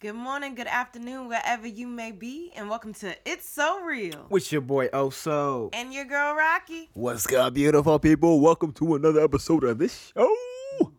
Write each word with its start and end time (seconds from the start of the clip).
Good 0.00 0.14
morning, 0.14 0.54
good 0.54 0.66
afternoon, 0.66 1.28
wherever 1.28 1.66
you 1.66 1.86
may 1.86 2.10
be, 2.10 2.52
and 2.56 2.70
welcome 2.70 2.94
to 2.94 3.14
It's 3.30 3.46
So 3.46 3.80
Real. 3.82 4.26
With 4.30 4.50
your 4.50 4.62
boy 4.62 4.88
Oso. 4.88 5.68
And 5.74 5.92
your 5.92 6.06
girl 6.06 6.34
Rocqi, 6.34 6.88
What's 6.94 7.26
good, 7.26 7.52
beautiful 7.52 7.98
people? 7.98 8.40
Welcome 8.40 8.72
to 8.74 8.94
another 8.94 9.20
episode 9.20 9.62
of 9.64 9.78
this 9.78 10.12
show. 10.16 10.34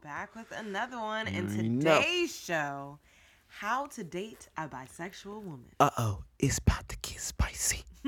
back 0.04 0.36
with 0.36 0.52
another 0.56 0.98
one. 0.98 1.28
And 1.28 1.52
You 1.52 1.70
know. 1.70 1.98
today's 2.00 2.36
show, 2.36 3.00
How 3.48 3.88
to 3.88 4.04
Date 4.04 4.48
a 4.56 4.68
Bisexual 4.68 5.42
Woman. 5.42 5.66
Uh 5.80 5.90
oh, 5.98 6.24
it's 6.38 6.60
about 6.60 6.88
to 6.90 6.98
get 7.02 7.20
spicy. 7.20 7.84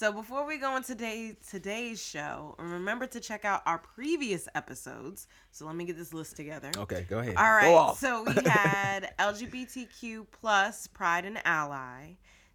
So 0.00 0.10
before 0.10 0.46
we 0.46 0.56
go 0.56 0.70
on 0.70 0.82
today, 0.82 1.36
today's 1.50 2.02
show, 2.02 2.54
remember 2.58 3.06
to 3.08 3.20
check 3.20 3.44
out 3.44 3.60
our 3.66 3.76
previous 3.76 4.48
episodes. 4.54 5.28
So 5.50 5.66
let 5.66 5.76
me 5.76 5.84
get 5.84 5.98
this 5.98 6.14
list 6.14 6.36
together. 6.36 6.70
Okay, 6.74 7.04
go 7.06 7.18
ahead. 7.18 7.36
All 7.36 7.52
right. 7.52 7.94
So 7.98 8.22
we 8.22 8.32
had 8.46 9.12
LGBTQ 9.18 10.24
plus 10.32 10.86
Pride 10.86 11.26
and 11.26 11.38
Ally. 11.44 12.12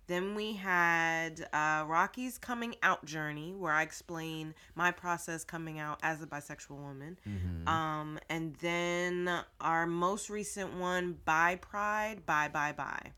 Then 0.08 0.34
we 0.34 0.54
had 0.54 1.48
uh, 1.54 1.86
Rocqi's 1.86 2.40
coming 2.40 2.78
out 2.82 3.06
journey, 3.06 3.54
where 3.54 3.74
I 3.74 3.84
explain 3.84 4.56
my 4.74 4.90
process 4.90 5.44
coming 5.44 5.78
out 5.78 6.00
as 6.02 6.24
a 6.24 6.26
bisexual 6.26 6.82
woman. 6.82 7.20
Mm-hmm. 7.30 7.68
Um, 7.68 8.18
and 8.28 8.56
then 8.56 9.30
our 9.62 9.86
most 9.86 10.32
recent 10.32 10.80
one, 10.80 11.20
Bi 11.26 11.58
Pride, 11.58 12.26
Bi 12.26 12.48
Bi 12.48 12.72
Bi. 12.72 13.12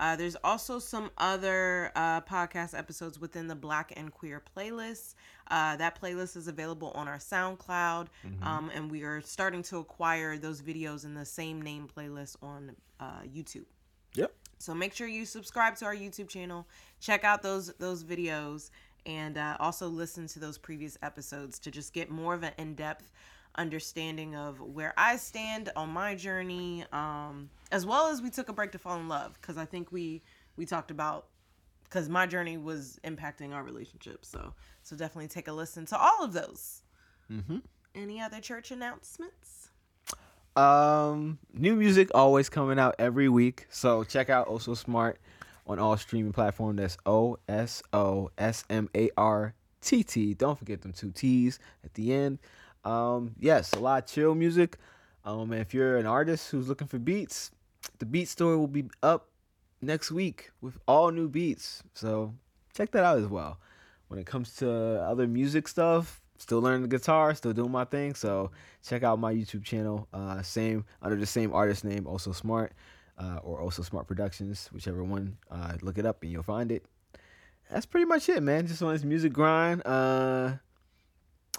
Uh, 0.00 0.16
there's 0.16 0.36
also 0.42 0.78
some 0.78 1.10
other 1.18 1.92
uh, 1.94 2.22
podcast 2.22 2.76
episodes 2.76 3.20
within 3.20 3.46
the 3.46 3.54
Black 3.54 3.92
and 3.96 4.10
Queer 4.10 4.42
playlist. 4.56 5.14
Uh, 5.50 5.76
that 5.76 6.00
playlist 6.00 6.36
is 6.36 6.48
available 6.48 6.90
on 6.94 7.06
our 7.06 7.18
SoundCloud, 7.18 8.06
um, 8.42 8.70
and 8.74 8.90
we 8.90 9.02
are 9.02 9.20
starting 9.20 9.62
to 9.64 9.76
acquire 9.76 10.38
those 10.38 10.62
videos 10.62 11.04
in 11.04 11.12
the 11.12 11.24
same 11.24 11.60
name 11.60 11.86
playlist 11.94 12.36
on 12.42 12.74
uh, 12.98 13.20
YouTube. 13.30 13.66
Yep. 14.14 14.32
So 14.58 14.74
make 14.74 14.94
sure 14.94 15.06
you 15.06 15.26
subscribe 15.26 15.76
to 15.76 15.84
our 15.84 15.94
YouTube 15.94 16.28
channel, 16.28 16.66
check 17.00 17.22
out 17.22 17.42
those 17.42 17.72
those 17.78 18.02
videos, 18.02 18.70
and 19.04 19.36
uh, 19.36 19.56
also 19.60 19.88
listen 19.88 20.26
to 20.28 20.38
those 20.38 20.56
previous 20.56 20.96
episodes 21.02 21.58
to 21.60 21.70
just 21.70 21.92
get 21.92 22.10
more 22.10 22.32
of 22.32 22.42
an 22.42 22.52
in 22.56 22.74
depth 22.74 23.10
understanding 23.56 24.36
of 24.36 24.60
where 24.60 24.94
I 24.96 25.16
stand 25.16 25.70
on 25.76 25.90
my 25.90 26.14
journey, 26.14 26.84
um, 26.92 27.50
as 27.72 27.84
well 27.84 28.08
as 28.08 28.22
we 28.22 28.30
took 28.30 28.48
a 28.48 28.52
break 28.52 28.72
to 28.72 28.78
fall 28.78 28.98
in 28.98 29.08
love 29.08 29.38
because 29.40 29.56
I 29.56 29.64
think 29.64 29.92
we 29.92 30.22
we 30.56 30.66
talked 30.66 30.90
about 30.90 31.26
because 31.84 32.08
my 32.08 32.26
journey 32.26 32.56
was 32.56 32.98
impacting 33.04 33.52
our 33.52 33.62
relationship. 33.62 34.24
So 34.24 34.54
so 34.82 34.96
definitely 34.96 35.28
take 35.28 35.48
a 35.48 35.52
listen 35.52 35.86
to 35.86 35.98
all 35.98 36.22
of 36.24 36.32
those. 36.32 36.82
Mm-hmm. 37.30 37.58
Any 37.94 38.20
other 38.20 38.40
church 38.40 38.70
announcements? 38.70 39.70
Um, 40.56 41.38
new 41.52 41.76
music 41.76 42.10
always 42.14 42.48
coming 42.48 42.78
out 42.78 42.96
every 42.98 43.28
week. 43.28 43.66
So 43.70 44.04
check 44.04 44.30
out 44.30 44.48
Oso 44.48 44.76
Smartt 44.76 45.16
on 45.66 45.78
all 45.78 45.96
streaming 45.96 46.32
platforms. 46.32 46.78
That's 46.78 46.96
O 47.06 47.38
S 47.48 47.82
O 47.92 48.30
S 48.36 48.64
M 48.68 48.88
A 48.96 49.10
R 49.16 49.54
T 49.80 50.02
T. 50.02 50.34
Don't 50.34 50.58
forget 50.58 50.82
them 50.82 50.92
two 50.92 51.12
T's 51.12 51.58
at 51.84 51.94
the 51.94 52.12
end. 52.12 52.38
Um, 52.84 53.34
yes, 53.38 53.72
a 53.72 53.80
lot 53.80 54.04
of 54.04 54.10
chill 54.10 54.34
music. 54.34 54.76
Um, 55.24 55.52
if 55.52 55.74
you're 55.74 55.98
an 55.98 56.06
artist 56.06 56.50
who's 56.50 56.68
looking 56.68 56.86
for 56.86 56.98
beats, 56.98 57.50
the 57.98 58.06
Beat 58.06 58.28
Store 58.28 58.56
will 58.56 58.66
be 58.66 58.84
up 59.02 59.28
next 59.82 60.10
week 60.10 60.50
with 60.60 60.78
all 60.86 61.10
new 61.10 61.28
beats. 61.28 61.82
So 61.94 62.34
check 62.74 62.90
that 62.92 63.04
out 63.04 63.18
as 63.18 63.26
well. 63.26 63.58
When 64.08 64.18
it 64.18 64.26
comes 64.26 64.56
to 64.56 64.70
other 64.70 65.28
music 65.28 65.68
stuff, 65.68 66.20
still 66.38 66.60
learning 66.60 66.82
the 66.82 66.88
guitar, 66.88 67.34
still 67.34 67.52
doing 67.52 67.70
my 67.70 67.84
thing. 67.84 68.14
So 68.14 68.50
check 68.82 69.02
out 69.02 69.18
my 69.18 69.32
YouTube 69.32 69.64
channel. 69.64 70.08
Uh, 70.12 70.42
same 70.42 70.84
under 71.02 71.16
the 71.16 71.26
same 71.26 71.52
artist 71.52 71.84
name, 71.84 72.04
Oso 72.04 72.34
Smartt, 72.34 72.70
uh, 73.18 73.38
or 73.42 73.60
Oso 73.60 73.84
Smartt 73.84 74.06
productions, 74.06 74.68
whichever 74.72 75.04
one. 75.04 75.36
Uh, 75.50 75.74
look 75.82 75.98
it 75.98 76.06
up 76.06 76.22
and 76.22 76.32
you'll 76.32 76.42
find 76.42 76.72
it. 76.72 76.84
That's 77.70 77.86
pretty 77.86 78.06
much 78.06 78.28
it, 78.28 78.42
man. 78.42 78.66
Just 78.66 78.82
on 78.82 78.92
this 78.92 79.04
music 79.04 79.32
grind. 79.32 79.86
Uh, 79.86 80.54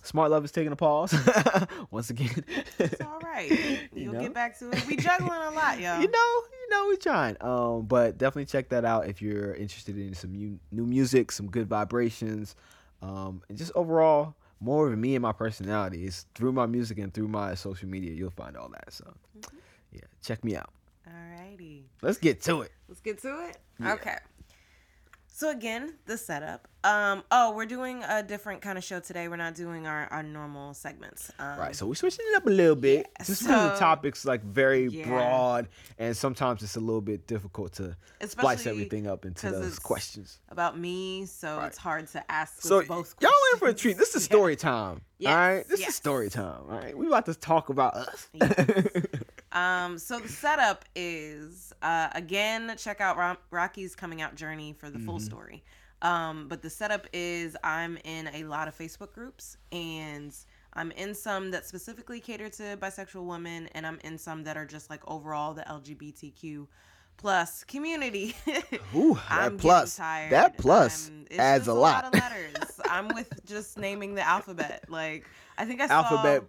Smart 0.03 0.31
Love 0.31 0.43
is 0.45 0.51
taking 0.51 0.71
a 0.71 0.75
pause 0.75 1.13
once 1.91 2.09
again. 2.09 2.43
It's 2.79 3.01
all 3.01 3.19
right. 3.23 3.49
You 3.93 4.03
You'll 4.03 4.13
know? 4.13 4.21
get 4.21 4.33
back 4.33 4.57
to 4.59 4.69
it. 4.71 4.85
We 4.87 4.95
juggling 4.95 5.31
a 5.31 5.51
lot, 5.51 5.79
y'all. 5.79 6.01
you 6.01 6.07
know, 6.07 6.41
you 6.51 6.69
know, 6.69 6.85
we're 6.87 6.95
trying. 6.95 7.37
Um, 7.41 7.85
but 7.85 8.17
definitely 8.17 8.45
check 8.45 8.69
that 8.69 8.85
out 8.85 9.07
if 9.07 9.21
you're 9.21 9.53
interested 9.53 9.97
in 9.97 10.13
some 10.13 10.31
new, 10.33 10.59
new 10.71 10.85
music, 10.85 11.31
some 11.31 11.47
good 11.47 11.67
vibrations, 11.67 12.55
um, 13.01 13.41
and 13.49 13.57
just 13.57 13.71
overall 13.75 14.35
more 14.59 14.91
of 14.91 14.97
me 14.97 15.15
and 15.15 15.21
my 15.21 15.31
personality. 15.33 16.05
It's 16.05 16.25
through 16.35 16.51
my 16.53 16.65
music 16.65 16.97
and 16.99 17.13
through 17.13 17.27
my 17.27 17.53
social 17.55 17.87
media. 17.89 18.11
You'll 18.13 18.29
find 18.31 18.55
all 18.55 18.69
that. 18.69 18.93
So, 18.93 19.11
yeah, 19.91 20.01
check 20.23 20.43
me 20.43 20.55
out. 20.55 20.69
Alrighty. 21.07 21.83
Let's 22.01 22.17
get 22.17 22.41
to 22.43 22.61
it. 22.61 22.71
Let's 22.87 23.01
get 23.01 23.21
to 23.23 23.47
it. 23.49 23.57
Yeah. 23.79 23.93
Okay. 23.93 24.17
So 25.41 25.49
again, 25.49 25.95
the 26.05 26.19
setup. 26.19 26.67
Um. 26.83 27.23
Oh, 27.31 27.53
we're 27.55 27.65
doing 27.65 28.03
a 28.07 28.21
different 28.21 28.61
kind 28.61 28.77
of 28.77 28.83
show 28.83 28.99
today. 28.99 29.27
We're 29.27 29.37
not 29.37 29.55
doing 29.55 29.87
our, 29.87 30.05
our 30.11 30.21
normal 30.21 30.75
segments. 30.75 31.31
Um, 31.39 31.57
Right, 31.57 31.75
so 31.75 31.87
we're 31.87 31.95
switching 31.95 32.25
it 32.29 32.35
up 32.37 32.45
a 32.45 32.49
little 32.51 32.75
bit. 32.75 33.07
yeah, 33.19 33.25
just 33.25 33.41
because 33.41 33.71
the 33.71 33.79
topic's 33.79 34.23
like 34.23 34.43
very 34.43 34.85
Yeah. 34.87 35.07
broad, 35.07 35.67
and 35.97 36.15
sometimes 36.15 36.61
it's 36.61 36.75
a 36.75 36.79
little 36.79 37.01
bit 37.01 37.25
difficult 37.25 37.73
to 37.73 37.95
splice 38.27 38.67
everything 38.67 39.07
up 39.07 39.25
into 39.25 39.49
those 39.49 39.79
questions. 39.79 40.37
about 40.49 40.77
me, 40.77 41.25
so 41.25 41.57
Right. 41.57 41.67
it's 41.67 41.77
hard 41.79 42.05
to 42.09 42.31
ask. 42.31 42.61
So 42.61 42.77
with 42.77 42.87
both. 42.87 43.15
Questions. 43.17 43.21
Y'all 43.21 43.53
in 43.53 43.59
for 43.59 43.67
a 43.69 43.73
treat. 43.73 43.97
This 43.97 44.13
is 44.15 44.21
Yeah. 44.29 44.35
story 44.35 44.55
time. 44.55 45.01
Yes, 45.17 45.31
all 45.33 45.37
right, 45.39 45.67
this 45.67 45.79
yes. 45.79 45.89
is 45.89 45.95
story 45.95 46.29
time. 46.29 46.61
All 46.69 46.77
right, 46.77 46.95
we 46.95 47.07
about 47.07 47.25
to 47.25 47.33
talk 47.35 47.69
about 47.69 47.95
us. 47.95 48.29
Um, 49.53 49.97
so 49.97 50.19
the 50.19 50.29
setup 50.29 50.85
is 50.95 51.73
uh, 51.81 52.09
again, 52.13 52.73
check 52.77 53.01
out 53.01 53.17
Ro- 53.17 53.37
Rocqi's 53.51 53.95
coming 53.95 54.21
out 54.21 54.35
journey 54.35 54.73
for 54.77 54.89
the 54.89 54.99
full 54.99 55.15
Mm-hmm. 55.17 55.25
story. 55.25 55.63
Um, 56.01 56.47
but 56.47 56.61
the 56.61 56.69
setup 56.69 57.05
is 57.13 57.55
I'm 57.63 57.97
in 58.05 58.27
a 58.33 58.43
lot 58.45 58.67
of 58.67 58.75
Facebook 58.77 59.13
groups 59.13 59.57
and 59.71 60.33
I'm 60.73 60.91
in 60.91 61.13
some 61.13 61.51
that 61.51 61.65
specifically 61.67 62.19
cater 62.21 62.47
to 62.49 62.77
bisexual 62.77 63.25
women, 63.25 63.67
and 63.73 63.85
I'm 63.85 63.99
in 64.05 64.17
some 64.17 64.43
that 64.45 64.55
are 64.55 64.65
just 64.65 64.89
like 64.89 65.01
overall 65.05 65.53
the 65.53 65.63
LGBTQ 65.63 66.65
plus 67.17 67.63
community. 67.65 68.35
Ooh, 68.95 69.19
that 69.29 69.57
plus, 69.57 69.97
that 69.97 70.57
plus 70.57 71.09
I'm- 71.09 71.27
adds 71.39 71.67
a 71.67 71.73
lot. 71.73 72.05
of 72.05 72.13
letters. 72.13 72.55
I'm 72.89 73.09
with 73.09 73.45
just 73.45 73.77
naming 73.77 74.15
the 74.15 74.25
alphabet. 74.27 74.85
Like 74.87 75.25
I 75.57 75.65
think 75.65 75.81
I 75.81 75.87
saw 75.87 76.03
alphabet. 76.03 76.43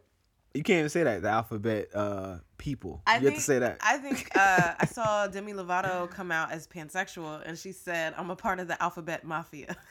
You 0.54 0.62
can't 0.62 0.78
even 0.78 0.90
say 0.90 1.02
that. 1.02 1.22
The 1.22 1.28
alphabet 1.28 1.88
uh, 1.94 2.38
people. 2.58 3.02
I 3.06 3.14
you 3.14 3.20
think, 3.20 3.30
have 3.30 3.38
to 3.38 3.44
say 3.44 3.58
that. 3.60 3.78
I 3.80 3.96
think 3.98 4.28
uh, 4.36 4.74
I 4.78 4.86
saw 4.90 5.26
Demi 5.26 5.52
Lovato 5.52 6.10
come 6.10 6.30
out 6.30 6.52
as 6.52 6.66
pansexual, 6.66 7.42
and 7.46 7.58
she 7.58 7.72
said, 7.72 8.14
"I'm 8.16 8.30
a 8.30 8.36
part 8.36 8.60
of 8.60 8.68
the 8.68 8.80
alphabet 8.82 9.24
mafia." 9.24 9.76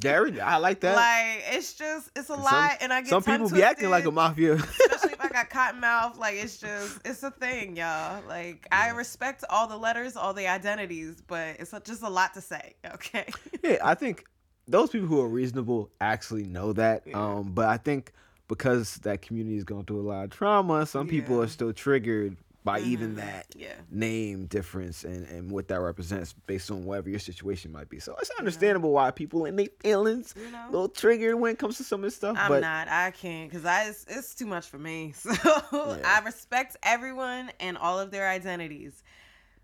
Gary, 0.00 0.40
I 0.40 0.56
like 0.56 0.80
that. 0.80 0.96
like 0.96 1.44
it's 1.54 1.74
just 1.74 2.10
it's 2.16 2.28
a 2.30 2.34
Some- 2.34 2.42
lot, 2.42 2.78
and 2.80 2.92
I 2.92 3.00
get 3.02 3.10
Some 3.10 3.22
people 3.22 3.50
be 3.50 3.62
acting 3.62 3.90
like 3.90 4.04
a 4.06 4.10
mafia. 4.10 4.54
Especially 4.54 5.12
if 5.12 5.20
I 5.20 5.28
got 5.28 5.50
cotton 5.50 5.80
mouth, 5.80 6.18
like 6.18 6.34
it's 6.36 6.58
just 6.58 7.00
it's 7.04 7.22
a 7.22 7.30
thing, 7.30 7.76
y'all. 7.76 8.22
Like 8.26 8.66
I 8.72 8.90
respect 8.90 9.44
all 9.48 9.68
the 9.68 9.76
letters, 9.76 10.16
all 10.16 10.34
the 10.34 10.48
identities, 10.48 11.22
but 11.26 11.56
it's 11.60 11.72
just 11.84 12.02
a 12.02 12.08
lot 12.08 12.34
to 12.34 12.40
say. 12.40 12.74
Okay. 12.94 13.26
yeah, 13.62 13.78
I 13.84 13.94
think 13.94 14.24
those 14.66 14.90
people 14.90 15.06
who 15.06 15.20
are 15.20 15.28
reasonable 15.28 15.90
actually 16.00 16.44
know 16.44 16.72
that. 16.72 17.02
Yeah. 17.06 17.22
Um, 17.22 17.52
but 17.52 17.66
I 17.66 17.76
think 17.76 18.12
because 18.50 18.96
that 18.98 19.22
community 19.22 19.56
is 19.56 19.64
going 19.64 19.84
through 19.86 20.00
a 20.00 20.06
lot 20.08 20.24
of 20.24 20.30
trauma, 20.30 20.84
some 20.84 21.06
people 21.08 21.40
are 21.40 21.46
still 21.48 21.72
triggered 21.72 22.36
by 22.62 22.78
even 22.80 23.12
Mhm. 23.14 23.16
that 23.16 23.46
Yeah. 23.56 23.72
name 23.90 24.44
difference 24.44 25.02
and, 25.04 25.26
and 25.28 25.50
what 25.50 25.68
that 25.68 25.80
represents 25.80 26.34
based 26.46 26.70
on 26.70 26.84
whatever 26.84 27.08
your 27.08 27.18
situation 27.18 27.72
might 27.72 27.88
be. 27.88 27.98
So 28.00 28.14
it's 28.20 28.30
understandable 28.38 28.92
why 28.92 29.12
people 29.12 29.46
and 29.46 29.58
their 29.58 29.68
feelings 29.80 30.34
You 30.36 30.50
know. 30.50 30.66
a 30.68 30.70
little 30.70 30.88
triggered 30.90 31.36
when 31.36 31.52
it 31.52 31.58
comes 31.58 31.78
to 31.78 31.84
some 31.84 32.00
of 32.00 32.04
this 32.04 32.16
stuff. 32.16 32.36
I'm 32.38 32.48
but 32.50 32.60
not. 32.60 32.88
I 32.88 33.12
can't 33.12 33.48
because 33.48 33.64
I 33.64 33.84
it's, 33.84 34.04
it's 34.08 34.34
too 34.34 34.44
much 34.46 34.68
for 34.68 34.78
me. 34.78 35.14
So 35.22 35.32
Yeah. 35.32 36.02
I 36.04 36.20
respect 36.24 36.76
everyone 36.82 37.50
and 37.60 37.78
all 37.78 37.98
of 37.98 38.10
their 38.10 38.28
identities. 38.28 39.02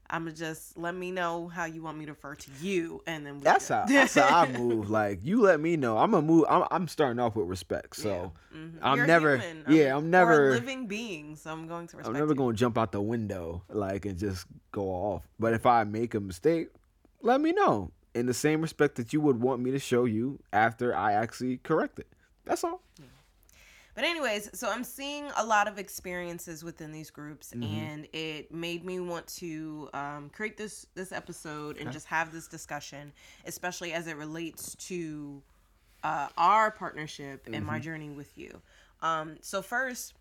I'ma 0.09 0.31
just 0.31 0.77
let 0.79 0.95
me 0.95 1.11
know 1.11 1.49
how 1.49 1.65
you 1.65 1.83
want 1.83 1.99
me 1.99 2.07
to 2.07 2.13
refer 2.13 2.35
to 2.35 2.51
you, 2.61 3.03
and 3.07 3.27
then 3.27 3.41
that's 3.41 3.69
how 3.69 3.85
that's 3.87 4.15
how 4.15 4.27
I 4.43 4.51
move. 4.59 4.89
Like 4.91 5.21
you 5.25 5.43
let 5.43 5.61
me 5.61 5.77
know. 5.77 5.99
I'm 5.99 6.11
gonna 6.13 6.27
move. 6.27 6.45
I'm, 6.49 6.65
I'm 6.71 6.89
starting 6.89 7.19
off 7.19 7.35
with 7.37 7.49
respect. 7.49 7.97
So 7.97 8.33
Yeah. 8.53 8.59
Mhm. 8.59 8.79
I'm 8.83 9.07
never- 9.07 9.37
human. 9.39 9.65
yeah, 9.69 9.97
I'm 9.97 10.05
or 10.05 10.09
never- 10.09 10.49
a 10.51 10.53
living 10.53 10.87
being. 10.87 11.37
So 11.37 11.51
I'm 11.51 11.67
going 11.67 11.87
to 11.89 11.97
respect. 11.97 12.07
I'm 12.09 12.13
never 12.21 12.33
you. 12.33 12.37
gonna 12.39 12.57
jump 12.57 12.79
out 12.79 12.93
the 12.93 13.01
window 13.01 13.63
like 13.69 14.07
and 14.07 14.19
just 14.19 14.47
go 14.73 14.89
off. 14.89 15.23
But 15.39 15.53
if 15.55 15.67
I 15.67 15.85
make 15.85 16.15
a 16.15 16.21
mistake, 16.21 16.69
let 17.23 17.41
me 17.41 17.53
know. 17.53 17.91
in 18.15 18.25
the 18.25 18.33
same 18.35 18.63
respect 18.63 18.95
that 18.97 19.13
you 19.13 19.21
would 19.21 19.39
want 19.43 19.61
me 19.61 19.71
to 19.71 19.79
show 19.79 20.07
you 20.07 20.39
after 20.51 20.97
I 20.97 21.13
actually 21.13 21.59
correct 21.59 21.99
it. 21.99 22.07
That's 22.47 22.65
all. 22.65 22.81
But 23.97 24.05
anyways, 24.05 24.51
so 24.53 24.69
I'm 24.71 24.85
seeing 24.85 25.25
a 25.37 25.45
lot 25.45 25.67
of 25.67 25.79
experiences 25.79 26.63
within 26.63 26.93
these 26.93 27.11
groups, 27.11 27.53
Mm-hmm. 27.53 27.65
and 27.65 28.09
it 28.13 28.53
made 28.53 28.85
me 28.85 29.01
want 29.01 29.27
to 29.39 29.89
um, 29.95 30.31
create 30.33 30.57
this 30.59 30.87
this 30.95 31.11
episode 31.13 31.79
and 31.79 31.87
Okay. 31.89 31.95
just 31.95 32.07
have 32.07 32.31
this 32.31 32.47
discussion, 32.47 33.13
especially 33.47 33.95
as 33.95 34.07
it 34.07 34.17
relates 34.19 34.75
to 34.89 35.43
uh, 36.05 36.29
our 36.37 36.71
partnership 36.71 37.47
and 37.47 37.55
Mm-hmm. 37.57 37.67
my 37.67 37.79
journey 37.81 38.11
with 38.11 38.37
you. 38.37 38.61
Um, 39.01 39.39
so 39.41 39.63
first, 39.63 40.13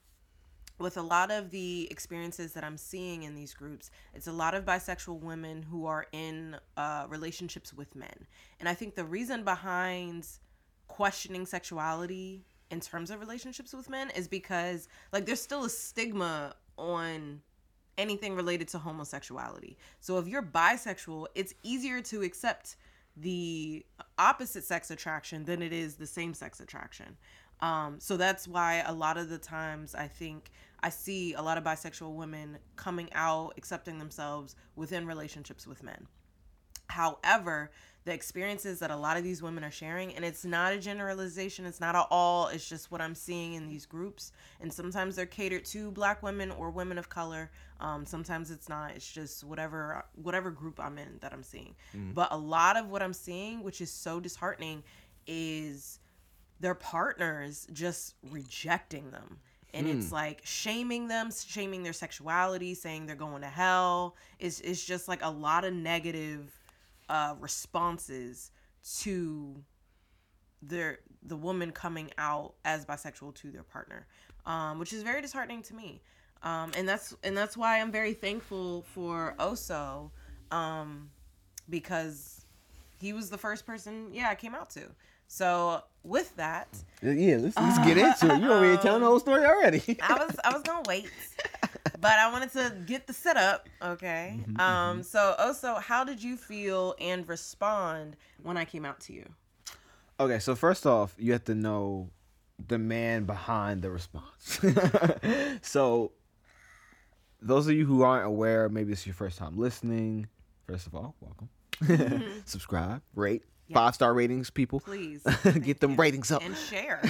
with 0.80 0.95
a 0.98 1.01
lot 1.01 1.30
of 1.30 1.51
the 1.51 1.88
experiences 1.92 2.54
that 2.54 2.63
I'm 2.63 2.78
seeing 2.78 3.24
in 3.24 3.36
these 3.36 3.54
groups, 3.54 3.92
it's 4.13 4.28
a 4.28 4.31
lot 4.31 4.54
of 4.56 4.63
bisexual 4.66 5.19
women 5.19 5.63
who 5.63 5.86
are 5.86 6.06
in 6.13 6.56
uh, 6.78 7.06
relationships 7.10 7.74
with 7.74 7.94
men. 7.95 8.28
And 8.60 8.68
I 8.69 8.74
think 8.74 8.95
the 8.95 9.06
reason 9.06 9.44
behind 9.44 10.28
questioning 10.88 11.45
sexuality 11.45 12.45
in 12.72 12.80
terms 12.80 13.12
of 13.12 13.20
relationships 13.20 13.74
with 13.74 13.90
men 13.90 14.10
is 14.16 14.28
because, 14.28 14.88
like, 15.12 15.26
there's 15.26 15.42
still 15.42 15.66
a 15.66 15.70
stigma 15.70 16.56
on 16.78 17.42
anything 17.98 18.36
related 18.36 18.68
to 18.70 18.78
homosexuality. 18.78 19.78
So 20.00 20.18
if 20.18 20.28
you're 20.28 20.44
bisexual, 20.44 21.28
it's 21.36 21.54
easier 21.64 22.02
to 22.02 22.24
accept 22.24 22.76
the 23.18 23.86
opposite 24.18 24.64
sex 24.64 24.92
attraction 24.92 25.46
than 25.46 25.62
it 25.62 25.72
is 25.72 25.96
the 25.96 26.08
same 26.08 26.34
sex 26.34 26.60
attraction. 26.60 27.18
Um, 27.62 27.98
so 28.00 28.18
that's 28.18 28.48
why 28.48 28.84
a 28.86 28.94
lot 28.94 29.18
of 29.18 29.30
the 29.30 29.38
times 29.38 29.96
I 29.96 30.08
think 30.08 30.52
I 30.82 30.90
see 30.90 31.34
a 31.34 31.42
lot 31.42 31.58
of 31.58 31.64
bisexual 31.64 32.14
women 32.14 32.58
coming 32.76 33.10
out, 33.14 33.54
accepting 33.58 33.98
themselves 33.98 34.56
within 34.76 35.08
relationships 35.08 35.66
with 35.66 35.82
men. 35.82 36.08
However, 36.88 37.72
the 38.06 38.14
experiences 38.14 38.80
that 38.80 38.92
a 38.92 38.96
lot 38.96 39.18
of 39.18 39.24
these 39.24 39.42
women 39.42 39.64
are 39.64 39.72
sharing, 39.72 40.16
and 40.16 40.24
it's 40.24 40.46
not 40.46 40.74
a 40.74 40.78
generalization, 40.78 41.66
it's 41.66 41.82
not 41.82 41.96
at 41.96 42.06
all, 42.12 42.48
it's 42.48 42.70
just 42.70 42.92
what 42.92 43.02
I'm 43.02 43.16
seeing 43.16 43.56
in 43.56 43.68
these 43.68 43.88
groups. 43.88 44.32
And 44.62 44.72
sometimes 44.72 45.16
they're 45.16 45.26
catered 45.26 45.66
to 45.66 45.90
black 45.90 46.22
women 46.22 46.52
or 46.52 46.70
women 46.70 47.00
of 47.00 47.10
color. 47.10 47.50
Um, 47.80 48.06
sometimes 48.06 48.52
it's 48.52 48.70
not. 48.70 48.92
It's 48.92 49.12
just 49.12 49.44
whatever 49.44 50.06
whatever 50.22 50.52
group 50.52 50.80
I'm 50.80 50.98
in 51.00 51.18
that 51.22 51.34
I'm 51.34 51.44
seeing. 51.44 51.76
But 52.14 52.32
a 52.32 52.38
lot 52.38 52.78
of 52.78 52.90
what 52.90 53.02
I'm 53.02 53.14
seeing, 53.14 53.64
which 53.64 53.81
is 53.81 53.92
so 53.92 54.20
disheartening, 54.20 54.84
is 55.26 56.00
their 56.60 56.76
partners 56.76 57.68
just 57.74 58.16
rejecting 58.30 59.10
them. 59.10 59.40
And 59.74 59.88
it's 59.90 60.12
like 60.14 60.40
shaming 60.46 61.10
them, 61.10 61.31
shaming 61.31 61.84
their 61.84 61.92
sexuality, 61.92 62.76
saying 62.76 63.08
they're 63.08 63.16
going 63.18 63.42
to 63.42 63.50
hell. 63.50 64.16
It's, 64.40 64.62
it's 64.62 64.86
just 64.86 65.10
like 65.10 65.20
a 65.22 65.30
lot 65.30 65.66
of 65.66 65.74
negative 65.74 66.50
uh, 67.10 67.36
responses 67.40 68.52
to 69.02 69.63
their 70.62 71.00
the 71.24 71.36
woman 71.36 71.72
coming 71.72 72.12
out 72.18 72.54
as 72.63 72.86
bisexual 72.86 73.34
to 73.36 73.52
their 73.52 73.63
partner, 73.63 74.07
um, 74.46 74.80
which 74.80 74.94
is 74.94 75.04
very 75.04 75.22
disheartening 75.22 75.62
to 75.63 75.75
me. 75.75 76.02
Um, 76.44 76.72
and 76.78 76.88
that's 76.88 77.16
and 77.24 77.36
that's 77.36 77.57
why 77.57 77.80
I'm 77.80 77.92
very 77.92 78.13
thankful 78.13 78.84
for 78.94 79.36
Oso, 79.40 80.12
um, 80.52 81.10
because 81.69 82.46
he 83.00 83.13
was 83.13 83.30
the 83.30 83.38
first 83.38 83.66
person, 83.66 84.10
yeah, 84.13 84.30
I 84.30 84.36
came 84.36 84.54
out 84.56 84.69
to. 84.72 84.84
So 85.28 85.81
with 86.04 86.36
that, 86.36 86.68
Yeah, 87.02 87.38
let's, 87.40 87.57
let's 87.57 87.80
get 87.80 87.98
into 87.98 88.34
it. 88.34 88.42
You 88.42 88.52
already 88.52 88.68
here 88.74 88.78
telling 88.78 89.02
the 89.02 89.07
whole 89.07 89.19
story 89.19 89.44
already. 89.44 89.98
I 90.02 90.13
was 90.24 90.36
I 90.44 90.54
was 90.54 90.62
gonna 90.62 90.84
wait, 90.88 91.10
but 92.01 92.12
I 92.19 92.31
wanted 92.31 92.51
to 92.53 92.75
get 92.86 93.07
the 93.07 93.13
setup. 93.13 93.68
Okay. 93.81 94.39
Um. 94.59 95.03
So 95.03 95.36
Oso, 95.39 95.81
how 95.81 96.03
did 96.03 96.21
you 96.21 96.38
feel 96.38 96.95
and 97.00 97.27
respond 97.27 98.15
when 98.44 98.57
I 98.57 98.65
came 98.65 98.86
out 98.86 99.00
to 99.01 99.13
you? 99.13 99.25
Okay, 100.19 100.39
so 100.39 100.56
first 100.56 100.86
off, 100.86 101.13
you 101.18 101.33
have 101.33 101.44
to 101.45 101.56
know 101.56 102.09
the 102.68 102.77
man 102.77 103.25
behind 103.25 103.81
the 103.81 103.89
response. 103.92 104.59
so, 105.62 106.13
those 107.42 107.68
of 107.68 107.75
you 107.75 107.86
who 107.86 108.01
aren't 108.03 108.25
aware, 108.25 108.69
maybe 108.69 108.92
this 108.92 109.01
is 109.01 109.07
your 109.07 109.15
first 109.15 109.38
time 109.38 109.57
listening. 109.57 110.27
First 110.68 110.88
of 110.88 110.95
all, 110.95 111.15
welcome. 111.19 111.50
Subscribe, 112.45 113.01
rate, 113.13 113.44
five 113.74 113.94
star 113.94 114.13
ratings, 114.13 114.50
people. 114.50 114.80
Please 114.80 115.21
Get 115.62 115.81
them 115.81 115.97
ratings 115.97 116.31
up. 116.31 116.42
and 116.44 116.56
share. 116.56 117.01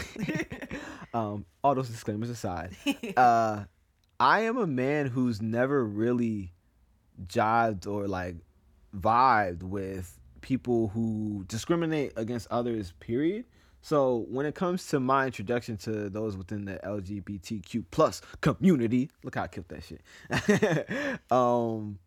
Um, 1.14 1.46
all 1.64 1.76
those 1.76 1.90
disclaimers 1.90 2.30
aside, 2.32 2.76
uh, 3.16 3.66
I 4.20 4.42
am 4.42 4.58
a 4.58 4.68
man 4.68 5.08
who's 5.08 5.42
never 5.42 5.84
really 5.86 6.54
jived 7.28 7.88
or 7.88 8.08
like 8.08 8.36
vibed 8.96 9.64
with 9.64 10.20
people 10.42 10.90
who 10.90 11.44
discriminate 11.48 12.14
against 12.16 12.48
others. 12.50 12.94
Period. 13.00 13.46
So 13.82 14.26
when 14.30 14.46
it 14.46 14.56
comes 14.56 14.88
to 14.88 15.00
my 15.00 15.28
introduction 15.28 15.78
to 15.78 16.10
those 16.10 16.36
within 16.36 16.66
the 16.66 16.80
LGBTQ 16.84 17.86
plus 17.92 18.22
community, 18.42 19.12
look 19.24 19.36
how 19.36 19.44
I 19.44 19.48
killed 19.48 19.68
that 19.70 19.84
shit. 19.84 21.22
um, 21.32 22.00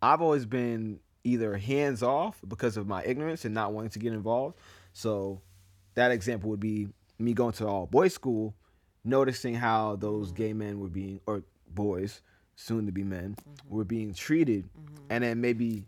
I've 0.00 0.22
always 0.22 0.46
been 0.46 1.00
either 1.24 1.56
hands 1.56 2.02
off 2.02 2.40
because 2.48 2.76
of 2.76 2.86
my 2.86 3.04
ignorance 3.04 3.44
and 3.44 3.54
not 3.54 3.72
wanting 3.72 3.90
to 3.90 3.98
get 3.98 4.14
involved. 4.14 4.56
So 4.94 5.42
that 5.94 6.10
example 6.10 6.48
would 6.50 6.60
be 6.60 6.88
me 7.18 7.34
going 7.34 7.52
to 7.52 7.66
all 7.66 7.86
boys 7.86 8.14
school, 8.14 8.54
noticing 9.04 9.54
how 9.54 9.96
those 9.96 10.28
mm-hmm. 10.28 10.36
gay 10.36 10.52
men 10.52 10.80
were 10.80 10.88
being 10.88 11.20
or 11.26 11.42
boys, 11.68 12.22
soon 12.56 12.86
to 12.86 12.92
be 12.92 13.04
men, 13.04 13.36
mm-hmm. 13.36 13.74
were 13.74 13.84
being 13.84 14.14
treated, 14.14 14.64
mm-hmm. 14.64 15.04
and 15.10 15.24
then 15.24 15.40
maybe 15.40 15.86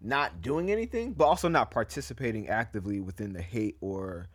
not 0.00 0.42
doing 0.42 0.70
anything, 0.70 1.12
but 1.12 1.24
also 1.24 1.48
not 1.48 1.70
participating 1.70 2.48
actively 2.48 3.00
within 3.00 3.32
the 3.32 3.42
hate 3.42 3.76
or 3.80 4.28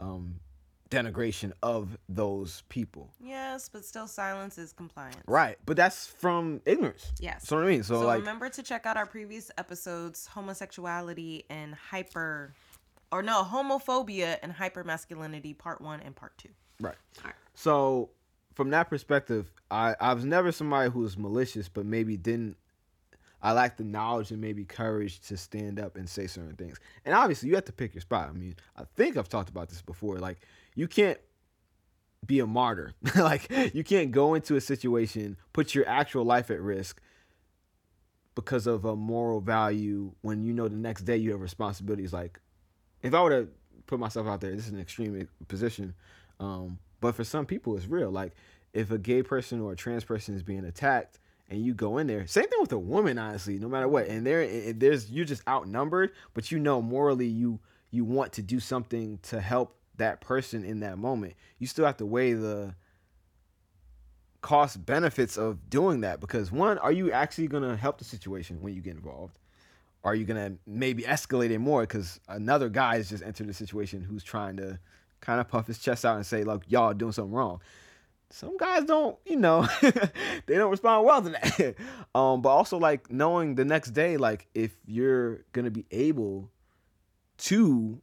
um, 0.00 0.40
denigration 0.90 1.52
of 1.62 1.96
those 2.08 2.62
people. 2.68 3.10
yes, 3.22 3.68
but 3.68 3.84
still, 3.84 4.06
silence 4.06 4.58
is 4.58 4.72
compliance. 4.72 5.22
Right, 5.26 5.56
but 5.64 5.76
that's 5.76 6.06
from 6.06 6.60
ignorance. 6.66 7.12
Yes. 7.20 7.50
What 7.50 7.62
I 7.62 7.66
mean. 7.66 7.82
So, 7.82 8.00
So, 8.00 8.06
like, 8.06 8.20
remember 8.20 8.48
to 8.48 8.62
check 8.62 8.86
out 8.86 8.96
our 8.96 9.06
previous 9.06 9.50
episodes: 9.56 10.26
homosexuality 10.26 11.44
and 11.48 11.74
hyper, 11.74 12.54
or 13.12 13.22
no, 13.22 13.44
homophobia 13.44 14.38
and 14.42 14.54
hypermasculinity, 14.54 15.56
part 15.56 15.80
one 15.80 16.00
and 16.00 16.14
part 16.14 16.36
two. 16.38 16.50
Right. 16.80 16.96
Alright. 17.18 17.36
So 17.60 18.08
from 18.54 18.70
that 18.70 18.88
perspective, 18.88 19.52
I 19.70 19.94
I 20.00 20.14
was 20.14 20.24
never 20.24 20.50
somebody 20.50 20.90
who 20.90 21.00
was 21.00 21.18
malicious, 21.18 21.68
but 21.68 21.84
maybe 21.84 22.16
didn't. 22.16 22.56
I 23.42 23.52
lacked 23.52 23.76
the 23.76 23.84
knowledge 23.84 24.30
and 24.30 24.40
maybe 24.40 24.64
courage 24.64 25.20
to 25.28 25.36
stand 25.36 25.78
up 25.78 25.96
and 25.96 26.08
say 26.08 26.26
certain 26.26 26.56
things. 26.56 26.78
And 27.04 27.14
obviously, 27.14 27.50
you 27.50 27.56
have 27.56 27.66
to 27.66 27.72
pick 27.72 27.94
your 27.94 28.00
spot. 28.00 28.30
I 28.30 28.32
mean, 28.32 28.56
I 28.76 28.84
think 28.96 29.18
I've 29.18 29.28
talked 29.28 29.50
about 29.50 29.68
this 29.68 29.82
before. 29.82 30.18
Like, 30.18 30.40
you 30.74 30.88
can't 30.88 31.18
be 32.24 32.40
a 32.40 32.46
martyr. 32.46 32.94
like, 33.16 33.50
you 33.74 33.84
can't 33.84 34.10
go 34.10 34.32
into 34.32 34.56
a 34.56 34.60
situation, 34.60 35.36
put 35.52 35.74
your 35.74 35.86
actual 35.86 36.24
life 36.24 36.50
at 36.50 36.60
risk 36.62 37.00
because 38.34 38.66
of 38.66 38.86
a 38.86 38.96
moral 38.96 39.40
value 39.40 40.12
when 40.22 40.44
you 40.44 40.54
know 40.54 40.68
the 40.68 40.76
next 40.76 41.02
day 41.02 41.16
you 41.16 41.32
have 41.32 41.40
responsibilities. 41.42 42.12
Like, 42.12 42.40
if 43.02 43.12
I 43.12 43.22
were 43.22 43.42
to 43.42 43.48
put 43.86 44.00
myself 44.00 44.26
out 44.26 44.40
there, 44.40 44.54
this 44.54 44.66
is 44.66 44.72
an 44.72 44.80
extreme 44.80 45.28
position. 45.48 45.94
Um, 46.38 46.78
but 47.00 47.14
for 47.14 47.24
some 47.24 47.46
people, 47.46 47.76
it's 47.76 47.86
real. 47.86 48.10
Like 48.10 48.32
if 48.72 48.90
a 48.90 48.98
gay 48.98 49.22
person 49.22 49.60
or 49.60 49.72
a 49.72 49.76
trans 49.76 50.04
person 50.04 50.34
is 50.34 50.42
being 50.42 50.64
attacked 50.64 51.18
and 51.48 51.64
you 51.64 51.74
go 51.74 51.98
in 51.98 52.06
there, 52.06 52.26
same 52.26 52.48
thing 52.48 52.60
with 52.60 52.72
a 52.72 52.78
woman, 52.78 53.18
honestly, 53.18 53.58
no 53.58 53.68
matter 53.68 53.88
what. 53.88 54.06
And 54.06 54.26
there, 54.26 54.72
there's 54.72 55.10
you're 55.10 55.24
just 55.24 55.46
outnumbered, 55.48 56.12
but 56.34 56.50
you 56.50 56.58
know 56.58 56.80
morally 56.80 57.26
you 57.26 57.60
you 57.90 58.04
want 58.04 58.32
to 58.34 58.42
do 58.42 58.60
something 58.60 59.18
to 59.22 59.40
help 59.40 59.76
that 59.96 60.20
person 60.20 60.64
in 60.64 60.80
that 60.80 60.98
moment. 60.98 61.34
You 61.58 61.66
still 61.66 61.84
have 61.86 61.96
to 61.98 62.06
weigh 62.06 62.34
the 62.34 62.74
cost 64.40 64.84
benefits 64.86 65.36
of 65.36 65.68
doing 65.68 66.00
that 66.00 66.20
because 66.20 66.50
one, 66.50 66.78
are 66.78 66.92
you 66.92 67.12
actually 67.12 67.48
gonna 67.48 67.76
help 67.76 67.98
the 67.98 68.04
situation 68.04 68.60
when 68.60 68.74
you 68.74 68.80
get 68.80 68.94
involved? 68.94 69.38
Are 70.02 70.14
you 70.14 70.24
gonna 70.24 70.54
maybe 70.66 71.02
escalate 71.02 71.50
it 71.50 71.58
more 71.58 71.82
because 71.82 72.20
another 72.28 72.68
guy 72.68 72.96
has 72.96 73.10
just 73.10 73.22
entered 73.22 73.48
the 73.48 73.54
situation 73.54 74.02
who's 74.02 74.24
trying 74.24 74.56
to 74.56 74.78
kind 75.20 75.40
of 75.40 75.48
puff 75.48 75.66
his 75.66 75.78
chest 75.78 76.04
out 76.04 76.16
and 76.16 76.26
say, 76.26 76.44
"Look, 76.44 76.64
y'all 76.68 76.94
doing 76.94 77.12
something 77.12 77.32
wrong." 77.32 77.60
Some 78.32 78.56
guys 78.56 78.84
don't, 78.84 79.18
you 79.26 79.36
know, 79.36 79.66
they 80.46 80.54
don't 80.56 80.70
respond 80.70 81.04
well 81.04 81.20
to 81.22 81.30
that. 81.30 81.74
um, 82.14 82.42
but 82.42 82.50
also 82.50 82.78
like 82.78 83.10
knowing 83.10 83.56
the 83.56 83.64
next 83.64 83.90
day, 83.90 84.16
like 84.16 84.46
if 84.54 84.76
you're 84.86 85.44
gonna 85.52 85.70
be 85.70 85.86
able 85.90 86.50
to 87.38 88.00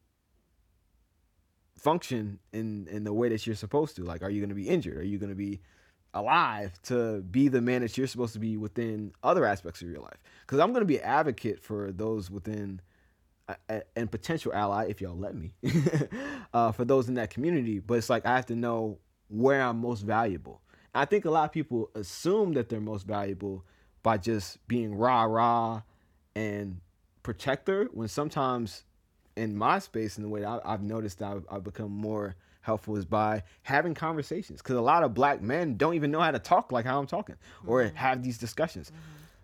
function 1.77 2.39
in 2.51 2.87
in 2.91 3.03
the 3.03 3.13
way 3.13 3.29
that 3.29 3.47
you're 3.47 3.55
supposed 3.55 3.95
to, 3.95 4.03
like, 4.03 4.21
are 4.21 4.29
you 4.29 4.41
gonna 4.41 4.53
be 4.53 4.67
injured? 4.67 4.97
Are 4.97 5.03
you 5.03 5.17
gonna 5.17 5.35
be 5.35 5.61
alive 6.17 6.81
to 6.83 7.21
be 7.21 7.47
the 7.47 7.61
man 7.61 7.81
that 7.81 7.97
you're 7.97 8.07
supposed 8.07 8.33
to 8.33 8.39
be 8.39 8.57
within 8.57 9.11
other 9.23 9.45
aspects 9.45 9.81
of 9.81 9.89
your 9.89 10.01
life. 10.01 10.17
Because 10.41 10.59
I'm 10.59 10.73
to 10.73 10.85
be 10.85 10.97
an 10.97 11.05
advocate 11.05 11.59
for 11.59 11.91
those 11.91 12.29
within 12.29 12.81
and 13.95 14.11
potential 14.11 14.53
ally, 14.53 14.87
if 14.89 15.01
y'all 15.01 15.17
let 15.17 15.35
me, 15.35 15.53
uh, 16.53 16.71
for 16.71 16.85
those 16.85 17.07
in 17.07 17.15
that 17.15 17.29
community. 17.29 17.79
But 17.79 17.95
it's 17.95 18.09
like 18.09 18.25
I 18.25 18.35
have 18.35 18.45
to 18.47 18.55
know 18.55 18.99
where 19.29 19.61
I'm 19.61 19.79
most 19.79 20.01
valuable. 20.01 20.61
I 20.93 21.05
think 21.05 21.25
a 21.25 21.29
lot 21.29 21.45
of 21.45 21.51
people 21.51 21.89
assume 21.95 22.53
that 22.53 22.69
they're 22.69 22.79
most 22.81 23.05
valuable 23.05 23.63
by 24.03 24.17
just 24.17 24.65
being 24.67 24.95
rah 24.95 25.23
rah 25.23 25.81
and 26.35 26.79
protector 27.23 27.89
when 27.93 28.07
sometimes 28.07 28.83
in 29.35 29.55
my 29.55 29.79
space 29.79 30.17
in 30.17 30.23
the 30.23 30.29
way 30.29 30.41
that 30.41 30.61
I, 30.65 30.73
I've 30.73 30.81
noticed 30.81 31.19
that 31.19 31.31
I've, 31.31 31.45
I've 31.49 31.63
become 31.63 31.91
more 31.91 32.35
helpful 32.61 32.97
is 32.97 33.05
by 33.05 33.43
having 33.63 33.93
conversations 33.93 34.61
because 34.61 34.75
a 34.75 34.81
lot 34.81 35.03
of 35.03 35.13
black 35.13 35.41
men 35.41 35.77
don't 35.77 35.93
even 35.93 36.11
know 36.11 36.19
how 36.19 36.31
to 36.31 36.39
talk 36.39 36.71
like 36.71 36.85
how 36.85 36.99
I'm 36.99 37.07
talking 37.07 37.35
or 37.65 37.83
have 37.95 38.23
these 38.23 38.37
discussions. 38.37 38.91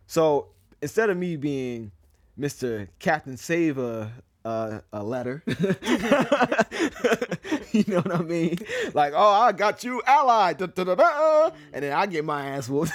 So 0.07 0.47
instead 0.81 1.09
of 1.09 1.17
me 1.17 1.37
being 1.37 1.91
Mr. 2.39 2.87
Captain 2.99 3.37
Save 3.37 3.77
a, 3.77 4.11
a, 4.43 4.81
a 4.91 5.03
letter, 5.03 5.43
you 7.71 7.83
know 7.87 8.01
what 8.01 8.11
I 8.11 8.21
mean? 8.21 8.57
Like, 8.93 9.13
oh, 9.15 9.31
I 9.31 9.51
got 9.51 9.83
you 9.83 10.01
allied, 10.05 10.57
da, 10.57 10.65
da, 10.65 10.95
da, 10.95 11.51
and 11.71 11.83
then 11.83 11.93
I 11.93 12.05
get 12.07 12.25
my 12.25 12.47
ass 12.47 12.69
whooped. 12.69 12.91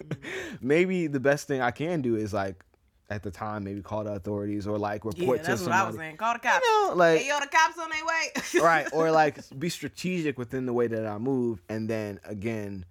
maybe 0.60 1.06
the 1.06 1.20
best 1.20 1.48
thing 1.48 1.60
I 1.60 1.70
can 1.70 2.02
do 2.02 2.16
is 2.16 2.34
like, 2.34 2.62
at 3.08 3.22
the 3.22 3.30
time, 3.30 3.62
maybe 3.62 3.80
call 3.82 4.02
the 4.02 4.14
authorities 4.14 4.66
or 4.66 4.78
like 4.78 5.04
Yeah, 5.04 5.10
report 5.20 5.40
to 5.44 5.46
that's 5.46 5.62
what. 5.62 5.70
I 5.70 5.86
was 5.86 5.94
saying. 5.94 6.16
Call 6.16 6.32
the 6.34 6.40
cops. 6.40 6.66
You 6.66 6.88
know, 6.88 6.94
like 6.96 7.20
hey, 7.20 7.28
yo, 7.28 7.38
the 7.38 7.46
cops 7.46 7.78
on 7.78 7.88
their 7.88 8.04
way. 8.04 8.32
right 8.60 8.88
or 8.92 9.12
like 9.12 9.38
be 9.56 9.68
strategic 9.68 10.36
within 10.36 10.66
the 10.66 10.72
way 10.72 10.88
that 10.88 11.06
i 11.06 11.16
move 11.16 11.62
and 11.68 11.88
then 11.88 12.18
again 12.24 12.84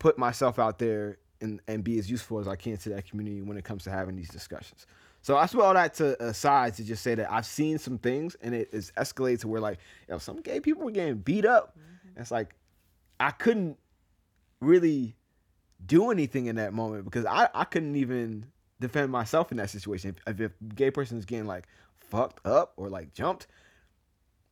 put 0.00 0.18
myself 0.18 0.58
out 0.58 0.80
there 0.80 1.18
and, 1.40 1.60
and 1.68 1.84
be 1.84 1.98
as 1.98 2.10
useful 2.10 2.38
as 2.38 2.48
i 2.48 2.56
can 2.56 2.76
to 2.76 2.88
that 2.90 3.08
community 3.08 3.42
when 3.42 3.56
it 3.56 3.64
comes 3.64 3.84
to 3.84 3.90
having 3.90 4.16
these 4.16 4.28
discussions. 4.28 4.86
So 5.22 5.36
i 5.36 5.46
swear 5.46 5.66
all 5.66 5.74
that 5.74 5.94
to 5.94 6.22
aside 6.22 6.74
to 6.74 6.84
just 6.84 7.02
say 7.02 7.14
that 7.14 7.30
i've 7.30 7.46
seen 7.46 7.78
some 7.78 7.98
things 7.98 8.36
and 8.40 8.54
it 8.54 8.70
is 8.72 8.92
escalated 8.96 9.40
to 9.40 9.48
where 9.48 9.60
like 9.60 9.78
you 10.08 10.14
know 10.14 10.18
some 10.18 10.40
gay 10.40 10.60
people 10.60 10.84
were 10.84 10.90
getting 10.90 11.16
beat 11.16 11.44
up. 11.44 11.76
Mm-hmm. 11.78 12.20
It's 12.20 12.30
like 12.30 12.54
i 13.18 13.30
couldn't 13.30 13.78
really 14.60 15.16
do 15.84 16.10
anything 16.10 16.46
in 16.46 16.56
that 16.56 16.72
moment 16.72 17.04
because 17.04 17.24
i, 17.26 17.48
I 17.54 17.64
couldn't 17.64 17.96
even 17.96 18.46
defend 18.80 19.12
myself 19.12 19.52
in 19.52 19.58
that 19.58 19.70
situation. 19.70 20.16
If, 20.26 20.40
if 20.40 20.50
a 20.50 20.74
gay 20.74 20.90
person 20.90 21.18
is 21.18 21.24
getting 21.24 21.46
like 21.46 21.68
fucked 21.98 22.44
up 22.46 22.72
or 22.76 22.88
like 22.88 23.12
jumped 23.12 23.46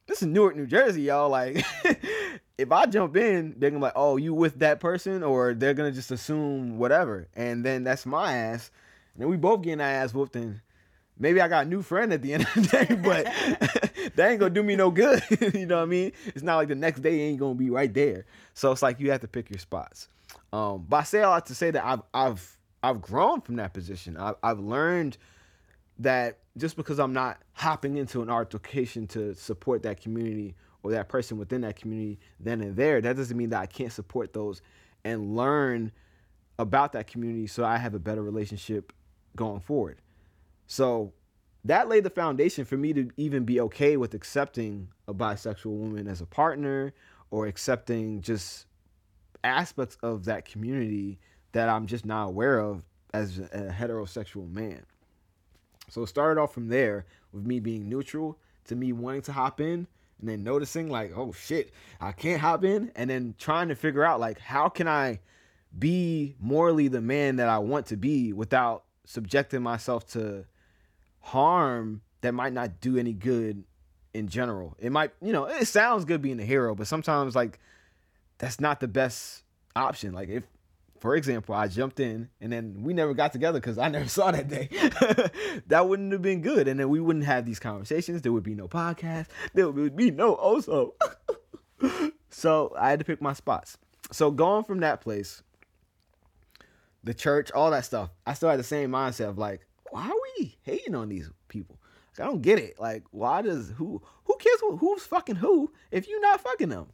this 0.08 0.22
is 0.22 0.28
Newark, 0.28 0.56
New 0.56 0.66
Jersey, 0.66 1.02
y'all. 1.02 1.28
Like, 1.28 1.64
if 2.58 2.72
I 2.72 2.86
jump 2.86 3.16
in, 3.16 3.54
they're 3.58 3.70
gonna 3.70 3.78
be 3.78 3.84
like, 3.84 3.92
"Oh, 3.94 4.16
you 4.16 4.34
with 4.34 4.58
that 4.60 4.80
person," 4.80 5.22
or 5.22 5.54
they're 5.54 5.74
gonna 5.74 5.92
just 5.92 6.10
assume 6.10 6.78
whatever, 6.78 7.28
and 7.36 7.64
then 7.64 7.84
that's 7.84 8.06
my 8.06 8.32
ass. 8.34 8.70
And 9.14 9.22
then 9.22 9.28
we 9.28 9.36
both 9.36 9.62
getting 9.62 9.80
our 9.80 9.86
ass 9.86 10.14
whooped, 10.14 10.34
and 10.34 10.60
maybe 11.18 11.40
I 11.40 11.48
got 11.48 11.66
a 11.66 11.68
new 11.68 11.82
friend 11.82 12.12
at 12.12 12.22
the 12.22 12.32
end 12.32 12.44
of 12.44 12.54
the 12.54 12.62
day, 12.62 12.94
but 13.02 13.24
that 14.16 14.30
ain't 14.30 14.40
gonna 14.40 14.50
do 14.50 14.62
me 14.62 14.76
no 14.76 14.90
good. 14.90 15.22
you 15.54 15.66
know 15.66 15.76
what 15.76 15.82
I 15.82 15.86
mean? 15.86 16.12
It's 16.26 16.42
not 16.42 16.56
like 16.56 16.68
the 16.68 16.74
next 16.74 17.00
day 17.00 17.20
ain't 17.20 17.38
gonna 17.38 17.54
be 17.54 17.70
right 17.70 17.92
there. 17.92 18.24
So 18.54 18.72
it's 18.72 18.82
like 18.82 18.98
you 18.98 19.10
have 19.10 19.20
to 19.20 19.28
pick 19.28 19.50
your 19.50 19.58
spots. 19.58 20.08
Um, 20.52 20.86
but 20.88 20.96
I 20.96 21.02
say 21.04 21.22
all 21.22 21.34
that 21.34 21.46
to 21.46 21.54
say 21.54 21.70
that 21.70 21.84
I've 21.84 22.02
I've 22.14 22.58
I've 22.82 23.02
grown 23.02 23.42
from 23.42 23.56
that 23.56 23.74
position. 23.74 24.16
I've 24.16 24.36
I've 24.42 24.58
learned 24.58 25.18
that 25.98 26.38
just 26.58 26.76
because 26.76 26.98
I'm 26.98 27.12
not 27.12 27.40
hopping 27.52 27.96
into 27.96 28.22
an 28.22 28.30
altercation 28.30 29.06
to 29.08 29.34
support 29.34 29.82
that 29.84 30.00
community 30.00 30.54
or 30.82 30.90
that 30.92 31.08
person 31.08 31.38
within 31.38 31.62
that 31.62 31.76
community 31.76 32.18
then 32.40 32.60
and 32.60 32.76
there, 32.76 33.00
that 33.00 33.16
doesn't 33.16 33.36
mean 33.36 33.50
that 33.50 33.60
I 33.60 33.66
can't 33.66 33.92
support 33.92 34.32
those 34.32 34.62
and 35.04 35.36
learn 35.36 35.92
about 36.58 36.92
that 36.92 37.06
community 37.06 37.46
so 37.46 37.64
I 37.64 37.76
have 37.76 37.94
a 37.94 37.98
better 37.98 38.22
relationship 38.22 38.92
going 39.36 39.60
forward. 39.60 40.00
So 40.66 41.12
that 41.64 41.88
laid 41.88 42.04
the 42.04 42.10
foundation 42.10 42.64
for 42.64 42.76
me 42.76 42.92
to 42.92 43.10
even 43.16 43.44
be 43.44 43.60
okay 43.60 43.96
with 43.96 44.14
accepting 44.14 44.88
a 45.06 45.14
bisexual 45.14 45.66
woman 45.66 46.08
as 46.08 46.20
a 46.20 46.26
partner 46.26 46.92
or 47.30 47.46
accepting 47.46 48.20
just 48.20 48.66
aspects 49.44 49.96
of 50.02 50.24
that 50.24 50.44
community 50.44 51.18
that 51.52 51.68
I'm 51.68 51.86
just 51.86 52.04
not 52.04 52.28
aware 52.28 52.58
of 52.58 52.82
as 53.14 53.38
a 53.38 53.74
heterosexual 53.76 54.50
man. 54.50 54.84
So 55.88 56.02
it 56.02 56.08
started 56.08 56.40
off 56.40 56.52
from 56.52 56.68
there 56.68 57.06
with 57.32 57.44
me 57.44 57.60
being 57.60 57.88
neutral 57.88 58.38
to 58.66 58.76
me 58.76 58.92
wanting 58.92 59.22
to 59.22 59.32
hop 59.32 59.60
in 59.60 59.86
and 60.20 60.28
then 60.28 60.42
noticing 60.42 60.90
like, 60.90 61.12
oh 61.16 61.32
shit, 61.32 61.72
I 62.00 62.12
can't 62.12 62.40
hop 62.40 62.64
in 62.64 62.90
and 62.96 63.08
then 63.08 63.34
trying 63.38 63.68
to 63.68 63.74
figure 63.74 64.04
out 64.04 64.20
like 64.20 64.38
how 64.38 64.68
can 64.68 64.88
I 64.88 65.20
be 65.76 66.34
morally 66.40 66.88
the 66.88 67.00
man 67.00 67.36
that 67.36 67.48
I 67.48 67.58
want 67.58 67.86
to 67.86 67.96
be 67.96 68.32
without 68.32 68.84
subjecting 69.04 69.62
myself 69.62 70.06
to 70.10 70.44
harm 71.20 72.02
that 72.20 72.32
might 72.32 72.52
not 72.52 72.80
do 72.80 72.98
any 72.98 73.12
good 73.12 73.64
in 74.14 74.28
general. 74.28 74.76
It 74.78 74.90
might, 74.90 75.12
you 75.22 75.32
know, 75.32 75.44
it 75.44 75.66
sounds 75.66 76.04
good 76.04 76.22
being 76.22 76.40
a 76.40 76.44
hero, 76.44 76.74
but 76.74 76.86
sometimes 76.86 77.36
like 77.36 77.58
that's 78.38 78.60
not 78.60 78.80
the 78.80 78.88
best 78.88 79.44
option. 79.76 80.12
Like 80.12 80.28
if 80.28 80.44
for 81.00 81.14
example, 81.16 81.54
I 81.54 81.68
jumped 81.68 82.00
in 82.00 82.28
and 82.40 82.52
then 82.52 82.82
we 82.82 82.92
never 82.92 83.14
got 83.14 83.32
together 83.32 83.60
because 83.60 83.78
I 83.78 83.88
never 83.90 84.08
saw 84.08 84.30
that 84.30 84.48
day. 84.48 84.68
that 85.66 85.88
wouldn't 85.88 86.12
have 86.12 86.22
been 86.22 86.42
good. 86.42 86.68
And 86.68 86.78
then 86.78 86.88
we 86.88 87.00
wouldn't 87.00 87.24
have 87.24 87.44
these 87.44 87.58
conversations. 87.58 88.22
There 88.22 88.32
would 88.32 88.42
be 88.42 88.54
no 88.54 88.68
podcast. 88.68 89.26
There 89.54 89.70
would 89.70 89.96
be 89.96 90.10
no 90.10 90.36
Oso. 90.36 90.92
so 92.30 92.74
I 92.78 92.90
had 92.90 92.98
to 92.98 93.04
pick 93.04 93.22
my 93.22 93.32
spots. 93.32 93.78
So 94.10 94.30
going 94.30 94.64
from 94.64 94.80
that 94.80 95.00
place, 95.00 95.42
the 97.04 97.14
church, 97.14 97.50
all 97.52 97.70
that 97.70 97.84
stuff, 97.84 98.10
I 98.26 98.34
still 98.34 98.50
had 98.50 98.58
the 98.58 98.64
same 98.64 98.90
mindset 98.90 99.28
of 99.28 99.38
like, 99.38 99.66
why 99.90 100.08
are 100.08 100.38
we 100.38 100.58
hating 100.62 100.94
on 100.94 101.08
these 101.08 101.30
people? 101.48 101.78
Like, 102.18 102.26
I 102.26 102.30
don't 102.30 102.42
get 102.42 102.58
it. 102.58 102.78
Like, 102.78 103.04
why 103.10 103.42
does 103.42 103.70
who 103.76 104.02
who 104.24 104.36
cares 104.36 104.60
who, 104.60 104.76
who's 104.76 105.04
fucking 105.04 105.36
who 105.36 105.72
if 105.90 106.08
you're 106.08 106.20
not 106.20 106.40
fucking 106.40 106.68
them? 106.68 106.88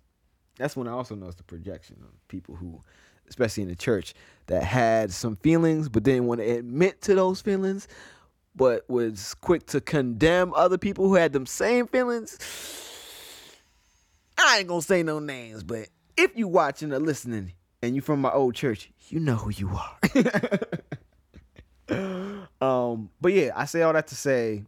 That's 0.56 0.76
when 0.76 0.86
I 0.86 0.92
also 0.92 1.14
noticed 1.14 1.38
the 1.38 1.44
projection 1.44 1.96
of 2.02 2.28
people 2.28 2.54
who 2.54 2.80
especially 3.28 3.62
in 3.62 3.68
the 3.68 3.76
church, 3.76 4.14
that 4.46 4.62
had 4.62 5.10
some 5.10 5.36
feelings 5.36 5.88
but 5.88 6.02
didn't 6.02 6.26
want 6.26 6.40
to 6.40 6.50
admit 6.50 7.00
to 7.02 7.14
those 7.14 7.40
feelings, 7.40 7.88
but 8.54 8.88
was 8.88 9.34
quick 9.40 9.66
to 9.66 9.80
condemn 9.80 10.52
other 10.54 10.78
people 10.78 11.08
who 11.08 11.14
had 11.14 11.32
them 11.32 11.46
same 11.46 11.86
feelings. 11.86 12.38
I 14.38 14.58
ain't 14.58 14.68
gonna 14.68 14.82
say 14.82 15.02
no 15.02 15.18
names, 15.18 15.62
but 15.62 15.88
if 16.16 16.36
you 16.36 16.48
watching 16.48 16.92
or 16.92 16.98
listening 16.98 17.52
and 17.82 17.94
you 17.94 18.00
from 18.00 18.20
my 18.20 18.30
old 18.30 18.54
church, 18.54 18.90
you 19.08 19.20
know 19.20 19.36
who 19.36 19.50
you 19.50 19.70
are. 19.70 19.98
um, 22.60 23.10
but 23.20 23.32
yeah, 23.32 23.50
I 23.54 23.64
say 23.64 23.82
all 23.82 23.92
that 23.92 24.08
to 24.08 24.14
say 24.14 24.64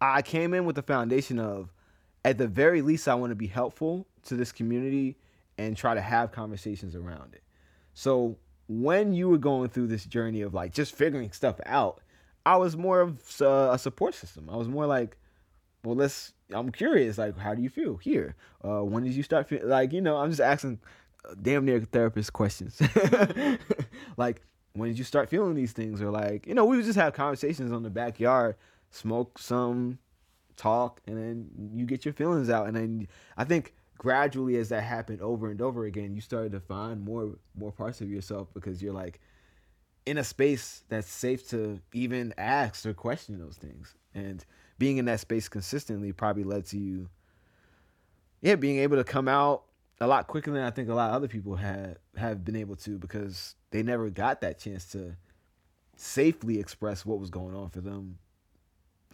I 0.00 0.22
came 0.22 0.54
in 0.54 0.64
with 0.64 0.76
the 0.76 0.82
foundation 0.82 1.38
of 1.38 1.72
at 2.24 2.38
the 2.38 2.46
very 2.46 2.82
least 2.82 3.08
I 3.08 3.14
want 3.14 3.30
to 3.30 3.36
be 3.36 3.46
helpful 3.46 4.06
to 4.24 4.36
this 4.36 4.52
community 4.52 5.16
and 5.58 5.76
try 5.76 5.94
to 5.94 6.00
have 6.00 6.32
conversations 6.32 6.94
around 6.94 7.34
it. 7.34 7.42
So 8.00 8.38
when 8.66 9.12
you 9.12 9.28
were 9.28 9.36
going 9.36 9.68
through 9.68 9.88
this 9.88 10.06
journey 10.06 10.40
of 10.40 10.54
like 10.54 10.72
just 10.72 10.94
figuring 10.94 11.32
stuff 11.32 11.60
out, 11.66 12.00
I 12.46 12.56
was 12.56 12.74
more 12.74 13.02
of 13.02 13.20
uh, 13.42 13.68
a 13.72 13.78
support 13.78 14.14
system. 14.14 14.48
I 14.48 14.56
was 14.56 14.68
more 14.68 14.86
like, 14.86 15.18
well, 15.84 15.96
let's. 15.96 16.32
I'm 16.50 16.72
curious. 16.72 17.18
Like, 17.18 17.36
how 17.36 17.54
do 17.54 17.60
you 17.60 17.68
feel 17.68 17.98
here? 17.98 18.36
Uh, 18.64 18.82
when 18.84 19.04
did 19.04 19.12
you 19.12 19.22
start 19.22 19.50
feeling 19.50 19.68
like 19.68 19.92
you 19.92 20.00
know? 20.00 20.16
I'm 20.16 20.30
just 20.30 20.40
asking 20.40 20.78
uh, 21.28 21.34
damn 21.42 21.66
near 21.66 21.78
therapist 21.80 22.32
questions. 22.32 22.80
like, 24.16 24.40
when 24.72 24.88
did 24.88 24.96
you 24.96 25.04
start 25.04 25.28
feeling 25.28 25.54
these 25.54 25.72
things? 25.72 26.00
Or 26.00 26.10
like, 26.10 26.46
you 26.46 26.54
know, 26.54 26.64
we 26.64 26.78
would 26.78 26.86
just 26.86 26.98
have 26.98 27.12
conversations 27.12 27.70
on 27.70 27.82
the 27.82 27.90
backyard, 27.90 28.56
smoke 28.88 29.38
some, 29.38 29.98
talk, 30.56 31.02
and 31.06 31.18
then 31.18 31.50
you 31.74 31.84
get 31.84 32.06
your 32.06 32.14
feelings 32.14 32.48
out. 32.48 32.66
And 32.66 32.74
then 32.74 33.08
I 33.36 33.44
think 33.44 33.74
gradually 34.00 34.56
as 34.56 34.70
that 34.70 34.82
happened 34.82 35.20
over 35.20 35.50
and 35.50 35.60
over 35.60 35.84
again 35.84 36.14
you 36.14 36.22
started 36.22 36.52
to 36.52 36.60
find 36.60 37.02
more 37.02 37.36
more 37.54 37.70
parts 37.70 38.00
of 38.00 38.08
yourself 38.08 38.48
because 38.54 38.82
you're 38.82 38.94
like 38.94 39.20
in 40.06 40.16
a 40.16 40.24
space 40.24 40.82
that's 40.88 41.06
safe 41.06 41.46
to 41.50 41.78
even 41.92 42.32
ask 42.38 42.86
or 42.86 42.94
question 42.94 43.38
those 43.38 43.56
things. 43.56 43.94
And 44.14 44.42
being 44.78 44.96
in 44.96 45.04
that 45.04 45.20
space 45.20 45.48
consistently 45.48 46.12
probably 46.12 46.42
led 46.42 46.64
to 46.64 46.78
you 46.78 47.08
yeah 48.40 48.54
being 48.54 48.78
able 48.78 48.96
to 48.96 49.04
come 49.04 49.28
out 49.28 49.64
a 50.00 50.06
lot 50.06 50.26
quicker 50.26 50.50
than 50.50 50.62
i 50.62 50.70
think 50.70 50.88
a 50.88 50.94
lot 50.94 51.10
of 51.10 51.16
other 51.16 51.28
people 51.28 51.54
had 51.54 51.98
have 52.16 52.42
been 52.44 52.56
able 52.56 52.74
to 52.74 52.98
because 52.98 53.54
they 53.70 53.82
never 53.82 54.08
got 54.08 54.40
that 54.40 54.58
chance 54.58 54.86
to 54.86 55.14
safely 55.96 56.58
express 56.58 57.04
what 57.04 57.20
was 57.20 57.28
going 57.28 57.54
on 57.54 57.68
for 57.68 57.82
them 57.82 58.18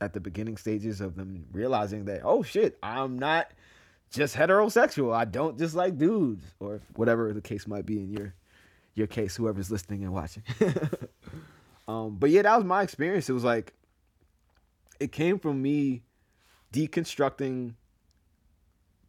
at 0.01 0.13
the 0.13 0.21
beginning 0.21 0.57
stages 0.57 1.01
of 1.01 1.17
them 1.17 1.45
realizing 1.51 2.05
that 2.05 2.21
oh 2.23 2.45
shit 2.45 2.79
i'm 2.85 3.19
not 3.19 3.51
just 4.11 4.35
heterosexual. 4.37 5.15
I 5.15 5.25
don't 5.25 5.59
just 5.59 5.75
like 5.75 5.99
dudes 5.99 6.45
or 6.61 6.81
whatever 6.95 7.33
the 7.33 7.41
case 7.41 7.67
might 7.67 7.87
be 7.87 7.99
in 8.01 8.11
your 8.11 8.35
your 8.95 9.07
case, 9.07 9.37
whoever's 9.37 9.71
listening 9.71 10.05
and 10.05 10.13
watching. 10.13 10.43
um, 11.89 12.17
but 12.17 12.31
yeah, 12.31 12.43
that 12.43 12.57
was 12.57 12.65
my 12.65 12.83
experience. 12.83 13.29
It 13.29 13.35
was 13.35 13.45
like 13.45 13.75
it 14.99 15.13
came 15.13 15.39
from 15.39 15.61
me 15.61 16.03
deconstructing 16.73 17.75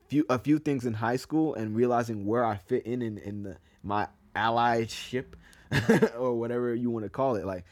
few 0.08 0.26
a 0.30 0.40
few 0.40 0.60
things 0.60 0.86
in 0.86 0.94
high 0.94 1.16
school 1.16 1.56
and 1.56 1.76
realizing 1.76 2.26
where 2.26 2.46
I 2.46 2.58
fit 2.58 2.86
in 2.86 3.02
in, 3.02 3.18
in 3.18 3.44
the 3.44 3.58
my 3.84 4.08
allyship 4.36 5.34
or 6.18 6.36
whatever 6.36 6.74
you 6.74 6.90
want 6.90 7.06
to 7.06 7.10
call 7.10 7.36
it. 7.36 7.46
Like 7.46 7.66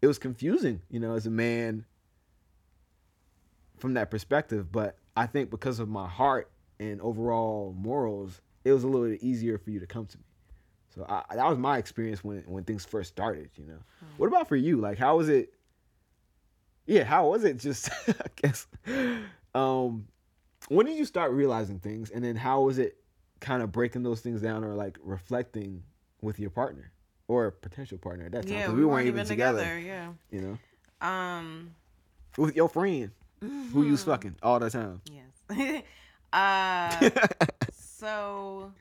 it 0.00 0.06
was 0.06 0.18
confusing, 0.18 0.80
you 0.90 1.00
know, 1.00 1.14
as 1.14 1.26
a 1.26 1.30
man 1.30 1.84
from 3.78 3.94
that 3.94 4.10
perspective. 4.10 4.70
But 4.70 4.96
I 5.16 5.26
think 5.26 5.50
because 5.50 5.78
of 5.80 5.88
my 5.88 6.08
heart 6.08 6.50
and 6.80 7.00
overall 7.00 7.74
morals, 7.76 8.40
it 8.64 8.72
was 8.72 8.84
a 8.84 8.88
little 8.88 9.08
bit 9.08 9.22
easier 9.22 9.58
for 9.58 9.70
you 9.70 9.80
to 9.80 9.86
come 9.86 10.06
to 10.06 10.18
me. 10.18 10.24
So 10.94 11.04
I, 11.08 11.22
that 11.36 11.46
was 11.48 11.58
my 11.58 11.78
experience 11.78 12.24
when 12.24 12.42
when 12.46 12.64
things 12.64 12.84
first 12.84 13.08
started. 13.10 13.50
You 13.56 13.66
know, 13.66 13.78
what 14.16 14.26
about 14.26 14.48
for 14.48 14.56
you? 14.56 14.78
Like, 14.78 14.98
how 14.98 15.16
was 15.16 15.28
it 15.28 15.52
yeah, 16.86 17.04
how 17.04 17.28
was 17.28 17.44
it? 17.44 17.58
Just 17.58 17.90
I 18.08 18.12
guess. 18.36 18.66
Um, 19.54 20.06
when 20.68 20.86
did 20.86 20.96
you 20.96 21.04
start 21.04 21.32
realizing 21.32 21.78
things, 21.78 22.10
and 22.10 22.24
then 22.24 22.36
how 22.36 22.62
was 22.62 22.78
it 22.78 22.96
kind 23.40 23.62
of 23.62 23.70
breaking 23.72 24.02
those 24.02 24.20
things 24.20 24.40
down, 24.40 24.64
or 24.64 24.74
like 24.74 24.98
reflecting 25.02 25.82
with 26.22 26.38
your 26.40 26.50
partner 26.50 26.90
or 27.28 27.50
potential 27.50 27.98
partner 27.98 28.26
at 28.26 28.32
that 28.32 28.46
time? 28.46 28.56
Yeah, 28.58 28.66
'Cause 28.66 28.74
we, 28.74 28.84
weren't 28.84 29.06
even 29.06 29.26
together. 29.26 29.78
Yeah. 29.78 30.12
You 30.30 30.40
know, 31.00 31.06
Um. 31.06 31.74
with 32.36 32.56
your 32.56 32.68
friend 32.68 33.10
who 33.40 33.82
you 33.84 33.92
was 33.92 34.00
Mm-hmm. 34.02 34.10
fucking 34.10 34.36
all 34.42 34.58
the 34.58 34.70
time. 34.70 35.00
Yes. 35.04 35.82
uh. 36.32 37.10
so, 37.72 38.72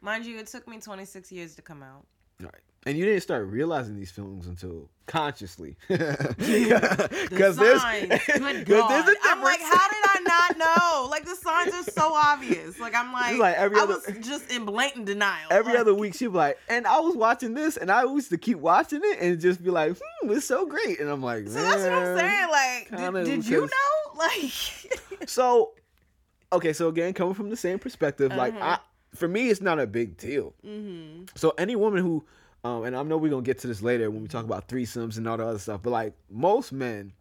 mind 0.00 0.24
you, 0.24 0.38
it 0.38 0.46
took 0.46 0.66
me 0.68 0.78
26 0.78 1.30
years 1.32 1.54
to 1.56 1.62
come 1.62 1.82
out. 1.82 2.04
Right. 2.40 2.52
And 2.86 2.96
you 2.96 3.04
didn't 3.04 3.22
start 3.22 3.46
realizing 3.48 3.96
these 3.96 4.10
feelings 4.10 4.46
until 4.46 4.88
consciously. 5.06 5.76
The 5.88 7.26
Because 7.28 7.56
there's, 7.56 7.82
signs. 7.82 8.08
'cause 8.08 8.38
Good 8.38 8.66
there's 8.66 9.08
a 9.08 9.12
God. 9.14 9.16
I'm 9.24 9.42
like, 9.42 9.60
how 9.60 9.88
did 9.88 10.04
I 10.04 10.20
not 10.24 10.58
know? 10.58 11.08
Like 11.10 11.24
the 11.24 11.34
signs 11.34 11.74
are 11.74 11.82
so 11.90 12.12
obvious. 12.14 12.78
Like 12.78 12.94
I'm 12.94 13.12
like, 13.12 13.36
like 13.38 13.56
every 13.56 13.78
I 13.78 13.82
other- 13.82 13.94
was 13.94 14.26
just 14.26 14.50
in 14.52 14.64
blatant 14.64 15.06
denial. 15.06 15.48
Every 15.50 15.72
Like, 15.72 15.80
other 15.80 15.94
week 15.94 16.14
she'd 16.14 16.28
be 16.28 16.32
like, 16.38 16.58
and 16.68 16.86
I 16.86 17.00
was 17.00 17.16
watching 17.16 17.52
this 17.54 17.76
and 17.76 17.90
I 17.90 18.04
used 18.04 18.30
to 18.30 18.38
keep 18.38 18.58
watching 18.58 19.00
it 19.02 19.18
and 19.20 19.38
just 19.40 19.62
be 19.62 19.70
like, 19.70 19.96
hmm, 20.22 20.30
it's 20.30 20.46
so 20.46 20.64
great. 20.66 21.00
And 21.00 21.10
I'm 21.10 21.22
like, 21.22 21.48
So 21.48 21.60
that's 21.60 21.82
what 21.82 21.92
I'm 21.92 22.16
saying. 22.16 22.48
Like, 22.48 23.14
did, 23.24 23.24
did 23.26 23.46
you 23.48 23.60
know? 23.62 24.14
Like, 24.16 25.28
So, 25.28 25.72
okay, 26.52 26.72
so 26.72 26.88
again, 26.88 27.12
coming 27.14 27.34
from 27.34 27.50
the 27.50 27.56
same 27.56 27.78
perspective, 27.78 28.32
like 28.34 28.54
Uh-huh. 28.54 28.78
I, 28.78 29.16
for 29.16 29.26
me, 29.28 29.48
it's 29.48 29.60
not 29.60 29.78
a 29.80 29.86
big 29.86 30.16
deal. 30.16 30.54
mm-hmm. 30.66 31.24
So 31.34 31.54
any 31.58 31.76
woman 31.76 32.02
who, 32.02 32.24
um, 32.64 32.84
and 32.84 32.94
I 32.96 33.02
know 33.02 33.16
we're 33.16 33.30
gonna 33.30 33.42
get 33.42 33.58
to 33.60 33.66
this 33.66 33.82
later 33.82 34.10
when 34.10 34.22
we 34.22 34.28
talk 34.28 34.44
about 34.44 34.68
threesomes 34.68 35.16
and 35.16 35.26
all 35.28 35.36
the 35.36 35.46
other 35.46 35.58
stuff, 35.58 35.80
but 35.82 35.90
like 35.90 36.14
most 36.30 36.72
men 36.72 37.12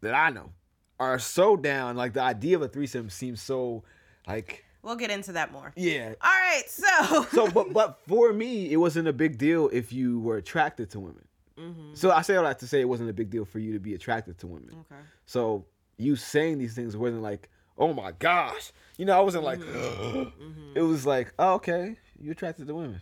that 0.00 0.14
I 0.14 0.30
know 0.30 0.52
are 0.98 1.18
so 1.18 1.56
down. 1.56 1.96
Like 1.96 2.12
the 2.12 2.22
idea 2.22 2.56
of 2.56 2.62
a 2.62 2.68
threesome 2.68 3.10
seems 3.10 3.40
so, 3.42 3.84
like, 4.26 4.64
we'll 4.82 4.96
get 4.96 5.10
into 5.10 5.32
that 5.32 5.52
more. 5.52 5.72
yeah. 5.76 6.14
All 6.20 6.30
right, 6.30 6.64
so 6.68 7.22
So, 7.32 7.50
but 7.50 7.72
but 7.72 7.98
for 8.08 8.32
me, 8.32 8.70
it 8.72 8.76
wasn't 8.76 9.08
a 9.08 9.12
big 9.12 9.38
deal 9.38 9.68
if 9.72 9.92
you 9.92 10.20
were 10.20 10.36
attracted 10.36 10.90
to 10.90 11.00
women. 11.00 11.24
hmm 11.58 11.94
So 11.94 12.10
I 12.10 12.22
say 12.22 12.36
all 12.36 12.44
that 12.44 12.58
to 12.60 12.66
say 12.66 12.80
it 12.80 12.88
wasn't 12.88 13.10
a 13.10 13.14
big 13.14 13.30
deal 13.30 13.44
for 13.44 13.58
you 13.58 13.72
to 13.72 13.80
be 13.80 13.94
attracted 13.94 14.38
to 14.38 14.46
women. 14.46 14.70
okay. 14.90 15.00
So 15.26 15.64
you 15.98 16.16
saying 16.16 16.58
these 16.58 16.74
things 16.74 16.96
wasn't 16.96 17.22
like, 17.22 17.48
oh 17.78 17.92
my 17.92 18.12
gosh, 18.12 18.72
you 18.98 19.04
know, 19.04 19.16
I 19.16 19.20
wasn't 19.20 19.44
like, 19.44 19.58
Mm-hmm. 19.60 20.72
it 20.74 20.82
was 20.82 21.04
like, 21.06 21.32
oh, 21.38 21.54
okay, 21.54 21.96
you 22.20 22.30
attracted 22.32 22.66
to 22.68 22.74
women. 22.74 23.00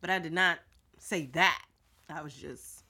But 0.00 0.10
I 0.10 0.18
did 0.18 0.32
not 0.32 0.58
say 0.98 1.26
that. 1.32 1.62
I 2.08 2.22
was 2.22 2.34
just 2.34 2.82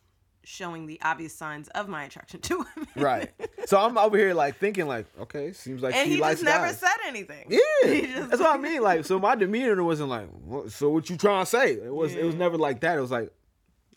showing 0.46 0.86
the 0.86 1.00
obvious 1.02 1.32
signs 1.34 1.68
of 1.68 1.88
my 1.88 2.04
attraction 2.04 2.40
to 2.40 2.58
women. 2.58 2.88
Right. 2.96 3.30
so 3.66 3.78
I'm 3.80 3.96
over 3.96 4.18
here 4.18 4.34
like 4.34 4.56
thinking 4.56 4.86
like, 4.86 5.06
okay, 5.20 5.52
seems 5.52 5.82
like 5.82 5.94
and 5.94 6.10
he 6.10 6.16
likes 6.18 6.40
just 6.40 6.44
never 6.44 6.66
guys. 6.66 6.78
said 6.78 6.96
anything. 7.06 7.46
Yeah, 7.48 7.60
just- 7.84 8.30
that's 8.30 8.42
what 8.42 8.54
I 8.54 8.58
mean. 8.62 8.82
Like, 8.82 9.04
so 9.04 9.18
my 9.18 9.34
demeanor 9.36 9.82
wasn't 9.82 10.08
like, 10.10 10.28
what, 10.44 10.70
so 10.72 10.90
what 10.90 11.08
you 11.08 11.16
trying 11.16 11.44
to 11.44 11.50
say? 11.50 11.72
It 11.74 11.94
was, 11.94 12.14
it 12.14 12.24
was 12.24 12.34
never 12.34 12.58
like 12.58 12.80
that. 12.80 12.98
It 12.98 13.00
was 13.00 13.10
like, 13.10 13.32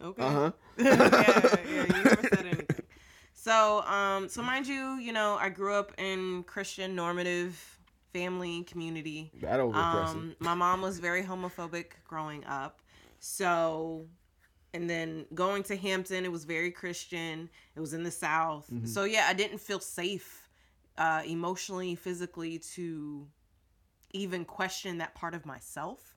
Okay. 0.01 0.21
uh 0.23 0.29
huh. 0.29 0.51
yeah, 0.77 0.85
yeah, 0.85 1.81
you 1.81 1.87
never 2.03 2.21
said 2.21 2.45
anything. 2.45 2.85
So, 3.47 3.81
um, 3.83 4.27
so 4.27 4.41
mind 4.41 4.67
you, 4.67 4.97
you 4.97 5.13
know, 5.13 5.37
I 5.39 5.47
grew 5.47 5.73
up 5.73 5.93
in 5.97 6.43
Christian 6.43 6.97
normative 6.97 7.79
family 8.11 8.63
community. 8.63 9.31
That 9.39 9.61
over. 9.61 9.77
Um, 9.77 10.35
my 10.39 10.53
mom 10.53 10.81
was 10.81 10.99
very 10.99 11.23
homophobic 11.23 11.91
growing 12.05 12.43
up. 12.43 12.81
So, 13.19 14.05
and 14.73 14.89
then 14.89 15.27
going 15.33 15.63
to 15.63 15.77
Hampton, 15.77 16.25
it 16.25 16.31
was 16.31 16.43
very 16.43 16.71
Christian. 16.71 17.49
It 17.73 17.79
was 17.79 17.93
in 17.93 18.03
the 18.03 18.11
South. 18.11 18.67
Mm-hmm. 18.69 18.85
So, 18.85 19.05
yeah, 19.05 19.27
I 19.29 19.33
didn't 19.33 19.59
feel 19.59 19.79
safe 19.79 20.49
uh, 20.97 21.21
emotionally, 21.25 21.95
physically 21.95 22.59
to 22.75 23.25
even 24.11 24.43
question 24.43 24.97
that 24.97 25.15
part 25.15 25.33
of 25.33 25.45
myself. 25.45 26.16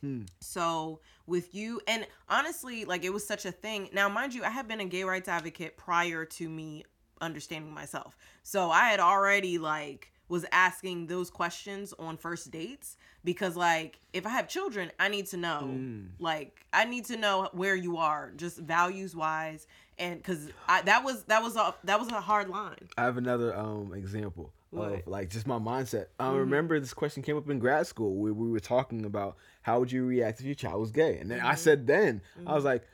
Hmm. 0.00 0.22
So 0.40 1.00
with 1.26 1.54
you 1.54 1.80
and 1.86 2.06
honestly, 2.28 2.84
like 2.84 3.04
it 3.04 3.12
was 3.12 3.26
such 3.26 3.44
a 3.44 3.52
thing. 3.52 3.88
Now, 3.92 4.08
mind 4.08 4.34
you, 4.34 4.44
I 4.44 4.50
had 4.50 4.68
been 4.68 4.80
a 4.80 4.84
gay 4.84 5.04
rights 5.04 5.28
advocate 5.28 5.76
prior 5.76 6.24
to 6.24 6.48
me 6.48 6.84
understanding 7.20 7.72
myself. 7.72 8.16
So 8.42 8.70
I 8.70 8.88
had 8.88 9.00
already 9.00 9.58
like 9.58 10.12
was 10.28 10.44
asking 10.52 11.06
those 11.06 11.30
questions 11.30 11.94
on 11.98 12.16
first 12.18 12.50
dates 12.50 12.96
because 13.24 13.56
like 13.56 13.98
if 14.12 14.26
I 14.26 14.30
have 14.30 14.46
children, 14.48 14.90
I 15.00 15.08
need 15.08 15.26
to 15.28 15.36
know 15.36 15.62
Mm. 15.64 16.08
like 16.18 16.64
I 16.72 16.84
need 16.84 17.06
to 17.06 17.16
know 17.16 17.48
where 17.52 17.74
you 17.74 17.96
are 17.96 18.32
just 18.36 18.58
values 18.58 19.16
wise 19.16 19.66
and 19.98 20.22
cuz 20.22 20.50
I 20.68 20.82
that 20.82 21.02
was 21.02 21.24
that 21.24 21.42
was 21.42 21.56
a 21.56 21.74
that 21.84 21.98
was 21.98 22.08
a 22.08 22.20
hard 22.20 22.48
line. 22.50 22.88
I 22.96 23.04
have 23.04 23.16
another 23.16 23.56
um 23.56 23.92
example 23.94 24.52
What? 24.70 24.92
of 24.92 25.06
like 25.06 25.30
just 25.30 25.46
my 25.46 25.58
mindset. 25.58 26.06
I 26.20 26.28
Mhm. 26.30 26.38
remember 26.38 26.78
this 26.80 26.92
question 26.94 27.22
came 27.22 27.36
up 27.36 27.48
in 27.48 27.58
grad 27.58 27.86
school 27.86 28.16
where 28.16 28.32
we 28.32 28.50
were 28.50 28.60
talking 28.60 29.04
about 29.06 29.36
how 29.62 29.78
would 29.80 29.90
you 29.90 30.04
react 30.04 30.40
if 30.40 30.46
your 30.46 30.54
child 30.54 30.80
was 30.80 30.90
gay, 30.90 31.18
and 31.18 31.30
then 31.30 31.40
I 31.40 31.54
Mhm. 31.54 31.58
said 31.58 31.86
then 31.86 32.20
I 32.46 32.54
was 32.54 32.62
Mhm. 32.62 32.66
like, 32.66 32.84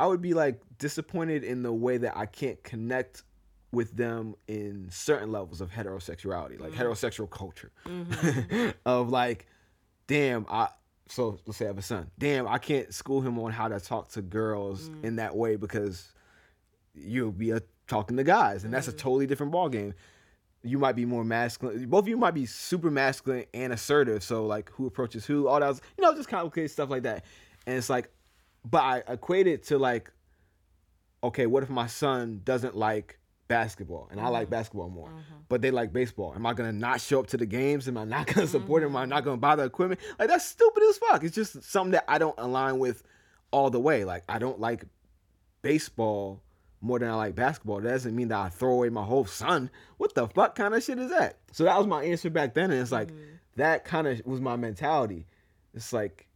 I 0.00 0.06
would 0.06 0.22
be 0.22 0.34
like 0.34 0.60
disappointed 0.78 1.42
in 1.42 1.62
the 1.62 1.72
way 1.72 1.98
that 1.98 2.16
I 2.16 2.26
can't 2.26 2.62
connect 2.62 3.24
with 3.72 3.96
them 3.96 4.34
in 4.46 4.88
certain 4.90 5.30
levels 5.32 5.60
of 5.60 5.70
heterosexuality, 5.70 6.58
like 6.60 6.72
Mhm. 6.72 6.76
heterosexual 6.76 7.28
culture, 7.28 7.70
Mhm. 7.84 8.74
of 8.86 9.10
like, 9.10 9.46
damn, 10.06 10.46
I. 10.48 10.68
So 11.10 11.40
let's 11.46 11.56
say 11.56 11.64
I 11.64 11.68
have 11.68 11.78
a 11.78 11.82
son. 11.82 12.10
Damn, 12.18 12.46
I 12.46 12.58
can't 12.58 12.92
school 12.92 13.22
him 13.22 13.38
on 13.38 13.50
how 13.50 13.66
to 13.68 13.80
talk 13.80 14.08
to 14.10 14.20
girls 14.22 14.88
Mm. 14.90 15.04
in 15.04 15.16
that 15.16 15.34
way 15.34 15.56
because 15.56 16.12
you'll 16.94 17.32
be 17.32 17.50
a, 17.50 17.62
talking 17.86 18.16
to 18.18 18.24
guys, 18.24 18.64
and 18.64 18.72
that's 18.74 18.88
a 18.88 18.92
totally 18.92 19.26
different 19.26 19.50
ball 19.52 19.68
game. 19.70 19.94
You 20.62 20.78
might 20.78 20.96
be 20.96 21.04
more 21.04 21.24
masculine. 21.24 21.86
Both 21.88 22.04
of 22.04 22.08
you 22.08 22.16
might 22.16 22.34
be 22.34 22.44
super 22.46 22.90
masculine 22.90 23.44
and 23.54 23.72
assertive. 23.72 24.22
So 24.22 24.44
like, 24.46 24.70
who 24.70 24.86
approaches 24.86 25.24
who? 25.24 25.46
All 25.48 25.60
that, 25.60 25.68
was, 25.68 25.80
you 25.96 26.02
know, 26.04 26.14
just 26.14 26.28
complicated 26.28 26.70
stuff 26.70 26.90
like 26.90 27.04
that. 27.04 27.24
And 27.66 27.76
it's 27.76 27.88
like, 27.88 28.10
but 28.68 28.82
I 28.82 29.02
equate 29.08 29.46
it 29.46 29.62
to 29.66 29.78
like, 29.78 30.10
okay, 31.22 31.46
what 31.46 31.62
if 31.62 31.70
my 31.70 31.86
son 31.86 32.40
doesn't 32.44 32.76
like 32.76 33.18
basketball 33.46 34.08
and 34.10 34.20
I 34.20 34.28
like 34.28 34.48
Mhm. 34.48 34.50
basketball 34.50 34.90
more, 34.90 35.08
Mhm. 35.10 35.22
but 35.48 35.62
they 35.62 35.70
like 35.70 35.92
baseball? 35.92 36.34
Am 36.34 36.44
I 36.44 36.52
gonna 36.54 36.72
not 36.72 37.00
show 37.00 37.20
up 37.20 37.28
to 37.28 37.36
the 37.36 37.46
games? 37.46 37.88
Am 37.88 37.96
I 37.96 38.04
not 38.04 38.26
gonna 38.26 38.46
support 38.46 38.82
him? 38.82 38.90
Am 38.90 38.96
I 38.96 39.04
not 39.06 39.24
gonna 39.24 39.36
buy 39.38 39.56
the 39.56 39.64
equipment? 39.64 40.00
Like 40.18 40.28
that's 40.28 40.44
stupid 40.44 40.82
as 40.82 40.98
fuck. 40.98 41.24
It's 41.24 41.34
just 41.34 41.62
something 41.62 41.92
that 41.92 42.04
I 42.08 42.18
don't 42.18 42.38
align 42.38 42.78
with 42.78 43.02
all 43.52 43.70
the 43.70 43.80
way. 43.80 44.04
Like 44.04 44.24
I 44.28 44.38
don't 44.38 44.60
like 44.60 44.84
baseball 45.62 46.42
more 46.80 46.98
than 46.98 47.08
I 47.10 47.14
like 47.14 47.34
basketball. 47.34 47.80
That 47.80 47.90
doesn't 47.90 48.14
mean 48.14 48.28
that 48.28 48.38
I 48.38 48.48
throw 48.48 48.72
away 48.72 48.88
my 48.88 49.04
whole 49.04 49.24
son. 49.26 49.70
What 49.96 50.14
the 50.14 50.28
fuck 50.28 50.54
kind 50.54 50.74
of 50.74 50.82
shit 50.82 50.98
is 50.98 51.10
that? 51.10 51.38
So 51.52 51.64
that 51.64 51.76
was 51.76 51.86
my 51.86 52.04
answer 52.04 52.30
back 52.30 52.54
then, 52.54 52.70
and 52.70 52.80
it's 52.80 52.92
like 52.92 53.08
Mhm. 53.10 53.38
that 53.56 53.84
kind 53.84 54.06
of 54.06 54.20
was 54.24 54.40
my 54.40 54.56
mentality. 54.56 55.26
It's 55.74 55.92
like 55.92 56.26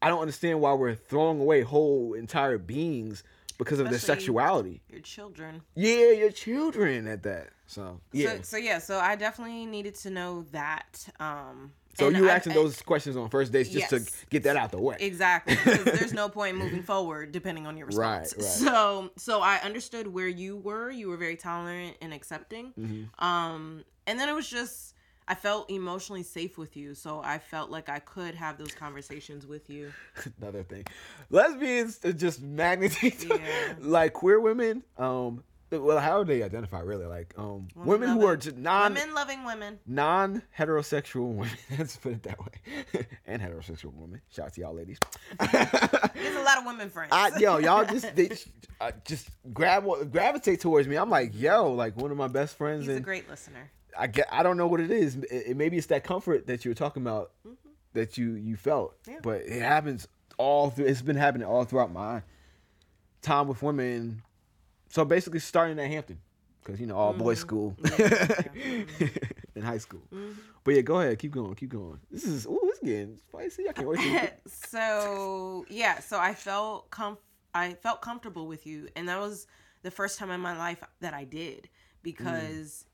I 0.00 0.08
don't 0.08 0.20
understand 0.20 0.60
why 0.60 0.72
we're 0.74 0.94
throwing 0.94 1.40
away 1.40 1.62
whole 1.62 2.14
entire 2.14 2.56
beings 2.58 3.24
because 3.58 3.80
of 3.80 3.90
their 3.90 3.98
sexuality. 3.98 4.80
your 4.88 5.00
children. 5.00 5.62
Yeah, 5.74 6.12
your 6.12 6.30
children 6.30 7.08
at 7.08 7.24
that. 7.24 7.48
So 7.66 8.00
yeah. 8.12 8.36
So, 8.36 8.42
so 8.42 8.56
yeah, 8.56 8.78
so 8.78 8.98
I 9.00 9.16
definitely 9.16 9.66
needed 9.66 9.96
to 9.96 10.10
know 10.10 10.42
that. 10.52 11.08
Um, 11.18 11.72
So, 11.94 12.06
and 12.08 12.16
you 12.16 12.22
were 12.24 12.30
I- 12.30 12.34
asking 12.36 12.54
those 12.54 12.80
questions 12.82 13.16
on 13.16 13.28
first 13.28 13.50
dates 13.52 13.70
just 13.70 13.90
Yes. 13.90 14.04
to 14.04 14.26
get 14.30 14.42
that 14.44 14.56
out 14.56 14.70
the 14.70 14.80
way. 14.80 14.96
exactly 15.00 15.56
because 15.56 15.84
there's 15.98 16.12
no 16.12 16.28
point 16.28 16.54
in 16.56 16.62
moving 16.62 16.82
forward 16.82 17.32
depending 17.32 17.66
on 17.66 17.76
your 17.76 17.88
Right, 17.88 18.20
response. 18.20 18.36
right. 18.62 18.72
So, 18.72 19.10
so 19.16 19.40
I 19.40 19.56
understood 19.64 20.06
where 20.06 20.28
you 20.28 20.56
were. 20.56 20.90
You 20.90 21.08
were 21.08 21.16
very 21.16 21.36
tolerant 21.36 21.96
and 22.00 22.12
accepting. 22.14 22.72
Mhm. 22.78 23.22
Um, 23.24 23.84
and 24.06 24.18
then 24.18 24.28
it 24.28 24.32
was 24.34 24.48
just 24.48 24.94
I 25.30 25.34
felt 25.34 25.70
emotionally 25.70 26.22
safe 26.22 26.56
with 26.56 26.74
you, 26.74 26.94
so 26.94 27.20
I 27.22 27.38
felt 27.38 27.68
like 27.70 27.90
I 27.90 27.98
could 27.98 28.34
have 28.34 28.56
those 28.56 28.72
conversations 28.74 29.46
with 29.46 29.68
you. 29.68 29.92
Another 30.40 30.62
thing, 30.62 30.84
lesbians 31.30 31.98
just 32.16 32.40
magnets. 32.40 32.96
Yeah. 33.02 33.74
like 33.80 34.12
queer 34.14 34.40
women. 34.40 34.82
Um, 34.96 35.44
well, 35.70 35.98
how 35.98 36.22
do 36.22 36.32
they 36.32 36.42
identify 36.42 36.80
really? 36.80 37.06
Like 37.06 37.34
um, 37.36 37.68
Women 37.74 37.86
women 37.86 38.08
who 38.10 38.26
are 38.26 38.36
just 38.36 38.56
non 38.56 38.94
women 38.94 39.14
loving 39.14 39.44
women. 39.44 39.78
non 39.86 40.42
heterosexual 40.58 41.34
women. 41.34 41.50
Let's 41.78 41.96
put 41.96 42.12
it 42.12 42.22
that 42.24 42.38
way. 42.40 43.06
and 43.26 43.42
heterosexual 43.42 43.92
women. 43.94 44.20
Shout 44.30 44.46
out 44.46 44.52
to 44.54 44.60
y'all 44.62 44.74
ladies. 44.74 44.98
There's 45.40 46.36
a 46.36 46.42
lot 46.42 46.58
of 46.58 46.64
women 46.66 46.90
friends. 46.90 47.10
I, 47.12 47.30
yo, 47.38 47.58
y'all 47.58 47.84
just 47.84 48.14
they 48.16 48.30
uh, 48.80 48.92
just 49.04 49.28
grab 49.52 49.84
gravitate 50.10 50.60
towards 50.60 50.88
me. 50.88 50.96
I'm 50.96 51.10
like, 51.10 51.32
yo, 51.34 51.72
like 51.72 51.96
one 51.96 52.10
of 52.10 52.16
my 52.16 52.28
best 52.28 52.56
friends, 52.56 52.86
He's 52.86 52.96
a 52.96 53.00
great 53.00 53.28
listener. 53.28 53.70
I 53.98 54.06
get, 54.06 54.28
I 54.30 54.42
don't 54.42 54.56
know 54.56 54.68
what 54.68 54.80
it 54.80 54.90
is. 54.90 55.16
It, 55.16 55.26
it- 55.30 55.56
maybe 55.56 55.76
it's 55.76 55.88
that 55.88 56.04
comfort 56.04 56.46
that 56.46 56.64
you 56.64 56.70
were 56.70 56.74
talking 56.76 57.02
about 57.02 57.32
Mhm. 57.46 57.56
that 57.94 58.16
you 58.16 58.32
you 58.34 58.56
felt, 58.56 58.94
Yeah. 59.08 59.18
but 59.22 59.40
it 59.42 59.60
happens 59.62 60.06
all 60.38 60.70
through. 60.70 60.86
It's 60.86 61.02
been 61.02 61.16
happening 61.16 61.46
all 61.48 61.64
throughout 61.64 61.92
my 61.92 62.22
time 63.22 63.48
with 63.48 63.62
women. 63.62 64.22
So 64.88 65.04
basically, 65.04 65.40
starting 65.40 65.78
at 65.78 65.86
Hampton, 65.90 66.18
because 66.64 66.80
you 66.80 66.86
know 66.86 66.96
all 66.96 67.12
boys 67.12 67.38
Mhm. 67.38 67.40
school 67.40 67.76
Yeah, 67.98 69.08
in 69.54 69.62
high 69.62 69.78
school. 69.78 70.02
Mhm. 70.12 70.36
But 70.64 70.74
yeah, 70.74 70.80
go 70.82 71.00
ahead, 71.00 71.18
keep 71.18 71.32
going, 71.32 71.54
keep 71.54 71.70
going. 71.70 71.98
This 72.10 72.24
is 72.24 72.46
ooh, 72.46 72.58
it's 72.64 72.80
getting 72.80 73.16
spicy. 73.16 73.68
I 73.68 73.72
can't 73.72 73.88
wait. 73.88 73.98
To 74.00 74.30
so 74.68 75.64
yeah, 75.68 76.00
so 76.00 76.18
I 76.18 76.34
felt 76.34 76.90
comf- 76.90 77.18
I 77.54 77.74
felt 77.74 78.02
comfortable 78.02 78.46
with 78.46 78.66
you, 78.66 78.88
and 78.96 79.08
that 79.08 79.18
was 79.20 79.46
the 79.82 79.90
first 79.90 80.18
time 80.18 80.30
in 80.30 80.40
my 80.40 80.56
life 80.56 80.82
that 81.00 81.14
I 81.14 81.24
did 81.24 81.68
because 82.02 82.84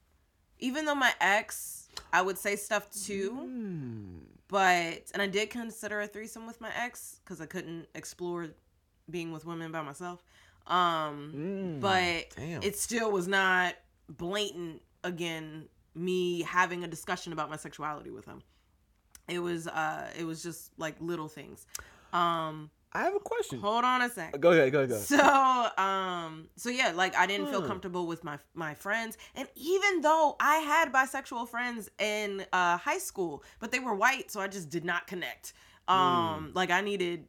even 0.58 0.84
though 0.84 0.94
my 0.94 1.12
ex, 1.20 1.88
I 2.12 2.22
would 2.22 2.38
say 2.38 2.56
stuff 2.56 2.88
too, 2.90 3.30
Mm. 3.32 4.20
but 4.48 5.10
and 5.12 5.20
I 5.20 5.26
did 5.26 5.50
consider 5.50 6.00
a 6.00 6.06
threesome 6.06 6.46
with 6.46 6.60
my 6.60 6.70
ex 6.74 7.20
because 7.24 7.40
I 7.40 7.46
couldn't 7.46 7.88
explore 7.94 8.48
being 9.10 9.32
with 9.32 9.44
women 9.44 9.72
by 9.72 9.82
myself. 9.82 10.22
Um, 10.66 11.32
Mm. 11.34 11.80
but 11.80 12.30
Damn. 12.36 12.62
it 12.62 12.76
still 12.78 13.10
was 13.12 13.28
not 13.28 13.74
blatant 14.08 14.80
again 15.02 15.68
me 15.94 16.42
having 16.42 16.82
a 16.84 16.86
discussion 16.88 17.32
about 17.32 17.50
my 17.50 17.56
sexuality 17.56 18.10
with 18.10 18.24
him 18.24 18.42
it 19.28 19.38
was 19.38 19.66
uh 19.68 20.10
it 20.18 20.24
was 20.24 20.42
just 20.42 20.70
like 20.78 20.96
little 21.00 21.28
things 21.28 21.66
um 22.12 22.70
I 22.96 23.02
have 23.02 23.14
a 23.14 23.18
question. 23.20 23.58
hold 23.60 23.84
on 23.84 24.02
a 24.02 24.08
sec 24.08 24.38
Go 24.40 24.52
ahead, 24.52 24.70
go 24.72 24.78
ahead, 24.78 24.90
go. 24.90 24.96
so 24.98 25.68
um 25.78 26.48
so 26.56 26.68
yeah 26.70 26.92
like 26.94 27.14
i 27.16 27.26
didn't 27.26 27.48
feel 27.48 27.60
Hmm. 27.60 27.66
comfortable 27.66 28.06
with 28.06 28.24
my 28.24 28.38
my 28.54 28.74
friends 28.74 29.16
and 29.34 29.48
even 29.56 30.00
though 30.00 30.36
i 30.40 30.56
had 30.56 30.92
bisexual 30.92 31.48
friends 31.48 31.90
in 31.98 32.44
uh 32.52 32.76
high 32.78 32.98
school 32.98 33.42
but 33.60 33.70
they 33.72 33.78
were 33.80 33.94
white 33.94 34.30
so 34.30 34.40
i 34.40 34.48
just 34.48 34.68
did 34.70 34.84
not 34.84 35.06
connect 35.06 35.52
um 35.88 36.50
like 36.54 36.70
i 36.70 36.80
needed 36.80 37.26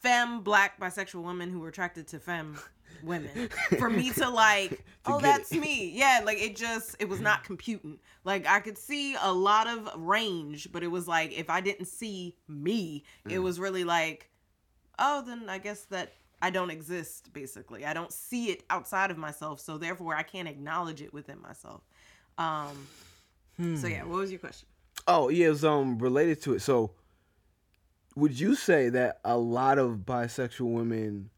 femme 0.00 0.40
black 0.42 0.78
bisexual 0.80 1.22
women 1.22 1.50
who 1.50 1.60
were 1.60 1.68
attracted 1.68 2.06
to 2.08 2.18
femme 2.18 2.58
women. 3.02 3.48
For 3.78 3.90
me 3.90 4.10
to 4.12 4.28
like 4.28 4.84
oh 5.04 5.20
that's 5.20 5.52
it. 5.52 5.60
me. 5.60 5.90
Yeah 5.94 6.22
like 6.24 6.38
it 6.38 6.56
just 6.56 6.96
it 6.98 7.08
was 7.08 7.20
not 7.20 7.44
computing. 7.44 7.98
Like 8.24 8.46
i 8.46 8.60
could 8.60 8.78
see 8.78 9.16
a 9.20 9.32
lot 9.32 9.66
of 9.66 9.88
range 9.96 10.70
but 10.72 10.82
it 10.82 10.88
was 10.88 11.06
like 11.06 11.32
if 11.38 11.50
i 11.50 11.60
didn't 11.60 11.86
see 11.86 12.36
me 12.48 13.04
it 13.28 13.38
was 13.38 13.60
really 13.60 13.84
like 13.84 14.30
oh 14.98 15.22
then 15.26 15.48
i 15.48 15.58
guess 15.58 15.82
that 15.84 16.12
i 16.42 16.50
don't 16.50 16.70
exist 16.70 17.32
basically. 17.32 17.84
I 17.84 17.92
don't 17.92 18.12
see 18.12 18.50
it 18.50 18.64
outside 18.70 19.10
of 19.10 19.18
myself 19.18 19.60
so 19.60 19.78
therefore 19.78 20.14
i 20.14 20.22
can't 20.22 20.48
acknowledge 20.48 21.02
it 21.02 21.12
within 21.12 21.40
myself. 21.40 21.82
Um 22.38 22.86
so 23.76 23.86
yeah 23.86 24.04
what 24.04 24.18
was 24.18 24.30
your 24.30 24.40
question? 24.40 24.68
Oh, 25.08 25.28
yeah, 25.28 25.50
it's 25.50 25.62
um 25.62 25.98
related 25.98 26.42
to 26.42 26.54
it. 26.54 26.62
So, 26.62 26.90
would 28.16 28.38
you 28.40 28.54
say 28.56 28.88
that 28.88 29.20
a 29.24 29.36
lot 29.38 29.78
of 29.78 29.98
bisexual 30.06 30.72
women 30.72 31.30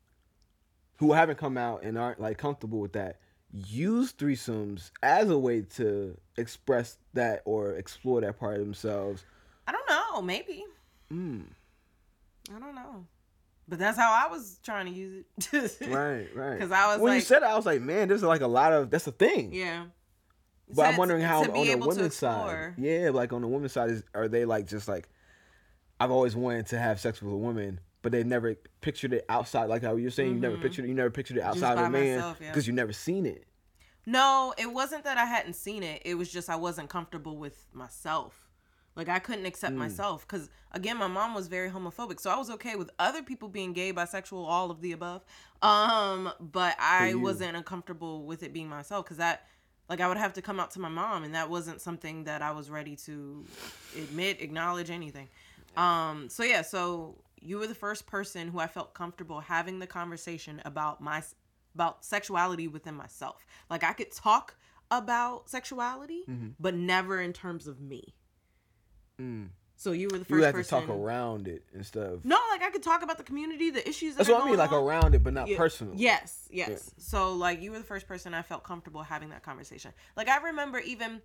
who 0.96 1.12
haven't 1.12 1.36
come 1.38 1.58
out 1.58 1.82
and 1.82 1.98
aren't 1.98 2.20
like 2.20 2.38
comfortable 2.38 2.78
with 2.80 2.92
that 2.94 3.18
use 3.52 4.12
threesomes 4.12 4.90
as 5.02 5.28
a 5.30 5.38
way 5.38 5.62
to 5.62 6.16
express 6.36 6.96
that 7.14 7.42
or 7.44 7.72
explore 7.74 8.20
that 8.20 8.38
part 8.38 8.54
of 8.54 8.60
themselves? 8.60 9.24
i 9.66 9.72
don't 9.72 9.88
know 9.88 10.22
maybe 10.22 10.64
Mm. 11.12 11.44
i 12.54 12.58
don't 12.58 12.74
know 12.74 13.06
but 13.66 13.78
that's 13.78 13.96
how 13.98 14.12
i 14.12 14.30
was 14.30 14.58
trying 14.62 14.86
to 14.86 14.92
use 14.92 15.24
it 15.52 15.76
Right, 15.88 16.28
right. 16.34 16.54
Because 16.58 16.70
I 16.70 16.86
was 16.92 17.00
when 17.00 17.14
you 17.14 17.20
said 17.22 17.42
it, 17.42 17.46
I 17.46 17.56
was 17.56 17.64
like, 17.66 17.80
man, 17.80 18.08
there's 18.08 18.22
like 18.22 18.40
a 18.42 18.46
lot 18.46 18.72
of 18.72 18.90
that's 18.90 19.06
a 19.06 19.12
thing. 19.12 19.52
yeah 19.52 19.84
But 20.74 20.86
I'm 20.86 20.96
wondering 20.96 21.22
how 21.22 21.40
on 21.42 21.52
the 21.52 21.74
women's 21.76 22.14
side, 22.14 22.74
yeah, 22.78 23.10
like 23.12 23.32
on 23.32 23.40
the 23.42 23.48
women's 23.48 23.72
side, 23.72 23.90
is 23.90 24.02
are 24.14 24.28
they 24.28 24.44
like 24.44 24.66
just 24.66 24.86
like 24.88 25.08
I've 26.00 26.10
always 26.10 26.36
wanted 26.36 26.66
to 26.68 26.78
have 26.78 27.00
sex 27.00 27.20
with 27.22 27.32
a 27.32 27.36
woman, 27.36 27.80
but 28.02 28.12
they 28.12 28.22
never 28.24 28.54
pictured 28.80 29.12
it 29.12 29.24
outside. 29.28 29.64
Like 29.68 29.82
how 29.82 29.96
you're 29.96 30.10
saying, 30.10 30.34
you 30.34 30.40
never 30.40 30.56
pictured 30.56 30.84
it, 30.84 30.88
you 30.88 30.94
never 30.94 31.10
pictured 31.10 31.36
it 31.38 31.42
outside 31.42 31.72
of 31.72 31.78
Mm-hmm. 31.78 31.94
a 31.94 31.98
man 31.98 32.16
myself, 32.16 32.38
yeah. 32.40 32.48
because 32.50 32.66
you 32.66 32.72
never 32.72 32.92
seen 32.92 33.26
it. 33.26 33.44
No, 34.06 34.54
it 34.56 34.72
wasn't 34.72 35.04
that 35.04 35.18
I 35.18 35.26
hadn't 35.26 35.54
seen 35.54 35.82
it. 35.82 36.02
It 36.04 36.14
was 36.14 36.30
just 36.30 36.48
I 36.48 36.56
wasn't 36.56 36.88
comfortable 36.88 37.36
with 37.36 37.66
myself. 37.72 38.46
Like 38.96 39.08
I 39.08 39.18
couldn't 39.18 39.46
accept 39.46 39.72
Hmm. 39.74 39.78
myself 39.80 40.26
because 40.26 40.48
again, 40.72 40.96
my 40.96 41.06
mom 41.08 41.34
was 41.34 41.46
very 41.48 41.70
homophobic, 41.70 42.18
so 42.20 42.30
I 42.30 42.36
was 42.38 42.50
okay 42.50 42.74
with 42.74 42.90
other 42.98 43.22
people 43.22 43.48
being 43.48 43.72
gay, 43.72 43.92
bisexual, 43.92 44.44
all 44.46 44.70
of 44.70 44.80
the 44.80 44.92
above. 44.92 45.24
Um, 45.62 46.32
but 46.40 46.74
I 46.80 47.14
wasn't 47.14 47.56
uncomfortable 47.56 48.24
with 48.24 48.42
it 48.42 48.52
being 48.52 48.68
myself 48.68 49.04
because 49.04 49.18
that, 49.18 49.46
like, 49.88 50.00
I 50.00 50.08
would 50.08 50.16
have 50.16 50.32
to 50.34 50.42
come 50.42 50.58
out 50.58 50.70
to 50.72 50.80
my 50.80 50.88
mom, 50.88 51.22
and 51.24 51.34
that 51.34 51.48
wasn't 51.50 51.80
something 51.80 52.24
that 52.24 52.42
I 52.42 52.50
was 52.52 52.70
ready 52.70 52.96
to 53.06 53.44
admit, 53.96 54.40
acknowledge, 54.40 54.90
anything. 54.90 55.28
Um, 55.76 56.28
so 56.28 56.42
yeah, 56.42 56.62
so 56.62 57.16
you 57.40 57.58
were 57.58 57.66
the 57.66 57.74
first 57.74 58.06
person 58.06 58.48
who 58.48 58.58
I 58.58 58.66
felt 58.66 58.94
comfortable 58.94 59.40
having 59.40 59.78
the 59.78 59.86
conversation 59.86 60.60
about 60.64 61.00
my 61.00 61.22
about 61.74 62.04
sexuality 62.04 62.66
within 62.66 62.94
myself. 62.94 63.46
Like 63.70 63.84
I 63.84 63.92
could 63.92 64.10
talk 64.10 64.56
about 64.90 65.48
sexuality, 65.48 66.22
Mm-hmm. 66.28 66.48
but 66.58 66.74
never 66.74 67.20
in 67.20 67.32
terms 67.32 67.66
of 67.66 67.80
me. 67.80 68.14
Mm. 69.20 69.48
So 69.76 69.92
you 69.92 70.08
were 70.10 70.18
the 70.18 70.24
first. 70.24 70.38
You 70.38 70.42
have 70.44 70.54
person. 70.54 70.80
to 70.80 70.86
talk 70.86 70.96
around 70.96 71.46
it 71.46 71.62
and 71.72 71.86
stuff. 71.86 72.24
No, 72.24 72.36
like 72.50 72.62
I 72.62 72.70
could 72.70 72.82
talk 72.82 73.02
about 73.02 73.16
the 73.16 73.22
community, 73.22 73.70
the 73.70 73.88
issues. 73.88 74.14
That 74.14 74.26
That's 74.26 74.30
what 74.30 74.42
I 74.42 74.46
mean, 74.46 74.56
like 74.58 74.72
on. 74.72 74.82
around 74.82 75.14
it, 75.14 75.22
but 75.22 75.32
not 75.34 75.46
Yeah. 75.46 75.56
personal. 75.56 75.94
Yes, 75.96 76.48
yes. 76.50 76.90
So 76.98 77.34
like 77.34 77.62
you 77.62 77.70
were 77.70 77.78
the 77.78 77.84
first 77.84 78.08
person 78.08 78.34
I 78.34 78.42
felt 78.42 78.64
comfortable 78.64 79.02
having 79.04 79.28
that 79.30 79.44
conversation. 79.44 79.92
Like 80.16 80.28
I 80.28 80.38
remember 80.42 80.80
even 80.80 81.22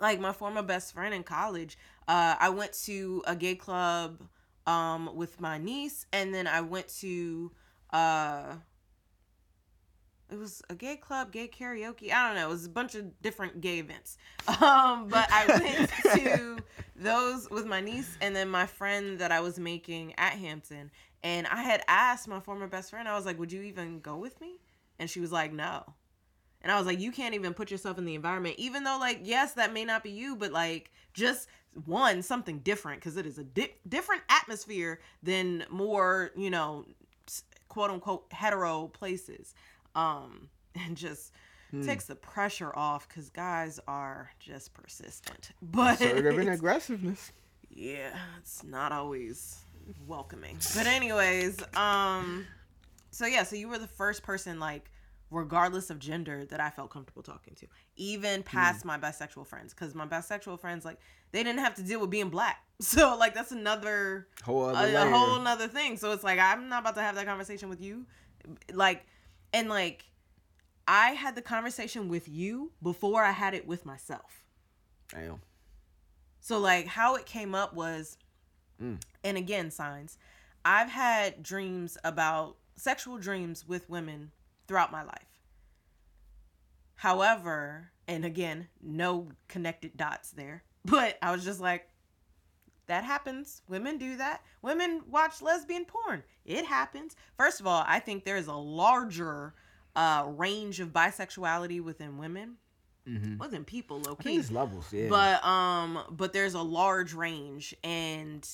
like 0.00 0.20
my 0.20 0.32
former 0.32 0.62
best 0.62 0.94
friend 0.94 1.14
in 1.14 1.22
college, 1.22 1.76
uh, 2.06 2.36
I 2.38 2.48
went 2.50 2.72
to 2.84 3.22
a 3.26 3.36
gay 3.36 3.54
club 3.54 4.22
um 4.66 5.10
with 5.14 5.40
my 5.40 5.56
niece 5.56 6.04
and 6.12 6.34
then 6.34 6.46
I 6.46 6.60
went 6.60 6.88
to 7.00 7.50
uh 7.90 8.56
it 10.30 10.38
was 10.38 10.62
a 10.68 10.74
gay 10.74 10.96
club, 10.96 11.32
gay 11.32 11.48
karaoke. 11.48 12.12
I 12.12 12.26
don't 12.26 12.36
know. 12.36 12.48
It 12.48 12.52
was 12.52 12.66
a 12.66 12.70
bunch 12.70 12.94
of 12.94 13.20
different 13.22 13.60
gay 13.60 13.78
events. 13.78 14.18
Um, 14.60 15.08
but 15.08 15.28
I 15.30 15.46
went 15.46 15.90
to 16.14 16.58
those 16.96 17.48
with 17.50 17.66
my 17.66 17.80
niece 17.80 18.16
and 18.20 18.34
then 18.34 18.48
my 18.48 18.66
friend 18.66 19.18
that 19.20 19.30
I 19.30 19.40
was 19.40 19.58
making 19.58 20.14
at 20.18 20.32
Hampton. 20.32 20.90
And 21.22 21.46
I 21.46 21.62
had 21.62 21.82
asked 21.86 22.28
my 22.28 22.40
former 22.40 22.66
best 22.66 22.90
friend, 22.90 23.06
I 23.08 23.14
was 23.14 23.26
like, 23.26 23.38
Would 23.38 23.52
you 23.52 23.62
even 23.62 24.00
go 24.00 24.16
with 24.16 24.40
me? 24.40 24.56
And 24.98 25.08
she 25.08 25.20
was 25.20 25.30
like, 25.32 25.52
No. 25.52 25.84
And 26.62 26.72
I 26.72 26.76
was 26.78 26.86
like, 26.86 27.00
You 27.00 27.12
can't 27.12 27.34
even 27.34 27.54
put 27.54 27.70
yourself 27.70 27.98
in 27.98 28.04
the 28.04 28.14
environment, 28.14 28.56
even 28.58 28.84
though, 28.84 28.98
like, 28.98 29.20
yes, 29.22 29.52
that 29.54 29.72
may 29.72 29.84
not 29.84 30.02
be 30.02 30.10
you, 30.10 30.36
but 30.36 30.52
like, 30.52 30.90
just 31.14 31.48
one, 31.84 32.22
something 32.22 32.58
different, 32.60 33.00
because 33.00 33.16
it 33.16 33.26
is 33.26 33.38
a 33.38 33.44
di- 33.44 33.74
different 33.88 34.22
atmosphere 34.28 35.00
than 35.22 35.64
more, 35.70 36.32
you 36.36 36.50
know, 36.50 36.86
quote 37.68 37.90
unquote 37.90 38.26
hetero 38.32 38.88
places. 38.88 39.54
Um, 39.94 40.48
and 40.74 40.96
just 40.96 41.32
takes 41.84 42.06
the 42.06 42.14
pressure 42.14 42.74
off 42.74 43.06
because 43.08 43.28
guys 43.28 43.78
are 43.86 44.30
just 44.40 44.72
persistent. 44.72 45.50
But 45.60 46.00
Assertive 46.00 46.38
and 46.38 46.48
aggressiveness. 46.54 47.30
yeah, 47.68 48.16
it's 48.38 48.64
not 48.64 48.90
always 48.90 49.58
welcoming. 50.06 50.56
But 50.74 50.86
anyways, 50.86 51.58
um 51.76 52.46
so 53.10 53.26
yeah, 53.26 53.42
so 53.42 53.54
you 53.56 53.68
were 53.68 53.78
the 53.78 53.86
first 53.86 54.22
person 54.22 54.58
like 54.58 54.90
regardless 55.30 55.90
of 55.90 55.98
gender 55.98 56.44
that 56.46 56.60
I 56.60 56.70
felt 56.70 56.90
comfortable 56.90 57.22
talking 57.22 57.54
to. 57.56 57.66
Even 57.96 58.42
past 58.42 58.84
my 58.84 58.98
bisexual 58.98 59.46
friends 59.46 59.74
cuz 59.74 59.94
my 59.94 60.06
bisexual 60.06 60.58
friends 60.60 60.84
like 60.84 60.98
they 61.32 61.42
didn't 61.42 61.60
have 61.60 61.74
to 61.74 61.82
deal 61.82 62.00
with 62.00 62.10
being 62.10 62.30
black. 62.30 62.62
So 62.80 63.16
like 63.16 63.34
that's 63.34 63.50
another 63.50 64.28
Whole 64.44 64.66
other 64.66 64.96
a, 64.96 65.06
a 65.06 65.10
whole 65.10 65.40
nother 65.40 65.66
thing. 65.66 65.96
So 65.96 66.12
it's 66.12 66.22
like 66.22 66.38
I'm 66.38 66.68
not 66.68 66.82
about 66.82 66.94
to 66.94 67.02
have 67.02 67.16
that 67.16 67.26
conversation 67.26 67.68
with 67.68 67.80
you. 67.80 68.06
Like 68.72 69.04
and 69.52 69.68
like 69.68 70.04
I 70.86 71.10
had 71.10 71.34
the 71.34 71.42
conversation 71.42 72.08
with 72.08 72.28
you 72.28 72.70
before 72.82 73.22
I 73.24 73.32
had 73.32 73.52
it 73.54 73.66
with 73.66 73.84
myself. 73.84 74.44
Damn. 75.10 75.40
So 76.40 76.58
like 76.58 76.86
how 76.86 77.16
it 77.16 77.26
came 77.26 77.54
up 77.54 77.74
was 77.74 78.16
Mm. 78.80 79.02
and 79.24 79.36
again 79.36 79.72
signs. 79.72 80.18
I've 80.64 80.88
had 80.90 81.42
dreams 81.42 81.98
about 82.04 82.58
sexual 82.76 83.18
dreams 83.18 83.66
with 83.66 83.90
women 83.90 84.30
throughout 84.68 84.92
my 84.92 85.02
life. 85.02 85.40
However, 86.96 87.90
and 88.06 88.24
again, 88.24 88.68
no 88.82 89.28
connected 89.48 89.96
dots 89.96 90.30
there. 90.30 90.62
But 90.84 91.18
I 91.20 91.32
was 91.32 91.44
just 91.44 91.60
like 91.60 91.86
that 92.86 93.04
happens. 93.04 93.60
Women 93.68 93.98
do 93.98 94.16
that. 94.16 94.40
Women 94.62 95.02
watch 95.10 95.42
lesbian 95.42 95.84
porn. 95.84 96.22
It 96.46 96.64
happens. 96.64 97.14
First 97.36 97.60
of 97.60 97.66
all, 97.66 97.84
I 97.86 97.98
think 97.98 98.24
there 98.24 98.36
is 98.38 98.46
a 98.46 98.54
larger 98.54 99.52
uh, 99.94 100.24
range 100.36 100.80
of 100.80 100.90
bisexuality 100.92 101.82
within 101.82 102.16
women, 102.16 102.56
Mm-hmm. 103.06 103.38
within 103.38 103.64
people, 103.64 103.98
low 104.00 104.12
I 104.18 104.22
think 104.22 104.36
key. 104.36 104.36
it's 104.36 104.50
levels, 104.50 104.90
yeah. 104.92 105.08
But 105.08 105.44
um, 105.44 105.98
but 106.10 106.32
there's 106.32 106.54
a 106.54 106.62
large 106.62 107.12
range, 107.12 107.74
and 107.82 108.46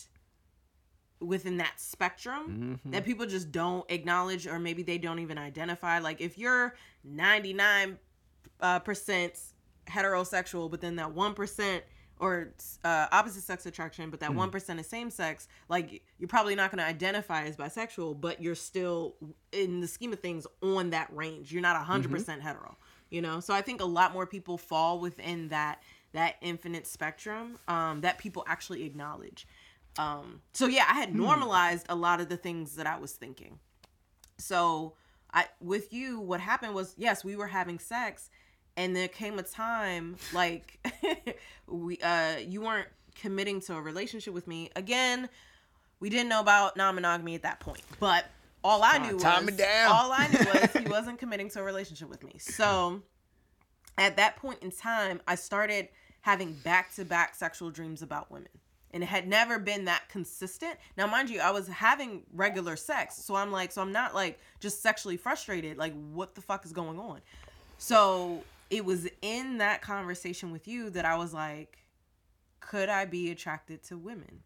within 1.25 1.57
that 1.59 1.81
spectrum 1.81 2.79
Mhm. 2.85 2.93
that 2.93 3.05
people 3.05 3.27
just 3.27 3.51
don't 3.53 3.89
acknowledge, 3.91 4.47
or 4.47 4.59
maybe 4.59 4.83
they 4.83 4.99
don't 4.99 5.19
even 5.19 5.39
identify. 5.39 5.99
Like 5.99 6.21
if 6.21 6.39
you're 6.39 6.75
99 7.05 7.99
uh, 8.61 8.79
percent 8.81 9.39
heterosexual, 9.87 10.71
but 10.71 10.81
then 10.81 10.97
that 10.97 11.13
one 11.13 11.35
percent 11.35 11.85
or 12.21 12.55
uh, 12.85 13.07
opposite 13.11 13.43
sex 13.43 13.67
attraction, 13.67 14.09
but 14.09 14.21
that 14.21 14.31
Hmm. 14.31 14.37
one 14.37 14.51
is 14.55 14.87
same 14.87 15.11
sex, 15.11 15.49
like 15.69 16.01
you're 16.19 16.29
probably 16.29 16.55
not 16.55 16.71
going 16.71 16.79
to 16.79 16.85
identify 16.85 17.45
as 17.45 17.57
bisexual, 17.57 18.21
but 18.21 18.41
you're 18.41 18.55
still 18.55 19.17
in 19.51 19.81
the 19.81 19.89
scheme 19.89 20.13
of 20.13 20.21
things 20.21 20.47
on 20.63 20.91
that 20.91 21.15
range. 21.15 21.53
You're 21.53 21.61
not 21.63 21.77
100 21.77 22.05
Mm-hmm. 22.05 22.13
percent 22.13 22.43
hetero, 22.43 22.77
you 23.11 23.21
know. 23.21 23.41
So 23.41 23.53
I 23.53 23.63
think 23.63 23.81
a 23.81 23.85
lot 23.85 24.13
more 24.13 24.27
people 24.27 24.57
fall 24.57 25.01
within 25.01 25.49
that 25.49 25.83
that 26.13 26.37
infinite 26.41 26.87
spectrum 26.87 27.59
um, 27.67 28.01
that 28.03 28.19
people 28.19 28.45
actually 28.47 28.85
acknowledge. 28.85 29.49
Um, 29.99 30.41
so 30.53 30.67
yeah, 30.67 30.87
I 30.89 30.95
had 30.95 31.11
Hmm. 31.11 31.19
normalized 31.19 31.87
a 31.89 31.95
lot 31.95 32.21
of 32.21 32.29
the 32.29 32.37
things 32.37 32.77
that 32.77 32.87
I 32.87 32.99
was 32.99 33.13
thinking. 33.13 33.59
So 34.39 34.95
I 35.33 35.47
with 35.61 35.93
you, 35.93 36.19
what 36.21 36.41
happened 36.41 36.75
was 36.75 36.95
yes, 36.97 37.25
we 37.25 37.37
were 37.37 37.47
having 37.49 37.79
sex, 37.79 38.31
and 38.77 38.95
there 38.97 39.09
came 39.09 39.39
a 39.39 39.43
time 39.43 40.17
like 40.33 40.79
we 41.67 41.99
uh 41.99 42.37
you 42.39 42.61
weren't 42.61 42.89
committing 43.15 43.61
to 43.63 43.77
a 43.77 43.81
relationship 43.81 44.35
with 44.35 44.47
me 44.49 44.71
again. 44.75 45.29
We 46.01 46.11
didn't 46.11 46.29
know 46.29 46.41
about 46.41 46.77
non-monogamy 46.77 47.37
at 47.37 47.43
that 47.43 47.61
point, 47.61 47.81
but 48.01 48.27
all 48.65 48.83
I 48.83 48.99
knew 48.99 49.15
was 49.15 49.23
all 49.89 50.11
I 50.13 50.27
knew 50.27 50.39
was 50.45 50.73
he 50.79 50.85
wasn't 50.87 51.19
committing 51.19 51.49
to 51.51 51.61
a 51.61 51.63
relationship 51.63 52.09
with 52.09 52.25
me. 52.25 52.35
So 52.39 53.03
at 53.97 54.17
that 54.17 54.37
point 54.37 54.59
in 54.63 54.71
time, 54.73 55.21
I 55.29 55.37
started 55.37 55.89
having 56.23 56.55
back-to-back 56.55 57.35
sexual 57.37 57.71
dreams 57.71 58.03
about 58.03 58.31
women. 58.31 58.49
And 58.95 59.03
it 59.03 59.07
had 59.07 59.27
never 59.29 59.59
been 59.59 59.87
that 59.87 60.09
consistent. 60.09 60.79
Now, 60.97 61.09
mind 61.09 61.29
you, 61.29 61.41
I 61.41 61.51
was 61.51 61.67
having 61.67 62.23
regular 62.33 62.77
sex. 62.77 63.17
So 63.17 63.35
I'm 63.35 63.51
like, 63.51 63.73
so 63.73 63.83
I'm 63.83 63.91
not 63.91 64.15
like 64.15 64.39
just 64.61 64.83
sexually 64.83 65.17
frustrated. 65.17 65.77
Like, 65.77 65.93
what 66.13 66.37
the 66.37 66.41
fuck 66.41 66.65
is 66.65 66.73
going 66.73 67.01
on? 67.01 67.21
So 67.77 68.45
it 68.71 68.85
was 68.85 69.09
in 69.21 69.59
that 69.59 69.83
conversation 69.83 70.53
with 70.53 70.69
you 70.69 70.91
that 70.91 71.05
I 71.05 71.17
was 71.17 71.35
like, 71.35 71.79
could 72.61 72.89
I 72.89 73.05
be 73.05 73.33
attracted 73.33 73.83
to 73.85 73.99
women? 73.99 74.45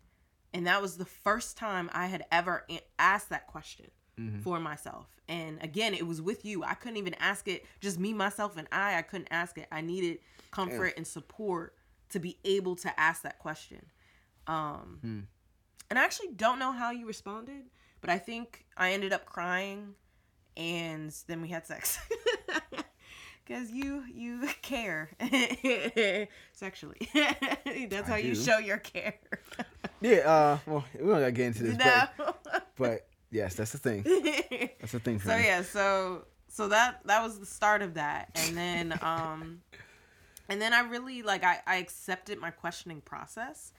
And 0.54 0.66
that 0.66 0.80
was 0.80 0.96
the 0.96 1.04
first 1.04 1.58
time 1.58 1.90
I 1.92 2.06
had 2.06 2.24
ever 2.32 2.66
asked 2.98 3.28
that 3.28 3.48
question 3.48 3.90
mm-hmm. 4.18 4.40
for 4.40 4.58
myself. 4.58 5.06
And 5.28 5.62
again, 5.62 5.92
it 5.92 6.06
was 6.06 6.22
with 6.22 6.46
you. 6.46 6.64
I 6.64 6.72
couldn't 6.72 6.96
even 6.96 7.14
ask 7.20 7.48
it, 7.48 7.66
just 7.80 7.98
me, 7.98 8.14
myself, 8.14 8.56
and 8.56 8.66
I. 8.72 8.96
I 8.96 9.02
couldn't 9.02 9.28
ask 9.30 9.58
it. 9.58 9.66
I 9.70 9.82
needed 9.82 10.20
comfort 10.50 10.94
and 10.96 11.06
support 11.06 11.74
to 12.08 12.18
be 12.18 12.38
able 12.44 12.76
to 12.76 12.98
ask 12.98 13.22
that 13.22 13.38
question. 13.38 13.84
Um, 14.48 15.26
And 15.90 15.98
I 15.98 16.04
actually 16.04 16.28
don't 16.36 16.58
know 16.58 16.72
how 16.72 16.90
you 16.90 17.06
responded, 17.06 17.64
but 18.00 18.10
I 18.10 18.18
think 18.18 18.64
I 18.76 18.92
ended 18.92 19.12
up 19.12 19.24
crying 19.26 19.94
and 20.56 21.14
then 21.26 21.40
we 21.40 21.48
had 21.48 21.66
sex. 21.66 21.98
Cause 23.48 23.70
you 23.70 24.04
you 24.12 24.46
care 24.60 25.08
sexually. 26.52 27.08
That's 27.88 28.06
how 28.06 28.16
you 28.16 28.34
show 28.34 28.58
your 28.58 28.76
care. 28.76 29.18
Yeah, 30.02 30.18
uh, 30.18 30.58
well, 30.66 30.84
we 30.92 31.00
don't 31.06 31.20
gotta 31.20 31.32
get 31.32 31.46
into 31.46 31.62
this, 31.64 31.78
no. 31.78 32.04
but, 32.18 32.66
but 32.76 33.06
yes, 33.30 33.54
that's 33.54 33.72
the 33.72 33.78
thing. 33.78 34.02
That's 34.80 34.92
the 34.92 35.00
thing 35.00 35.18
for 35.18 35.28
so 35.30 35.36
me. 35.38 35.44
yeah 35.44 35.62
so 35.62 36.26
so 36.48 36.68
that 36.68 37.00
that 37.06 37.22
was 37.22 37.38
the 37.40 37.46
start 37.46 37.80
of 37.82 37.94
that 37.94 38.30
and 38.34 38.56
then 38.56 38.98
um 39.02 39.60
and 40.48 40.60
then 40.60 40.72
i 40.72 40.80
really 40.80 41.22
like 41.22 41.44
i 41.44 41.58
i 41.66 41.76
accepted 41.76 42.38
my 42.38 42.50
questioning 42.50 43.00
process 43.02 43.72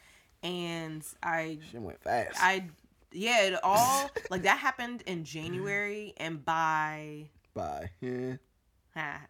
and 0.43 1.03
i 1.23 1.59
Shit 1.71 1.81
went 1.81 2.01
fast. 2.01 2.37
i 2.39 2.65
yeah 3.11 3.43
it 3.43 3.59
all 3.63 4.09
like 4.29 4.43
that 4.43 4.57
happened 4.59 5.03
in 5.05 5.23
january 5.23 6.13
and 6.17 6.43
by 6.45 7.29
by 7.53 7.89
Yeah. 8.01 8.35
ah, 8.95 9.21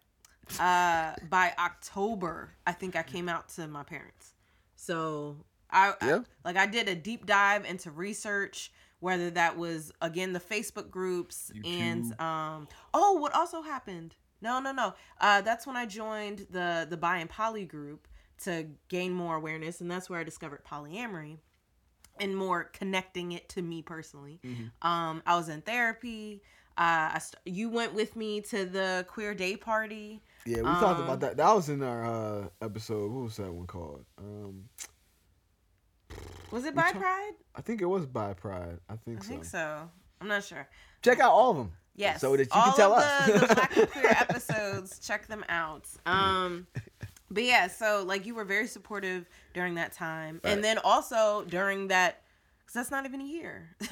uh 0.60 1.16
by 1.30 1.54
october 1.60 2.54
i 2.68 2.72
think 2.72 2.96
i 2.96 3.04
came 3.04 3.30
out 3.30 3.50
to 3.50 3.68
my 3.68 3.84
parents 3.84 4.34
so 4.76 5.38
I, 5.72 5.94
I- 6.02 6.08
Yeah. 6.08 6.20
like 6.44 6.58
i 6.58 6.66
did 6.66 6.88
a 6.90 6.96
deep 6.96 7.26
dive 7.26 7.66
into 7.66 7.92
research 7.92 8.72
whether 9.00 9.30
that 9.32 9.58
was 9.58 9.92
again 10.02 10.34
the 10.34 10.40
facebook 10.40 10.90
groups 10.92 11.52
and 11.66 12.20
um 12.20 12.68
oh 12.94 13.14
what 13.14 13.34
also 13.34 13.62
happened 13.62 14.16
no 14.42 14.60
no 14.60 14.72
no 14.72 14.94
uh 15.22 15.42
that's 15.42 15.66
when 15.66 15.76
i 15.78 15.86
joined 15.86 16.46
the 16.52 16.86
the 16.90 16.98
bi 16.98 17.18
and 17.20 17.30
poly 17.30 17.66
group 17.66 18.08
to 18.44 18.68
gain 18.88 19.14
more 19.14 19.36
awareness 19.36 19.82
and 19.82 19.90
that's 19.92 20.10
where 20.10 20.20
i 20.20 20.24
discovered 20.24 20.64
polyamory 20.66 21.38
and 22.20 22.36
more 22.36 22.66
connecting 22.66 23.32
it 23.32 23.48
to 23.50 23.62
me 23.62 23.82
personally 23.82 24.40
um 24.82 25.22
i 25.26 25.36
was 25.38 25.50
in 25.50 25.62
therapy 25.62 26.42
uh 26.78 27.12
I 27.16 27.20
st- 27.20 27.42
you 27.58 27.70
went 27.70 27.94
with 27.94 28.16
me 28.16 28.40
to 28.42 28.66
the 28.66 29.06
queer 29.10 29.34
day 29.34 29.58
party 29.58 30.22
Yeah, 30.46 30.58
we 30.58 30.64
talked 30.64 31.00
Um, 31.00 31.04
about 31.04 31.20
that. 31.22 31.36
That 31.38 31.54
was 31.54 31.68
in 31.68 31.84
our 31.84 32.06
uh, 32.06 32.48
episode. 32.62 33.12
What 33.12 33.24
was 33.26 33.36
that 33.36 33.52
one 33.52 33.68
called? 33.68 34.06
Um, 34.18 34.70
was 36.52 36.66
it 36.66 36.74
by 36.76 36.92
talk- 36.92 37.02
pride 37.02 37.34
I 37.56 37.62
think 37.62 37.82
it 37.82 37.86
was 37.86 38.06
Bi 38.06 38.34
Pride. 38.34 38.80
I 38.90 38.96
think 38.96 39.20
i 39.20 39.24
so. 39.24 39.30
think 39.30 39.46
so 39.46 39.90
i'm 40.22 40.28
not 40.28 40.44
sure 40.44 40.68
Check 41.02 41.20
out 41.22 41.32
all 41.32 41.52
of 41.52 41.58
them. 41.58 41.72
Yes. 41.96 42.20
So 42.22 42.36
that 42.36 42.44
you 42.44 42.48
all 42.54 42.64
can 42.66 42.76
tell 42.76 42.94
of 42.94 43.04
us. 43.04 43.26
The, 43.26 43.40
the 43.48 43.56
Black 43.56 43.78
and 43.78 43.90
Queer 43.90 44.06
episodes, 44.20 45.00
check 45.00 45.28
them 45.28 45.46
out. 45.48 45.88
Um, 46.06 46.68
but 47.32 47.44
yeah, 47.44 47.68
so 47.68 48.04
like 48.06 48.26
you 48.26 48.36
were 48.36 48.46
very 48.46 48.68
supportive 48.68 49.26
during 49.54 49.76
that 49.76 49.94
time, 49.94 50.40
Right. 50.44 50.52
and 50.54 50.64
then 50.64 50.78
also 50.84 51.44
during 51.50 51.88
that, 51.90 52.22
because 52.60 52.74
that's 52.74 52.92
not 52.92 53.06
even 53.06 53.22
a 53.22 53.26
year. 53.26 53.70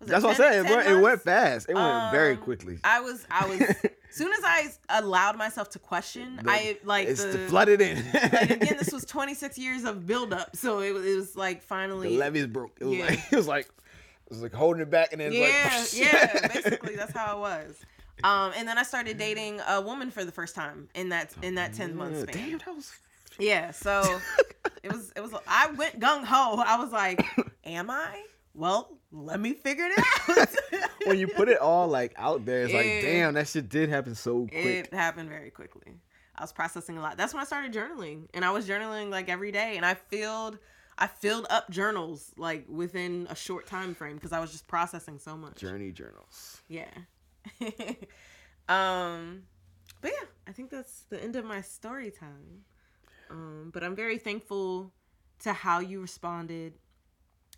That's 0.00 0.22
what 0.24 0.36
10 0.36 0.46
I 0.46 0.50
said. 0.52 0.66
It 0.66 0.70
went, 0.76 0.88
it 0.88 1.02
went 1.02 1.22
fast. 1.22 1.68
It 1.68 1.74
went 1.74 2.12
very 2.12 2.34
Um, 2.36 2.42
quickly. 2.42 2.78
I 2.84 3.00
was, 3.00 3.26
I 3.32 3.46
was. 3.48 3.60
as 3.60 3.76
soon 4.12 4.32
as 4.32 4.44
I 4.44 4.68
allowed 4.90 5.36
myself 5.36 5.70
to 5.70 5.80
question, 5.80 6.40
I 6.46 6.78
like 6.84 7.08
it's 7.08 7.20
the. 7.24 7.30
the 7.32 7.38
flooded 7.48 7.80
in. 7.80 7.96
like, 8.14 8.50
again, 8.50 8.76
this 8.78 8.92
was 8.92 9.04
26 9.06 9.58
years 9.58 9.82
of 9.82 10.06
buildup, 10.06 10.54
so 10.54 10.78
it, 10.82 10.92
was- 10.94 11.04
it 11.04 11.16
was 11.16 11.34
like 11.36 11.62
the 11.62 11.66
finally. 11.66 12.16
levees 12.16 12.46
broke. 12.46 12.76
It 12.80 12.84
was 12.84 12.96
Yeah. 12.96 13.06
like 13.06 13.20
it 13.32 13.36
was 13.36 13.48
like 13.48 13.64
it 13.66 14.30
was 14.30 14.40
like 14.42 14.52
holding 14.52 14.82
it 14.82 14.90
back 14.90 15.12
and 15.12 15.20
then 15.20 15.32
yeah, 15.32 15.40
like 15.82 15.96
yeah. 15.98 16.46
Basically, 16.46 16.94
that's 16.94 17.12
how 17.12 17.36
it 17.36 17.40
was. 17.40 17.80
Um, 18.24 18.52
and 18.56 18.66
then 18.66 18.78
I 18.78 18.82
started 18.82 19.18
dating 19.18 19.60
a 19.68 19.80
woman 19.80 20.10
for 20.10 20.24
the 20.24 20.32
first 20.32 20.54
time 20.54 20.88
in 20.94 21.10
that 21.10 21.32
in 21.42 21.54
that 21.56 21.74
ten 21.74 21.94
month 21.96 22.16
Yeah, 22.16 22.22
span. 22.22 22.50
Damn, 22.50 22.58
that 22.58 22.74
was 22.74 22.92
Yeah, 23.38 23.70
so 23.70 24.20
it 24.82 24.92
was 24.92 25.12
it 25.14 25.20
was. 25.20 25.32
I 25.46 25.70
went 25.72 26.00
gung 26.00 26.24
ho. 26.24 26.62
I 26.64 26.76
was 26.78 26.92
like, 26.92 27.24
"Am 27.64 27.90
I? 27.90 28.24
Well, 28.54 28.98
let 29.12 29.38
me 29.40 29.54
figure 29.54 29.86
it 29.86 30.04
out." 30.28 30.48
when 31.04 31.18
you 31.18 31.28
put 31.28 31.48
it 31.48 31.58
all 31.58 31.86
like 31.88 32.12
out 32.16 32.44
there, 32.44 32.64
it's 32.64 32.74
like 32.74 33.00
damn, 33.02 33.34
that 33.34 33.48
shit 33.48 33.68
did 33.68 33.88
happen 33.88 34.14
so 34.14 34.46
quick. 34.46 34.64
it 34.64 34.94
happened 34.94 35.28
very 35.28 35.50
quickly. 35.50 35.94
I 36.34 36.42
was 36.42 36.52
processing 36.52 36.98
a 36.98 37.00
lot. 37.00 37.16
That's 37.16 37.34
when 37.34 37.40
I 37.40 37.44
started 37.44 37.72
journaling, 37.72 38.28
and 38.34 38.44
I 38.44 38.50
was 38.50 38.68
journaling 38.68 39.10
like 39.10 39.28
every 39.28 39.52
day, 39.52 39.76
and 39.76 39.84
I 39.86 39.94
filled. 39.94 40.58
I 41.00 41.06
filled 41.06 41.46
up 41.48 41.70
journals 41.70 42.32
like 42.36 42.64
within 42.68 43.28
a 43.30 43.36
short 43.36 43.66
time 43.68 43.94
frame 43.94 44.16
because 44.16 44.32
I 44.32 44.40
was 44.40 44.50
just 44.50 44.66
processing 44.66 45.20
so 45.20 45.36
much. 45.36 45.54
Journey 45.56 45.92
journals. 45.92 46.60
Yeah. 46.66 46.90
um 48.68 49.42
but 50.00 50.12
yeah, 50.12 50.26
I 50.46 50.52
think 50.52 50.70
that's 50.70 51.02
the 51.10 51.22
end 51.22 51.36
of 51.36 51.44
my 51.44 51.60
story 51.60 52.10
time. 52.10 52.64
Um 53.30 53.70
but 53.72 53.82
I'm 53.82 53.96
very 53.96 54.18
thankful 54.18 54.92
to 55.40 55.52
how 55.52 55.80
you 55.80 56.00
responded 56.00 56.74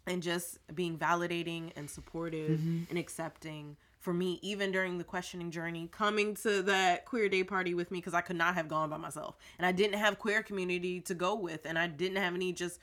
and 0.06 0.22
just 0.22 0.58
being 0.74 0.98
validating 0.98 1.70
and 1.76 1.88
supportive 1.88 2.60
and 2.88 2.98
accepting 2.98 3.76
for 3.98 4.14
me 4.14 4.38
even 4.42 4.72
during 4.72 4.96
the 4.98 5.04
questioning 5.04 5.50
journey 5.50 5.88
coming 5.92 6.34
to 6.34 6.62
that 6.62 7.04
queer 7.04 7.28
day 7.28 7.44
party 7.44 7.74
with 7.74 7.90
me 7.90 7.98
because 7.98 8.14
i 8.14 8.20
could 8.20 8.36
not 8.36 8.54
have 8.54 8.66
gone 8.66 8.88
by 8.88 8.96
myself 8.96 9.36
and 9.58 9.66
i 9.66 9.72
didn't 9.72 9.98
have 9.98 10.18
queer 10.18 10.42
community 10.42 11.00
to 11.00 11.14
go 11.14 11.34
with 11.34 11.66
and 11.66 11.78
i 11.78 11.86
didn't 11.86 12.16
have 12.16 12.34
any 12.34 12.52
just 12.52 12.80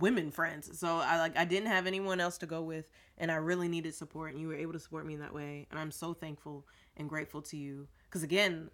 women 0.00 0.30
friends 0.30 0.78
so 0.78 0.96
i 0.98 1.18
like 1.18 1.36
i 1.36 1.44
didn't 1.44 1.68
have 1.68 1.86
anyone 1.86 2.20
else 2.20 2.38
to 2.38 2.46
go 2.46 2.62
with 2.62 2.88
and 3.18 3.30
i 3.30 3.34
really 3.34 3.68
needed 3.68 3.94
support 3.94 4.30
and 4.32 4.40
you 4.40 4.48
were 4.48 4.54
able 4.54 4.72
to 4.72 4.78
support 4.80 5.04
me 5.04 5.14
in 5.14 5.20
that 5.20 5.34
way 5.34 5.66
and 5.70 5.78
i'm 5.78 5.90
so 5.90 6.14
thankful 6.14 6.66
and 6.96 7.08
grateful 7.08 7.42
to 7.42 7.56
you 7.56 7.86
because 8.08 8.22
again 8.22 8.70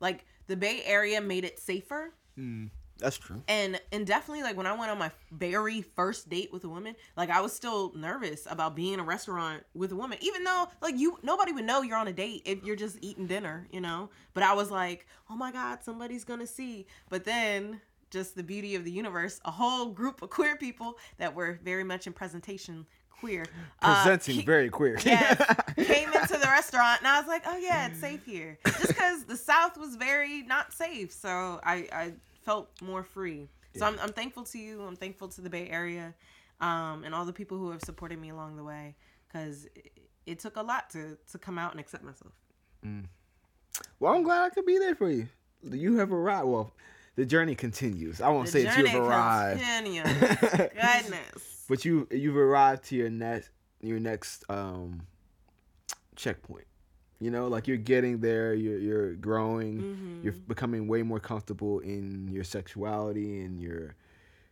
like 0.00 0.24
the 0.46 0.56
bay 0.56 0.82
area 0.84 1.20
made 1.20 1.44
it 1.44 1.58
safer 1.58 2.12
mm, 2.38 2.68
That's 2.98 3.16
true. 3.16 3.42
and 3.48 3.80
and 3.92 4.06
definitely 4.06 4.42
like 4.42 4.56
when 4.56 4.66
I 4.66 4.72
went 4.76 4.90
on 4.90 4.98
my 4.98 5.10
very 5.32 5.82
first 5.82 6.28
date 6.28 6.52
with 6.52 6.64
a 6.64 6.68
woman, 6.68 6.94
like 7.16 7.30
I 7.30 7.40
was 7.40 7.52
still 7.52 7.92
nervous 7.94 8.46
about 8.50 8.74
being 8.76 8.94
in 8.94 9.00
a 9.00 9.04
restaurant 9.04 9.62
with 9.74 9.92
a 9.92 9.96
woman, 9.96 10.18
even 10.20 10.44
though 10.44 10.68
like 10.82 10.96
you 10.98 11.18
nobody 11.22 11.52
would 11.52 11.64
know 11.64 11.82
you're 11.82 11.96
on 11.96 12.08
a 12.08 12.12
date 12.12 12.42
if 12.44 12.62
you're 12.64 12.76
just 12.76 12.98
eating 13.00 13.26
dinner, 13.26 13.66
you 13.72 13.80
know. 13.80 14.10
But 14.34 14.42
I 14.42 14.52
was 14.54 14.70
like, 14.70 15.06
oh 15.30 15.36
my 15.36 15.50
god, 15.52 15.82
somebody's 15.82 16.24
gonna 16.24 16.46
see. 16.46 16.86
But 17.08 17.24
then 17.24 17.80
just 18.14 18.36
the 18.36 18.42
beauty 18.44 18.76
of 18.76 18.84
the 18.84 18.90
universe, 18.92 19.40
a 19.44 19.50
whole 19.50 19.86
group 19.90 20.22
of 20.22 20.30
queer 20.30 20.56
people 20.56 20.96
that 21.18 21.34
were 21.34 21.58
very 21.64 21.82
much 21.84 22.06
in 22.06 22.12
presentation 22.12 22.86
queer, 23.10 23.44
uh, 23.82 24.02
Presenting 24.04 24.46
very 24.46 24.70
queer. 24.70 24.96
yes, 25.04 25.36
came 25.76 26.12
into 26.12 26.38
the 26.38 26.46
restaurant 26.46 27.00
and 27.00 27.08
I 27.08 27.18
was 27.18 27.26
like, 27.26 27.42
oh 27.46 27.56
yeah, 27.58 27.88
it's 27.88 27.98
safe 27.98 28.24
here. 28.24 28.56
Just 28.64 28.88
because 28.88 29.24
the 29.24 29.36
South 29.36 29.76
was 29.76 29.96
very 29.96 30.42
not 30.42 30.72
safe, 30.72 31.12
so 31.12 31.60
I, 31.64 31.88
I 31.92 32.12
felt 32.42 32.70
more 32.80 33.02
free. 33.02 33.48
So 33.76 33.84
I'm, 33.84 33.98
I'm 33.98 34.12
thankful 34.12 34.44
to 34.44 34.58
you. 34.58 34.82
I'm 34.82 34.94
thankful 34.94 35.26
to 35.28 35.40
the 35.40 35.50
Bay 35.50 35.68
Area, 35.68 36.14
um, 36.60 37.02
and 37.02 37.12
all 37.12 37.24
the 37.24 37.32
people 37.32 37.58
who 37.58 37.72
have 37.72 37.82
supported 37.82 38.20
me 38.20 38.30
along 38.30 38.54
the 38.56 38.62
way, 38.62 38.94
because 39.26 39.64
it, 39.74 39.90
it 40.26 40.38
took 40.38 40.56
a 40.56 40.62
lot 40.62 40.88
to 40.90 41.18
to 41.32 41.38
come 41.38 41.58
out 41.58 41.72
and 41.72 41.80
accept 41.80 42.04
myself. 42.04 42.32
well, 43.98 44.14
I'm 44.14 44.22
glad 44.22 44.44
I 44.44 44.50
could 44.50 44.66
be 44.66 44.78
there 44.78 44.94
for 44.94 45.10
you. 45.10 45.26
You 45.68 45.96
have 45.96 46.12
a 46.12 46.14
arrived. 46.14 46.46
Well, 46.46 46.72
the 47.16 47.24
journey 47.26 47.54
continues. 47.54 48.20
I 48.20 48.28
won't 48.28 48.46
The 48.46 48.52
say 48.52 48.64
that 48.64 48.78
you've 48.78 48.94
arrived. 48.94 49.60
Goodness. 50.56 51.64
but 51.68 51.84
you 51.84 52.08
you've 52.10 52.36
arrived 52.36 52.84
to 52.86 52.96
your 52.96 53.10
next 53.10 53.50
your 53.80 54.00
next 54.00 54.44
um 54.48 55.02
checkpoint. 56.16 56.66
You 57.20 57.30
know, 57.30 57.46
like 57.48 57.68
you're 57.68 57.76
getting 57.76 58.20
there. 58.20 58.54
You're 58.54 58.78
you're 58.78 59.12
growing. 59.14 59.78
Mm-hmm. 59.80 60.20
You're 60.24 60.32
becoming 60.32 60.88
way 60.88 61.02
more 61.02 61.20
comfortable 61.20 61.78
in 61.80 62.28
your 62.28 62.44
sexuality 62.44 63.40
and 63.42 63.60
your 63.60 63.94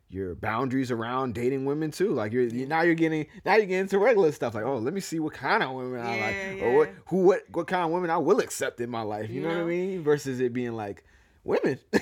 your 0.09 0.35
boundaries 0.35 0.91
around 0.91 1.35
dating 1.35 1.65
women 1.65 1.91
too. 1.91 2.13
Like 2.13 2.33
you're, 2.33 2.45
you 2.45 2.67
now 2.67 2.83
you're 2.83 2.95
getting 2.95 3.27
now 3.45 3.57
you're 3.57 3.67
getting 3.67 3.81
into 3.81 3.99
regular 3.99 4.31
stuff. 4.33 4.55
Like 4.55 4.65
oh, 4.65 4.77
let 4.79 4.95
me 4.95 5.01
see 5.01 5.19
what 5.19 5.33
kind 5.35 5.63
of 5.63 5.73
women 5.73 6.01
I 6.01 6.21
like, 6.21 6.59
Yeah, 6.61 6.65
or 6.65 6.77
what 6.79 6.91
who 7.07 7.17
what 7.25 7.43
what 7.51 7.67
kind 7.67 7.85
of 7.85 7.91
women 7.91 8.11
I 8.11 8.19
will 8.19 8.39
accept 8.41 8.81
in 8.81 8.91
my 8.91 9.03
life. 9.03 9.29
You, 9.29 9.37
You 9.37 9.49
know, 9.49 9.55
what 9.55 9.59
I 9.59 9.65
mean? 9.65 10.03
Versus 10.03 10.41
it 10.41 10.53
being 10.53 10.73
like 10.75 11.05
women. 11.45 11.79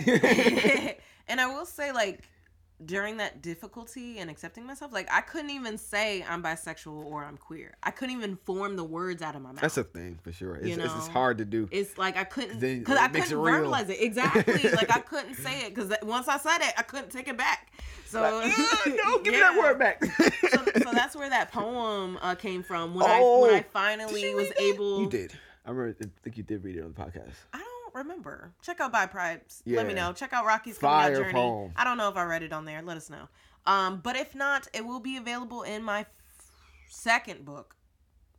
and 1.29 1.41
I 1.41 1.47
will 1.47 1.67
say, 1.67 1.93
like, 1.93 2.23
during 2.83 3.19
that 3.19 3.43
difficulty 3.43 4.19
and 4.21 4.31
accepting 4.31 4.65
myself, 4.67 4.91
like, 4.91 5.07
I 5.13 5.21
couldn't 5.21 5.51
even 5.51 5.77
say 5.77 6.25
I'm 6.27 6.43
bisexual 6.43 7.05
or 7.05 7.25
I'm 7.25 7.37
queer. 7.37 7.77
I 7.83 7.91
couldn't 7.91 8.17
even 8.17 8.37
form 8.37 8.77
the 8.77 8.85
words 8.85 9.21
out 9.21 9.37
of 9.37 9.43
my 9.43 9.53
mouth. 9.53 9.61
That's 9.61 9.77
a 9.77 9.85
thing 9.85 10.19
for 10.23 10.33
sure. 10.33 10.57
It's, 10.57 10.67
You 10.69 10.83
it's, 10.83 10.95
it's 10.97 11.07
hard 11.09 11.37
to 11.39 11.45
do. 11.45 11.69
it's 11.71 11.99
like 11.99 12.17
I 12.17 12.25
couldn't 12.25 12.59
because 12.59 12.97
I 12.97 13.09
couldn't 13.09 13.31
it 13.33 13.37
real. 13.37 13.71
verbalize 13.71 13.91
it 13.91 13.99
exactly. 14.01 14.71
like 14.71 14.91
I 14.97 15.01
couldn't 15.01 15.35
say 15.35 15.67
it 15.67 15.75
because 15.75 15.93
once 16.03 16.27
I 16.27 16.39
said 16.39 16.59
it, 16.63 16.73
I 16.79 16.83
couldn't 16.83 17.11
take 17.11 17.29
it 17.29 17.37
back. 17.37 17.71
So 18.07 18.23
Like, 18.23 18.53
"Ah, 18.57 18.83
no, 18.87 19.19
give 19.19 19.35
me 19.35 19.41
that 19.41 19.59
word 19.59 19.79
back. 19.79 20.03
so, 20.03 20.65
so 20.83 20.91
that's 20.93 21.15
where 21.15 21.29
that 21.29 21.53
poem 21.53 22.19
uh, 22.23 22.35
came 22.35 22.63
from. 22.63 22.95
When 22.95 23.05
I 23.05 23.21
when 23.21 23.55
I 23.55 23.59
Oh, 23.61 23.65
finally 23.75 24.35
was 24.35 24.49
that? 24.49 24.59
able, 24.61 25.03
You 25.03 25.09
did. 25.11 25.33
I 25.67 25.71
remember. 25.71 25.95
I 26.03 26.07
think 26.25 26.39
you 26.39 26.43
did 26.45 26.65
read 26.65 26.77
it 26.77 26.83
on 26.83 26.95
the 26.95 26.99
podcast. 26.99 27.35
I 27.53 27.59
don't 27.59 27.70
remember. 27.95 28.53
Check 28.63 28.81
out 28.81 28.93
Bi 28.93 29.07
Pride. 29.07 29.41
Let 29.67 29.87
me 29.87 29.95
know. 29.95 30.13
Check 30.13 30.33
out 30.33 30.45
Rocqi's 30.47 30.79
coming 30.79 30.95
out 30.97 31.03
Fire 31.07 31.17
journey. 31.17 31.33
poem. 31.33 31.73
I 31.77 31.85
don't 31.85 31.97
know 31.99 32.09
if 32.09 32.17
I 32.17 32.25
read 32.25 32.43
it 32.43 32.53
on 32.53 32.65
there. 32.65 32.83
Let 32.83 32.97
us 32.97 33.11
know. 33.11 33.29
Um, 33.67 34.01
but 34.03 34.17
if 34.17 34.35
not, 34.35 34.69
it 34.73 34.85
will 34.87 35.01
be 35.01 35.17
available 35.17 35.63
in 35.63 35.83
my 35.83 36.01
f- 36.01 36.07
second 36.89 37.45
book. 37.45 37.77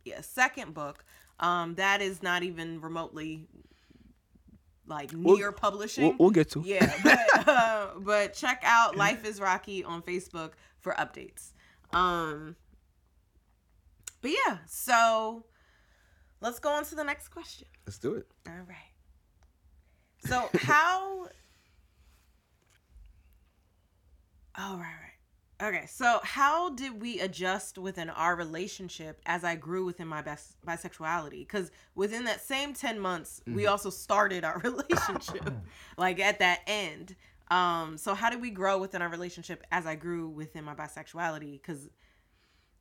Yeah, 0.03 0.21
second 0.21 0.73
book. 0.73 1.03
Um, 1.39 1.75
that 1.75 2.01
is 2.01 2.21
not 2.23 2.43
even 2.43 2.81
remotely 2.81 3.47
like 4.87 5.11
We'll- 5.13 5.37
near 5.37 5.51
publishing. 5.51 6.09
We'll, 6.09 6.15
we'll 6.17 6.29
get 6.31 6.49
to. 6.51 6.61
Yeah, 6.65 6.91
but, 7.03 7.47
uh, 7.47 7.87
but 7.99 8.33
check 8.33 8.61
out 8.65 8.95
Life 8.97 9.25
is 9.25 9.39
Rocky 9.39 9.83
on 9.83 10.01
Facebook 10.01 10.51
for 10.79 10.93
updates. 10.93 11.51
Um, 11.93 12.55
but 14.21 14.31
yeah, 14.31 14.57
so 14.67 15.45
let's 16.41 16.59
go 16.59 16.69
on 16.71 16.83
to 16.85 16.95
the 16.95 17.03
next 17.03 17.29
question. 17.29 17.67
Let's 17.85 17.99
do 17.99 18.15
it. 18.15 18.27
All 18.47 18.53
right. 18.53 18.90
So 20.21 20.51
how? 20.55 21.27
Oh 24.57 24.77
right, 24.77 24.83
right. 25.61 25.67
Okay, 25.67 25.85
so 25.85 26.19
how 26.23 26.71
did 26.71 27.01
we 27.01 27.19
adjust 27.19 27.77
within 27.77 28.09
our 28.09 28.35
relationship 28.35 29.21
as 29.27 29.43
I 29.43 29.55
grew 29.55 29.85
within 29.85 30.07
my 30.07 30.21
bis- 30.21 30.55
bisexuality? 30.65 31.41
Because 31.41 31.71
within 31.95 32.25
that 32.25 32.41
same 32.41 32.73
ten 32.73 32.99
months, 32.99 33.41
we 33.49 33.67
also 33.67 33.89
started 33.89 34.43
our 34.43 34.59
relationship, 34.63 35.49
like 35.97 36.19
at 36.19 36.39
that 36.39 36.61
end. 36.67 37.15
Um, 37.49 37.97
so 37.97 38.15
how 38.15 38.29
did 38.29 38.41
we 38.41 38.49
grow 38.49 38.77
within 38.79 39.01
our 39.01 39.09
relationship 39.09 39.63
as 39.71 39.85
I 39.85 39.95
grew 39.95 40.29
within 40.29 40.63
my 40.63 40.73
bisexuality? 40.73 41.53
Because 41.61 41.89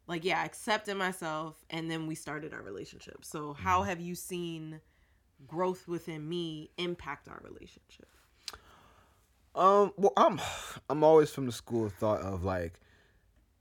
like 0.07 0.25
yeah, 0.25 0.41
I 0.41 0.45
accepted 0.45 0.97
myself, 0.97 1.65
and 1.71 1.91
then 1.91 2.07
we 2.07 2.15
started 2.15 2.53
our 2.53 2.63
relationship. 2.63 3.25
So 3.25 3.53
how 3.55 3.83
have 3.85 4.01
you 4.01 4.15
seen? 4.15 4.81
Growth 5.47 5.89
within 5.89 6.29
me 6.29 6.71
impact 6.77 7.29
our 7.29 7.41
relationship. 7.43 8.09
Um. 9.55 9.93
Well, 9.97 10.13
I'm. 10.17 10.41
I'm 10.89 11.03
always 11.03 11.31
from 11.31 11.47
the 11.47 11.53
school 11.53 11.87
of 11.87 11.93
thought 11.95 12.21
of 12.21 12.45
like 12.45 12.81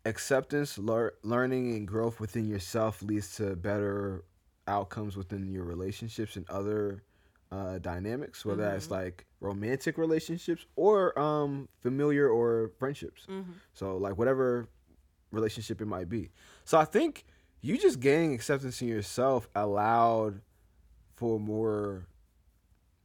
acceptance, 0.06 0.78
lear- 0.78 1.14
learning, 1.24 1.76
and 1.76 1.88
growth 1.88 2.20
within 2.20 2.48
yourself 2.48 3.02
leads 3.02 3.36
to 3.38 3.56
better 3.56 4.24
outcomes 4.68 5.18
within 5.18 5.52
your 5.52 5.64
relationships 5.64 6.36
and 6.36 6.48
other 6.50 7.04
uh, 7.52 7.80
dynamics, 7.80 8.46
whether 8.46 8.62
that's 8.62 8.92
like 8.92 9.26
romantic 9.42 9.98
relationships 9.98 10.66
or 10.76 11.18
um 11.18 11.68
familiar 11.82 12.30
or 12.30 12.72
friendships. 12.78 13.26
So 13.74 13.98
like 13.98 14.18
whatever 14.18 14.68
relationship 15.32 15.82
it 15.82 15.86
might 15.86 16.10
be. 16.10 16.30
So 16.66 16.78
I 16.78 16.86
think 16.86 17.26
you 17.62 17.78
just 17.78 18.00
gaining 18.00 18.34
acceptance 18.34 18.82
in 18.82 18.88
yourself 18.88 19.50
allowed 19.56 20.42
for 21.20 21.38
more 21.38 22.06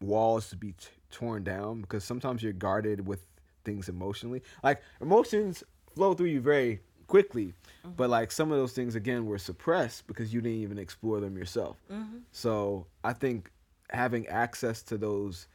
walls 0.01 0.49
to 0.51 0.57
be 0.57 0.73
t- 0.73 0.87
torn 1.11 1.43
down 1.43 1.81
because 1.81 2.05
sometimes 2.05 2.45
you're 2.45 2.53
guarded 2.53 3.07
with 3.07 3.27
things 3.65 3.89
emotionally. 3.89 4.41
Like 4.63 4.81
emotions 5.01 5.65
flow 5.97 6.15
through 6.15 6.29
you 6.29 6.41
very 6.41 6.81
quickly, 7.09 7.47
mm-hmm. 7.47 7.91
but 7.97 8.11
like 8.11 8.31
some 8.31 8.53
of 8.53 8.59
those 8.59 8.73
things 8.73 8.95
again 8.95 9.27
were 9.27 9.39
suppressed 9.39 10.07
because 10.07 10.33
you 10.33 10.41
didn't 10.41 10.59
even 10.59 10.79
explore 10.79 11.19
them 11.19 11.37
yourself. 11.37 11.77
Mm-hmm. 11.91 12.19
So 12.31 12.87
I 13.03 13.15
think 13.15 13.51
having 13.91 14.29
access 14.29 14.81
to 14.85 14.97
those 14.97 15.49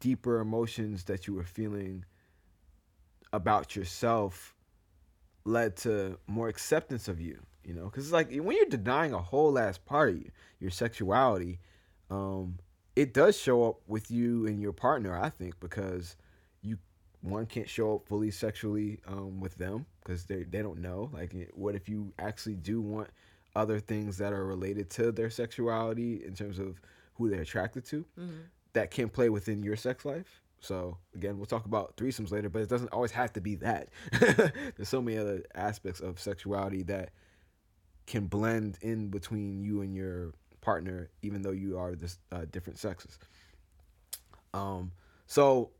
deeper 0.00 0.40
emotions 0.40 1.04
that 1.04 1.28
you 1.28 1.34
were 1.34 1.44
feeling 1.44 2.04
about 3.32 3.76
yourself 3.76 4.56
led 5.44 5.76
to 5.76 6.18
more 6.26 6.48
acceptance 6.48 7.06
of 7.06 7.20
you 7.20 7.38
you 7.64 7.74
know 7.74 7.84
because 7.84 8.04
it's 8.04 8.12
like 8.12 8.30
when 8.30 8.56
you're 8.56 8.66
denying 8.66 9.12
a 9.12 9.20
whole 9.20 9.58
ass 9.58 9.78
part 9.78 10.10
of 10.10 10.16
you 10.16 10.30
your 10.60 10.70
sexuality 10.70 11.58
um 12.10 12.58
it 12.94 13.12
does 13.12 13.38
show 13.38 13.64
up 13.64 13.80
with 13.86 14.10
you 14.10 14.46
and 14.46 14.60
your 14.60 14.72
partner 14.72 15.18
i 15.18 15.28
think 15.28 15.58
because 15.60 16.16
you 16.62 16.78
one 17.20 17.46
can't 17.46 17.68
show 17.68 17.96
up 17.96 18.06
fully 18.06 18.30
sexually 18.30 19.00
um 19.06 19.40
with 19.40 19.56
them 19.56 19.86
because 20.02 20.24
they 20.24 20.44
they 20.44 20.62
don't 20.62 20.78
know 20.80 21.10
like 21.12 21.34
what 21.54 21.74
if 21.74 21.88
you 21.88 22.12
actually 22.18 22.54
do 22.54 22.80
want 22.80 23.08
other 23.56 23.80
things 23.80 24.18
that 24.18 24.32
are 24.32 24.44
related 24.44 24.90
to 24.90 25.10
their 25.10 25.30
sexuality 25.30 26.22
in 26.24 26.34
terms 26.34 26.58
of 26.58 26.80
who 27.14 27.30
they're 27.30 27.40
attracted 27.40 27.84
to 27.86 28.04
that 28.74 28.90
can 28.90 29.08
play 29.08 29.30
within 29.30 29.62
your 29.62 29.74
sex 29.76 30.04
life. 30.04 30.42
So 30.60 30.98
again, 31.14 31.38
we'll 31.38 31.46
talk 31.46 31.64
about 31.64 31.96
threesomes 31.96 32.30
later, 32.30 32.50
but 32.50 32.60
it 32.60 32.68
doesn't 32.68 32.88
always 32.92 33.10
have 33.12 33.32
to 33.32 33.40
be 33.40 33.54
that. 33.56 33.88
There's 34.20 34.88
so 34.88 35.00
many 35.00 35.16
other 35.16 35.42
aspects 35.54 36.00
of 36.00 36.20
sexuality 36.20 36.82
that 36.84 37.10
can 38.06 38.26
blend 38.26 38.78
in 38.82 39.08
between 39.08 39.62
you 39.62 39.80
and 39.80 39.94
your 39.94 40.34
partner, 40.66 41.08
even 41.22 41.42
though 41.42 41.52
you 41.52 41.78
are 41.78 41.94
this 41.94 42.18
uh, 42.32 42.44
different 42.50 42.76
sexes. 42.76 43.20
Um, 44.52 44.90
so 45.28 45.70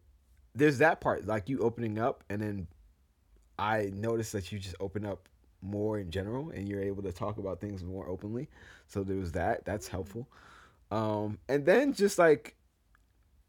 there's 0.55 0.79
that 0.79 1.01
part, 1.01 1.27
like 1.27 1.49
you 1.49 1.59
opening 1.59 1.99
up, 1.99 2.23
and 2.31 2.41
then 2.41 2.69
I 3.59 3.91
noticed 3.93 4.33
that 4.33 4.53
you 4.53 4.61
just 4.61 4.77
open 4.79 5.05
up 5.05 5.29
more 5.61 5.99
in 5.99 6.13
general, 6.13 6.51
and 6.51 6.69
you're 6.69 6.83
able 6.83 7.03
to 7.03 7.11
talk 7.11 7.39
about 7.39 7.61
things 7.61 7.83
more 7.83 8.09
openly. 8.09 8.49
So 8.87 9.03
there 9.03 9.17
was 9.17 9.33
that. 9.33 9.65
That's 9.65 9.89
helpful. 9.89 10.29
Um, 10.93 11.39
and 11.49 11.67
then 11.67 11.93
just 11.93 12.17
like 12.17 12.55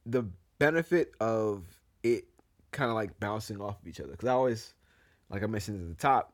the 0.08 0.24
benefit 0.58 1.14
of 1.20 1.66
it 2.02 2.26
kind 2.72 2.90
of 2.90 2.96
like 2.96 3.20
bouncing 3.20 3.62
off 3.62 3.80
of 3.80 3.88
each 3.88 4.00
other. 4.00 4.14
Because 4.14 4.28
I 4.28 4.34
always, 4.34 4.74
like 5.30 5.44
I 5.44 5.46
mentioned 5.46 5.82
at 5.82 5.96
the 5.96 6.02
top, 6.02 6.34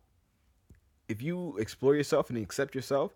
if 1.09 1.21
you 1.21 1.57
explore 1.57 1.93
yourself 1.93 2.29
and 2.29 2.39
accept 2.39 2.73
yourself, 2.73 3.13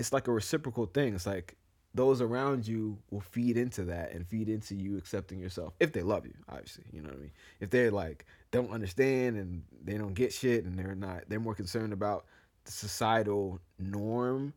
it's 0.00 0.12
like 0.12 0.26
a 0.26 0.32
reciprocal 0.32 0.86
thing. 0.86 1.14
It's 1.14 1.26
like 1.26 1.56
those 1.94 2.20
around 2.20 2.66
you 2.66 2.98
will 3.10 3.20
feed 3.20 3.56
into 3.56 3.84
that 3.84 4.12
and 4.12 4.26
feed 4.26 4.48
into 4.48 4.74
you 4.74 4.96
accepting 4.96 5.38
yourself 5.38 5.74
if 5.78 5.92
they 5.92 6.02
love 6.02 6.24
you, 6.26 6.34
obviously. 6.48 6.84
You 6.92 7.02
know 7.02 7.10
what 7.10 7.18
I 7.18 7.20
mean? 7.20 7.32
If 7.60 7.70
they're 7.70 7.90
like 7.90 8.26
don't 8.50 8.70
understand 8.70 9.36
and 9.36 9.62
they 9.84 9.96
don't 9.96 10.14
get 10.14 10.32
shit 10.32 10.64
and 10.64 10.76
they're 10.76 10.96
not, 10.96 11.24
they're 11.28 11.38
more 11.38 11.54
concerned 11.54 11.92
about 11.92 12.24
the 12.64 12.72
societal 12.72 13.60
norm 13.78 14.52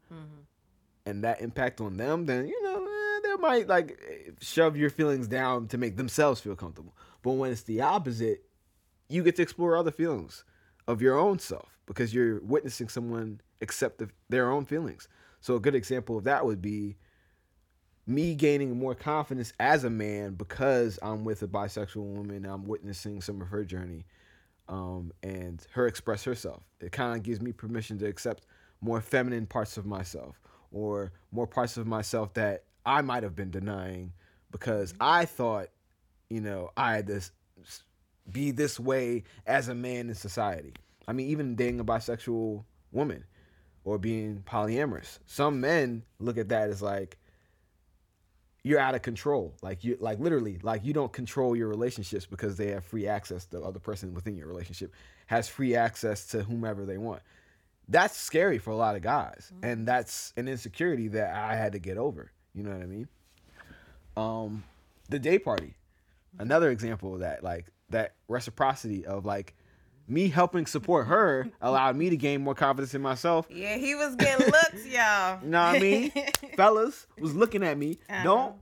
and 1.05 1.23
that 1.23 1.41
impact 1.41 1.81
on 1.81 1.97
them, 1.97 2.25
then 2.25 2.47
you 2.47 2.63
know 2.63 2.83
eh, 2.83 3.19
they 3.23 3.35
might 3.41 3.67
like 3.67 3.99
shove 4.39 4.77
your 4.77 4.89
feelings 4.89 5.27
down 5.27 5.67
to 5.67 5.77
make 5.77 5.97
themselves 5.97 6.39
feel 6.39 6.55
comfortable. 6.55 6.95
But 7.21 7.33
when 7.33 7.51
it's 7.51 7.63
the 7.63 7.81
opposite, 7.81 8.45
you 9.09 9.23
get 9.23 9.35
to 9.35 9.41
explore 9.41 9.75
other 9.75 9.91
feelings 9.91 10.45
of 10.87 11.01
your 11.01 11.17
own 11.17 11.39
self 11.39 11.77
because 11.85 12.13
you're 12.13 12.39
witnessing 12.41 12.87
someone 12.89 13.41
accept 13.61 13.97
the, 13.97 14.09
their 14.29 14.51
own 14.51 14.65
feelings. 14.65 15.07
So 15.43 15.57
a 15.57 15.59
good 15.59 15.75
example 15.75 16.17
of 16.17 16.23
that 16.23 16.45
would 16.45 16.61
be 16.61 16.95
me 18.07 18.33
gaining 18.33 18.79
more 18.79 18.95
confidence 18.95 19.51
as 19.59 19.83
a 19.83 19.89
man 19.89 20.35
because 20.35 20.97
I'm 21.03 21.25
with 21.25 21.43
a 21.43 21.49
bisexual 21.49 21.97
woman. 21.97 22.45
I'm 22.45 22.65
witnessing 22.65 23.19
some 23.19 23.41
of 23.41 23.49
her 23.49 23.65
journey 23.65 24.05
um, 24.69 25.11
and 25.21 25.61
her 25.71 25.85
express 25.85 26.23
herself. 26.23 26.63
It 26.79 26.93
kind 26.93 27.17
of 27.17 27.23
gives 27.23 27.41
me 27.41 27.51
permission 27.51 27.99
to 27.99 28.05
accept 28.05 28.45
more 28.79 29.01
feminine 29.01 29.45
parts 29.45 29.75
of 29.75 29.85
myself 29.85 30.39
or 30.71 31.11
more 31.33 31.45
parts 31.45 31.75
of 31.75 31.87
myself 31.87 32.33
that 32.35 32.63
I 32.85 33.01
might 33.01 33.23
have 33.23 33.35
been 33.35 33.51
denying 33.51 34.13
because 34.49 34.93
I 35.01 35.25
thought, 35.25 35.67
you 36.29 36.39
know, 36.39 36.69
I 36.77 36.95
had 36.95 37.05
this 37.05 37.33
be 38.31 38.51
this 38.51 38.79
way 38.79 39.25
as 39.45 39.67
a 39.67 39.75
man 39.75 40.07
in 40.07 40.15
society. 40.15 40.71
I 41.05 41.11
mean, 41.11 41.27
even 41.27 41.55
dating 41.57 41.81
a 41.81 41.85
bisexual 41.85 42.63
woman 42.93 43.25
or 43.83 43.97
being 43.97 44.43
polyamorous. 44.45 45.19
Some 45.25 45.61
men 45.61 46.03
look 46.19 46.37
at 46.37 46.49
that 46.49 46.69
as 46.69 46.81
like 46.81 47.17
you're 48.63 48.79
out 48.79 48.95
of 48.95 49.01
control. 49.01 49.53
Like 49.61 49.83
you 49.83 49.97
like 49.99 50.19
literally 50.19 50.59
like 50.63 50.85
you 50.85 50.93
don't 50.93 51.11
control 51.11 51.55
your 51.55 51.67
relationships 51.67 52.25
because 52.25 52.57
they 52.57 52.67
have 52.67 52.85
free 52.85 53.07
access 53.07 53.45
the 53.45 53.61
other 53.61 53.79
person 53.79 54.13
within 54.13 54.37
your 54.37 54.47
relationship 54.47 54.93
has 55.27 55.47
free 55.47 55.75
access 55.75 56.27
to 56.27 56.43
whomever 56.43 56.85
they 56.85 56.97
want. 56.97 57.21
That's 57.89 58.15
scary 58.17 58.57
for 58.57 58.71
a 58.71 58.75
lot 58.75 58.95
of 58.95 59.01
guys. 59.01 59.51
And 59.61 59.85
that's 59.85 60.33
an 60.37 60.47
insecurity 60.47 61.09
that 61.09 61.35
I 61.35 61.55
had 61.55 61.73
to 61.73 61.79
get 61.79 61.97
over. 61.97 62.31
You 62.53 62.63
know 62.63 62.71
what 62.71 62.81
I 62.81 62.85
mean? 62.85 63.07
Um 64.15 64.63
the 65.09 65.19
day 65.19 65.39
party. 65.39 65.75
Another 66.39 66.71
example 66.71 67.13
of 67.13 67.19
that 67.19 67.43
like 67.43 67.65
that 67.89 68.13
reciprocity 68.29 69.05
of 69.05 69.25
like 69.25 69.55
me 70.07 70.29
helping 70.29 70.65
support 70.65 71.07
her 71.07 71.47
allowed 71.61 71.95
me 71.95 72.09
to 72.09 72.17
gain 72.17 72.43
more 72.43 72.55
confidence 72.55 72.93
in 72.93 73.01
myself. 73.01 73.47
Yeah, 73.49 73.77
he 73.77 73.95
was 73.95 74.15
getting 74.15 74.47
looks, 74.47 74.85
y'all. 74.87 75.39
You 75.43 75.49
know 75.49 75.63
what 75.63 75.75
I 75.75 75.79
mean? 75.79 76.11
Fellas 76.57 77.07
was 77.19 77.35
looking 77.35 77.63
at 77.63 77.77
me. 77.77 77.99
Uh-huh. 78.09 78.23
Don't, 78.23 78.55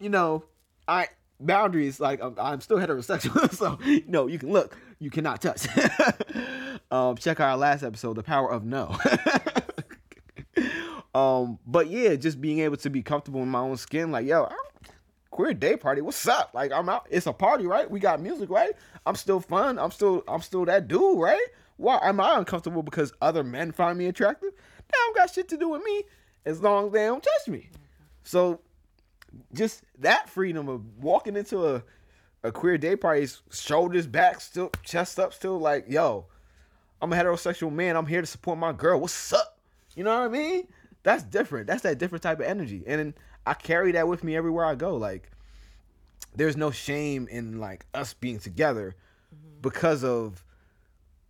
you 0.00 0.08
know, 0.08 0.44
I 0.88 1.08
boundaries 1.38 2.00
like 2.00 2.22
I'm, 2.22 2.34
I'm 2.38 2.60
still 2.60 2.78
heterosexual, 2.78 3.52
so 3.54 3.78
you 3.84 4.04
know 4.06 4.26
you 4.26 4.38
can 4.38 4.52
look, 4.52 4.76
you 4.98 5.10
cannot 5.10 5.42
touch. 5.42 5.66
um, 6.90 7.16
check 7.16 7.40
out 7.40 7.50
our 7.50 7.56
last 7.56 7.82
episode, 7.82 8.14
the 8.14 8.22
power 8.22 8.50
of 8.50 8.64
no. 8.64 8.96
um, 11.14 11.58
but 11.66 11.88
yeah, 11.88 12.14
just 12.14 12.40
being 12.40 12.60
able 12.60 12.76
to 12.78 12.90
be 12.90 13.02
comfortable 13.02 13.42
in 13.42 13.48
my 13.48 13.60
own 13.60 13.76
skin, 13.76 14.10
like 14.10 14.26
yo, 14.26 14.44
I'm, 14.44 14.56
queer 15.36 15.52
day 15.52 15.76
party, 15.76 16.00
what's 16.00 16.26
up? 16.26 16.50
Like 16.54 16.72
I'm 16.72 16.88
out, 16.88 17.06
it's 17.10 17.26
a 17.26 17.32
party, 17.32 17.66
right? 17.66 17.88
We 17.88 18.00
got 18.00 18.22
music, 18.22 18.48
right? 18.48 18.72
I'm 19.04 19.14
still 19.14 19.38
fun. 19.38 19.78
I'm 19.78 19.90
still, 19.90 20.24
I'm 20.26 20.40
still 20.40 20.64
that 20.64 20.88
dude, 20.88 21.20
right? 21.20 21.46
Why 21.76 21.98
am 22.02 22.20
I 22.20 22.38
uncomfortable 22.38 22.82
because 22.82 23.12
other 23.20 23.44
men 23.44 23.70
find 23.70 23.98
me 23.98 24.06
attractive? 24.06 24.52
They 24.54 24.96
don't 24.96 25.14
got 25.14 25.30
shit 25.30 25.48
to 25.48 25.58
do 25.58 25.68
with 25.68 25.82
me, 25.82 26.04
as 26.46 26.62
long 26.62 26.86
as 26.86 26.92
they 26.92 27.04
don't 27.04 27.22
touch 27.22 27.48
me. 27.48 27.68
So 28.24 28.60
just 29.52 29.82
that 29.98 30.30
freedom 30.30 30.70
of 30.70 30.80
walking 30.96 31.36
into 31.36 31.66
a, 31.66 31.82
a 32.42 32.50
queer 32.50 32.78
day 32.78 32.96
party, 32.96 33.28
shoulders 33.52 34.06
back, 34.06 34.40
still 34.40 34.70
chest 34.84 35.20
up, 35.20 35.34
still 35.34 35.58
like, 35.58 35.84
yo, 35.86 36.24
I'm 37.02 37.12
a 37.12 37.16
heterosexual 37.16 37.70
man. 37.70 37.94
I'm 37.94 38.06
here 38.06 38.22
to 38.22 38.26
support 38.26 38.56
my 38.56 38.72
girl. 38.72 39.00
What's 39.00 39.34
up? 39.34 39.58
You 39.94 40.04
know 40.04 40.18
what 40.18 40.24
I 40.24 40.28
mean? 40.28 40.66
That's 41.02 41.22
different. 41.22 41.66
That's 41.66 41.82
that 41.82 41.98
different 41.98 42.22
type 42.22 42.40
of 42.40 42.46
energy. 42.46 42.84
And 42.86 43.12
I 43.46 43.54
carry 43.54 43.92
that 43.92 44.08
with 44.08 44.24
me 44.24 44.36
everywhere 44.36 44.66
I 44.66 44.74
go. 44.74 44.96
Like, 44.96 45.30
there's 46.34 46.56
no 46.56 46.70
shame 46.70 47.28
in 47.30 47.58
like 47.58 47.86
us 47.94 48.12
being 48.12 48.38
together 48.38 48.94
because 49.62 50.04
of 50.04 50.44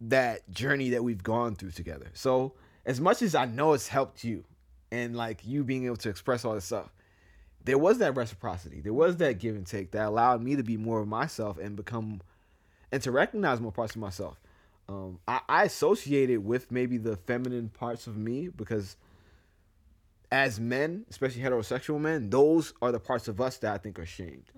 that 0.01 0.51
journey 0.51 0.91
that 0.91 1.05
we've 1.05 1.23
gone 1.23 1.55
through 1.55 1.71
together. 1.71 2.07
So 2.13 2.55
as 2.85 3.01
much 3.01 3.23
as 3.23 3.35
I 3.35 3.45
know 3.47 3.73
it's 3.73 3.89
helped 3.89 4.25
you 4.25 4.45
and 4.91 5.17
like 5.17 5.47
you 5.47 5.65
being 5.65 5.87
able 5.87 5.97
to 5.99 6.09
express 6.09 6.45
all 6.45 6.55
this 6.55 6.65
stuff, 6.65 6.93
there 7.65 7.79
was 7.79 7.99
that 7.99 8.17
reciprocity. 8.17 8.81
There 8.81 8.93
was 8.93 9.17
that 9.17 9.39
give 9.39 9.57
and 9.57 9.67
take 9.67 9.91
that 9.93 10.07
allowed 10.07 10.43
me 10.43 10.57
to 10.57 10.63
be 10.63 10.77
more 10.77 11.01
of 11.01 11.09
myself 11.09 11.59
and 11.59 11.77
become 11.77 12.21
and 12.93 13.03
to 13.03 13.11
recognize 13.11 13.61
more 13.61 13.73
parts 13.73 13.95
of 13.95 14.01
myself. 14.01 14.41
Um, 14.89 15.19
I, 15.27 15.41
I 15.49 15.65
associate 15.65 16.31
it 16.31 16.39
with 16.39 16.71
maybe 16.71 16.97
the 16.97 17.17
feminine 17.17 17.69
parts 17.69 18.07
of 18.07 18.17
me 18.17 18.49
because 18.49 18.97
as 20.31 20.59
men, 20.59 21.05
especially 21.11 21.43
heterosexual 21.43 22.01
men, 22.01 22.31
those 22.31 22.73
are 22.83 22.93
the 22.93 23.01
parts 23.01 23.29
of 23.29 23.41
us 23.41 23.59
that 23.59 23.75
I 23.75 23.79
think 23.79 23.99
are 23.99 24.07
shamed. 24.07 24.51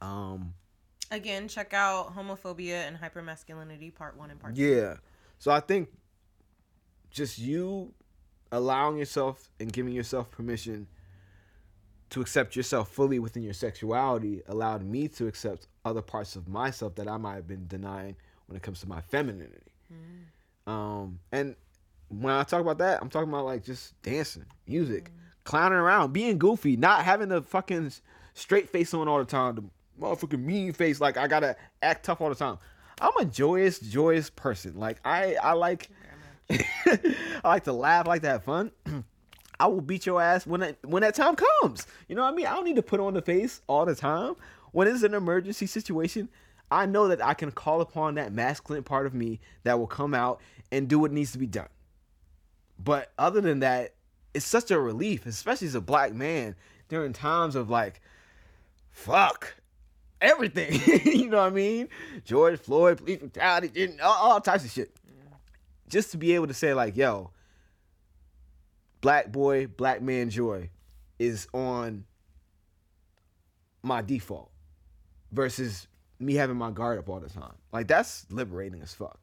Um, 0.00 0.54
Again, 1.10 1.48
check 1.48 1.74
out 1.74 2.16
homophobia 2.16 2.86
and 2.88 2.96
hypermasculinity, 2.98 3.94
part 3.94 4.16
one 4.16 4.30
and 4.30 4.40
part 4.40 4.56
two. 4.56 4.62
Yeah. 4.62 4.96
So 5.38 5.50
I 5.50 5.60
think 5.60 5.90
just 7.10 7.38
you 7.38 7.92
allowing 8.50 8.98
yourself 8.98 9.48
and 9.60 9.72
giving 9.72 9.92
yourself 9.92 10.30
permission 10.30 10.86
to 12.10 12.20
accept 12.20 12.56
yourself 12.56 12.90
fully 12.90 13.18
within 13.18 13.42
your 13.42 13.52
sexuality 13.52 14.42
allowed 14.46 14.84
me 14.84 15.08
to 15.08 15.26
accept 15.26 15.66
other 15.84 16.02
parts 16.02 16.36
of 16.36 16.48
myself 16.48 16.94
that 16.94 17.08
I 17.08 17.16
might 17.16 17.34
have 17.34 17.46
been 17.48 17.66
denying 17.66 18.16
when 18.46 18.56
it 18.56 18.62
comes 18.62 18.80
to 18.80 18.88
my 18.88 19.00
femininity. 19.00 19.72
Um, 20.66 21.18
and 21.32 21.56
when 22.08 22.34
I 22.34 22.42
talk 22.42 22.60
about 22.60 22.78
that, 22.78 23.00
I'm 23.02 23.08
talking 23.08 23.28
about 23.28 23.44
like 23.44 23.64
just 23.64 24.00
dancing, 24.02 24.46
music, 24.66 25.10
clowning 25.44 25.78
around, 25.78 26.12
being 26.12 26.38
goofy, 26.38 26.76
not 26.76 27.04
having 27.04 27.28
the 27.28 27.42
fucking 27.42 27.92
straight 28.34 28.68
face 28.68 28.94
on 28.94 29.08
all 29.08 29.18
the 29.18 29.24
time, 29.24 29.54
the 29.54 29.64
motherfucking 30.00 30.42
mean 30.42 30.72
face, 30.72 31.00
like 31.00 31.16
I 31.16 31.26
gotta 31.26 31.56
act 31.82 32.04
tough 32.04 32.20
all 32.20 32.28
the 32.28 32.34
time. 32.34 32.58
I'm 33.00 33.16
a 33.18 33.24
joyous, 33.24 33.78
joyous 33.80 34.30
person. 34.30 34.76
Like 34.76 34.98
I, 35.04 35.34
I 35.42 35.52
like, 35.52 35.88
I 36.50 37.14
like 37.44 37.64
to 37.64 37.72
laugh, 37.72 38.06
I 38.06 38.10
like 38.10 38.22
to 38.22 38.28
have 38.28 38.44
fun. 38.44 38.70
I 39.60 39.66
will 39.68 39.80
beat 39.80 40.04
your 40.04 40.20
ass 40.20 40.46
when 40.46 40.60
that 40.60 40.76
when 40.84 41.02
that 41.02 41.14
time 41.14 41.36
comes. 41.36 41.86
You 42.08 42.16
know 42.16 42.22
what 42.22 42.32
I 42.32 42.36
mean? 42.36 42.46
I 42.46 42.54
don't 42.54 42.64
need 42.64 42.76
to 42.76 42.82
put 42.82 43.00
on 43.00 43.14
the 43.14 43.22
face 43.22 43.62
all 43.66 43.86
the 43.86 43.94
time. 43.94 44.34
When 44.72 44.88
it's 44.88 45.04
an 45.04 45.14
emergency 45.14 45.66
situation, 45.66 46.28
I 46.70 46.86
know 46.86 47.08
that 47.08 47.24
I 47.24 47.34
can 47.34 47.52
call 47.52 47.80
upon 47.80 48.16
that 48.16 48.32
masculine 48.32 48.82
part 48.82 49.06
of 49.06 49.14
me 49.14 49.40
that 49.62 49.78
will 49.78 49.86
come 49.86 50.12
out 50.12 50.40
and 50.72 50.88
do 50.88 50.98
what 50.98 51.12
needs 51.12 51.32
to 51.32 51.38
be 51.38 51.46
done. 51.46 51.68
But 52.78 53.12
other 53.18 53.40
than 53.40 53.60
that, 53.60 53.94
it's 54.32 54.46
such 54.46 54.70
a 54.70 54.80
relief, 54.80 55.26
especially 55.26 55.68
as 55.68 55.74
a 55.74 55.80
black 55.80 56.12
man 56.12 56.56
during 56.88 57.12
times 57.12 57.54
of 57.54 57.70
like, 57.70 58.00
fuck 58.90 59.54
everything. 60.20 60.80
you 61.04 61.28
know 61.28 61.38
what 61.38 61.46
I 61.46 61.50
mean? 61.50 61.88
George 62.24 62.58
Floyd, 62.58 62.98
police 62.98 63.18
brutality, 63.18 63.98
all, 64.02 64.32
all 64.32 64.40
types 64.40 64.64
of 64.64 64.70
shit. 64.70 64.94
Just 65.88 66.10
to 66.12 66.16
be 66.16 66.34
able 66.34 66.48
to 66.48 66.54
say 66.54 66.74
like, 66.74 66.96
yo, 66.96 67.30
black 69.00 69.30
boy, 69.30 69.66
black 69.66 70.02
man 70.02 70.30
joy 70.30 70.70
is 71.18 71.46
on 71.52 72.04
my 73.82 74.02
default 74.02 74.50
versus 75.30 75.86
me 76.18 76.34
having 76.34 76.56
my 76.56 76.70
guard 76.70 76.98
up 76.98 77.08
all 77.08 77.20
the 77.20 77.28
time. 77.28 77.54
Like 77.72 77.86
that's 77.86 78.26
liberating 78.30 78.80
as 78.82 78.94
fuck. 78.94 79.20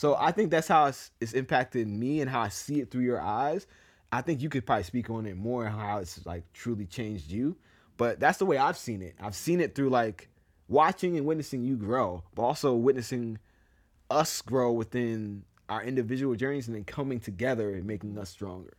So 0.00 0.16
I 0.18 0.32
think 0.32 0.50
that's 0.50 0.66
how 0.66 0.86
it's, 0.86 1.10
it's 1.20 1.34
impacted 1.34 1.86
me 1.86 2.22
and 2.22 2.30
how 2.30 2.40
I 2.40 2.48
see 2.48 2.80
it 2.80 2.90
through 2.90 3.02
your 3.02 3.20
eyes. 3.20 3.66
I 4.10 4.22
think 4.22 4.40
you 4.40 4.48
could 4.48 4.64
probably 4.64 4.84
speak 4.84 5.10
on 5.10 5.26
it 5.26 5.36
more 5.36 5.66
and 5.66 5.78
how 5.78 5.98
it's 5.98 6.24
like 6.24 6.50
truly 6.54 6.86
changed 6.86 7.30
you. 7.30 7.54
But 7.98 8.18
that's 8.18 8.38
the 8.38 8.46
way 8.46 8.56
I've 8.56 8.78
seen 8.78 9.02
it. 9.02 9.14
I've 9.20 9.34
seen 9.34 9.60
it 9.60 9.74
through 9.74 9.90
like 9.90 10.30
watching 10.68 11.18
and 11.18 11.26
witnessing 11.26 11.62
you 11.64 11.76
grow, 11.76 12.24
but 12.34 12.44
also 12.44 12.74
witnessing 12.76 13.40
us 14.10 14.40
grow 14.40 14.72
within 14.72 15.44
our 15.68 15.84
individual 15.84 16.34
journeys 16.34 16.66
and 16.66 16.74
then 16.74 16.84
coming 16.84 17.20
together 17.20 17.74
and 17.74 17.84
making 17.84 18.16
us 18.16 18.30
stronger. 18.30 18.72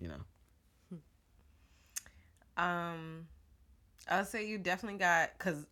You 0.00 0.06
know. 0.06 1.00
Um, 2.56 3.26
I'll 4.08 4.24
say 4.24 4.46
you 4.46 4.58
definitely 4.58 5.00
got 5.00 5.30
because 5.36 5.66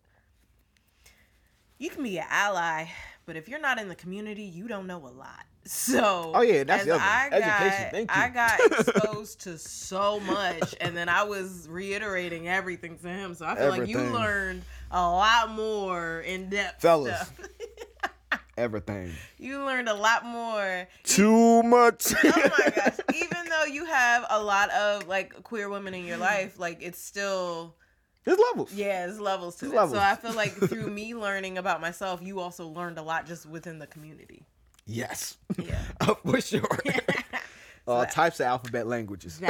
you 1.83 1.89
can 1.89 2.03
be 2.03 2.17
an 2.17 2.25
ally, 2.29 2.85
but 3.25 3.35
if 3.35 3.47
you're 3.49 3.59
not 3.59 3.79
in 3.79 3.89
the 3.89 3.95
community, 3.95 4.43
you 4.43 4.67
don't 4.67 4.87
know 4.87 4.97
a 5.05 5.09
lot. 5.11 5.45
So 5.65 6.33
Oh, 6.35 6.41
yeah, 6.41 6.65
that's 6.65 6.83
the 6.83 6.91
other. 6.95 7.01
I 7.01 7.29
Education, 7.31 7.83
got, 7.83 7.91
thank 7.91 8.11
you. 8.11 8.21
I 8.21 8.29
got 8.29 8.59
exposed 8.97 9.39
to 9.43 9.57
so 9.57 10.19
much, 10.19 10.75
and 10.81 10.95
then 10.95 11.07
I 11.07 11.23
was 11.23 11.69
reiterating 11.69 12.49
everything 12.49 12.97
to 12.97 13.07
him. 13.07 13.33
So 13.33 13.45
I 13.45 13.55
feel 13.55 13.69
like 13.69 13.87
you 13.87 13.97
learned 13.99 14.63
a 14.91 15.01
lot 15.01 15.51
more 15.51 16.19
in 16.19 16.49
depth 16.49 16.81
Fellas. 16.81 17.17
stuff. 17.27 17.47
Everything. 18.57 19.11
you 19.39 19.63
learned 19.65 19.87
a 19.89 19.93
lot 19.95 20.25
more 20.25 20.87
Too 21.03 21.63
much. 21.63 22.13
oh 22.23 22.31
my 22.57 22.69
gosh 22.75 22.97
even 23.15 23.45
though 23.49 23.63
you 23.63 23.85
have 23.85 24.25
a 24.29 24.43
lot 24.43 24.69
of 24.71 25.07
like 25.07 25.41
queer 25.43 25.69
women 25.69 25.93
in 25.95 26.05
your 26.05 26.17
life 26.17 26.59
like 26.59 26.77
it's 26.81 26.99
still 27.03 27.75
There's 28.25 28.39
levels. 28.51 28.73
yeah 28.73 29.05
there's 29.05 29.19
levels 29.19 29.55
to 29.57 29.65
There's 29.65 29.73
levels. 29.75 29.93
so 29.97 29.99
i 30.03 30.15
feel 30.15 30.33
like 30.33 30.51
through 30.69 30.87
me 30.89 31.13
learning 31.15 31.57
about 31.57 31.81
myself 31.81 32.21
you 32.21 32.39
also 32.39 32.67
learned 32.67 32.97
a 32.97 33.01
lot 33.01 33.25
just 33.25 33.45
within 33.45 33.79
the 33.79 33.87
community 33.87 34.45
Yes. 34.85 35.37
Yeah. 35.57 35.79
For 36.25 36.41
sure. 36.41 36.67
All 37.87 38.01
that- 38.01 38.11
types 38.11 38.39
of 38.41 38.47
alphabet 38.47 38.85
languages. 38.87 39.41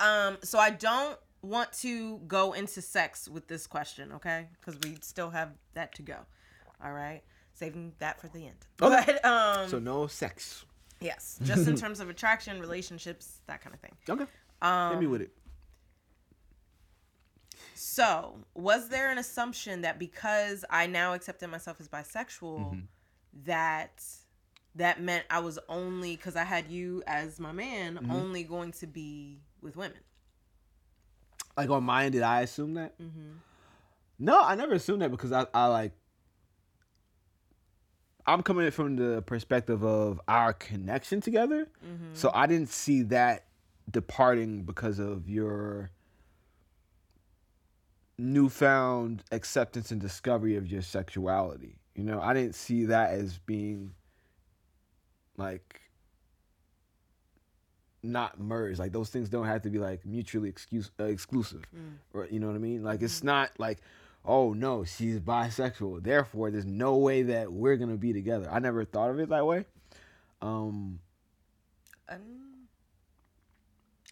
um 0.00 0.36
so 0.42 0.58
i 0.58 0.70
don't 0.70 1.18
want 1.42 1.72
to 1.72 2.18
go 2.26 2.52
into 2.54 2.80
sex 2.82 3.28
with 3.28 3.46
this 3.48 3.66
question 3.66 4.12
okay 4.12 4.48
because 4.60 4.78
we 4.82 4.96
still 5.02 5.30
have 5.30 5.50
that 5.74 5.94
to 5.94 6.02
go 6.02 6.16
all 6.84 6.92
right 6.92 7.22
saving 7.52 7.92
that 7.98 8.20
for 8.20 8.28
the 8.28 8.46
end 8.46 8.56
Okay. 8.82 9.04
but 9.06 9.24
um 9.24 9.68
so 9.68 9.78
no 9.78 10.06
sex. 10.06 10.64
yes 11.00 11.38
just 11.42 11.68
in 11.68 11.76
terms 11.76 12.00
of 12.00 12.08
attraction 12.08 12.58
relationships 12.60 13.40
that 13.46 13.60
kind 13.62 13.74
of 13.74 13.80
thing 13.80 13.92
Okay. 14.08 14.24
um 14.62 14.92
Hit 14.92 15.00
me 15.00 15.06
with 15.06 15.20
it. 15.22 15.30
So, 17.74 18.38
was 18.54 18.88
there 18.88 19.10
an 19.10 19.18
assumption 19.18 19.82
that 19.82 19.98
because 19.98 20.64
I 20.70 20.86
now 20.86 21.12
accepted 21.14 21.48
myself 21.48 21.80
as 21.80 21.88
bisexual, 21.88 22.58
Mm-hmm. 22.70 22.80
that 23.46 24.02
that 24.76 25.00
meant 25.00 25.24
I 25.30 25.38
was 25.40 25.58
only 25.68 26.16
because 26.16 26.34
I 26.36 26.42
had 26.44 26.68
you 26.68 27.02
as 27.06 27.38
my 27.40 27.52
man, 27.52 27.96
Mm-hmm. 27.96 28.10
only 28.10 28.42
going 28.44 28.72
to 28.72 28.86
be 28.86 29.40
with 29.60 29.76
women? 29.76 29.98
Like 31.56 31.70
on 31.70 31.84
mine, 31.84 32.12
did 32.12 32.22
I 32.22 32.40
assume 32.42 32.74
that? 32.74 32.98
Mm-hmm. 33.00 33.32
No, 34.18 34.40
I 34.42 34.54
never 34.54 34.74
assumed 34.74 35.02
that 35.02 35.10
because 35.10 35.32
I, 35.32 35.46
I 35.54 35.66
like. 35.66 35.92
I'm 38.26 38.42
coming 38.42 38.70
from 38.70 38.96
the 38.96 39.22
perspective 39.22 39.84
of 39.84 40.20
our 40.26 40.52
connection 40.52 41.20
together, 41.20 41.68
Mm-hmm. 41.84 42.14
so 42.14 42.30
I 42.32 42.46
didn't 42.46 42.70
see 42.70 43.02
that 43.04 43.44
departing 43.90 44.62
because 44.62 44.98
of 44.98 45.28
your 45.28 45.90
newfound 48.18 49.22
acceptance 49.32 49.90
and 49.90 50.00
discovery 50.00 50.56
of 50.56 50.66
your 50.70 50.82
sexuality. 50.82 51.76
You 51.94 52.04
know, 52.04 52.20
I 52.20 52.34
didn't 52.34 52.54
see 52.54 52.86
that 52.86 53.10
as 53.10 53.38
being 53.38 53.92
like 55.36 55.80
not 58.02 58.38
merged. 58.38 58.78
Like 58.78 58.92
those 58.92 59.10
things 59.10 59.28
don't 59.28 59.46
have 59.46 59.62
to 59.62 59.70
be 59.70 59.78
like 59.78 60.04
mutually 60.04 60.48
excuse, 60.48 60.90
uh, 61.00 61.04
exclusive, 61.04 61.62
or 62.12 62.26
you 62.30 62.38
know 62.40 62.46
what 62.48 62.56
I 62.56 62.58
mean. 62.60 62.82
Like 62.82 63.02
it's 63.02 63.22
not 63.22 63.50
like 63.58 63.78
oh 64.24 64.52
no, 64.54 64.84
she's 64.84 65.20
bisexual. 65.20 66.02
Therefore, 66.02 66.50
there's 66.50 66.64
no 66.66 66.96
way 66.96 67.22
that 67.22 67.52
we're 67.52 67.76
gonna 67.76 67.96
be 67.96 68.12
together. 68.12 68.48
I 68.50 68.58
never 68.58 68.84
thought 68.84 69.10
of 69.10 69.20
it 69.20 69.28
that 69.28 69.46
way. 69.46 69.64
Um, 70.42 71.00
Um, 72.08 72.68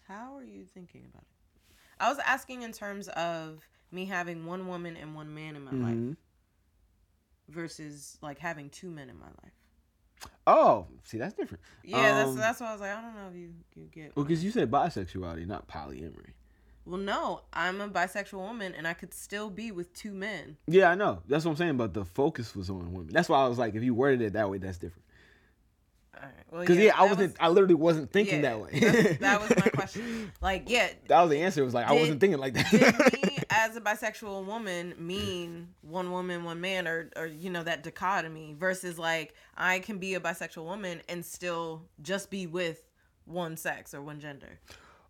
how 0.07 0.35
are 0.37 0.43
you 0.43 0.65
thinking 0.65 1.05
about 1.11 1.23
it? 1.23 1.75
I 1.99 2.09
was 2.09 2.17
asking 2.25 2.63
in 2.63 2.71
terms 2.71 3.07
of 3.09 3.59
me 3.93 4.05
having 4.05 4.45
one 4.45 4.67
woman 4.67 4.97
and 4.97 5.15
one 5.15 5.33
man 5.33 5.55
in 5.55 5.63
my 5.63 5.71
life 5.71 5.95
mhm. 5.95 6.15
versus 7.49 8.17
like 8.21 8.39
having 8.39 8.69
two 8.69 8.89
men 8.89 9.09
in 9.09 9.17
my 9.19 9.27
life. 9.27 9.53
Oh, 10.47 10.87
see, 11.03 11.17
that's 11.17 11.33
different. 11.33 11.61
Yeah, 11.83 12.13
that's 12.15 12.29
Um, 12.29 12.37
that's 12.37 12.59
why 12.61 12.69
I 12.69 12.71
was 12.71 12.81
like, 12.81 12.91
I 12.91 13.01
don't 13.01 13.15
know 13.15 13.27
if 13.29 13.35
you 13.35 13.53
you 13.75 13.85
get. 13.91 14.15
Well, 14.15 14.25
because 14.25 14.43
you 14.43 14.51
said 14.51 14.71
bisexuality, 14.71 15.45
not 15.45 15.67
polyamory. 15.67 16.31
Well, 16.85 16.99
no, 16.99 17.41
I'm 17.53 17.79
a 17.79 17.87
bisexual 17.87 18.39
woman, 18.39 18.73
and 18.75 18.85
I 18.87 18.93
could 18.93 19.13
still 19.13 19.49
be 19.49 19.71
with 19.71 19.93
two 19.93 20.13
men. 20.13 20.57
Yeah, 20.67 20.89
I 20.89 20.95
know. 20.95 21.21
That's 21.27 21.45
what 21.45 21.51
I'm 21.51 21.57
saying. 21.57 21.77
But 21.77 21.93
the 21.93 22.03
focus 22.03 22.55
was 22.55 22.69
on 22.69 22.91
women. 22.91 23.09
That's 23.13 23.29
why 23.29 23.43
I 23.43 23.47
was 23.47 23.57
like, 23.57 23.75
if 23.75 23.83
you 23.83 23.93
worded 23.93 24.21
it 24.21 24.33
that 24.33 24.49
way, 24.49 24.57
that's 24.57 24.77
different. 24.77 25.05
All 26.15 26.23
right. 26.23 26.33
Well, 26.51 26.61
Because 26.61 26.77
yeah, 26.77 26.91
I 26.95 27.03
wasn't. 27.03 27.31
was- 27.31 27.37
I 27.39 27.47
literally 27.49 27.75
wasn't 27.75 28.11
thinking 28.11 28.43
yeah, 28.43 28.57
that 28.57 28.59
way. 28.59 29.17
that 29.21 29.41
was 29.41 29.49
my 29.51 29.69
question. 29.73 30.31
Like, 30.41 30.69
yeah, 30.69 30.89
that 31.07 31.21
was 31.21 31.29
the 31.31 31.41
answer. 31.41 31.61
It 31.61 31.65
was 31.65 31.73
like 31.73 31.87
I 31.87 31.93
wasn't 31.93 32.19
thinking 32.19 32.39
like 32.39 32.53
that. 32.53 33.29
As 33.63 33.75
a 33.77 33.81
bisexual 33.81 34.45
woman 34.45 34.93
mean 34.97 35.69
one 35.81 36.11
woman, 36.11 36.43
one 36.43 36.59
man, 36.59 36.87
or 36.87 37.09
or 37.15 37.25
you 37.25 37.49
know 37.49 37.63
that 37.63 37.83
dichotomy 37.83 38.55
versus 38.57 38.99
like 38.99 39.33
I 39.55 39.79
can 39.79 39.97
be 39.97 40.15
a 40.15 40.19
bisexual 40.19 40.65
woman 40.65 41.01
and 41.07 41.25
still 41.25 41.83
just 42.01 42.29
be 42.29 42.47
with 42.47 42.85
one 43.25 43.55
sex 43.57 43.93
or 43.93 44.01
one 44.01 44.19
gender. 44.19 44.59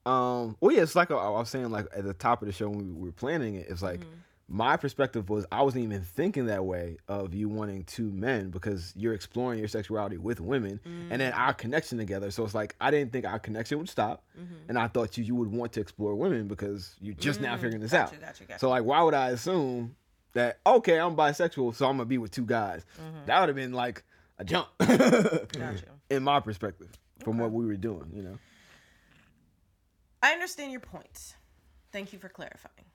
Um. 0.05 0.55
Well, 0.59 0.75
yeah. 0.75 0.83
It's 0.83 0.95
like 0.95 1.11
I 1.11 1.15
I 1.15 1.29
was 1.29 1.49
saying, 1.49 1.71
like 1.71 1.87
at 1.95 2.03
the 2.03 2.13
top 2.13 2.41
of 2.41 2.47
the 2.47 2.51
show 2.51 2.69
when 2.69 2.95
we 2.95 3.07
were 3.07 3.11
planning 3.11 3.55
it, 3.55 3.67
it's 3.69 3.81
like 3.81 4.01
Mm-hmm. 4.01 4.09
My 4.55 4.77
perspective 4.77 5.29
was 5.31 5.47
I 5.51 5.63
wasn't 5.63 5.83
even 5.85 6.03
thinking 6.03 6.45
that 6.45 6.63
way 6.63 6.97
of 7.07 7.33
you 7.33 7.49
wanting 7.49 7.85
two 7.85 8.11
men 8.11 8.51
because 8.51 8.93
you're 8.95 9.15
exploring 9.15 9.57
your 9.57 9.67
sexuality 9.67 10.17
with 10.17 10.39
women, 10.39 10.79
and 10.85 10.93
Mm-hmm. 11.09 11.17
then 11.17 11.33
our 11.33 11.53
connection 11.55 11.97
together. 11.97 12.29
So 12.29 12.43
it's 12.45 12.53
like 12.53 12.75
I 12.79 12.91
didn't 12.91 13.11
think 13.11 13.25
our 13.25 13.39
connection 13.39 13.79
would 13.79 13.89
stop, 13.89 14.23
Mm-hmm. 14.39 14.53
and 14.69 14.77
I 14.77 14.87
thought 14.89 15.17
you 15.17 15.23
you 15.23 15.33
would 15.35 15.51
want 15.51 15.73
to 15.73 15.81
explore 15.81 16.13
women 16.13 16.47
because 16.47 16.95
you're 17.01 17.15
just 17.15 17.41
now 17.41 17.55
figuring 17.55 17.79
this 17.81 17.91
Gotcha, 17.93 18.13
out. 18.15 18.21
gotcha, 18.21 18.43
gotcha. 18.45 18.59
So 18.59 18.69
like, 18.69 18.83
why 18.83 19.01
would 19.01 19.15
I 19.15 19.29
assume 19.29 19.95
that 20.33 20.59
okay, 20.67 20.99
I'm 20.99 21.15
bisexual, 21.15 21.73
so 21.73 21.87
I'm 21.87 21.93
gonna 21.97 22.05
be 22.05 22.19
with 22.19 22.29
two 22.31 22.45
guys? 22.45 22.85
Mm-hmm. 23.01 23.25
That 23.25 23.39
would 23.39 23.49
have 23.49 23.55
been 23.55 23.73
like 23.73 24.03
a 24.37 24.43
jump. 24.45 24.67
In 26.11 26.21
my 26.21 26.39
perspective, 26.41 26.89
from 27.23 27.39
what 27.39 27.51
we 27.51 27.65
were 27.65 27.75
doing, 27.77 28.11
you 28.13 28.21
know. 28.21 28.37
I 30.21 30.31
understand 30.31 30.71
your 30.71 30.79
point. 30.81 31.35
Thank 31.91 32.13
you 32.13 32.19
for 32.19 32.29
clarifying. 32.29 32.85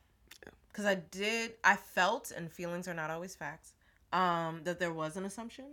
Because 0.79 0.93
I 0.93 1.03
did, 1.11 1.55
I 1.64 1.74
felt, 1.74 2.31
and 2.31 2.53
feelings 2.53 2.87
are 2.87 2.95
not 2.95 3.11
always 3.11 3.35
facts, 3.35 3.72
um, 4.12 4.61
that 4.62 4.79
there 4.79 4.93
was 4.93 5.16
an 5.16 5.24
assumption 5.24 5.64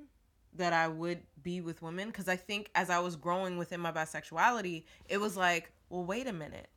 that 0.56 0.74
I 0.74 0.88
would 0.88 1.20
be 1.44 1.62
with 1.62 1.84
women. 1.84 2.08
Because 2.08 2.28
I 2.28 2.36
think 2.36 2.72
as 2.74 2.90
I 2.90 2.98
was 2.98 3.16
growing 3.16 3.60
within 3.60 3.80
my 3.80 3.92
bisexuality, 3.92 4.86
it 5.08 5.20
was 5.20 5.38
like, 5.38 5.72
well, 5.92 6.04
wait 6.04 6.26
a 6.26 6.34
minute. 6.34 6.70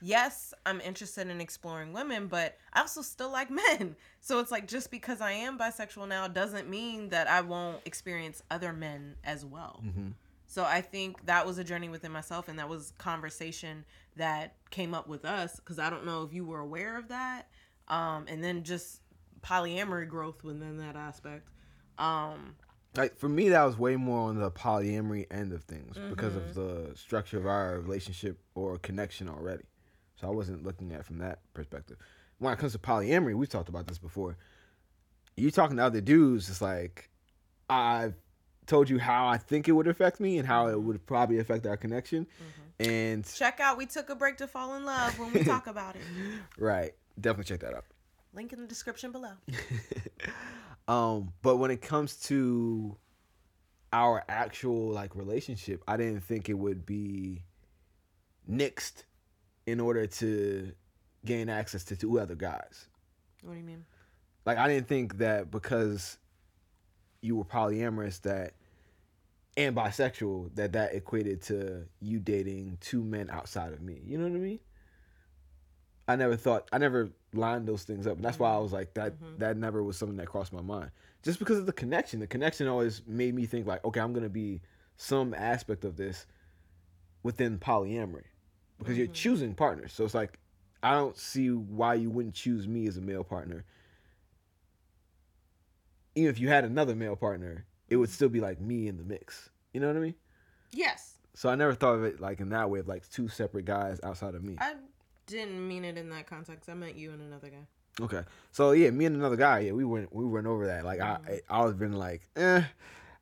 Yes, 0.00 0.54
I'm 0.64 0.80
interested 0.80 1.26
in 1.26 1.40
exploring 1.40 1.92
women, 1.92 2.28
but 2.28 2.56
I 2.72 2.82
also 2.82 3.02
still 3.02 3.32
like 3.32 3.50
men. 3.80 3.96
So 4.20 4.38
it's 4.38 4.52
like 4.52 4.68
just 4.68 4.92
because 4.92 5.20
I 5.20 5.32
am 5.32 5.58
bisexual 5.58 6.06
now 6.06 6.28
doesn't 6.28 6.70
mean 6.70 7.08
that 7.08 7.28
I 7.28 7.40
won't 7.40 7.80
experience 7.84 8.44
other 8.48 8.72
men 8.72 9.16
as 9.24 9.44
well. 9.44 9.82
So 10.46 10.64
I 10.64 10.82
think 10.82 11.24
that 11.26 11.46
was 11.46 11.56
a 11.58 11.64
journey 11.64 11.88
within 11.88 12.12
myself, 12.12 12.46
and 12.46 12.58
that 12.58 12.68
was 12.68 12.92
conversation 12.98 13.86
that 14.16 14.54
came 14.70 14.92
up 14.92 15.08
with 15.08 15.24
us 15.24 15.56
because 15.56 15.78
I 15.78 15.88
don't 15.88 16.04
know 16.04 16.24
if 16.24 16.34
you 16.34 16.44
were 16.44 16.60
aware 16.60 16.98
of 16.98 17.08
that, 17.08 17.48
um, 17.92 18.24
and 18.28 18.42
then 18.42 18.64
just 18.64 19.00
polyamory 19.42 20.08
growth 20.08 20.42
within 20.42 20.78
that 20.78 20.96
aspect. 20.96 21.48
Um, 21.98 22.56
like 22.96 23.16
for 23.16 23.28
me 23.28 23.48
that 23.50 23.62
was 23.64 23.78
way 23.78 23.96
more 23.96 24.28
on 24.28 24.38
the 24.40 24.50
polyamory 24.50 25.26
end 25.30 25.52
of 25.52 25.62
things 25.64 25.96
because 26.08 26.34
Mm-hmm. 26.34 26.48
of 26.48 26.54
the 26.54 26.96
structure 26.96 27.38
of 27.38 27.46
our 27.46 27.78
relationship 27.80 28.38
or 28.54 28.76
connection 28.78 29.28
already 29.28 29.64
so 30.20 30.26
i 30.26 30.30
wasn't 30.30 30.62
looking 30.62 30.92
at 30.92 31.00
it 31.00 31.06
from 31.06 31.18
that 31.18 31.38
perspective 31.54 31.96
when 32.38 32.52
it 32.52 32.58
comes 32.58 32.72
to 32.72 32.78
polyamory 32.78 33.34
we've 33.34 33.48
talked 33.48 33.68
about 33.70 33.86
this 33.86 33.98
before 33.98 34.36
you 35.36 35.50
talking 35.50 35.76
to 35.78 35.82
other 35.84 36.00
dudes 36.02 36.48
it's 36.50 36.60
like 36.60 37.08
i've 37.70 38.14
told 38.66 38.90
you 38.90 38.98
how 38.98 39.26
i 39.26 39.38
think 39.38 39.68
it 39.68 39.72
would 39.72 39.88
affect 39.88 40.20
me 40.20 40.36
and 40.38 40.46
how 40.46 40.66
it 40.68 40.80
would 40.80 41.06
probably 41.06 41.38
affect 41.38 41.66
our 41.66 41.76
connection 41.78 42.26
Mm-hmm. 42.42 42.84
and 42.84 43.24
check 43.34 43.58
out 43.60 43.78
we 43.78 43.86
took 43.86 44.10
a 44.10 44.14
break 44.14 44.36
to 44.38 44.46
fall 44.46 44.74
in 44.74 44.84
love 44.84 45.18
when 45.18 45.32
we 45.32 45.44
talk 45.44 45.66
about 45.66 45.96
it. 45.96 46.02
right 46.58 46.92
definitely 47.20 47.44
check 47.44 47.60
that 47.60 47.74
out 47.74 47.84
Link 48.34 48.52
in 48.52 48.60
the 48.60 48.66
description 48.66 49.12
below. 49.12 49.32
Um, 50.88 51.32
but 51.42 51.56
when 51.56 51.70
it 51.70 51.80
comes 51.80 52.16
to 52.24 52.96
our 53.92 54.24
actual 54.28 54.90
like 54.90 55.14
relationship, 55.14 55.82
I 55.86 55.96
didn't 55.96 56.22
think 56.22 56.48
it 56.48 56.54
would 56.54 56.84
be 56.84 57.44
nixed 58.50 59.04
in 59.66 59.78
order 59.80 60.06
to 60.06 60.72
gain 61.24 61.48
access 61.48 61.84
to 61.84 61.96
two 61.96 62.18
other 62.18 62.34
guys. 62.34 62.88
What 63.42 63.52
do 63.52 63.58
you 63.58 63.64
mean? 63.64 63.84
Like 64.44 64.58
I 64.58 64.66
didn't 64.66 64.88
think 64.88 65.18
that 65.18 65.50
because 65.50 66.18
you 67.20 67.36
were 67.36 67.44
polyamorous 67.44 68.20
that 68.22 68.54
and 69.56 69.76
bisexual 69.76 70.54
that 70.56 70.72
that 70.72 70.94
equated 70.94 71.42
to 71.42 71.84
you 72.00 72.18
dating 72.18 72.78
two 72.80 73.04
men 73.04 73.30
outside 73.30 73.72
of 73.72 73.80
me. 73.80 74.00
You 74.04 74.18
know 74.18 74.24
what 74.24 74.36
I 74.36 74.40
mean? 74.40 74.58
I 76.12 76.16
never 76.16 76.36
thought 76.36 76.68
I 76.72 76.78
never 76.78 77.10
lined 77.32 77.66
those 77.66 77.84
things 77.84 78.06
up, 78.06 78.16
and 78.16 78.24
that's 78.24 78.38
why 78.38 78.50
I 78.50 78.54
mm-hmm. 78.54 78.62
was 78.62 78.72
like 78.72 78.94
that. 78.94 79.14
Mm-hmm. 79.14 79.38
That 79.38 79.56
never 79.56 79.82
was 79.82 79.96
something 79.96 80.16
that 80.18 80.26
crossed 80.26 80.52
my 80.52 80.60
mind. 80.60 80.90
Just 81.22 81.38
because 81.38 81.58
of 81.58 81.66
the 81.66 81.72
connection, 81.72 82.20
the 82.20 82.26
connection 82.26 82.68
always 82.68 83.02
made 83.06 83.34
me 83.34 83.46
think 83.46 83.66
like, 83.66 83.84
okay, 83.84 84.00
I'm 84.00 84.12
gonna 84.12 84.28
be 84.28 84.60
some 84.96 85.34
aspect 85.34 85.84
of 85.84 85.96
this 85.96 86.26
within 87.22 87.58
polyamory 87.58 88.24
because 88.78 88.96
you're 88.96 89.06
mm-hmm. 89.06 89.14
choosing 89.14 89.54
partners. 89.54 89.92
So 89.92 90.04
it's 90.04 90.14
like 90.14 90.38
I 90.82 90.92
don't 90.92 91.16
see 91.16 91.48
why 91.48 91.94
you 91.94 92.10
wouldn't 92.10 92.34
choose 92.34 92.68
me 92.68 92.86
as 92.86 92.96
a 92.96 93.00
male 93.00 93.24
partner. 93.24 93.64
Even 96.14 96.30
if 96.30 96.38
you 96.38 96.48
had 96.48 96.64
another 96.64 96.94
male 96.94 97.16
partner, 97.16 97.64
it 97.88 97.96
would 97.96 98.10
still 98.10 98.28
be 98.28 98.40
like 98.40 98.60
me 98.60 98.88
in 98.88 98.98
the 98.98 99.04
mix. 99.04 99.48
You 99.72 99.80
know 99.80 99.86
what 99.86 99.96
I 99.96 100.00
mean? 100.00 100.14
Yes, 100.72 101.18
So 101.34 101.48
I 101.48 101.54
never 101.54 101.74
thought 101.74 101.94
of 101.94 102.04
it 102.04 102.20
like 102.20 102.40
in 102.40 102.50
that 102.50 102.68
way 102.70 102.80
of 102.80 102.88
like 102.88 103.08
two 103.10 103.28
separate 103.28 103.64
guys 103.64 104.00
outside 104.02 104.34
of 104.34 104.42
me. 104.42 104.56
I 104.58 104.74
didn't 105.26 105.66
mean 105.66 105.84
it 105.84 105.96
in 105.98 106.10
that 106.10 106.26
context. 106.26 106.68
I 106.68 106.74
meant 106.74 106.96
you 106.96 107.12
and 107.12 107.20
another 107.22 107.48
guy. 107.48 108.04
Okay. 108.04 108.22
So 108.52 108.72
yeah, 108.72 108.90
me 108.90 109.04
and 109.04 109.16
another 109.16 109.36
guy, 109.36 109.60
yeah, 109.60 109.72
we 109.72 109.84
went 109.84 110.14
we 110.14 110.24
went 110.24 110.46
over 110.46 110.66
that. 110.66 110.84
Like 110.84 111.00
I 111.00 111.40
I 111.48 111.64
was 111.64 111.74
been 111.74 111.92
like, 111.92 112.22
eh, 112.36 112.62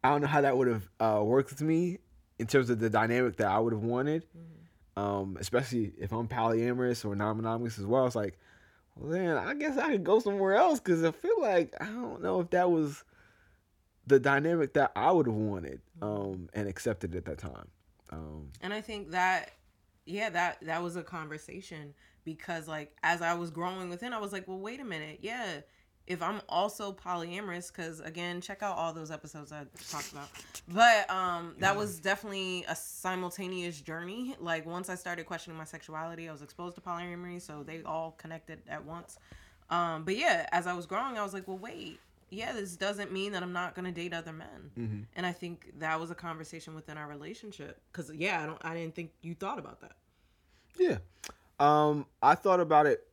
I 0.04 0.08
don't 0.10 0.20
know 0.22 0.26
how 0.28 0.40
that 0.40 0.56
would 0.56 0.68
have 0.68 0.88
uh, 1.00 1.22
worked 1.24 1.50
with 1.50 1.60
me 1.62 1.98
in 2.38 2.46
terms 2.46 2.70
of 2.70 2.78
the 2.78 2.88
dynamic 2.88 3.36
that 3.36 3.48
I 3.48 3.58
would 3.58 3.72
have 3.72 3.82
wanted. 3.82 4.24
Um, 4.96 5.36
especially 5.40 5.92
if 5.98 6.12
I'm 6.12 6.28
polyamorous 6.28 7.04
or 7.04 7.14
non-monogamous 7.14 7.78
as 7.78 7.86
well. 7.86 8.06
It's 8.06 8.16
like, 8.16 8.38
well 8.96 9.10
then 9.12 9.36
I 9.36 9.54
guess 9.54 9.78
I 9.78 9.90
could 9.92 10.04
go 10.04 10.18
somewhere 10.18 10.54
else 10.54 10.78
because 10.78 11.04
I 11.04 11.12
feel 11.12 11.40
like 11.40 11.74
I 11.80 11.86
don't 11.86 12.22
know 12.22 12.40
if 12.40 12.50
that 12.50 12.70
was 12.70 13.02
the 14.06 14.18
dynamic 14.18 14.74
that 14.74 14.92
I 14.96 15.10
would 15.12 15.26
have 15.26 15.34
wanted 15.34 15.80
um, 16.02 16.48
and 16.52 16.68
accepted 16.68 17.14
at 17.14 17.24
that 17.26 17.38
time. 17.38 17.68
Um, 18.10 18.48
And 18.60 18.74
I 18.74 18.80
think 18.80 19.12
that 19.12 19.52
yeah, 20.06 20.30
that 20.30 20.58
that 20.62 20.82
was 20.82 20.96
a 20.96 21.02
conversation 21.02 21.94
because 22.24 22.68
like 22.68 22.96
as 23.02 23.22
I 23.22 23.34
was 23.34 23.50
growing 23.50 23.88
within, 23.88 24.12
I 24.12 24.18
was 24.18 24.32
like, 24.32 24.46
well, 24.48 24.58
wait 24.58 24.80
a 24.80 24.84
minute, 24.84 25.18
yeah. 25.22 25.60
If 26.06 26.22
I'm 26.22 26.40
also 26.48 26.92
polyamorous, 26.92 27.70
because 27.70 28.00
again, 28.00 28.40
check 28.40 28.64
out 28.64 28.76
all 28.76 28.92
those 28.92 29.12
episodes 29.12 29.52
I 29.52 29.64
talked 29.90 30.10
about. 30.10 30.28
But 30.66 31.08
um, 31.08 31.54
that 31.58 31.76
was 31.76 32.00
definitely 32.00 32.64
a 32.68 32.74
simultaneous 32.74 33.80
journey. 33.80 34.34
Like 34.40 34.66
once 34.66 34.88
I 34.88 34.96
started 34.96 35.26
questioning 35.26 35.56
my 35.56 35.64
sexuality, 35.64 36.28
I 36.28 36.32
was 36.32 36.42
exposed 36.42 36.74
to 36.76 36.80
polyamory, 36.80 37.40
so 37.40 37.62
they 37.62 37.82
all 37.84 38.12
connected 38.18 38.60
at 38.68 38.84
once. 38.84 39.18
Um, 39.68 40.04
but 40.04 40.16
yeah, 40.16 40.48
as 40.50 40.66
I 40.66 40.72
was 40.72 40.86
growing, 40.86 41.16
I 41.16 41.22
was 41.22 41.32
like, 41.32 41.46
well, 41.46 41.58
wait, 41.58 42.00
yeah, 42.30 42.52
this 42.52 42.76
doesn't 42.76 43.12
mean 43.12 43.32
that 43.32 43.42
I'm 43.42 43.52
not 43.52 43.74
gonna 43.74 43.92
date 43.92 44.14
other 44.14 44.32
men. 44.32 44.70
Mm-hmm. 44.78 45.00
And 45.16 45.26
I 45.26 45.32
think 45.32 45.72
that 45.78 45.98
was 45.98 46.10
a 46.10 46.14
conversation 46.14 46.74
within 46.74 46.96
our 46.96 47.08
relationship. 47.08 47.80
Cause 47.92 48.10
yeah, 48.14 48.42
I 48.42 48.46
don't, 48.46 48.58
I 48.64 48.74
didn't 48.74 48.94
think 48.94 49.10
you 49.22 49.34
thought 49.34 49.58
about 49.58 49.80
that. 49.80 49.92
Yeah. 50.78 50.98
Um, 51.58 52.06
I 52.22 52.36
thought 52.36 52.60
about 52.60 52.86
it 52.86 53.06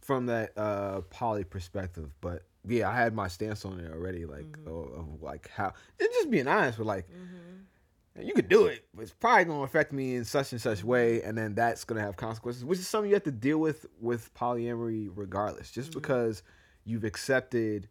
from 0.00 0.26
that 0.26 0.56
uh 0.56 1.00
poly 1.10 1.44
perspective, 1.44 2.10
but 2.20 2.42
yeah, 2.68 2.88
I 2.90 2.94
had 2.94 3.14
my 3.14 3.28
stance 3.28 3.64
on 3.64 3.80
it 3.80 3.90
already, 3.92 4.24
like 4.24 4.44
mm-hmm. 4.44 4.68
of, 4.68 4.98
of 4.98 5.22
like 5.22 5.50
how 5.54 5.72
and 6.00 6.08
just 6.12 6.30
being 6.30 6.48
honest 6.48 6.78
with 6.78 6.88
like 6.88 7.06
mm-hmm. 7.08 8.26
you 8.26 8.34
could 8.34 8.48
do 8.48 8.66
it, 8.66 8.84
but 8.94 9.02
it's 9.02 9.12
probably 9.12 9.44
gonna 9.44 9.62
affect 9.62 9.92
me 9.92 10.16
in 10.16 10.24
such 10.24 10.52
and 10.52 10.60
such 10.60 10.82
way, 10.82 11.22
and 11.22 11.38
then 11.38 11.54
that's 11.54 11.84
gonna 11.84 12.00
have 12.00 12.16
consequences, 12.16 12.64
which 12.64 12.78
is 12.78 12.88
something 12.88 13.08
you 13.08 13.14
have 13.14 13.24
to 13.24 13.30
deal 13.30 13.58
with 13.58 13.86
with 14.00 14.34
polyamory 14.34 15.08
regardless. 15.14 15.70
Just 15.70 15.92
because 15.92 16.42
you've 16.84 17.04
accepted 17.04 17.88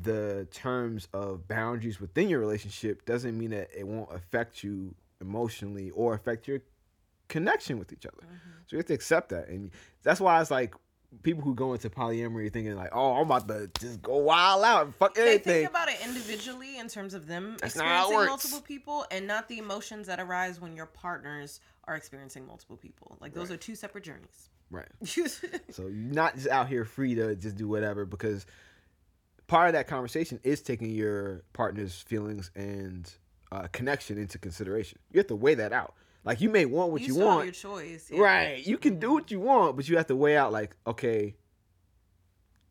the 0.00 0.46
terms 0.52 1.08
of 1.12 1.48
boundaries 1.48 2.00
within 2.00 2.28
your 2.28 2.40
relationship 2.40 3.04
doesn't 3.06 3.36
mean 3.38 3.50
that 3.50 3.68
it 3.76 3.86
won't 3.86 4.12
affect 4.12 4.62
you 4.62 4.94
emotionally 5.20 5.90
or 5.90 6.14
affect 6.14 6.46
your 6.46 6.60
connection 7.28 7.78
with 7.78 7.92
each 7.92 8.06
other. 8.06 8.18
Mm-hmm. 8.22 8.50
So 8.66 8.76
you 8.76 8.78
have 8.78 8.86
to 8.86 8.94
accept 8.94 9.30
that, 9.30 9.48
and 9.48 9.70
that's 10.02 10.20
why 10.20 10.40
it's 10.40 10.50
like 10.50 10.74
people 11.22 11.42
who 11.42 11.54
go 11.54 11.72
into 11.72 11.88
polyamory 11.88 12.52
thinking 12.52 12.76
like, 12.76 12.90
oh, 12.92 13.14
I'm 13.14 13.22
about 13.30 13.48
to 13.48 13.70
just 13.80 14.02
go 14.02 14.16
wild 14.18 14.62
out 14.64 14.84
and 14.84 14.94
fuck 14.96 15.14
They 15.14 15.22
anything. 15.30 15.52
think 15.52 15.70
about 15.70 15.88
it 15.88 15.96
individually 16.04 16.78
in 16.78 16.88
terms 16.88 17.14
of 17.14 17.26
them 17.26 17.56
That's 17.60 17.76
not 17.76 17.86
how 17.86 17.92
it 17.94 18.02
experiencing 18.02 18.28
multiple 18.28 18.60
people 18.60 19.06
and 19.10 19.26
not 19.26 19.48
the 19.48 19.58
emotions 19.58 20.08
that 20.08 20.20
arise 20.20 20.60
when 20.60 20.76
your 20.76 20.86
partners 20.86 21.60
are 21.84 21.94
experiencing 21.94 22.46
multiple 22.46 22.76
people. 22.76 23.16
Like 23.20 23.32
those 23.32 23.48
Right. 23.48 23.54
are 23.54 23.58
two 23.58 23.76
separate 23.76 24.04
journeys. 24.04 24.50
right. 24.70 24.88
So 25.70 25.82
you're 25.82 25.90
not 25.92 26.34
just 26.34 26.48
out 26.48 26.68
here 26.68 26.84
free 26.84 27.14
to 27.14 27.34
just 27.36 27.56
do 27.56 27.66
whatever 27.68 28.04
because 28.04 28.44
part 29.46 29.68
of 29.68 29.72
that 29.74 29.86
conversation 29.86 30.40
is 30.42 30.60
taking 30.60 30.90
your 30.90 31.44
partner's 31.52 32.00
feelings 32.00 32.50
and 32.54 33.10
uh, 33.52 33.66
connection 33.72 34.18
into 34.18 34.38
consideration. 34.38 34.98
You 35.12 35.18
have 35.18 35.28
to 35.28 35.36
weigh 35.36 35.54
that 35.54 35.72
out. 35.72 35.94
Like 36.24 36.40
you 36.40 36.50
may 36.50 36.64
want 36.64 36.90
what 36.90 37.02
you, 37.02 37.14
have 37.14 37.24
want, 37.24 37.44
your 37.44 37.52
choice. 37.52 38.10
yeah. 38.12 38.20
right? 38.20 38.66
You 38.66 38.78
can 38.78 38.98
do 38.98 39.12
what 39.12 39.30
you 39.30 39.38
want, 39.38 39.76
but 39.76 39.88
you 39.88 39.96
have 39.96 40.08
to 40.08 40.16
weigh 40.16 40.36
out 40.36 40.52
like, 40.52 40.76
okay, 40.86 41.36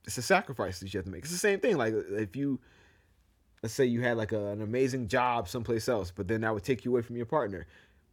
it's 0.04 0.18
a 0.18 0.22
sacrifice 0.22 0.80
that 0.80 0.94
you 0.94 0.98
have 0.98 1.06
to 1.06 1.12
make. 1.12 1.24
It's 1.24 1.32
the 1.32 1.38
same 1.38 1.62
thing. 1.62 1.78
Like 1.78 1.94
if 1.94 2.36
you, 2.36 2.60
let's 3.64 3.74
say 3.74 3.86
you 3.86 4.02
had 4.02 4.18
like 4.18 4.34
a, 4.34 4.48
an 4.48 4.62
amazing 4.62 5.08
job 5.08 5.48
someplace 5.48 5.88
else, 5.88 6.12
but 6.14 6.28
then 6.28 6.42
that 6.42 6.54
would 6.54 6.64
take 6.64 6.84
you 6.84 6.92
away 6.92 7.02
from 7.02 7.16
your 7.16 7.26
partner. 7.26 7.66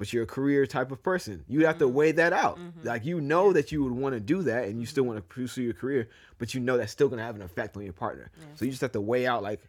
But 0.02 0.12
you're 0.12 0.24
a 0.24 0.26
career 0.26 0.66
type 0.66 0.90
of 0.90 1.00
person. 1.00 1.44
You 1.46 1.64
have 1.66 1.78
to 1.78 1.84
Mm-hmm. 1.84 1.94
weigh 1.94 2.12
that 2.12 2.32
out. 2.32 2.58
Like 2.82 3.04
you 3.04 3.20
know 3.20 3.52
that 3.52 3.70
you 3.70 3.84
would 3.84 3.92
want 3.92 4.14
to 4.14 4.20
do 4.20 4.42
that, 4.42 4.64
and 4.64 4.80
you 4.80 4.86
still 4.86 5.04
want 5.04 5.18
to 5.18 5.22
pursue 5.22 5.62
your 5.62 5.74
career, 5.74 6.08
but 6.38 6.54
you 6.54 6.60
know 6.60 6.76
that's 6.76 6.90
still 6.90 7.08
gonna 7.08 7.22
have 7.22 7.36
an 7.36 7.42
effect 7.42 7.76
on 7.76 7.84
your 7.84 7.92
partner. 7.92 8.32
So 8.56 8.64
you 8.64 8.72
just 8.72 8.80
have 8.80 8.90
to 8.92 9.00
weigh 9.00 9.28
out 9.28 9.44
like, 9.44 9.60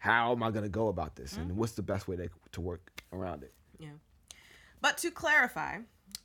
how 0.00 0.32
am 0.32 0.42
I 0.42 0.50
gonna 0.50 0.68
go 0.68 0.88
about 0.88 1.14
this, 1.14 1.34
Mm-hmm. 1.34 1.42
and 1.50 1.56
what's 1.56 1.72
the 1.74 1.82
best 1.82 2.08
way 2.08 2.16
to, 2.16 2.28
to 2.52 2.60
work 2.60 2.82
around 3.12 3.44
it. 3.44 3.52
Yeah. 3.78 3.90
But 4.80 4.98
to 4.98 5.10
clarify, 5.12 5.78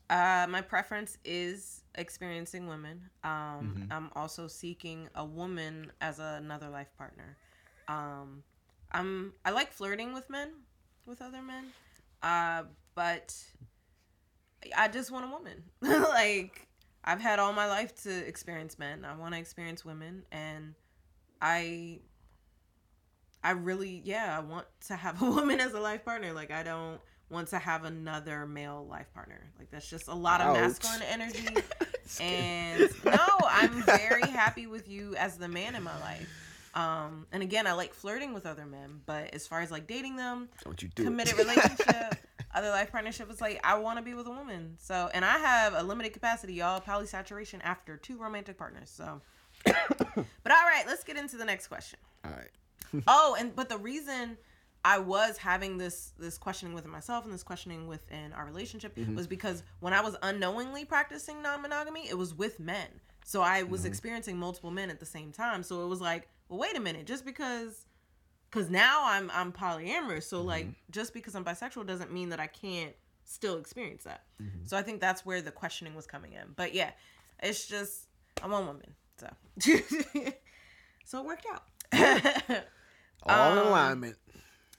uh, 0.10 0.48
my 0.50 0.62
preference 0.62 1.20
is 1.24 1.84
experiencing 1.94 2.66
women. 2.68 3.02
Um, 3.24 3.88
I'm 3.92 4.10
also 4.16 4.48
seeking 4.48 5.08
a 5.14 5.24
woman 5.24 5.92
as 6.02 6.18
another 6.18 6.70
life 6.70 6.90
partner. 6.98 7.38
Um, 7.88 8.42
I'm 8.92 9.34
I 9.46 9.52
like 9.52 9.72
flirting 9.72 10.14
with 10.16 10.30
men, 10.32 10.50
with 11.06 11.22
other 11.22 11.44
men, 11.44 11.66
uh, 12.24 12.64
but 12.96 13.36
I 14.76 14.88
just 14.88 15.12
want 15.12 15.26
a 15.26 15.30
woman. 15.30 15.64
like 16.10 16.68
I've 17.04 17.22
had 17.22 17.40
all 17.40 17.54
my 17.54 17.68
life 17.68 17.96
to 18.04 18.28
experience 18.28 18.78
men. 18.78 19.06
I 19.06 19.16
want 19.16 19.34
to 19.34 19.40
experience 19.40 19.84
women, 19.84 20.24
and 20.32 20.76
I 21.42 22.00
I 23.44 23.52
really, 23.52 24.02
yeah, 24.06 24.38
I 24.38 24.42
want 24.42 24.68
to 24.88 24.96
have 24.96 25.22
a 25.22 25.26
woman 25.26 25.60
as 25.60 25.74
a 25.74 25.80
life 25.80 26.06
partner. 26.06 26.34
Like, 26.34 26.52
I 26.52 26.64
don't 26.64 27.00
want 27.30 27.48
to 27.50 27.60
have 27.60 27.86
another 27.86 28.46
male 28.46 28.86
life 28.90 29.12
partner. 29.14 29.42
Like, 29.58 29.72
that's 29.72 29.90
just 29.90 30.08
a 30.08 30.14
lot 30.14 30.42
of 30.42 30.54
masculine 30.54 31.02
energy. 31.04 31.48
and 32.20 32.90
no, 33.06 33.28
I'm 33.48 33.84
very 33.84 34.28
happy 34.28 34.68
with 34.68 34.88
you 34.88 35.16
as 35.16 35.38
the 35.38 35.48
man 35.48 35.76
in 35.76 35.84
my 35.84 36.00
life. 36.02 36.28
Um, 36.74 37.28
and 37.34 37.44
again, 37.44 37.68
I 37.68 37.74
like 37.74 37.94
flirting 37.94 38.34
with 38.34 38.46
other 38.46 38.66
men, 38.66 39.02
but 39.06 39.34
as 39.34 39.46
far 39.46 39.60
as 39.60 39.72
like 39.72 39.88
dating 39.88 40.16
them, 40.16 40.48
Don't 40.64 40.82
you 40.82 40.90
do 40.96 41.04
committed 41.04 41.34
it. 41.34 41.40
relationship, 41.40 42.16
other 42.54 42.70
life 42.70 42.92
partnership, 42.92 43.28
was 43.28 43.42
like 43.42 43.60
I 43.64 43.78
want 43.78 43.98
to 43.98 44.04
be 44.04 44.14
with 44.14 44.28
a 44.28 44.32
woman. 44.32 44.78
So, 44.80 45.10
and 45.14 45.24
I 45.26 45.38
have 45.38 45.74
a 45.74 45.84
limited 45.84 46.14
capacity, 46.14 46.54
y'all. 46.54 46.82
Polysaturation 46.82 47.60
after 47.64 47.98
two 47.98 48.18
romantic 48.18 48.58
partners. 48.58 48.90
So, 48.90 49.22
but 49.66 49.76
all 50.16 50.66
right, 50.66 50.84
let's 50.88 51.04
get 51.04 51.18
into 51.18 51.38
the 51.38 51.46
next 51.46 51.68
question 51.68 52.00
All 52.26 52.32
right. 52.32 53.04
oh, 53.08 53.36
and 53.40 53.56
but 53.56 53.70
the 53.70 53.78
reason 53.78 54.38
I 54.84 55.00
was 55.00 55.38
having 55.38 55.78
this 55.78 56.14
this 56.18 56.38
questioning 56.38 56.74
within 56.74 56.92
myself 56.92 57.26
and 57.26 57.34
this 57.34 57.44
questioning 57.44 57.88
within 57.88 58.34
our 58.34 58.46
relationship 58.46 58.96
mm-hmm. 58.96 59.16
was 59.16 59.28
because 59.28 59.64
when 59.80 59.94
I 59.94 60.02
was 60.02 60.16
unknowingly 60.24 60.86
practicing 60.86 61.42
non-monogamy, 61.42 62.10
it 62.10 62.18
was 62.18 62.34
with 62.34 62.60
men. 62.60 62.88
So 63.24 63.42
I 63.42 63.64
was 63.64 63.82
mm-hmm. 63.82 63.88
experiencing 63.88 64.38
multiple 64.38 64.72
men 64.72 64.90
at 64.90 65.00
the 65.00 65.06
same 65.06 65.32
time. 65.32 65.64
So 65.64 65.84
it 65.84 65.88
was 65.88 66.02
like, 66.02 66.28
well, 66.50 66.60
wait 66.60 66.76
a 66.76 66.82
minute, 66.82 67.06
just 67.06 67.26
because 67.26 67.86
cuz 68.52 68.70
now 68.70 69.02
I'm 69.06 69.32
I'm 69.34 69.52
polyamorous, 69.52 70.24
so 70.24 70.42
like 70.42 70.68
just 70.92 71.14
because 71.14 71.36
I'm 71.36 71.44
bisexual 71.46 71.86
doesn't 71.88 72.12
mean 72.12 72.30
that 72.30 72.40
I 72.40 72.48
can't 72.48 72.94
still 73.26 73.58
experience 73.58 74.04
that. 74.04 74.24
So 74.66 74.76
I 74.78 74.82
think 74.82 75.00
that's 75.02 75.26
where 75.26 75.42
the 75.42 75.52
questioning 75.52 75.96
was 75.96 76.06
coming 76.06 76.34
in. 76.34 76.54
But 76.56 76.74
yeah, 76.74 76.92
it's 77.42 77.66
just 77.68 78.08
I'm 78.44 78.52
one 78.52 78.68
woman. 78.68 78.94
So 79.18 79.28
so 81.06 81.20
it 81.20 81.26
worked 81.26 81.46
out. 81.52 81.64
All 83.24 83.52
Um, 83.52 83.58
in 83.58 83.68
alignment. 83.68 84.18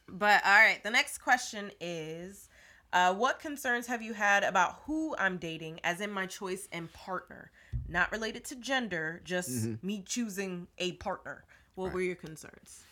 But 0.08 0.44
all 0.44 0.52
right, 0.52 0.82
the 0.82 0.90
next 0.90 1.18
question 1.18 1.70
is 1.80 2.48
uh, 2.92 3.14
what 3.14 3.38
concerns 3.38 3.86
have 3.86 4.02
you 4.02 4.12
had 4.12 4.42
about 4.42 4.80
who 4.84 5.14
I'm 5.18 5.38
dating, 5.38 5.80
as 5.84 6.00
in 6.00 6.10
my 6.10 6.26
choice 6.26 6.68
and 6.72 6.92
partner? 6.92 7.50
Not 7.88 8.12
related 8.12 8.44
to 8.46 8.56
gender, 8.56 9.22
just 9.24 9.82
me 9.82 10.02
choosing 10.04 10.66
a 10.78 10.92
partner. 10.92 11.44
What 11.74 11.92
were 11.94 12.02
your 12.02 12.16
concerns? 12.16 12.82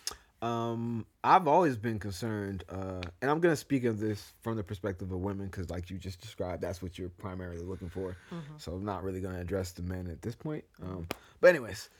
Um, 0.43 1.05
I've 1.23 1.47
always 1.47 1.77
been 1.77 1.99
concerned, 1.99 2.65
uh, 2.71 3.03
and 3.21 3.31
I'm 3.31 3.41
gonna 3.41 3.57
speak 3.57 3.85
of 3.85 4.01
this 4.01 4.33
from 4.41 4.57
the 4.57 4.63
perspective 4.63 5.13
of 5.13 5.19
women, 5.21 5.47
because 5.47 5.69
like 5.69 5.91
you 5.91 5.99
just 5.99 6.21
described, 6.21 6.63
that's 6.63 6.81
what 6.81 6.99
you're 6.99 7.11
primarily 7.11 7.63
looking 7.63 7.91
for. 7.91 8.17
So 8.57 8.73
I'm 8.73 8.85
not 8.85 9.03
really 9.05 9.21
gonna 9.21 9.41
address 9.41 9.73
the 9.73 9.83
men 9.83 10.07
at 10.07 10.23
this 10.23 10.35
point. 10.35 10.65
Um, 10.83 11.07
but 11.41 11.49
anyways, 11.49 11.91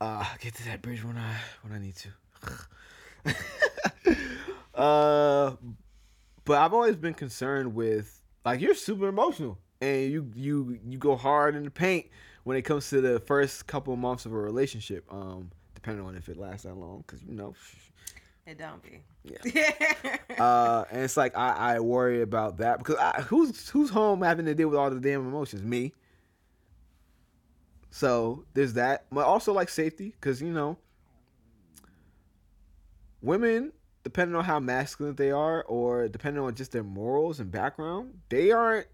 uh, 0.00 0.24
I'll 0.30 0.38
get 0.38 0.54
to 0.54 0.64
that 0.66 0.80
bridge 0.80 1.04
when 1.04 1.16
I 1.16 1.36
when 1.62 1.72
I 1.72 1.78
need 1.80 1.96
to. 1.96 3.34
uh, 4.80 5.56
but 6.44 6.58
I've 6.58 6.72
always 6.72 6.96
been 6.96 7.14
concerned 7.14 7.74
with 7.74 8.20
like 8.44 8.60
you're 8.60 8.74
super 8.74 9.08
emotional, 9.08 9.58
and 9.80 10.10
you 10.10 10.30
you 10.36 10.78
you 10.86 10.98
go 10.98 11.16
hard 11.16 11.56
in 11.56 11.64
the 11.64 11.70
paint 11.70 12.06
when 12.44 12.56
it 12.56 12.62
comes 12.62 12.88
to 12.90 13.00
the 13.00 13.18
first 13.20 13.66
couple 13.66 13.94
months 13.96 14.24
of 14.24 14.32
a 14.32 14.38
relationship. 14.38 15.04
Um, 15.12 15.50
depending 15.82 16.04
on 16.04 16.14
if 16.14 16.28
it 16.28 16.36
lasts 16.36 16.64
that 16.64 16.76
long, 16.76 17.04
because 17.06 17.22
you 17.22 17.34
know. 17.34 17.54
It 18.46 18.58
don't 18.58 18.82
be. 18.82 19.00
Yeah. 19.24 20.16
Uh, 20.38 20.86
and 20.90 21.02
it's 21.02 21.18
like 21.18 21.36
I, 21.36 21.74
I 21.74 21.80
worry 21.80 22.22
about 22.22 22.58
that 22.58 22.78
because 22.78 22.96
I, 22.96 23.20
who's 23.20 23.68
who's 23.68 23.90
home 23.90 24.22
having 24.22 24.46
to 24.46 24.54
deal 24.54 24.68
with 24.68 24.78
all 24.78 24.88
the 24.88 24.98
damn 24.98 25.20
emotions? 25.26 25.62
Me. 25.62 25.92
So 27.90 28.46
there's 28.54 28.72
that, 28.74 29.04
but 29.12 29.26
also 29.26 29.52
like 29.52 29.68
safety 29.68 30.14
because 30.18 30.40
you 30.40 30.50
know, 30.50 30.78
women, 33.20 33.72
depending 34.02 34.34
on 34.34 34.44
how 34.44 34.60
masculine 34.60 35.14
they 35.16 35.30
are, 35.30 35.62
or 35.64 36.08
depending 36.08 36.42
on 36.42 36.54
just 36.54 36.72
their 36.72 36.84
morals 36.84 37.38
and 37.38 37.50
background, 37.50 38.14
they 38.30 38.50
aren't, 38.50 38.86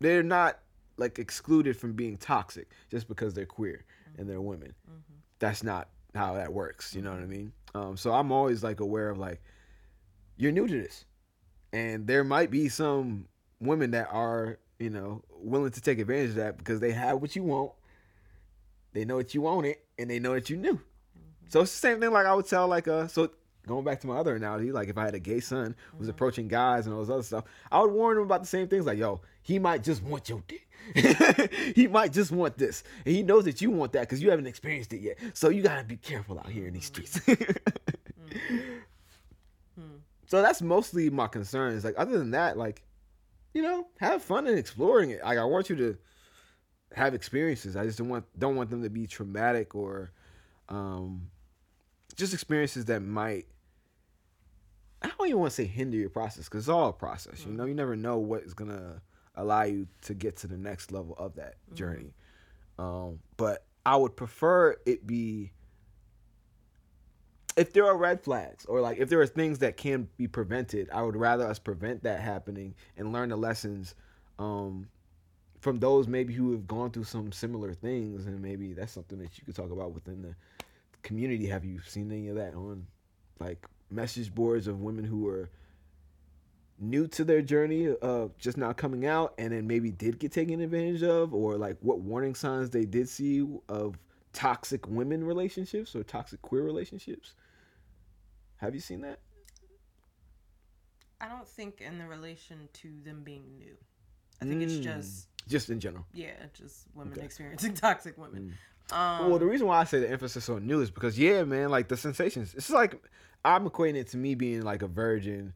they're 0.00 0.22
not 0.22 0.58
like 0.98 1.18
excluded 1.18 1.78
from 1.78 1.94
being 1.94 2.18
toxic 2.18 2.68
just 2.90 3.08
because 3.08 3.32
they're 3.32 3.46
queer 3.46 3.86
and 4.18 4.28
they're 4.28 4.42
women. 4.42 4.74
That's 5.42 5.64
not 5.64 5.88
how 6.14 6.34
that 6.34 6.52
works. 6.52 6.94
You 6.94 7.02
know 7.02 7.10
what 7.10 7.20
I 7.20 7.26
mean? 7.26 7.52
Um, 7.74 7.96
so 7.96 8.12
I'm 8.12 8.30
always 8.30 8.62
like 8.62 8.78
aware 8.78 9.10
of 9.10 9.18
like 9.18 9.42
you're 10.36 10.52
new 10.52 10.68
to 10.68 10.72
this, 10.72 11.04
and 11.72 12.06
there 12.06 12.22
might 12.22 12.48
be 12.48 12.68
some 12.68 13.26
women 13.60 13.90
that 13.90 14.06
are 14.12 14.60
you 14.78 14.88
know 14.88 15.20
willing 15.32 15.72
to 15.72 15.80
take 15.80 15.98
advantage 15.98 16.30
of 16.30 16.36
that 16.36 16.58
because 16.58 16.78
they 16.78 16.92
have 16.92 17.20
what 17.20 17.34
you 17.34 17.42
want, 17.42 17.72
they 18.92 19.04
know 19.04 19.18
that 19.18 19.34
you 19.34 19.40
want 19.40 19.66
it, 19.66 19.84
and 19.98 20.08
they 20.08 20.20
know 20.20 20.34
that 20.34 20.48
you 20.48 20.56
knew. 20.56 20.80
So 21.48 21.62
it's 21.62 21.72
the 21.72 21.88
same 21.88 21.98
thing. 21.98 22.12
Like 22.12 22.26
I 22.26 22.34
would 22.34 22.46
tell 22.46 22.68
like 22.68 22.86
uh 22.86 23.08
so. 23.08 23.28
Going 23.64 23.84
back 23.84 24.00
to 24.00 24.08
my 24.08 24.16
other 24.16 24.34
analogy, 24.34 24.72
like 24.72 24.88
if 24.88 24.98
I 24.98 25.04
had 25.04 25.14
a 25.14 25.20
gay 25.20 25.38
son 25.38 25.76
who 25.92 25.98
was 25.98 26.08
approaching 26.08 26.48
guys 26.48 26.86
and 26.86 26.94
all 26.96 27.00
this 27.00 27.10
other 27.10 27.22
stuff, 27.22 27.44
I 27.70 27.80
would 27.80 27.92
warn 27.92 28.16
him 28.16 28.24
about 28.24 28.40
the 28.40 28.48
same 28.48 28.66
things. 28.66 28.86
Like, 28.86 28.98
yo, 28.98 29.20
he 29.40 29.60
might 29.60 29.84
just 29.84 30.02
want 30.02 30.28
your 30.28 30.42
dick. 30.48 30.68
he 31.74 31.86
might 31.86 32.12
just 32.12 32.30
want 32.30 32.58
this, 32.58 32.84
and 33.04 33.14
he 33.14 33.22
knows 33.22 33.44
that 33.44 33.60
you 33.60 33.70
want 33.70 33.92
that 33.92 34.00
because 34.00 34.22
you 34.22 34.30
haven't 34.30 34.46
experienced 34.46 34.92
it 34.92 35.00
yet. 35.00 35.18
So 35.34 35.48
you 35.48 35.62
gotta 35.62 35.84
be 35.84 35.96
careful 35.96 36.38
out 36.38 36.48
here 36.48 36.66
in 36.66 36.74
these 36.74 36.86
streets. 36.86 37.20
So 40.32 40.40
that's 40.40 40.62
mostly 40.62 41.10
my 41.10 41.26
concerns. 41.26 41.84
Like 41.84 41.94
other 41.98 42.18
than 42.18 42.30
that, 42.30 42.56
like, 42.56 42.82
you 43.52 43.60
know, 43.60 43.88
have 44.00 44.22
fun 44.22 44.46
and 44.46 44.58
exploring 44.58 45.10
it. 45.10 45.22
Like 45.22 45.36
I 45.36 45.44
want 45.44 45.68
you 45.68 45.76
to 45.76 45.98
have 46.96 47.12
experiences. 47.12 47.76
I 47.76 47.84
just 47.84 47.98
don't 47.98 48.08
want 48.08 48.24
don't 48.38 48.56
want 48.56 48.70
them 48.70 48.82
to 48.82 48.88
be 48.88 49.06
traumatic 49.06 49.74
or 49.74 50.10
um 50.70 51.28
just 52.16 52.32
experiences 52.32 52.86
that 52.86 53.00
might 53.02 53.44
I 55.02 55.08
don't 55.08 55.28
even 55.28 55.38
want 55.38 55.50
to 55.50 55.54
say 55.54 55.66
hinder 55.66 55.98
your 55.98 56.08
process 56.08 56.46
because 56.46 56.60
it's 56.60 56.68
all 56.70 56.88
a 56.88 56.94
process. 56.94 57.44
You 57.44 57.52
know, 57.52 57.66
you 57.66 57.74
never 57.74 57.94
know 57.94 58.16
what 58.16 58.40
is 58.44 58.54
gonna 58.54 59.02
allow 59.34 59.62
you 59.62 59.86
to 60.02 60.14
get 60.14 60.36
to 60.38 60.46
the 60.46 60.56
next 60.56 60.92
level 60.92 61.14
of 61.18 61.36
that 61.36 61.54
journey. 61.74 62.14
Um, 62.78 63.20
but 63.36 63.64
I 63.84 63.96
would 63.96 64.16
prefer 64.16 64.76
it 64.86 65.06
be 65.06 65.52
if 67.56 67.72
there 67.72 67.86
are 67.86 67.96
red 67.96 68.22
flags 68.22 68.64
or 68.64 68.80
like 68.80 68.98
if 68.98 69.08
there 69.08 69.20
are 69.20 69.26
things 69.26 69.58
that 69.58 69.76
can 69.76 70.08
be 70.16 70.26
prevented, 70.26 70.88
I 70.90 71.02
would 71.02 71.16
rather 71.16 71.46
us 71.46 71.58
prevent 71.58 72.02
that 72.04 72.20
happening 72.20 72.74
and 72.96 73.12
learn 73.12 73.28
the 73.28 73.36
lessons 73.36 73.94
um, 74.38 74.88
from 75.60 75.78
those 75.78 76.08
maybe 76.08 76.32
who 76.34 76.52
have 76.52 76.66
gone 76.66 76.90
through 76.90 77.04
some 77.04 77.30
similar 77.30 77.74
things, 77.74 78.26
and 78.26 78.40
maybe 78.40 78.72
that's 78.72 78.92
something 78.92 79.18
that 79.18 79.38
you 79.38 79.44
could 79.44 79.54
talk 79.54 79.70
about 79.70 79.92
within 79.92 80.22
the 80.22 80.34
community. 81.02 81.46
Have 81.46 81.64
you 81.64 81.80
seen 81.86 82.10
any 82.10 82.28
of 82.28 82.36
that 82.36 82.54
on 82.54 82.86
like 83.38 83.66
message 83.90 84.34
boards 84.34 84.66
of 84.66 84.80
women 84.80 85.04
who 85.04 85.28
are 85.28 85.50
new 86.82 87.06
to 87.06 87.24
their 87.24 87.40
journey 87.42 87.88
of 88.02 88.36
just 88.38 88.56
now 88.58 88.72
coming 88.72 89.06
out 89.06 89.32
and 89.38 89.52
then 89.52 89.66
maybe 89.66 89.90
did 89.90 90.18
get 90.18 90.32
taken 90.32 90.60
advantage 90.60 91.02
of 91.02 91.32
or 91.32 91.56
like 91.56 91.76
what 91.80 92.00
warning 92.00 92.34
signs 92.34 92.70
they 92.70 92.84
did 92.84 93.08
see 93.08 93.46
of 93.68 93.96
toxic 94.32 94.88
women 94.88 95.24
relationships 95.24 95.94
or 95.94 96.02
toxic 96.02 96.40
queer 96.42 96.62
relationships 96.62 97.34
have 98.56 98.74
you 98.74 98.80
seen 98.80 99.00
that 99.02 99.20
I 101.20 101.28
don't 101.28 101.46
think 101.46 101.80
in 101.80 101.98
the 101.98 102.06
relation 102.06 102.68
to 102.74 102.88
them 103.04 103.22
being 103.22 103.56
new. 103.58 103.76
I 104.40 104.44
think 104.44 104.62
it's 104.62 104.74
Mm. 104.74 104.82
just 104.82 105.28
just 105.48 105.70
in 105.70 105.80
general 105.80 106.06
yeah, 106.12 106.32
just 106.54 106.86
women 106.94 107.12
Okay. 107.14 107.24
experiencing 107.24 107.74
toxic 107.88 108.16
women. 108.18 108.56
Um, 108.90 109.30
well 109.30 109.38
the 109.38 109.46
reason 109.46 109.66
why 109.66 109.78
i 109.80 109.84
say 109.84 110.00
the 110.00 110.10
emphasis 110.10 110.48
on 110.48 110.66
new 110.66 110.80
is 110.80 110.90
because 110.90 111.18
yeah 111.18 111.44
man 111.44 111.70
like 111.70 111.88
the 111.88 111.96
sensations 111.96 112.52
it's 112.54 112.68
like 112.68 113.00
i'm 113.44 113.66
equating 113.68 113.94
it 113.94 114.08
to 114.08 114.16
me 114.18 114.34
being 114.34 114.62
like 114.62 114.82
a 114.82 114.86
virgin 114.88 115.54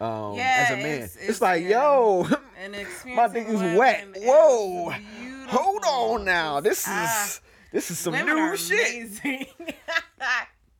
um 0.00 0.34
Yeah, 0.34 0.66
as 0.68 0.70
a 0.70 0.76
man 0.76 0.86
it's- 0.86 1.16
it's, 1.16 1.24
it's- 1.24 1.40
like 1.40 1.62
yeah. 1.62 1.82
yo 1.82 2.28
my 3.14 3.28
thing 3.28 3.46
is 3.46 3.78
wet 3.78 4.06
whoa 4.16 4.92
hold 5.48 5.84
on 5.84 6.24
now 6.24 6.60
this 6.60 6.80
is 6.80 6.86
ah, 6.88 7.38
this 7.72 7.90
is 7.90 7.98
some 7.98 8.14
new 8.14 8.56
shit 8.56 9.18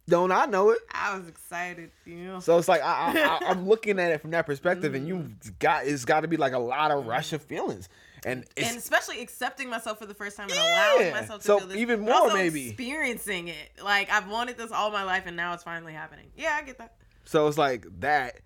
don't 0.08 0.32
i 0.32 0.46
know 0.46 0.70
it 0.70 0.78
I 1.08 1.16
was 1.16 1.28
excited, 1.28 1.90
you 2.04 2.16
know. 2.16 2.40
So 2.40 2.58
it's 2.58 2.68
like 2.68 2.82
I, 2.82 2.86
I, 2.86 3.12
I, 3.18 3.38
I'm 3.50 3.66
looking 3.66 3.98
at 3.98 4.10
it 4.10 4.20
from 4.20 4.32
that 4.32 4.46
perspective, 4.46 4.94
and 4.94 5.06
you 5.06 5.16
mm-hmm. 5.16 5.50
got 5.58 5.86
it's 5.86 6.04
got 6.04 6.20
to 6.20 6.28
be 6.28 6.36
like 6.36 6.52
a 6.52 6.58
lot 6.58 6.90
of 6.90 7.06
rush 7.06 7.32
of 7.32 7.40
mm-hmm. 7.42 7.48
feelings, 7.48 7.88
and 8.24 8.44
it's 8.56 8.68
and 8.68 8.78
especially 8.78 9.20
accepting 9.20 9.70
myself 9.70 9.98
for 9.98 10.06
the 10.06 10.14
first 10.14 10.36
time 10.36 10.48
and 10.50 10.56
Yeah. 10.56 10.94
allowing 10.94 11.12
myself 11.12 11.40
to 11.40 11.46
So 11.46 11.58
feel 11.58 11.68
this. 11.68 11.76
even 11.78 12.00
more, 12.00 12.32
maybe. 12.34 12.68
experiencing 12.68 13.48
it. 13.48 13.70
Like 13.82 14.10
I've 14.10 14.28
wanted 14.28 14.56
this 14.56 14.70
all 14.70 14.90
my 14.90 15.04
life, 15.04 15.24
and 15.26 15.36
now 15.36 15.54
it's 15.54 15.62
finally 15.64 15.92
happening. 15.94 16.26
Yeah, 16.36 16.58
I 16.60 16.62
get 16.62 16.78
that. 16.78 16.94
so 17.24 17.46
it's 17.46 17.58
like 17.58 17.86
that. 18.00 18.40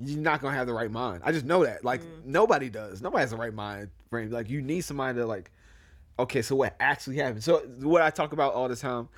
You're 0.00 0.20
not 0.20 0.40
gonna 0.40 0.56
have 0.56 0.66
the 0.66 0.72
right 0.72 0.90
mind. 0.90 1.22
I 1.24 1.32
just 1.32 1.44
know 1.44 1.64
that. 1.64 1.84
Like 1.84 2.02
mm. 2.02 2.24
nobody 2.24 2.70
does. 2.70 3.02
Nobody 3.02 3.22
has 3.22 3.30
the 3.30 3.36
right 3.36 3.54
mind 3.54 3.90
frame. 4.10 4.30
Like 4.30 4.48
you 4.48 4.62
need 4.62 4.82
somebody 4.82 5.18
to 5.18 5.26
like. 5.26 5.50
Okay, 6.18 6.42
so 6.42 6.56
what 6.56 6.74
actually 6.80 7.16
happened? 7.16 7.44
So 7.44 7.58
what 7.80 8.02
I 8.02 8.10
talk 8.10 8.32
about 8.32 8.54
all 8.54 8.68
the 8.68 8.76
time. 8.76 9.08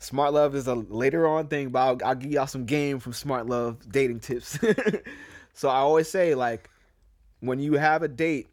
Smart 0.00 0.32
love 0.32 0.54
is 0.54 0.68
a 0.68 0.74
later 0.74 1.26
on 1.26 1.48
thing, 1.48 1.70
but 1.70 1.80
I'll, 1.80 2.08
I'll 2.08 2.14
give 2.14 2.30
y'all 2.30 2.46
some 2.46 2.66
game 2.66 3.00
from 3.00 3.12
smart 3.12 3.46
love 3.46 3.78
dating 3.90 4.20
tips. 4.20 4.56
so 5.54 5.68
I 5.68 5.78
always 5.78 6.08
say 6.08 6.36
like, 6.36 6.70
when 7.40 7.58
you 7.58 7.74
have 7.74 8.04
a 8.04 8.08
date, 8.08 8.48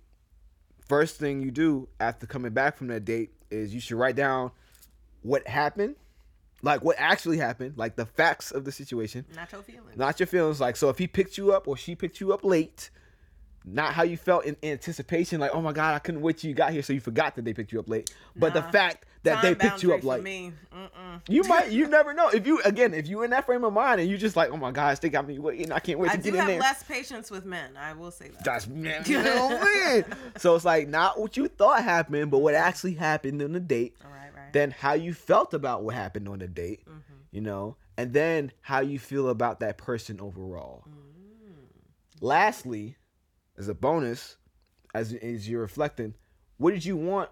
first 0.88 1.18
thing 1.18 1.44
you 1.44 1.52
do 1.52 1.88
after 2.00 2.26
coming 2.26 2.52
back 2.52 2.78
from 2.78 2.88
that 2.88 3.06
date 3.06 3.32
is 3.52 3.74
you 3.76 3.80
should 3.80 3.98
write 3.98 4.16
down 4.16 4.52
what 5.22 5.48
happened, 5.48 5.96
like 6.66 6.84
what 6.84 6.96
actually 7.00 7.38
happened, 7.38 7.78
like 7.78 7.96
the 7.96 8.06
facts 8.06 8.52
of 8.52 8.66
the 8.66 8.72
situation, 8.72 9.26
Not 9.36 9.52
your 9.52 9.62
feelings. 9.62 9.96
not 9.98 10.20
your 10.20 10.28
feelings. 10.28 10.60
Like, 10.60 10.76
so 10.76 10.90
if 10.90 10.98
he 10.98 11.08
picked 11.08 11.38
you 11.38 11.54
up 11.54 11.68
or 11.68 11.78
she 11.78 11.96
picked 11.96 12.20
you 12.20 12.34
up 12.34 12.44
late, 12.44 12.90
not 13.64 13.94
how 13.94 14.04
you 14.04 14.18
felt 14.18 14.46
in 14.46 14.58
anticipation, 14.64 15.40
like, 15.40 15.52
oh 15.54 15.62
my 15.62 15.72
God, 15.72 15.96
I 15.96 16.00
couldn't 16.00 16.22
wait 16.22 16.38
till 16.40 16.50
you 16.50 16.56
got 16.56 16.72
here, 16.74 16.82
so 16.84 16.92
you 16.94 17.00
forgot 17.00 17.36
that 17.36 17.46
they 17.46 17.54
picked 17.54 17.72
you 17.72 17.80
up 17.80 17.88
late. 17.90 18.14
But 18.36 18.54
the 18.54 18.62
fact 18.64 19.06
that 19.24 19.42
they 19.42 19.56
picked 19.56 19.82
you 19.82 19.94
up 19.94 20.04
late. 20.04 20.22
me. 20.24 20.52
Mm-mm. 20.76 21.22
You 21.28 21.42
might, 21.48 21.72
you 21.72 21.88
never 21.88 22.14
know. 22.14 22.30
If 22.30 22.46
you, 22.46 22.62
again, 22.64 22.94
if 22.94 23.08
you 23.08 23.24
in 23.24 23.32
that 23.32 23.46
frame 23.46 23.64
of 23.64 23.74
mind 23.74 24.02
and 24.02 24.10
you 24.10 24.18
just 24.18 24.36
like, 24.36 24.52
oh 24.52 24.58
my 24.58 24.72
gosh, 24.72 25.00
they 25.00 25.10
got 25.10 25.28
me 25.28 25.40
waiting, 25.40 25.72
I 25.72 25.80
can't 25.80 25.98
wait 26.00 26.12
I 26.12 26.16
to 26.16 26.22
do 26.22 26.32
get 26.32 26.34
in 26.34 26.40
have 26.42 26.48
there. 26.48 26.60
less 26.60 26.84
patience 26.84 27.32
with 27.32 27.46
men. 27.46 27.72
I 27.76 27.94
will 27.94 28.12
say 28.12 28.28
that. 28.30 28.44
That's 28.44 28.68
man, 28.68 29.04
you 29.08 29.22
know 29.24 29.48
what 29.48 30.06
So 30.42 30.56
it's 30.56 30.66
like 30.66 30.88
not 30.88 31.20
what 31.20 31.38
you 31.38 31.48
thought 31.48 31.84
happened, 31.84 32.30
but 32.30 32.40
what 32.40 32.54
actually 32.54 32.94
happened 32.94 33.42
on 33.42 33.52
the 33.54 33.60
date. 33.60 33.96
All 34.04 34.12
right. 34.12 34.16
Then 34.56 34.72
how 34.72 34.94
you 34.94 35.14
felt 35.14 35.54
about 35.54 35.84
what 35.84 35.96
happened 35.96 36.30
on 36.30 36.40
the 36.40 36.48
date, 36.48 36.82
Mm-hmm. 36.88 37.00
you 37.32 37.42
know, 37.42 37.76
and 37.98 38.14
then 38.14 38.52
how 38.62 38.80
you 38.80 38.98
feel 39.00 39.28
about 39.30 39.60
that 39.60 39.78
person 39.78 40.20
overall. 40.22 40.86
Mm. 40.88 42.22
Lastly, 42.22 42.96
as 43.58 43.68
a 43.68 43.74
bonus, 43.74 44.38
as 44.94 45.14
as 45.14 45.48
you're 45.50 45.62
reflecting, 45.62 46.14
what 46.58 46.72
did 46.74 46.86
you 46.86 46.96
want 46.96 47.30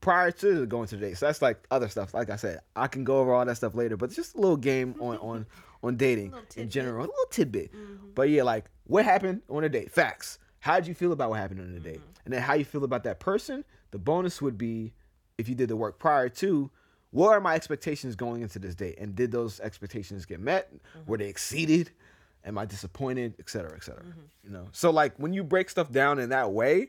prior 0.00 0.30
to 0.30 0.66
going 0.66 0.88
to 0.88 0.96
the 0.96 1.06
date? 1.06 1.16
So 1.18 1.26
that's 1.26 1.40
like 1.42 1.64
other 1.70 1.88
stuff. 1.88 2.12
Like 2.12 2.28
I 2.30 2.36
said, 2.36 2.60
I 2.76 2.86
can 2.86 3.04
go 3.04 3.20
over 3.20 3.32
all 3.32 3.44
that 3.44 3.56
stuff 3.56 3.74
later, 3.74 3.96
but 3.96 4.06
it's 4.06 4.16
just 4.16 4.34
a 4.34 4.40
little 4.40 4.56
game 4.56 4.94
on 5.00 5.16
on 5.18 5.46
on 5.82 5.96
dating 5.96 6.34
in 6.56 6.68
general, 6.68 7.00
a 7.00 7.08
little 7.08 7.26
tidbit. 7.30 7.72
Mm-hmm. 7.72 8.10
But 8.14 8.28
yeah, 8.28 8.42
like 8.42 8.66
what 8.84 9.04
happened 9.04 9.42
on 9.48 9.64
a 9.64 9.68
date? 9.68 9.90
Facts. 9.90 10.38
How 10.60 10.78
did 10.78 10.86
you 10.86 10.94
feel 10.94 11.12
about 11.12 11.30
what 11.30 11.40
happened 11.40 11.60
on 11.60 11.72
the 11.72 11.80
date? 11.80 11.98
Mm-hmm. 12.00 12.24
And 12.26 12.34
then 12.34 12.42
how 12.42 12.54
you 12.54 12.64
feel 12.64 12.84
about 12.84 13.04
that 13.04 13.18
person? 13.18 13.64
The 13.90 13.98
bonus 13.98 14.40
would 14.40 14.56
be 14.56 14.92
if 15.42 15.48
you 15.48 15.54
did 15.54 15.68
the 15.68 15.76
work 15.76 15.98
prior 15.98 16.28
to. 16.28 16.70
What 17.10 17.28
are 17.32 17.40
my 17.40 17.54
expectations 17.54 18.16
going 18.16 18.40
into 18.40 18.58
this 18.58 18.74
date? 18.74 18.96
And 18.98 19.14
did 19.14 19.30
those 19.32 19.60
expectations 19.60 20.24
get 20.24 20.40
met? 20.40 20.72
Mm-hmm. 20.74 21.10
Were 21.10 21.18
they 21.18 21.26
exceeded? 21.28 21.90
Am 22.46 22.56
I 22.56 22.64
disappointed? 22.64 23.34
Et 23.38 23.50
cetera, 23.50 23.74
et 23.76 23.84
cetera. 23.84 24.02
Mm-hmm. 24.02 24.20
You 24.44 24.50
know. 24.50 24.68
So 24.72 24.90
like 24.90 25.12
when 25.18 25.34
you 25.34 25.44
break 25.44 25.68
stuff 25.68 25.92
down 25.92 26.18
in 26.18 26.30
that 26.30 26.52
way, 26.52 26.88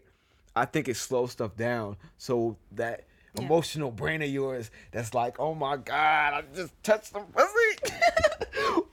I 0.55 0.63
think 0.65 0.87
it 0.87 0.95
slows 0.95 1.31
stuff 1.33 1.57
down. 1.57 1.97
So 2.17 2.55
that 2.71 3.03
Yeah. 3.35 3.45
emotional 3.45 3.91
brain 3.91 4.21
of 4.21 4.29
yours 4.29 4.71
that's 4.91 5.13
like, 5.13 5.39
oh 5.39 5.53
my 5.55 5.75
god, 5.77 6.33
I 6.35 6.43
just 6.55 6.71
touched 6.83 7.07
some 7.11 7.25
pussy. 7.25 7.93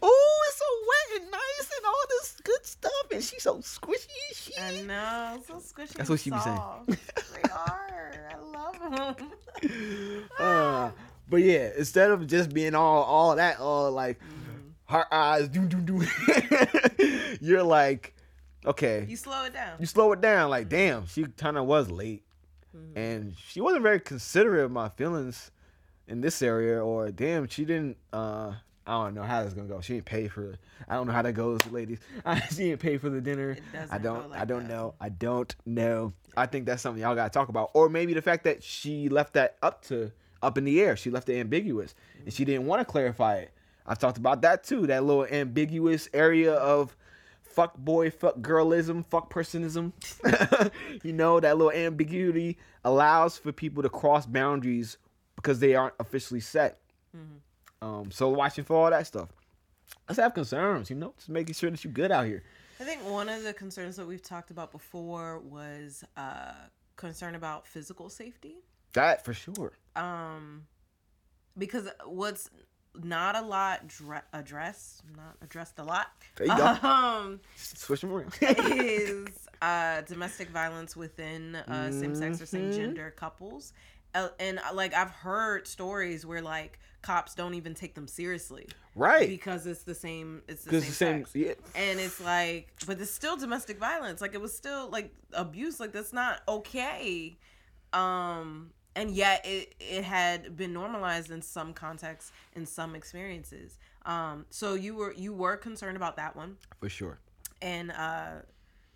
oh, 0.03 0.45
it's 0.49 0.57
so 0.59 0.65
wet 0.89 1.23
and 1.23 1.31
nice 1.31 1.71
and 1.77 1.87
all 1.87 2.05
this 2.09 2.37
good 2.43 2.65
stuff, 2.67 3.07
and 3.13 3.23
she's 3.23 3.43
so 3.43 3.59
squishy. 3.59 4.09
and 4.29 4.37
shit. 4.37 4.63
I 4.63 4.81
know, 4.83 5.43
so 5.47 5.55
squishy. 5.57 5.93
That's 5.95 6.11
what 6.11 6.19
she 6.21 6.31
be 6.31 6.39
saying. 6.41 6.61
they 6.89 7.51
are. 7.51 8.13
I 8.91 8.97
love 8.97 9.17
them. 9.17 10.25
Uh, 10.39 10.91
but 11.29 11.39
yeah, 11.39 11.71
instead 11.77 12.11
of 12.11 12.27
just 12.27 12.53
being 12.53 12.75
all 12.75 13.03
all 13.03 13.37
that, 13.37 13.61
all 13.61 13.91
like 13.93 14.19
her 14.87 15.05
eyes 15.13 15.49
do 15.49 15.67
do 15.67 15.79
do, 15.81 16.07
you're 17.41 17.63
like, 17.63 18.15
okay, 18.67 19.07
You 19.09 19.17
slow 19.17 19.45
it 19.45 19.53
down. 19.53 19.77
you 19.79 19.87
slow 19.87 20.13
it 20.13 20.21
down. 20.21 20.51
Like, 20.51 20.69
damn, 20.69 21.07
she 21.07 21.25
kind 21.25 21.57
of 21.57 21.67
was 21.67 21.91
late, 21.91 22.25
and 22.97 23.35
she 23.39 23.61
wasn't 23.61 23.83
very 23.83 24.01
considerate 24.01 24.65
of 24.65 24.71
my 24.73 24.89
feelings 24.89 25.51
in 26.09 26.21
this 26.21 26.43
area. 26.43 26.83
Or 26.85 27.11
damn, 27.11 27.47
she 27.49 27.65
didn't. 27.65 27.97
uh 28.13 28.55
I 28.91 29.05
don't 29.05 29.15
know 29.15 29.23
how 29.23 29.43
that's 29.43 29.55
gonna 29.55 29.69
go. 29.69 29.81
She 29.81 29.95
didn't 29.95 30.07
pay 30.07 30.27
for. 30.27 30.57
I 30.89 30.95
don't 30.95 31.07
know 31.07 31.13
how 31.13 31.23
that 31.23 31.35
goes, 31.35 31.61
ladies. 31.71 32.01
she 32.51 32.71
didn't 32.71 32.81
pay 32.81 32.99
for 32.99 33.09
the 33.09 33.21
dinner. 33.21 33.53
It 33.53 33.63
doesn't 33.73 33.93
I 33.93 33.99
don't. 33.99 34.25
I 34.33 34.39
like 34.39 34.49
don't 34.49 34.67
that. 34.67 34.75
know. 34.75 34.95
I 35.01 35.09
don't 35.11 35.55
know. 35.65 36.13
I 36.37 36.47
think 36.47 36.67
that's 36.67 36.83
something 36.83 37.01
y'all 37.01 37.15
gotta 37.15 37.31
talk 37.31 37.49
about. 37.49 37.71
Or 37.75 37.89
maybe 37.89 38.15
the 38.15 38.23
fact 38.23 38.43
that 38.45 38.65
she 38.65 39.09
left 39.09 39.35
that 39.35 39.59
up 39.63 39.85
to 39.87 40.11
up 40.43 40.59
in 40.59 40.65
the 40.65 40.83
air. 40.83 40.97
She 40.97 41.09
left 41.09 41.29
it 41.29 41.39
ambiguous, 41.39 41.95
and 42.25 42.35
she 42.35 42.45
didn't 42.45 42.67
want 42.67 42.81
to 42.81 42.85
clarify 42.85 43.37
it. 43.37 43.53
I've 43.87 44.01
talked 44.01 44.19
about 44.19 44.43
that 44.43 44.65
too. 44.65 44.89
That 44.89 45.05
little 45.05 45.25
ambiguous 45.25 46.09
area 46.13 46.55
of 46.55 46.97
fuck 47.43 47.77
boy, 47.77 48.11
fuck 48.11 48.39
girlism, 48.39 49.07
fuck 49.07 49.33
personism. 49.33 49.93
you 51.05 51.13
know, 51.13 51.39
that 51.39 51.57
little 51.57 51.73
ambiguity 51.73 52.59
allows 52.85 53.39
for 53.39 53.53
people 53.53 53.85
to 53.85 53.89
cross 53.89 54.27
boundaries 54.27 54.99
because 55.37 55.61
they 55.61 55.77
aren't 55.77 55.95
officially 56.01 56.41
set. 56.41 56.81
Mm-hmm. 57.17 57.37
Um, 57.83 58.11
so 58.11 58.29
watching 58.29 58.65
for 58.65 58.77
all 58.77 58.91
that 58.91 59.07
stuff. 59.07 59.29
Let's 60.09 60.19
have 60.21 60.35
concerns, 60.35 60.91
you 60.91 60.97
know, 60.97 61.15
just 61.17 61.29
making 61.29 61.55
sure 61.55 61.71
that 61.71 61.83
you're 61.83 61.93
good 61.93 62.13
out 62.13 62.27
here. 62.27 62.43
I 62.79 62.85
think 62.85 63.05
one 63.09 63.29
of 63.29 63.43
the 63.43 63.53
concerns 63.53 63.97
that 63.97 64.07
we've 64.07 64.23
talked 64.23 64.51
about 64.51 64.71
before 64.73 65.39
was 65.39 66.05
uh, 66.17 66.53
concern 66.97 67.35
about 67.35 67.67
physical 67.67 68.09
safety. 68.09 68.57
That 68.93 69.25
for 69.25 69.33
sure. 69.33 69.73
Um, 69.97 70.67
because 71.57 71.89
what's 72.05 72.51
not 73.03 73.37
a 73.37 73.43
lot 73.43 73.87
dre- 73.89 74.23
addressed, 74.33 75.03
not 75.17 75.37
addressed 75.43 75.79
a 75.79 75.85
lot, 75.85 76.09
There 76.37 76.47
you 76.49 76.57
go. 76.57 76.67
um, 76.89 77.41
Switch 77.57 78.01
them 78.01 78.13
around. 78.13 78.33
is 78.43 79.29
uh, 79.63 80.03
domestic 80.03 80.49
violence 80.51 80.97
within 80.97 81.57
uh, 81.57 81.91
same-sex 81.91 82.41
or 82.41 82.45
Mhm. 82.45 82.49
same-gender 82.49 83.13
couples. 83.17 83.73
Uh, 84.15 84.29
and 84.41 84.59
uh, 84.59 84.75
like 84.75 84.93
I've 84.95 85.11
heard 85.11 85.69
stories 85.69 86.27
where 86.27 86.43
like 86.43 86.79
cops 87.03 87.35
don't 87.35 87.55
even 87.55 87.75
take 87.75 87.95
them 87.95 88.07
seriously 88.07 88.67
right. 88.95 89.29
because 89.29 89.67
it's 89.67 89.83
the 89.83 89.95
same. 89.95 90.43
It's 90.49 90.65
the 90.65 90.81
same, 90.83 91.23
the 91.23 91.29
same, 91.29 91.45
yeah. 91.47 91.53
and 91.75 91.99
it's 91.99 92.21
like 92.21 92.69
but 92.87 93.01
it's 93.01 93.11
still 93.11 93.37
domestic 93.37 93.79
violence 93.79 94.21
like 94.21 94.35
it 94.35 94.41
was 94.41 94.55
still 94.55 94.89
like 94.91 95.13
abuse 95.33 95.81
like 95.81 95.93
that's 95.93 96.13
not 96.13 96.43
okay 96.49 97.39
um 97.93 98.71
and 98.97 99.11
yet 99.11 99.45
it 99.45 99.75
it 99.81 100.05
had 100.05 100.57
been 100.57 100.73
normalized 100.73 101.31
in 101.31 101.43
some 101.43 101.73
contexts 101.73 102.33
in 102.55 102.67
some 102.67 102.95
experiences 102.95 103.79
um 104.07 104.45
so 104.51 104.75
you 104.75 104.95
were 104.95 105.13
you 105.15 105.33
were 105.33 105.57
concerned 105.57 105.97
about 105.97 106.17
that 106.17 106.37
one 106.37 106.57
for 106.79 106.89
sure. 106.89 107.19
and 107.63 107.91
uh 107.93 108.33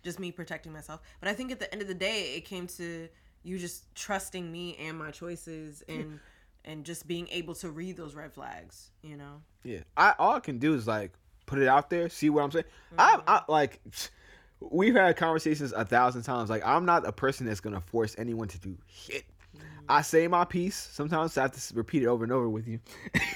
just 0.03 0.19
me 0.19 0.31
protecting 0.31 0.71
myself 0.71 1.01
but 1.19 1.29
i 1.29 1.33
think 1.33 1.51
at 1.51 1.59
the 1.59 1.71
end 1.71 1.81
of 1.81 1.87
the 1.87 1.93
day 1.93 2.35
it 2.35 2.45
came 2.45 2.67
to 2.67 3.07
you 3.43 3.57
just 3.59 3.93
trusting 3.95 4.51
me 4.51 4.75
and 4.79 4.97
my 4.97 5.11
choices 5.11 5.83
and 5.87 6.19
and 6.65 6.83
just 6.83 7.07
being 7.07 7.27
able 7.31 7.55
to 7.55 7.69
read 7.69 7.95
those 7.95 8.13
red 8.15 8.33
flags 8.33 8.91
you 9.01 9.15
know 9.15 9.41
Yeah, 9.63 9.79
I 9.95 10.13
all 10.19 10.33
I 10.33 10.39
can 10.41 10.59
do 10.59 10.73
is 10.73 10.87
like 10.87 11.13
put 11.45 11.59
it 11.59 11.67
out 11.67 11.89
there, 11.89 12.09
see 12.09 12.29
what 12.29 12.43
I'm 12.43 12.51
saying. 12.51 12.65
I'm 12.97 13.19
mm-hmm. 13.19 13.29
I, 13.29 13.41
like, 13.47 13.79
we've 14.59 14.95
had 14.95 15.15
conversations 15.17 15.73
a 15.73 15.85
thousand 15.85 16.23
times. 16.23 16.49
Like, 16.49 16.65
I'm 16.65 16.85
not 16.85 17.07
a 17.07 17.11
person 17.11 17.45
that's 17.45 17.59
gonna 17.59 17.81
force 17.81 18.15
anyone 18.17 18.47
to 18.49 18.59
do 18.59 18.77
shit. 18.87 19.25
Mm-hmm. 19.55 19.65
I 19.89 20.01
say 20.01 20.27
my 20.27 20.45
piece. 20.45 20.75
Sometimes 20.75 21.37
I 21.37 21.43
have 21.43 21.51
to 21.51 21.75
repeat 21.75 22.03
it 22.03 22.07
over 22.07 22.23
and 22.23 22.33
over 22.33 22.49
with 22.49 22.67
you, 22.67 22.79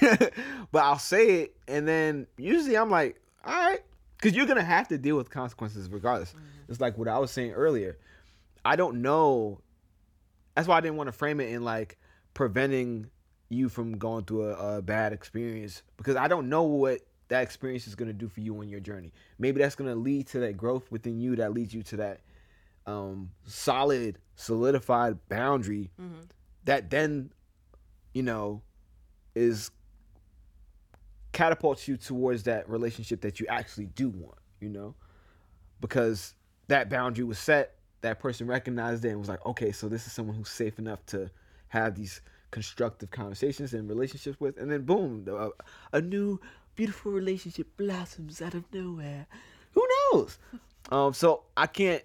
but 0.72 0.82
I'll 0.82 0.98
say 0.98 1.42
it, 1.42 1.56
and 1.68 1.86
then 1.86 2.26
usually 2.36 2.76
I'm 2.76 2.90
like, 2.90 3.20
all 3.44 3.54
right, 3.54 3.80
because 4.16 4.36
you're 4.36 4.46
gonna 4.46 4.62
have 4.62 4.88
to 4.88 4.98
deal 4.98 5.16
with 5.16 5.30
consequences 5.30 5.88
regardless. 5.88 6.30
Mm-hmm. 6.30 6.70
It's 6.70 6.80
like 6.80 6.96
what 6.98 7.08
I 7.08 7.18
was 7.18 7.30
saying 7.30 7.52
earlier. 7.52 7.98
I 8.64 8.76
don't 8.76 9.02
know. 9.02 9.60
That's 10.54 10.68
why 10.68 10.76
I 10.76 10.80
didn't 10.80 10.96
want 10.96 11.08
to 11.08 11.12
frame 11.12 11.40
it 11.40 11.50
in 11.50 11.64
like 11.64 11.96
preventing 12.34 13.08
you 13.50 13.68
from 13.68 13.98
going 13.98 14.24
through 14.24 14.50
a, 14.50 14.78
a 14.78 14.82
bad 14.82 15.12
experience 15.12 15.82
because 15.96 16.16
I 16.16 16.28
don't 16.28 16.48
know 16.48 16.62
what 16.62 17.00
that 17.28 17.42
experience 17.42 17.86
is 17.86 17.94
gonna 17.94 18.12
do 18.12 18.28
for 18.28 18.40
you 18.40 18.58
on 18.58 18.68
your 18.68 18.80
journey. 18.80 19.12
Maybe 19.38 19.60
that's 19.60 19.74
gonna 19.74 19.94
lead 19.94 20.28
to 20.28 20.40
that 20.40 20.56
growth 20.56 20.90
within 20.90 21.20
you 21.20 21.36
that 21.36 21.52
leads 21.52 21.74
you 21.74 21.82
to 21.84 21.96
that 21.98 22.20
um, 22.86 23.30
solid, 23.44 24.18
solidified 24.36 25.18
boundary 25.28 25.90
that 26.64 26.90
then, 26.90 27.32
you 28.14 28.22
know, 28.22 28.62
is 29.34 29.70
catapults 31.32 31.86
you 31.86 31.96
towards 31.96 32.44
that 32.44 32.68
relationship 32.68 33.20
that 33.20 33.38
you 33.40 33.46
actually 33.48 33.86
do 33.86 34.08
want, 34.08 34.38
you 34.60 34.68
know? 34.68 34.94
Because 35.80 36.34
that 36.68 36.90
boundary 36.90 37.24
was 37.24 37.38
set, 37.38 37.76
that 38.00 38.18
person 38.18 38.46
recognized 38.46 39.04
it 39.04 39.10
and 39.10 39.18
was 39.18 39.28
like, 39.28 39.44
okay, 39.46 39.72
so 39.72 39.88
this 39.88 40.06
is 40.06 40.12
someone 40.12 40.36
who's 40.36 40.48
safe 40.50 40.78
enough 40.78 41.04
to 41.06 41.30
have 41.68 41.94
these 41.94 42.20
constructive 42.50 43.10
conversations 43.10 43.74
and 43.74 43.88
relationships 43.88 44.40
with, 44.40 44.56
and 44.58 44.70
then 44.70 44.82
boom, 44.82 45.26
a, 45.28 45.50
a 45.96 46.00
new 46.00 46.40
beautiful 46.76 47.12
relationship 47.12 47.68
blossoms 47.76 48.40
out 48.40 48.54
of 48.54 48.64
nowhere. 48.72 49.26
Who 49.72 49.86
knows? 50.12 50.38
Um, 50.90 51.12
so 51.12 51.44
I 51.56 51.66
can't, 51.66 52.02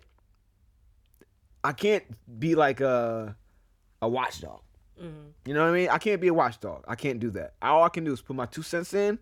I 1.63 1.71
can't 1.71 2.03
be 2.39 2.55
like 2.55 2.81
a, 2.81 3.35
a 4.01 4.07
watchdog. 4.09 4.61
You 5.45 5.53
know 5.53 5.63
what 5.63 5.69
I 5.69 5.73
mean? 5.73 5.89
I 5.89 5.97
can't 5.97 6.21
be 6.21 6.27
a 6.27 6.33
watchdog. 6.33 6.83
I 6.87 6.95
can't 6.95 7.19
do 7.19 7.29
that. 7.31 7.53
All 7.61 7.83
I 7.83 7.89
can 7.89 8.03
do 8.03 8.13
is 8.13 8.21
put 8.21 8.35
my 8.35 8.45
two 8.45 8.61
cents 8.61 8.93
in, 8.93 9.19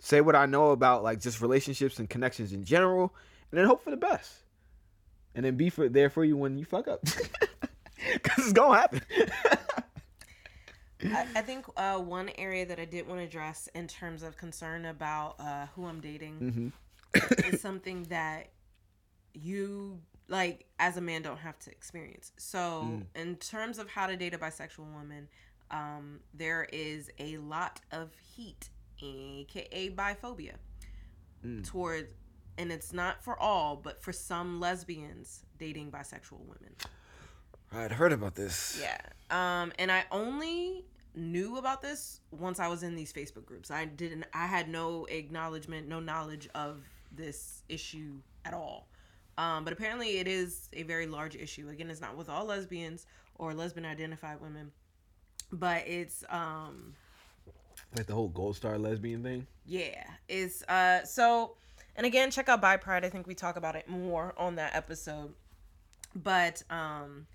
say 0.00 0.20
what 0.20 0.36
I 0.36 0.46
know 0.46 0.70
about 0.70 1.02
like 1.02 1.20
just 1.20 1.40
relationships 1.40 1.98
and 1.98 2.08
connections 2.08 2.52
in 2.52 2.64
general, 2.64 3.14
and 3.50 3.58
then 3.58 3.66
hope 3.66 3.82
for 3.82 3.90
the 3.90 3.96
best. 3.96 4.32
And 5.34 5.44
then 5.44 5.56
be 5.56 5.70
for 5.70 5.88
there 5.88 6.10
for 6.10 6.24
you 6.24 6.36
when 6.36 6.58
you 6.58 6.64
fuck 6.64 6.88
up. 6.88 7.04
Cause 8.22 8.44
it's 8.44 8.52
gonna 8.52 8.78
happen. 8.78 9.02
I, 11.02 11.26
I 11.34 11.42
think 11.42 11.66
uh, 11.76 11.98
one 11.98 12.30
area 12.36 12.66
that 12.66 12.78
I 12.78 12.84
did 12.84 13.08
want 13.08 13.20
to 13.20 13.24
address 13.24 13.68
in 13.74 13.86
terms 13.86 14.22
of 14.22 14.36
concern 14.36 14.84
about 14.86 15.36
uh, 15.38 15.66
who 15.74 15.86
I'm 15.86 16.00
dating 16.00 16.72
is 17.46 17.60
something 17.60 18.04
that 18.04 18.50
you 19.32 20.00
like 20.28 20.66
as 20.78 20.96
a 20.96 21.00
man 21.00 21.22
don't 21.22 21.38
have 21.38 21.58
to 21.60 21.70
experience. 21.70 22.32
So, 22.36 23.02
in 23.14 23.36
terms 23.36 23.78
of 23.78 23.88
how 23.88 24.06
to 24.06 24.16
date 24.16 24.34
a 24.34 24.38
bisexual 24.38 24.92
woman, 24.94 25.28
um, 25.70 26.20
there 26.34 26.68
is 26.72 27.10
a 27.18 27.36
lot 27.38 27.80
of 27.92 28.10
heat, 28.34 28.70
aka 29.02 29.90
biphobia, 29.90 30.54
toward, 31.64 32.08
and 32.58 32.70
it's 32.70 32.92
not 32.92 33.22
for 33.24 33.38
all, 33.38 33.76
but 33.76 34.02
for 34.02 34.12
some 34.12 34.60
lesbians 34.60 35.44
dating 35.58 35.90
bisexual 35.90 36.40
women. 36.40 36.74
I'd 37.72 37.92
heard 37.92 38.12
about 38.12 38.34
this. 38.34 38.80
Yeah. 38.80 38.98
Um, 39.30 39.72
and 39.78 39.92
I 39.92 40.04
only 40.10 40.84
knew 41.14 41.56
about 41.58 41.82
this 41.82 42.20
once 42.30 42.58
I 42.60 42.68
was 42.68 42.82
in 42.82 42.94
these 42.96 43.12
Facebook 43.12 43.44
groups. 43.46 43.70
I 43.70 43.84
didn't 43.84 44.24
I 44.34 44.46
had 44.46 44.68
no 44.68 45.06
acknowledgement, 45.06 45.88
no 45.88 46.00
knowledge 46.00 46.48
of 46.54 46.82
this 47.12 47.62
issue 47.68 48.14
at 48.44 48.54
all. 48.54 48.88
Um, 49.38 49.64
but 49.64 49.72
apparently 49.72 50.18
it 50.18 50.28
is 50.28 50.68
a 50.72 50.82
very 50.82 51.06
large 51.06 51.34
issue. 51.36 51.68
Again, 51.68 51.90
it's 51.90 52.00
not 52.00 52.16
with 52.16 52.28
all 52.28 52.44
lesbians 52.44 53.06
or 53.36 53.54
lesbian 53.54 53.86
identified 53.86 54.40
women, 54.40 54.70
but 55.52 55.86
it's 55.86 56.24
um 56.28 56.94
Like 57.96 58.06
the 58.06 58.14
whole 58.14 58.28
gold 58.28 58.56
star 58.56 58.78
lesbian 58.78 59.22
thing. 59.22 59.46
yeah, 59.64 60.04
it's 60.28 60.62
uh 60.64 61.04
so 61.04 61.56
and 61.96 62.04
again 62.06 62.30
check 62.30 62.48
out 62.48 62.60
Bi 62.60 62.76
Pride. 62.76 63.04
I 63.04 63.08
think 63.08 63.26
we 63.26 63.34
talk 63.34 63.56
about 63.56 63.76
it 63.76 63.88
more 63.88 64.34
on 64.36 64.56
that 64.56 64.74
episode. 64.74 65.34
But 66.14 66.62
um 66.70 67.26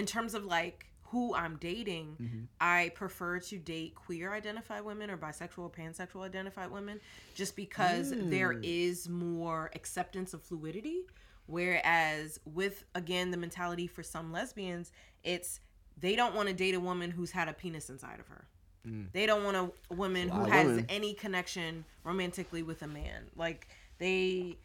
in 0.00 0.06
terms 0.06 0.34
of 0.34 0.46
like 0.46 0.86
who 1.02 1.34
I'm 1.34 1.56
dating, 1.56 2.16
mm-hmm. 2.20 2.38
I 2.58 2.90
prefer 2.94 3.38
to 3.38 3.58
date 3.58 3.94
queer 3.94 4.32
identified 4.32 4.82
women 4.82 5.10
or 5.10 5.18
bisexual 5.18 5.58
or 5.58 5.70
pansexual 5.70 6.24
identified 6.24 6.70
women 6.70 7.00
just 7.34 7.54
because 7.54 8.10
there 8.16 8.54
mm. 8.54 8.60
is 8.62 9.08
more 9.10 9.70
acceptance 9.74 10.32
of 10.32 10.42
fluidity. 10.42 11.02
Whereas 11.46 12.40
with 12.46 12.84
again 12.94 13.30
the 13.30 13.36
mentality 13.36 13.86
for 13.86 14.02
some 14.02 14.32
lesbians, 14.32 14.90
it's 15.22 15.60
they 15.98 16.16
don't 16.16 16.34
want 16.34 16.48
to 16.48 16.54
date 16.54 16.74
a 16.74 16.80
woman 16.80 17.10
who's 17.10 17.30
had 17.30 17.48
a 17.48 17.52
penis 17.52 17.90
inside 17.90 18.20
of 18.20 18.28
her. 18.28 18.46
Mm. 18.88 19.12
They 19.12 19.26
don't 19.26 19.44
want 19.44 19.56
a 19.90 19.94
woman 19.94 20.30
a 20.30 20.34
who 20.34 20.44
has 20.44 20.66
women. 20.66 20.86
any 20.88 21.12
connection 21.12 21.84
romantically 22.04 22.62
with 22.62 22.80
a 22.80 22.88
man. 22.88 23.24
Like 23.36 23.68
they 23.98 24.56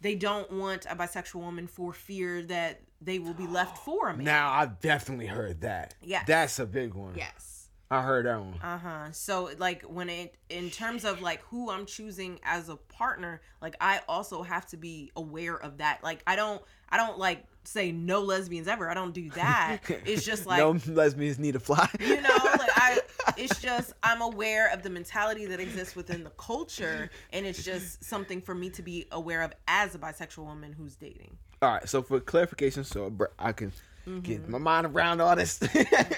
they 0.00 0.14
don't 0.14 0.50
want 0.52 0.86
a 0.88 0.94
bisexual 0.96 1.36
woman 1.40 1.66
for 1.66 1.92
fear 1.92 2.42
that 2.42 2.80
they 3.00 3.18
will 3.18 3.34
be 3.34 3.46
left 3.46 3.78
for 3.84 4.08
a 4.08 4.14
man. 4.16 4.24
Now 4.24 4.52
I've 4.52 4.80
definitely 4.80 5.26
heard 5.26 5.60
that. 5.62 5.94
Yes. 6.02 6.24
That's 6.26 6.58
a 6.58 6.66
big 6.66 6.94
one. 6.94 7.14
yes. 7.16 7.50
I 7.90 8.00
heard 8.02 8.26
that 8.26 8.40
one. 8.40 8.58
Uh 8.62 8.78
huh. 8.78 9.12
So 9.12 9.50
like 9.58 9.82
when 9.82 10.08
it 10.08 10.36
in 10.48 10.70
terms 10.70 11.04
of 11.04 11.20
like 11.20 11.42
who 11.42 11.70
I'm 11.70 11.86
choosing 11.86 12.40
as 12.42 12.68
a 12.68 12.76
partner, 12.76 13.40
like 13.60 13.76
I 13.80 14.00
also 14.08 14.42
have 14.42 14.66
to 14.68 14.76
be 14.76 15.12
aware 15.16 15.54
of 15.56 15.78
that. 15.78 16.00
Like 16.02 16.22
I 16.26 16.34
don't 16.34 16.62
I 16.88 16.96
don't 16.96 17.18
like 17.18 17.44
say 17.64 17.92
no 17.92 18.22
lesbians 18.22 18.68
ever. 18.68 18.90
I 18.90 18.94
don't 18.94 19.12
do 19.12 19.28
that. 19.30 19.80
It's 20.06 20.24
just 20.24 20.46
like 20.46 20.58
no 20.58 20.76
lesbians 20.92 21.38
need 21.38 21.52
to 21.52 21.60
fly. 21.60 21.88
you 22.00 22.20
know 22.20 22.36
like 22.42 22.70
i 22.76 22.98
it's 23.36 23.60
just 23.60 23.92
i'm 24.02 24.20
aware 24.22 24.72
of 24.72 24.82
the 24.82 24.90
mentality 24.90 25.46
that 25.46 25.60
exists 25.60 25.94
within 25.96 26.24
the 26.24 26.30
culture 26.30 27.10
and 27.32 27.46
it's 27.46 27.62
just 27.64 28.02
something 28.04 28.40
for 28.40 28.54
me 28.54 28.70
to 28.70 28.82
be 28.82 29.06
aware 29.12 29.42
of 29.42 29.52
as 29.68 29.94
a 29.94 29.98
bisexual 29.98 30.44
woman 30.44 30.72
who's 30.72 30.96
dating 30.96 31.36
All 31.62 31.70
right, 31.72 31.88
so 31.88 32.02
for 32.02 32.20
clarification, 32.20 32.84
so 32.84 33.12
I 33.38 33.52
can 33.52 33.72
Mm-hmm. 34.06 34.20
get 34.20 34.46
my 34.50 34.58
mind 34.58 34.86
around 34.86 35.22
all 35.22 35.34
this. 35.34 35.58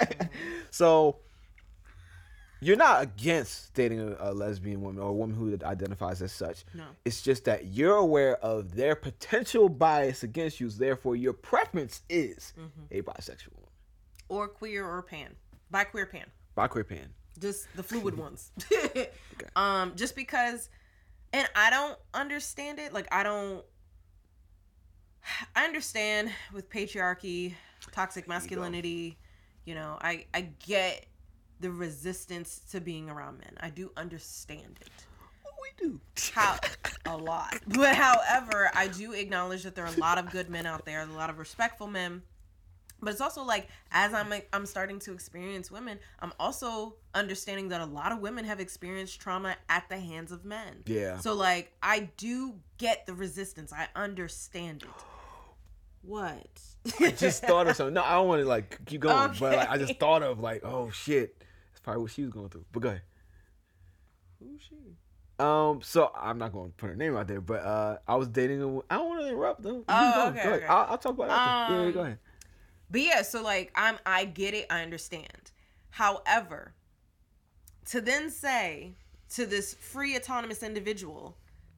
so 0.73 1.19
you're 2.61 2.77
not 2.77 3.03
against 3.03 3.75
dating 3.75 4.01
a, 4.01 4.17
a 4.19 4.33
lesbian 4.35 4.81
woman 4.81 5.01
or 5.01 5.11
a 5.11 5.13
woman 5.13 5.37
who 5.37 5.57
identifies 5.65 6.21
as 6.23 6.33
such. 6.33 6.65
No. 6.75 6.85
It's 7.05 7.23
just 7.23 7.45
that 7.45 7.67
you're 7.67 7.95
aware 7.97 8.37
of 8.39 8.75
their 8.75 8.97
potential 8.97 9.69
bias 9.69 10.23
against 10.25 10.59
you, 10.59 10.69
therefore 10.71 11.15
your 11.17 11.33
preference 11.33 12.03
is 12.09 12.53
Mm-hmm. 12.59 12.87
a 12.91 13.03
bisexual 13.03 13.55
woman. 13.55 13.71
or 14.29 14.49
queer 14.49 14.85
or 14.85 15.03
pan 15.03 15.37
bi 15.71 15.85
queer 15.85 16.07
pan 16.07 16.27
Bi 16.57 16.67
queer 16.67 16.83
pan. 16.85 17.11
just 17.39 17.69
the 17.77 17.83
fluid 17.85 18.17
ones. 18.27 18.51
Um 19.57 19.93
just 19.95 20.17
because 20.17 20.69
and 21.33 21.47
i 21.55 21.69
don't 21.71 21.99
understand 22.15 22.79
it 22.79 22.93
like 22.95 23.07
i 23.13 23.23
don't 23.23 23.63
i 25.55 25.65
understand 25.65 26.31
with 26.55 26.71
patriarchy 26.71 27.55
toxic 27.93 28.27
masculinity 28.29 29.19
you 29.65 29.75
know 29.75 29.99
i 30.01 30.25
i 30.33 30.49
get 30.67 31.05
the 31.61 31.71
resistance 31.71 32.61
to 32.71 32.81
being 32.81 33.09
around 33.11 33.39
men. 33.39 33.55
I 33.61 33.71
do 33.71 33.91
understand 33.97 34.79
it. 34.83 34.91
We 35.63 35.89
do. 35.89 36.01
how 36.33 36.59
a 37.07 37.17
lot. 37.17 37.59
But 37.67 37.95
however 37.97 38.71
i 38.75 38.89
do 38.89 39.13
acknowledge 39.13 39.63
that 39.65 39.75
there 39.75 39.85
are 39.85 39.95
a 39.95 40.01
lot 40.01 40.17
of 40.19 40.31
good 40.31 40.49
men 40.49 40.65
out 40.67 40.85
there 40.87 41.01
a 41.03 41.07
lot 41.07 41.29
of 41.31 41.39
respectful 41.39 41.87
men 41.89 42.23
but 43.01 43.11
it's 43.13 43.21
also 43.21 43.43
like 43.45 43.69
as 43.93 44.13
i'm 44.15 44.33
i'm 44.53 44.67
starting 44.67 44.99
to 44.99 45.13
experience 45.13 45.71
women 45.71 45.99
i'm 46.21 46.33
also 46.41 46.97
understanding 47.15 47.69
that 47.69 47.81
a 47.81 47.85
lot 47.87 48.13
of 48.13 48.21
women 48.21 48.45
have 48.45 48.59
experienced 48.61 49.21
trauma 49.21 49.55
at 49.69 49.89
the 49.89 49.99
hands 49.99 50.33
of 50.33 50.45
men 50.45 50.83
Yeah. 50.87 51.19
so 51.19 51.35
like 51.35 51.73
i 51.83 52.11
do 52.17 52.55
get 52.79 53.07
the 53.07 53.15
resistance 53.15 53.73
i 53.73 53.89
understand 53.95 54.83
it 54.83 54.89
what 56.03 56.61
I 57.01 57.11
just 57.11 57.43
thought 57.43 57.67
of 57.67 57.75
something. 57.75 57.95
No, 57.95 58.03
I 58.05 58.13
don't 58.13 58.29
want 58.29 58.41
to 58.43 58.47
like 58.47 58.79
keep 58.87 59.01
going, 59.01 59.33
but 59.41 59.57
like, 59.57 59.69
I 59.69 59.77
just 59.77 59.99
thought 59.99 60.23
of 60.23 60.39
like, 60.39 60.65
oh 60.65 60.89
shit, 60.91 61.43
that's 61.73 61.81
probably 61.83 62.03
what 62.03 62.13
she 62.13 62.23
was 62.23 62.31
going 62.31 62.49
through. 62.49 62.65
But 62.71 62.81
go 62.81 62.89
ahead. 62.91 63.03
Who's 64.39 64.61
she? 64.63 64.77
Um, 65.39 65.81
so 65.83 66.13
I'm 66.17 66.39
not 66.39 66.53
going 66.53 66.71
to 66.71 66.77
put 66.77 66.91
her 66.91 66.95
name 66.97 67.17
out 67.17 67.27
there, 67.27 67.41
but 67.41 67.61
uh, 67.61 67.99
I 68.07 68.15
was 68.15 68.29
dating 68.29 68.63
a. 68.63 68.79
I 68.89 68.97
don't 68.99 69.09
want 69.09 69.21
to 69.23 69.27
interrupt 69.29 69.63
though. 69.63 69.85
Oh, 69.89 70.33
go, 70.33 70.39
okay, 70.41 70.49
okay. 70.49 70.67
I'll, 70.67 70.87
I'll 70.91 70.99
talk 70.99 71.15
about 71.15 71.27
it. 71.27 71.73
Yeah, 71.73 71.85
yeah, 71.87 71.91
go 71.91 72.01
Um, 72.01 72.07
ahead. 72.07 72.19
But 72.91 73.01
yeah, 73.01 73.23
so 73.23 73.43
like 73.43 73.73
I'm 73.75 73.99
I 74.07 74.25
get 74.25 74.55
it, 74.55 74.67
I 74.71 74.83
understand. 74.83 75.51
However, 75.91 76.75
to 77.87 78.01
then 78.01 78.31
say 78.31 78.95
to 79.31 79.47
this 79.47 79.75
free 79.75 80.17
autonomous 80.17 80.63
individual 80.63 81.37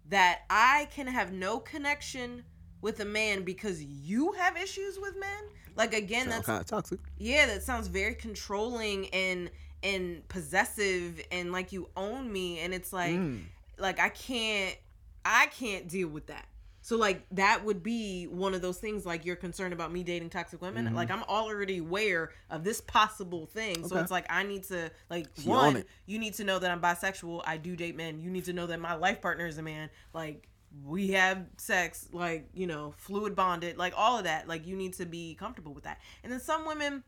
that 0.09 0.41
I 0.51 0.89
can 0.95 1.07
have 1.07 1.33
no 1.33 1.59
connection 1.59 2.45
with 2.81 3.01
a 3.01 3.05
man 3.05 3.43
because 3.43 3.83
you 3.83 4.33
have 4.33 4.57
issues 4.57 4.99
with 4.99 5.19
men, 5.19 5.45
like 5.77 5.95
again, 5.95 6.23
Sound 6.25 6.33
that's 6.33 6.47
kind 6.47 6.61
of 6.61 6.67
toxic. 6.67 7.01
yeah, 7.19 7.47
that 7.47 7.63
sounds 7.63 7.89
very 7.89 8.15
controlling 8.15 9.09
and 9.11 9.51
and 9.83 10.27
possessive 10.29 11.21
and 11.31 11.53
like 11.53 11.73
you 11.73 11.89
own 11.97 12.33
me 12.33 12.59
and 12.61 12.75
it's 12.75 12.93
like 12.93 13.13
Mm. 13.17 13.45
like 13.79 14.01
I 14.01 14.09
can't 14.09 14.77
I 15.25 15.47
can't 15.47 15.89
deal 15.89 16.09
with 16.09 16.27
that. 16.27 16.47
So 16.89 16.97
like 16.97 17.27
that 17.33 17.67
would 17.67 17.83
be 17.83 18.25
one 18.29 18.55
of 18.55 18.63
those 18.63 18.79
things 18.79 19.05
like 19.05 19.27
you're 19.27 19.37
concerned 19.37 19.75
about 19.75 19.93
me 19.93 20.03
dating 20.03 20.31
toxic 20.31 20.63
women. 20.63 20.95
Like 20.95 21.11
I'm 21.11 21.23
already 21.25 21.81
aware 21.81 22.31
of 22.49 22.65
this 22.65 22.81
possible 22.81 23.45
thing. 23.45 23.87
So 23.87 23.99
Mm-hmm. 23.99 24.05
It's 24.05 24.11
like 24.11 24.25
I 24.31 24.43
need 24.43 24.63
to 24.69 24.91
like 25.11 25.27
one, 25.45 25.85
you 26.07 26.19
need 26.19 26.33
to 26.35 26.45
know 26.45 26.59
that 26.59 26.71
I'm 26.71 26.81
bisexual. 26.81 27.43
I 27.45 27.59
do 27.59 27.77
date 27.77 27.95
men. 27.95 28.23
You 28.23 28.31
need 28.31 28.47
to 28.47 28.55
know 28.55 28.67
that 28.69 28.81
my 28.81 28.95
life 28.95 29.21
partner 29.21 29.47
is 29.47 29.59
a 29.59 29.63
man. 29.63 29.91
Like 30.15 30.49
we 30.83 31.09
have 31.09 31.45
sex 31.59 32.09
like 32.13 32.49
you 32.55 32.67
know 32.67 32.95
fluid 32.97 33.37
bonded 33.37 33.77
like 33.77 33.93
all 33.95 34.17
of 34.17 34.25
that 34.25 34.49
like 34.49 34.67
you 34.67 34.77
need 34.77 34.95
to 34.95 35.05
be 35.05 35.35
comfortable 35.35 35.73
with 35.73 35.85
that 35.85 35.99
and 36.23 36.31
then 36.31 36.41
some 36.41 36.67
women 36.67 37.03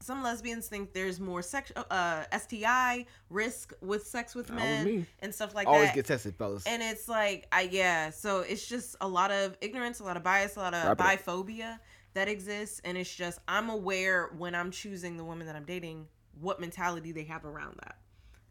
some 0.00 0.22
lesbians 0.22 0.68
think 0.68 0.92
there's 0.92 1.18
more 1.20 1.40
sex 1.40 1.72
uh 1.90 2.24
sti 2.38 3.06
risk 3.30 3.72
with 3.80 4.06
sex 4.06 4.34
with 4.34 4.50
men 4.50 4.84
me. 4.84 5.06
and 5.20 5.34
stuff 5.34 5.54
like 5.54 5.66
Always 5.66 5.82
that 5.82 5.88
Always 5.90 5.94
get 5.94 6.06
tested, 6.06 6.36
fellas. 6.36 6.64
and 6.66 6.82
it's 6.82 7.08
like 7.08 7.46
i 7.52 7.62
yeah 7.62 8.10
so 8.10 8.40
it's 8.40 8.66
just 8.66 8.96
a 9.00 9.08
lot 9.08 9.30
of 9.30 9.56
ignorance 9.60 10.00
a 10.00 10.04
lot 10.04 10.16
of 10.16 10.22
bias 10.22 10.56
a 10.56 10.60
lot 10.60 10.74
of 10.74 10.84
Wrap 10.84 10.98
biphobia 10.98 11.78
that 12.14 12.28
exists 12.28 12.80
and 12.84 12.98
it's 12.98 13.12
just 13.14 13.38
i'm 13.48 13.70
aware 13.70 14.30
when 14.36 14.54
i'm 14.54 14.70
choosing 14.70 15.16
the 15.16 15.24
woman 15.24 15.46
that 15.46 15.56
i'm 15.56 15.64
dating 15.64 16.06
what 16.40 16.60
mentality 16.60 17.12
they 17.12 17.24
have 17.24 17.44
around 17.44 17.76
that 17.82 17.96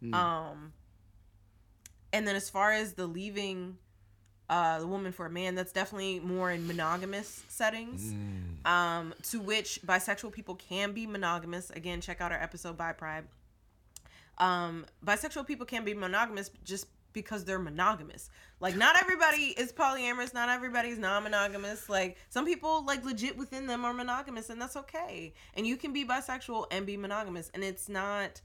Mm. 0.04 0.14
um 0.16 0.74
and 2.12 2.28
then 2.28 2.36
as 2.36 2.50
far 2.50 2.72
as 2.72 2.94
the 2.94 3.08
leaving 3.08 3.78
uh 4.54 4.78
the 4.84 4.88
woman 4.95 5.12
for 5.18 5.26
a 5.26 5.30
man 5.39 5.56
that's 5.56 5.72
definitely 5.80 6.20
more 6.20 6.49
in 6.56 6.62
monogamous 6.74 7.30
settings. 7.60 8.01
Mm. 8.14 8.70
um 8.76 9.06
to 9.30 9.38
which 9.51 9.70
bisexual 9.91 10.32
people 10.38 10.56
can 10.56 10.88
be 10.99 11.06
monogamous. 11.08 11.66
Again 11.80 11.99
check 12.08 12.22
out 12.22 12.32
our 12.32 12.41
episode 12.47 12.76
Bi 12.78 12.91
Pride. 13.01 13.26
Um 14.38 14.86
bisexual 15.06 15.45
people 15.47 15.66
can 15.66 15.84
be 15.86 15.93
monogamous 15.93 16.49
just 16.64 16.86
because 17.14 17.45
they're 17.45 17.60
monogamous. 17.72 18.30
Like 18.60 18.76
not 18.76 18.93
everybody 19.04 19.45
is 19.64 19.72
polyamorous. 19.72 20.34
Not 20.34 20.49
everybody's 20.49 20.97
non-monogamous. 20.97 21.88
Like 21.89 22.18
some 22.30 22.45
people 22.45 22.84
like 22.86 23.06
legit 23.06 23.38
within 23.38 23.68
them 23.68 23.86
are 23.86 23.93
monogamous 23.93 24.49
and 24.49 24.60
that's 24.62 24.76
okay. 24.84 25.34
And 25.56 25.68
you 25.68 25.78
can 25.78 25.93
be 25.93 26.04
bisexual 26.06 26.66
and 26.72 26.86
be 26.86 26.97
monogamous 26.97 27.51
and 27.54 27.64
it's 27.64 27.88
not 27.89 28.41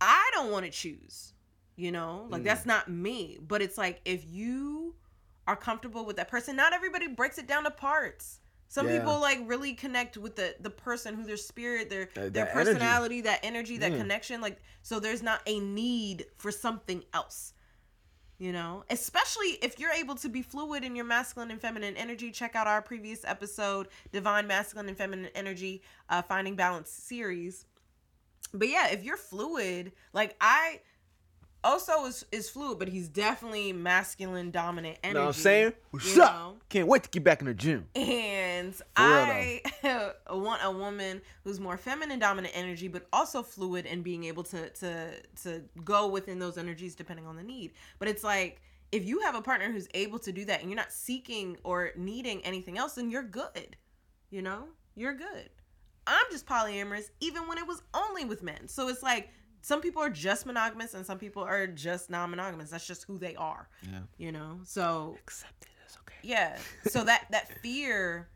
i 0.00 0.30
don't 0.34 0.50
want 0.50 0.64
to 0.66 0.70
choose 0.70 1.32
you 1.78 1.92
know? 1.92 2.26
Like 2.30 2.40
Mm. 2.42 2.44
that's 2.46 2.64
not 2.64 2.88
me. 2.88 3.38
But 3.46 3.60
it's 3.60 3.76
like 3.76 4.00
if 4.06 4.24
you 4.26 4.94
are 5.46 5.56
comfortable 5.56 6.04
with 6.04 6.16
that 6.16 6.28
person 6.28 6.56
not 6.56 6.72
everybody 6.72 7.06
breaks 7.06 7.38
it 7.38 7.46
down 7.46 7.64
to 7.64 7.70
parts 7.70 8.40
some 8.68 8.86
Yeah. 8.88 8.98
people 8.98 9.20
like 9.20 9.38
really 9.46 9.74
connect 9.74 10.16
with 10.16 10.36
the 10.36 10.56
the 10.60 10.70
person 10.70 11.14
who 11.14 11.24
their 11.24 11.36
spirit 11.36 11.88
their 11.90 12.08
Uh, 12.16 12.28
their 12.28 12.30
that 12.30 12.50
energy. 12.50 12.72
personality 12.72 13.20
that 13.22 13.40
energy 13.42 13.78
that 13.78 13.92
Yeah. 13.92 13.98
connection 13.98 14.40
like 14.40 14.58
so 14.82 14.98
there's 15.00 15.22
not 15.22 15.40
a 15.46 15.60
need 15.60 16.26
for 16.38 16.50
something 16.50 17.04
else 17.14 17.52
you 18.38 18.52
know 18.52 18.84
especially 18.90 19.50
if 19.62 19.78
you're 19.78 19.92
able 19.92 20.14
to 20.16 20.28
be 20.28 20.42
fluid 20.42 20.84
in 20.84 20.94
your 20.96 21.04
masculine 21.06 21.50
and 21.50 21.60
feminine 21.60 21.96
energy 21.96 22.30
check 22.30 22.54
out 22.54 22.66
our 22.66 22.82
previous 22.82 23.24
episode 23.24 23.88
divine 24.12 24.46
masculine 24.46 24.88
and 24.88 24.98
feminine 24.98 25.30
energy 25.34 25.80
uh 26.10 26.20
finding 26.20 26.54
balance 26.56 26.90
series 26.90 27.64
but 28.52 28.68
yeah 28.68 28.88
if 28.88 29.02
you're 29.04 29.16
fluid 29.16 29.92
like 30.12 30.36
i 30.40 30.80
Oso 31.66 32.06
is 32.06 32.24
is 32.30 32.48
fluid 32.48 32.78
but 32.78 32.88
he's 32.88 33.08
definitely 33.08 33.72
masculine 33.72 34.50
dominant 34.50 34.98
energy 35.02 35.14
know 35.14 35.22
what 35.22 35.26
I'm 35.28 35.32
saying? 35.32 35.72
What's 35.90 36.16
up? 36.16 36.32
know? 36.32 36.56
Can't 36.68 36.88
wait 36.88 37.02
to 37.02 37.10
get 37.10 37.24
back 37.24 37.40
in 37.40 37.46
the 37.46 37.54
gym. 37.54 37.86
And 37.94 38.74
real, 38.74 38.84
I 38.96 39.62
want 40.30 40.60
a 40.64 40.70
woman 40.70 41.20
who's 41.44 41.58
more 41.58 41.76
feminine 41.76 42.18
dominant 42.18 42.56
energy, 42.56 42.88
but 42.88 43.06
also 43.12 43.42
fluid 43.42 43.86
and 43.86 44.04
being 44.04 44.24
able 44.24 44.44
to 44.44 44.70
to 44.70 45.12
to 45.42 45.62
go 45.84 46.06
within 46.06 46.38
those 46.38 46.56
energies 46.56 46.94
depending 46.94 47.26
on 47.26 47.36
the 47.36 47.42
need. 47.42 47.72
But 47.98 48.08
it's 48.08 48.22
like 48.22 48.60
if 48.92 49.04
you 49.04 49.20
have 49.20 49.34
a 49.34 49.42
partner 49.42 49.72
who's 49.72 49.88
able 49.94 50.18
to 50.20 50.32
do 50.32 50.44
that 50.44 50.60
and 50.60 50.70
you're 50.70 50.76
not 50.76 50.92
seeking 50.92 51.56
or 51.64 51.90
needing 51.96 52.44
anything 52.44 52.78
else, 52.78 52.94
then 52.94 53.10
you're 53.10 53.22
good. 53.22 53.76
You 54.30 54.42
know, 54.42 54.68
you're 54.94 55.14
good. 55.14 55.50
I'm 56.06 56.24
just 56.30 56.46
polyamorous, 56.46 57.10
even 57.20 57.48
when 57.48 57.58
it 57.58 57.66
was 57.66 57.82
only 57.92 58.24
with 58.24 58.42
men. 58.42 58.68
So 58.68 58.88
it's 58.88 59.02
like 59.02 59.30
some 59.66 59.80
people 59.80 60.00
are 60.00 60.10
just 60.10 60.46
monogamous 60.46 60.94
and 60.94 61.04
some 61.04 61.18
people 61.18 61.42
are 61.42 61.66
just 61.66 62.08
non-monogamous. 62.08 62.70
That's 62.70 62.86
just 62.86 63.02
who 63.02 63.18
they 63.18 63.34
are. 63.34 63.68
Yeah. 63.82 63.98
You 64.16 64.30
know, 64.30 64.60
so 64.62 65.16
Accept 65.24 65.62
it. 65.62 65.68
It's 65.84 65.98
okay. 66.02 66.14
yeah 66.22 66.56
so 66.86 67.02
that 67.02 67.26
that 67.32 67.46
fear 67.62 68.28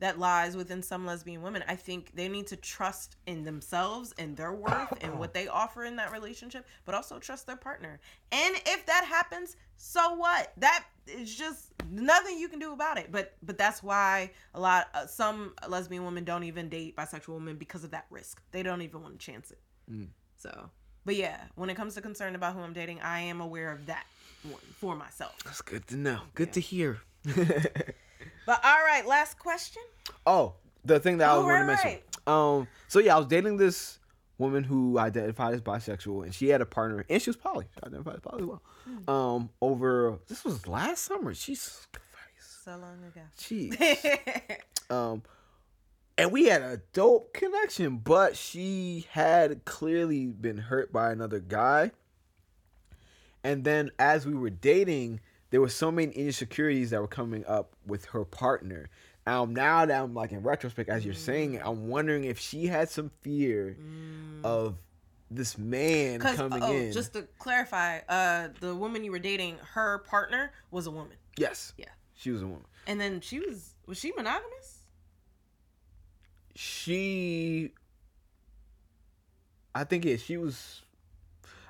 that 0.00 0.18
lies 0.18 0.56
within 0.56 0.82
some 0.82 1.04
lesbian 1.06 1.40
women 1.42 1.62
i 1.68 1.76
think 1.76 2.12
they 2.14 2.28
need 2.28 2.46
to 2.46 2.56
trust 2.56 3.16
in 3.26 3.44
themselves 3.44 4.12
and 4.18 4.36
their 4.36 4.52
worth 4.52 4.92
and 5.02 5.18
what 5.18 5.32
they 5.34 5.46
offer 5.48 5.84
in 5.84 5.96
that 5.96 6.10
relationship 6.12 6.66
but 6.86 6.94
also 6.94 7.18
trust 7.18 7.46
their 7.46 7.56
partner 7.56 8.00
and 8.32 8.54
if 8.66 8.84
that 8.86 9.04
happens 9.04 9.56
so 9.76 10.14
what 10.14 10.52
that 10.56 10.84
is 11.06 11.34
just 11.34 11.72
nothing 11.90 12.38
you 12.38 12.48
can 12.48 12.58
do 12.58 12.72
about 12.72 12.98
it 12.98 13.08
but 13.12 13.34
but 13.42 13.56
that's 13.56 13.82
why 13.82 14.30
a 14.54 14.60
lot 14.60 14.88
uh, 14.94 15.06
some 15.06 15.54
lesbian 15.68 16.04
women 16.04 16.24
don't 16.24 16.44
even 16.44 16.68
date 16.68 16.94
bisexual 16.96 17.34
women 17.34 17.56
because 17.56 17.84
of 17.84 17.90
that 17.92 18.06
risk 18.10 18.42
they 18.50 18.62
don't 18.62 18.82
even 18.82 19.02
want 19.02 19.18
to 19.18 19.24
chance 19.24 19.50
it 19.50 19.60
Mm. 19.90 20.08
So 20.44 20.70
but 21.06 21.16
yeah 21.16 21.40
when 21.54 21.70
it 21.70 21.74
comes 21.74 21.94
to 21.94 22.00
concern 22.00 22.34
about 22.34 22.54
who 22.54 22.60
i'm 22.60 22.72
dating 22.72 23.00
i 23.00 23.18
am 23.20 23.40
aware 23.40 23.72
of 23.72 23.86
that 23.86 24.04
one 24.42 24.60
for 24.78 24.94
myself 24.94 25.34
That's 25.44 25.62
good 25.62 25.86
to 25.88 25.96
know. 25.96 26.20
Good 26.34 26.52
to 26.52 26.60
hear. 26.60 27.00
but 27.24 28.60
all 28.64 28.84
right 28.84 29.04
last 29.06 29.38
question 29.38 29.82
oh, 30.26 30.54
the 30.84 31.00
thing 31.00 31.16
that 31.18 31.30
I 31.30 31.34
Oh, 31.34 31.38
was 31.38 31.46
going 31.46 31.60
to 31.66 31.72
right, 31.72 31.82
mention. 31.84 32.00
Um, 32.26 32.68
so 32.88 32.98
yeah, 32.98 33.14
I 33.14 33.18
was 33.18 33.26
dating 33.26 33.56
this 33.56 33.98
woman 34.36 34.64
who 34.64 34.98
identified 34.98 35.54
as 35.54 35.62
bisexual, 35.62 36.24
and 36.24 36.34
she 36.34 36.48
had 36.48 36.60
a 36.60 36.66
partner, 36.66 37.04
and 37.08 37.22
she 37.22 37.30
was 37.30 37.36
poly. 37.36 37.64
She 37.74 37.80
identified 37.86 38.16
as 38.16 38.20
poly 38.20 38.42
as 38.42 38.48
well. 38.48 38.62
Hmm. 38.84 39.10
Um, 39.10 39.50
over 39.62 40.18
this 40.28 40.44
was 40.44 40.66
last 40.68 41.04
summer. 41.04 41.32
She's 41.34 41.86
so 42.38 42.72
long 42.72 42.98
ago 43.04 43.20
Jeez. 43.38 44.60
um, 44.90 45.22
and 46.16 46.32
we 46.32 46.46
had 46.46 46.62
a 46.62 46.80
dope 46.92 47.32
connection, 47.34 47.98
but 47.98 48.36
she 48.36 49.06
had 49.10 49.64
clearly 49.64 50.26
been 50.26 50.58
hurt 50.58 50.92
by 50.92 51.10
another 51.10 51.40
guy. 51.40 51.90
And 53.42 53.64
then 53.64 53.90
as 53.98 54.26
we 54.26 54.34
were 54.34 54.50
dating, 54.50 55.20
there 55.50 55.60
were 55.60 55.68
so 55.68 55.90
many 55.90 56.12
insecurities 56.12 56.90
that 56.90 57.00
were 57.00 57.06
coming 57.08 57.44
up 57.46 57.74
with 57.86 58.06
her 58.06 58.24
partner. 58.24 58.88
Um, 59.26 59.54
now 59.54 59.86
that 59.86 60.02
I'm 60.02 60.14
like 60.14 60.32
in 60.32 60.42
retrospect, 60.42 60.88
as 60.88 61.04
you're 61.04 61.14
saying 61.14 61.54
it, 61.54 61.62
I'm 61.64 61.88
wondering 61.88 62.24
if 62.24 62.38
she 62.38 62.66
had 62.66 62.88
some 62.88 63.10
fear 63.22 63.76
of 64.42 64.76
this 65.30 65.56
man 65.58 66.20
coming 66.20 66.62
oh, 66.62 66.72
in. 66.72 66.92
just 66.92 67.14
to 67.14 67.22
clarify, 67.38 68.00
uh, 68.08 68.48
the 68.60 68.74
woman 68.74 69.02
you 69.04 69.10
were 69.10 69.18
dating, 69.18 69.56
her 69.72 69.98
partner 69.98 70.52
was 70.70 70.86
a 70.86 70.90
woman, 70.90 71.16
yes, 71.38 71.72
Yeah. 71.78 71.86
she 72.14 72.30
was 72.30 72.42
a 72.42 72.46
woman. 72.46 72.66
and 72.86 73.00
then 73.00 73.20
she 73.20 73.40
was 73.40 73.74
was 73.86 73.98
she 73.98 74.12
monogamous? 74.12 74.73
She 76.54 77.72
I 79.74 79.84
think 79.84 80.04
yeah, 80.04 80.16
she 80.16 80.36
was 80.36 80.82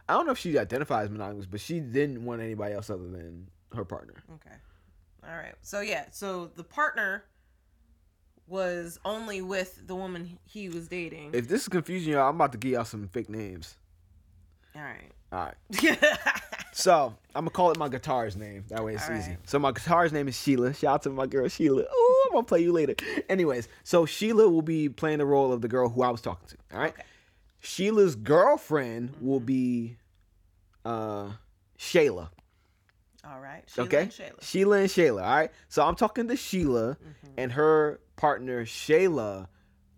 I 0.08 0.12
don't 0.14 0.26
know 0.26 0.32
if 0.32 0.38
she 0.38 0.58
identifies 0.58 1.08
monogamous, 1.10 1.46
but 1.46 1.60
she 1.60 1.80
didn't 1.80 2.24
want 2.24 2.42
anybody 2.42 2.74
else 2.74 2.90
other 2.90 3.08
than 3.08 3.48
her 3.74 3.84
partner. 3.84 4.14
Okay, 4.34 4.56
all 5.26 5.36
right. 5.36 5.54
So 5.62 5.80
yeah, 5.80 6.06
so 6.10 6.46
the 6.54 6.64
partner 6.64 7.24
was 8.46 8.98
only 9.04 9.40
with 9.40 9.86
the 9.86 9.94
woman 9.94 10.38
he 10.44 10.68
was 10.68 10.88
dating. 10.88 11.30
If 11.32 11.48
this 11.48 11.62
is 11.62 11.68
confusing 11.68 12.12
y'all, 12.12 12.28
I'm 12.28 12.34
about 12.34 12.52
to 12.52 12.58
give 12.58 12.72
y'all 12.72 12.84
some 12.84 13.08
fake 13.08 13.30
names. 13.30 13.76
all 14.76 14.82
right. 14.82 15.10
All 15.32 15.46
right. 15.46 15.98
So 16.76 17.14
I'm 17.36 17.42
gonna 17.42 17.50
call 17.50 17.70
it 17.70 17.78
my 17.78 17.88
guitar's 17.88 18.36
name. 18.36 18.64
That 18.68 18.84
way 18.84 18.94
it's 18.94 19.08
All 19.08 19.16
easy. 19.16 19.30
right. 19.30 19.38
So 19.48 19.58
my 19.60 19.70
guitar's 19.70 20.12
name 20.12 20.26
is 20.28 20.36
Sheila. 20.40 20.74
Shout 20.74 20.94
out 20.94 21.02
to 21.02 21.10
my 21.10 21.26
girl 21.26 21.46
Sheila. 21.48 21.84
Oh, 21.88 22.24
I'm 22.26 22.32
gonna 22.34 22.44
play 22.44 22.60
you 22.62 22.72
later. 22.72 22.94
Anyways, 23.28 23.68
so 23.84 24.06
Sheila 24.06 24.48
will 24.48 24.62
be 24.62 24.88
playing 24.88 25.18
the 25.18 25.26
role 25.26 25.52
of 25.52 25.60
the 25.60 25.68
girl 25.68 25.88
who 25.88 26.02
I 26.02 26.10
was 26.10 26.20
talking 26.20 26.48
to. 26.48 26.56
All 26.74 26.80
right. 26.80 26.92
Okay. 26.92 27.02
Sheila's 27.60 28.14
girlfriend 28.16 29.14
will 29.20 29.40
be 29.40 29.96
uh 30.84 31.30
Shayla. 31.78 32.28
all 33.24 33.40
right. 33.40 33.62
Sheila 33.66 33.86
okay. 33.86 34.02
and 34.02 34.10
Shayla. 34.10 34.42
Sheila 34.42 34.76
and 34.78 34.88
Shayla. 34.90 35.22
All 35.22 35.36
right. 35.36 35.50
So 35.68 35.86
I'm 35.86 35.94
talking 35.94 36.28
to 36.28 36.36
Sheila 36.36 36.96
Mhm. 36.96 37.30
and 37.38 37.52
her 37.52 38.00
partner 38.16 38.64
Shayla. 38.64 39.46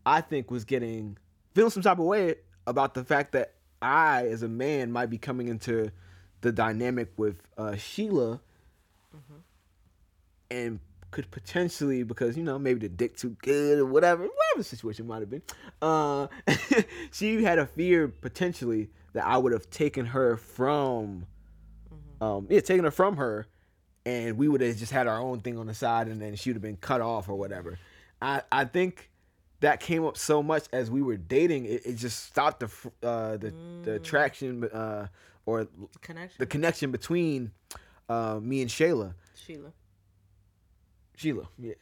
I 0.05 0.21
think 0.21 0.51
was 0.51 0.65
getting 0.65 1.17
feeling 1.55 1.71
some 1.71 1.83
type 1.83 1.99
of 1.99 2.05
way 2.05 2.37
about 2.67 2.95
the 2.95 3.03
fact 3.03 3.33
that 3.33 3.55
I, 3.83 4.27
as 4.29 4.43
a 4.43 4.49
man, 4.49 4.93
might 4.93 5.07
be 5.11 5.19
coming 5.19 5.49
into 5.49 5.91
the 6.41 6.53
dynamic 6.53 7.13
with 7.17 7.43
uh, 7.59 7.77
Sheila, 7.77 8.41
Mm-hmm. 9.17 9.39
and 10.51 10.81
could 11.11 11.31
potentially 11.31 12.03
because 12.03 12.37
you 12.37 12.43
know 12.43 12.59
maybe 12.59 12.81
the 12.81 12.89
dick 12.89 13.17
too 13.17 13.31
good 13.43 13.79
or 13.79 13.87
whatever, 13.87 14.23
whatever 14.23 14.59
the 14.59 14.65
situation 14.65 15.07
might 15.07 15.21
have 15.21 15.31
been. 15.31 15.43
Uh, 15.81 16.27
she 17.13 17.43
had 17.43 17.59
a 17.59 17.67
fear 17.67 18.09
potentially 18.09 18.91
that 19.13 19.25
I 19.27 19.39
would 19.39 19.53
have 19.53 19.71
taken 19.71 20.07
her 20.07 20.37
from, 20.37 21.27
Mm-hmm. 21.93 22.25
um, 22.25 22.47
yeah, 22.51 22.61
taken 22.61 22.85
her 22.85 22.91
from 22.91 23.17
her, 23.17 23.47
and 24.05 24.37
we 24.37 24.49
would 24.49 24.61
have 24.61 24.77
just 24.77 24.93
had 24.93 25.07
our 25.07 25.19
own 25.21 25.41
thing 25.41 25.57
on 25.59 25.67
the 25.67 25.75
side, 25.75 26.09
and 26.09 26.21
then 26.21 26.35
she 26.37 26.51
would 26.51 26.57
have 26.57 26.63
been 26.63 26.77
cut 26.77 27.01
off 27.01 27.29
or 27.29 27.37
whatever. 27.37 27.79
I 28.21 28.43
I 28.53 28.65
think 28.67 29.11
that 29.61 29.81
came 29.81 30.05
up 30.05 30.17
so 30.19 30.43
much 30.43 30.65
as 30.73 30.91
we 30.91 31.01
were 31.01 31.17
dating, 31.17 31.65
it, 31.65 31.87
it 31.87 31.95
just 31.97 32.25
stopped 32.25 32.61
the 32.61 33.07
uh, 33.07 33.37
the 33.39 33.55
the 33.83 33.93
Mm. 33.93 33.97
attraction 33.97 34.65
uh, 34.65 35.07
or 35.47 35.67
Connection. 36.03 36.37
the 36.39 36.47
connection 36.47 36.91
between 36.91 37.53
uh, 38.09 38.39
me 38.43 38.61
and 38.63 38.71
Shayla. 38.71 39.15
Sheila. 39.35 39.73
Sheila, 41.17 41.49
yeah, 41.59 41.73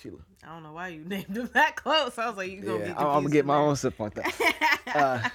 Sheila. 0.00 0.18
I 0.44 0.54
don't 0.54 0.62
know 0.62 0.72
why 0.72 0.88
you 0.88 1.04
named 1.06 1.36
him 1.36 1.50
that 1.54 1.74
close. 1.76 2.16
I 2.18 2.28
was 2.28 2.36
like, 2.36 2.50
you 2.50 2.60
gonna 2.60 2.78
Yeah, 2.78 2.84
be 2.86 2.90
I'm, 2.92 3.22
gonna 3.22 3.30
get 3.30 3.44
my 3.44 3.56
own 3.56 3.74
sip 3.76 4.00
on 4.00 4.12
that. 4.14 4.78
uh, 4.94 5.28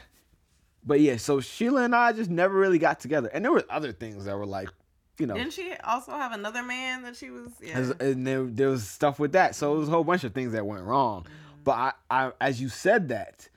but 0.86 1.02
yeah, 1.02 1.18
so 1.18 1.42
Sheila 1.42 1.84
and 1.84 1.94
I 1.96 2.14
just 2.14 2.30
never 2.30 2.56
really 2.58 2.80
got 2.80 3.00
together, 3.02 3.30
and 3.34 3.44
there 3.44 3.52
were 3.52 3.66
other 3.70 3.92
things 3.92 4.26
that 4.26 4.38
were 4.38 4.46
like 4.46 4.70
you 5.18 5.26
know, 5.26 5.34
Didn't 5.36 5.52
she 5.52 5.74
also 5.84 6.14
have 6.14 6.32
another 6.32 6.64
man 6.64 7.02
that 7.04 7.14
she 7.18 7.30
was? 7.30 7.50
Yeah. 7.62 7.92
and 8.00 8.26
there, 8.26 8.44
there 8.46 8.70
was 8.70 8.88
stuff 8.88 9.20
with 9.20 9.34
that. 9.34 9.54
So 9.54 9.76
it 9.76 9.80
was 9.80 9.90
a 9.90 9.92
whole 9.92 10.06
bunch 10.06 10.24
of 10.24 10.34
things 10.34 10.54
that 10.54 10.66
went 10.66 10.84
wrong. 10.86 11.26
But 11.66 11.72
I, 11.74 11.92
I, 12.10 12.32
as 12.40 12.62
you 12.62 12.70
said 12.70 13.10
that, 13.10 13.50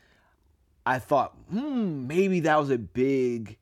I 0.84 0.98
thought, 0.98 1.36
hmm, 1.48 2.08
maybe 2.08 2.40
that 2.40 2.58
was 2.58 2.70
a 2.70 2.78
big 2.78 3.58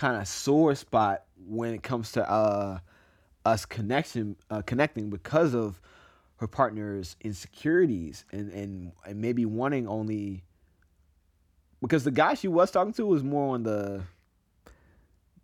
kind 0.00 0.16
of 0.16 0.26
sore 0.26 0.74
spot 0.74 1.24
when 1.46 1.74
it 1.74 1.82
comes 1.82 2.12
to 2.12 2.28
uh, 2.28 2.78
us 3.44 3.66
connection, 3.66 4.34
uh, 4.50 4.62
connecting 4.62 5.10
because 5.10 5.54
of 5.54 5.78
her 6.36 6.46
partner's 6.46 7.16
insecurities 7.20 8.24
and, 8.32 8.50
and 8.50 8.92
and 9.04 9.20
maybe 9.20 9.44
wanting 9.44 9.86
only 9.86 10.42
because 11.82 12.04
the 12.04 12.10
guy 12.10 12.32
she 12.32 12.48
was 12.48 12.70
talking 12.70 12.94
to 12.94 13.04
was 13.04 13.22
more 13.22 13.54
on 13.54 13.62
the 13.62 14.02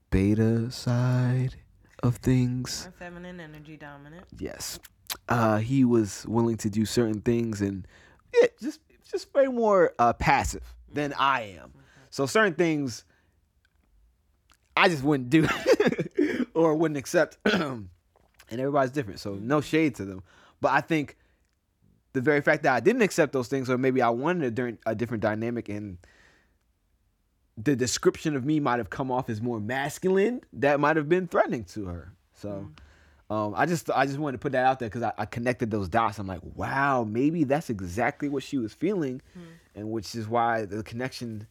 beta 0.08 0.70
side 0.70 1.56
of 2.02 2.16
things. 2.16 2.88
Feminine 2.98 3.40
energy 3.40 3.76
dominant. 3.76 4.24
Yes. 4.38 4.78
Uh, 5.28 5.58
he 5.58 5.84
was 5.84 6.24
willing 6.26 6.56
to 6.56 6.70
do 6.70 6.86
certain 6.86 7.20
things 7.20 7.60
and 7.60 7.86
yeah, 8.34 8.48
just 8.58 8.80
just 9.10 9.32
way 9.34 9.48
more 9.48 9.92
uh, 9.98 10.14
passive 10.14 10.74
than 10.90 11.12
I 11.18 11.58
am. 11.60 11.74
So 12.08 12.24
certain 12.24 12.54
things 12.54 13.04
I 14.76 14.88
just 14.88 15.02
wouldn't 15.02 15.30
do 15.30 15.48
or 16.54 16.74
wouldn't 16.74 16.98
accept. 16.98 17.38
and 17.44 17.88
everybody's 18.50 18.90
different. 18.90 19.20
So 19.20 19.34
no 19.34 19.58
mm-hmm. 19.58 19.66
shade 19.66 19.94
to 19.96 20.04
them. 20.04 20.22
But 20.60 20.72
I 20.72 20.80
think 20.80 21.16
the 22.12 22.20
very 22.20 22.40
fact 22.40 22.62
that 22.64 22.74
I 22.74 22.80
didn't 22.80 23.02
accept 23.02 23.32
those 23.32 23.48
things 23.48 23.68
or 23.70 23.78
maybe 23.78 24.02
I 24.02 24.08
wanted 24.10 24.44
a, 24.44 24.50
different- 24.50 24.80
a 24.86 24.94
different 24.94 25.22
dynamic 25.22 25.68
and 25.68 25.98
the 27.56 27.74
description 27.74 28.36
of 28.36 28.44
me 28.44 28.60
might 28.60 28.78
have 28.78 28.90
come 28.90 29.10
off 29.10 29.30
as 29.30 29.40
more 29.40 29.60
masculine 29.60 30.42
that 30.52 30.78
might 30.78 30.96
have 30.96 31.08
been 31.08 31.26
threatening 31.26 31.64
to 31.64 31.86
her. 31.86 32.12
So 32.34 32.48
mm-hmm. 32.48 33.32
um, 33.32 33.54
I 33.56 33.64
just 33.66 33.90
I 33.90 34.04
just 34.04 34.18
wanted 34.18 34.32
to 34.32 34.38
put 34.38 34.52
that 34.52 34.66
out 34.66 34.78
there 34.78 34.88
because 34.88 35.02
I, 35.02 35.12
I 35.16 35.24
connected 35.24 35.70
those 35.70 35.88
dots. 35.88 36.18
I'm 36.18 36.26
like, 36.26 36.42
wow, 36.54 37.04
maybe 37.04 37.44
that's 37.44 37.70
exactly 37.70 38.28
what 38.28 38.42
she 38.42 38.58
was 38.58 38.74
feeling, 38.74 39.22
mm-hmm. 39.30 39.48
and 39.74 39.90
which 39.90 40.14
is 40.14 40.28
why 40.28 40.66
the 40.66 40.82
connection 40.82 41.46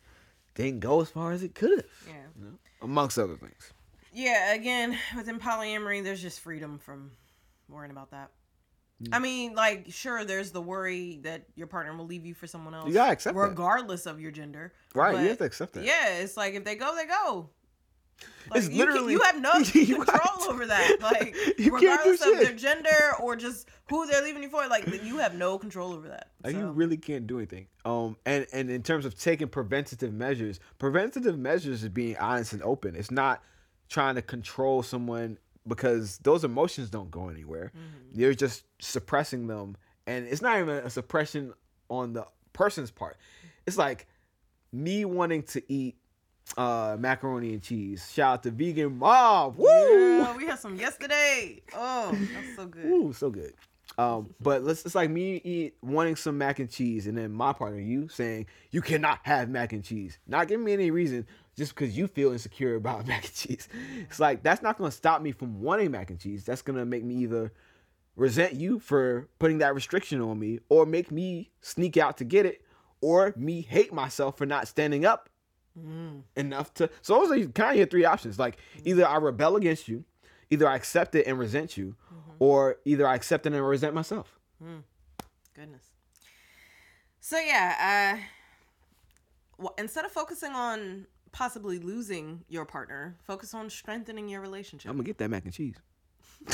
didn't 0.54 0.82
go 0.82 1.02
as 1.02 1.10
far 1.10 1.32
as 1.32 1.44
it 1.44 1.56
could 1.56 1.72
have, 1.72 1.86
Yeah. 2.08 2.14
you 2.38 2.46
know, 2.46 2.52
amongst 2.86 3.20
other 3.20 3.36
things. 3.36 3.74
Yeah, 4.14 4.54
again, 4.54 4.98
within 5.18 5.40
polyamory, 5.40 6.04
there's 6.04 6.22
just 6.22 6.40
freedom 6.40 6.80
from 6.80 7.12
worrying 7.68 7.92
about 7.92 8.12
that. 8.12 8.32
Mm. 9.04 9.10
I 9.12 9.20
mean, 9.20 9.56
like, 9.56 9.88
sure, 9.90 10.24
there's 10.24 10.52
the 10.52 10.62
worry 10.62 11.20
that 11.24 11.48
your 11.56 11.68
partner 11.68 11.96
will 11.98 12.06
leave 12.06 12.26
you 12.26 12.34
for 12.34 12.48
someone 12.48 12.74
else. 12.74 12.88
You 12.88 12.94
gotta 12.94 13.12
accept 13.12 13.36
that. 13.36 13.42
regardless 13.42 14.06
of 14.06 14.22
your 14.22 14.32
gender. 14.32 14.72
Right, 14.94 15.20
you 15.20 15.28
have 15.28 15.40
to 15.40 15.44
accept 15.44 15.74
that. 15.74 15.84
Yeah, 15.84 16.20
it's 16.20 16.38
like 16.38 16.54
if 16.54 16.64
they 16.64 16.76
go, 16.76 16.96
they 16.96 17.06
go. 17.06 17.50
Like, 18.50 18.60
It's 18.60 18.70
you, 18.70 18.86
can- 18.86 18.94
literally- 18.94 19.14
you 19.14 19.22
have 19.22 19.42
no 19.42 19.54
You 19.74 20.04
control 20.04 20.50
over 20.50 20.66
that. 20.68 20.98
Like 21.02 21.36
You 21.58 21.72
can't 21.72 21.82
do 21.82 22.12
regardless 22.12 22.22
of 22.26 22.40
their 22.40 22.54
gender 22.54 22.90
or 23.20 23.36
just 23.36 23.68
who 23.90 24.06
they're 24.08 24.22
leaving 24.24 24.44
you 24.44 24.50
for, 24.50 24.68
like 24.68 24.88
you 25.04 25.18
have 25.18 25.36
no 25.36 25.58
control 25.58 25.94
over 25.94 26.08
that. 26.10 26.30
Like 26.44 26.56
you 26.56 26.68
really 26.68 26.98
can't 26.98 27.26
do 27.28 27.38
anything. 27.38 27.68
Um, 27.86 28.18
and 28.26 28.46
and 28.54 28.70
in 28.70 28.84
terms 28.84 29.06
of 29.06 29.18
taking 29.20 29.48
preventative 29.48 30.14
measures, 30.14 30.60
preventative 30.80 31.38
measures 31.40 31.84
is 31.84 31.90
being 31.90 32.18
honest 32.18 32.54
and 32.54 32.62
open. 32.64 32.96
It's 32.96 33.12
not 33.12 33.42
trying 33.90 34.16
to 34.16 34.22
control 34.22 34.84
someone 34.84 35.38
because 35.68 36.20
those 36.20 36.44
emotions 36.44 36.90
don't 36.92 37.10
go 37.10 37.30
anywhere. 37.30 37.72
You're 38.14 38.36
just 38.36 38.64
suppressing 38.80 39.48
them, 39.48 39.76
and 40.06 40.28
it's 40.28 40.42
not 40.42 40.60
even 40.60 40.76
a 40.76 40.90
suppression 40.90 41.54
on 41.90 42.14
the 42.14 42.26
person's 42.54 42.92
part. 42.92 43.18
It's 43.66 43.78
like 43.78 44.06
me 44.72 45.06
wanting 45.06 45.44
to 45.44 45.64
eat 45.72 45.96
uh 46.58 46.96
macaroni 47.00 47.54
and 47.54 47.62
cheese. 47.62 48.10
Shout 48.12 48.34
out 48.34 48.44
to 48.44 48.52
vegan 48.52 48.98
Mob. 48.98 49.58
Woo! 49.58 49.68
Yeah, 50.20 50.36
we 50.36 50.46
had 50.46 50.60
some 50.60 50.76
yesterday. 50.76 51.62
Oh, 51.76 52.12
that's 52.12 52.56
so 52.56 52.66
good. 52.66 52.86
Ooh, 52.86 53.14
so 53.14 53.30
good. 53.30 53.54
Um, 53.98 54.34
but 54.42 54.64
let's 54.64 54.86
it's 54.86 54.96
like 54.96 55.10
me 55.10 55.38
eat 55.44 55.76
wanting 55.82 56.16
some 56.16 56.38
mac 56.38 56.60
and 56.60 56.70
cheese, 56.70 57.08
and 57.08 57.18
then 57.18 57.32
my 57.32 57.54
partner, 57.54 57.80
you 57.80 58.10
saying 58.10 58.48
you 58.72 58.82
cannot 58.82 59.20
have 59.24 59.50
mac 59.50 59.74
and 59.74 59.84
cheese, 59.84 60.18
not 60.28 60.48
giving 60.48 60.66
me 60.66 60.74
any 60.74 60.92
reason, 60.92 61.26
just 61.56 61.74
because 61.74 61.98
you 61.98 62.08
feel 62.08 62.32
insecure 62.32 62.76
about 62.76 63.08
mac 63.08 63.24
and 63.26 63.34
cheese. 63.34 63.70
It's 64.10 64.20
like 64.20 64.44
that's 64.44 64.62
not 64.62 64.78
gonna 64.78 64.92
stop 64.92 65.22
me 65.22 65.32
from 65.32 65.62
wanting 65.62 65.92
mac 65.92 66.10
and 66.10 66.20
cheese. 66.20 66.44
That's 66.44 66.62
gonna 66.62 66.86
make 66.86 67.04
me 67.04 67.16
either 67.16 67.54
resent 68.18 68.54
you 68.54 68.80
for 68.80 69.30
putting 69.40 69.60
that 69.60 69.76
restriction 69.76 70.20
on 70.22 70.40
me, 70.40 70.60
or 70.68 70.86
make 70.86 71.12
me 71.12 71.52
sneak 71.62 71.96
out 71.96 72.18
to 72.18 72.26
get 72.26 72.46
it, 72.46 72.62
or 73.02 73.34
me 73.38 73.62
hate 73.62 73.94
myself 73.94 74.38
for 74.38 74.46
not 74.46 74.68
standing 74.68 75.06
up 75.06 75.30
enough 76.36 76.74
to. 76.76 76.90
So 77.02 77.16
those 77.16 77.32
are 77.32 77.48
kind 77.48 77.72
of 77.72 77.78
your 77.78 77.88
three 77.88 78.06
options. 78.06 78.40
Like 78.40 78.58
mm-hmm. 78.58 78.90
either 78.90 79.08
I 79.08 79.18
rebel 79.18 79.56
against 79.56 79.88
you, 79.88 80.04
either 80.50 80.68
I 80.68 80.76
accept 80.76 81.16
it 81.16 81.28
and 81.28 81.38
resent 81.38 81.78
you, 81.78 81.96
mm-hmm. 82.14 82.32
or 82.40 82.78
either 82.86 83.08
I 83.08 83.16
accept 83.16 83.46
it 83.46 83.54
and 83.54 83.68
resent 83.68 83.94
myself. 83.94 84.38
Mm. 84.64 84.84
Goodness. 85.54 85.84
So 87.20 87.40
yeah, 87.40 88.18
uh, 88.18 88.22
well, 89.58 89.74
instead 89.78 90.06
of 90.06 90.12
focusing 90.12 90.52
on 90.52 91.08
possibly 91.32 91.80
losing 91.80 92.44
your 92.48 92.66
partner, 92.66 93.18
focus 93.24 93.54
on 93.54 93.70
strengthening 93.70 94.30
your 94.30 94.42
relationship. 94.42 94.90
I'm 94.90 94.98
gonna 94.98 95.06
get 95.06 95.18
that 95.18 95.30
mac 95.30 95.44
and 95.44 95.54
cheese. 95.54 95.76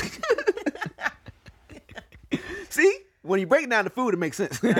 See, 2.70 2.98
when 3.22 3.38
you 3.38 3.46
break 3.46 3.68
down 3.68 3.84
the 3.84 3.90
food, 3.90 4.14
it 4.14 4.16
makes 4.16 4.36
sense. 4.36 4.60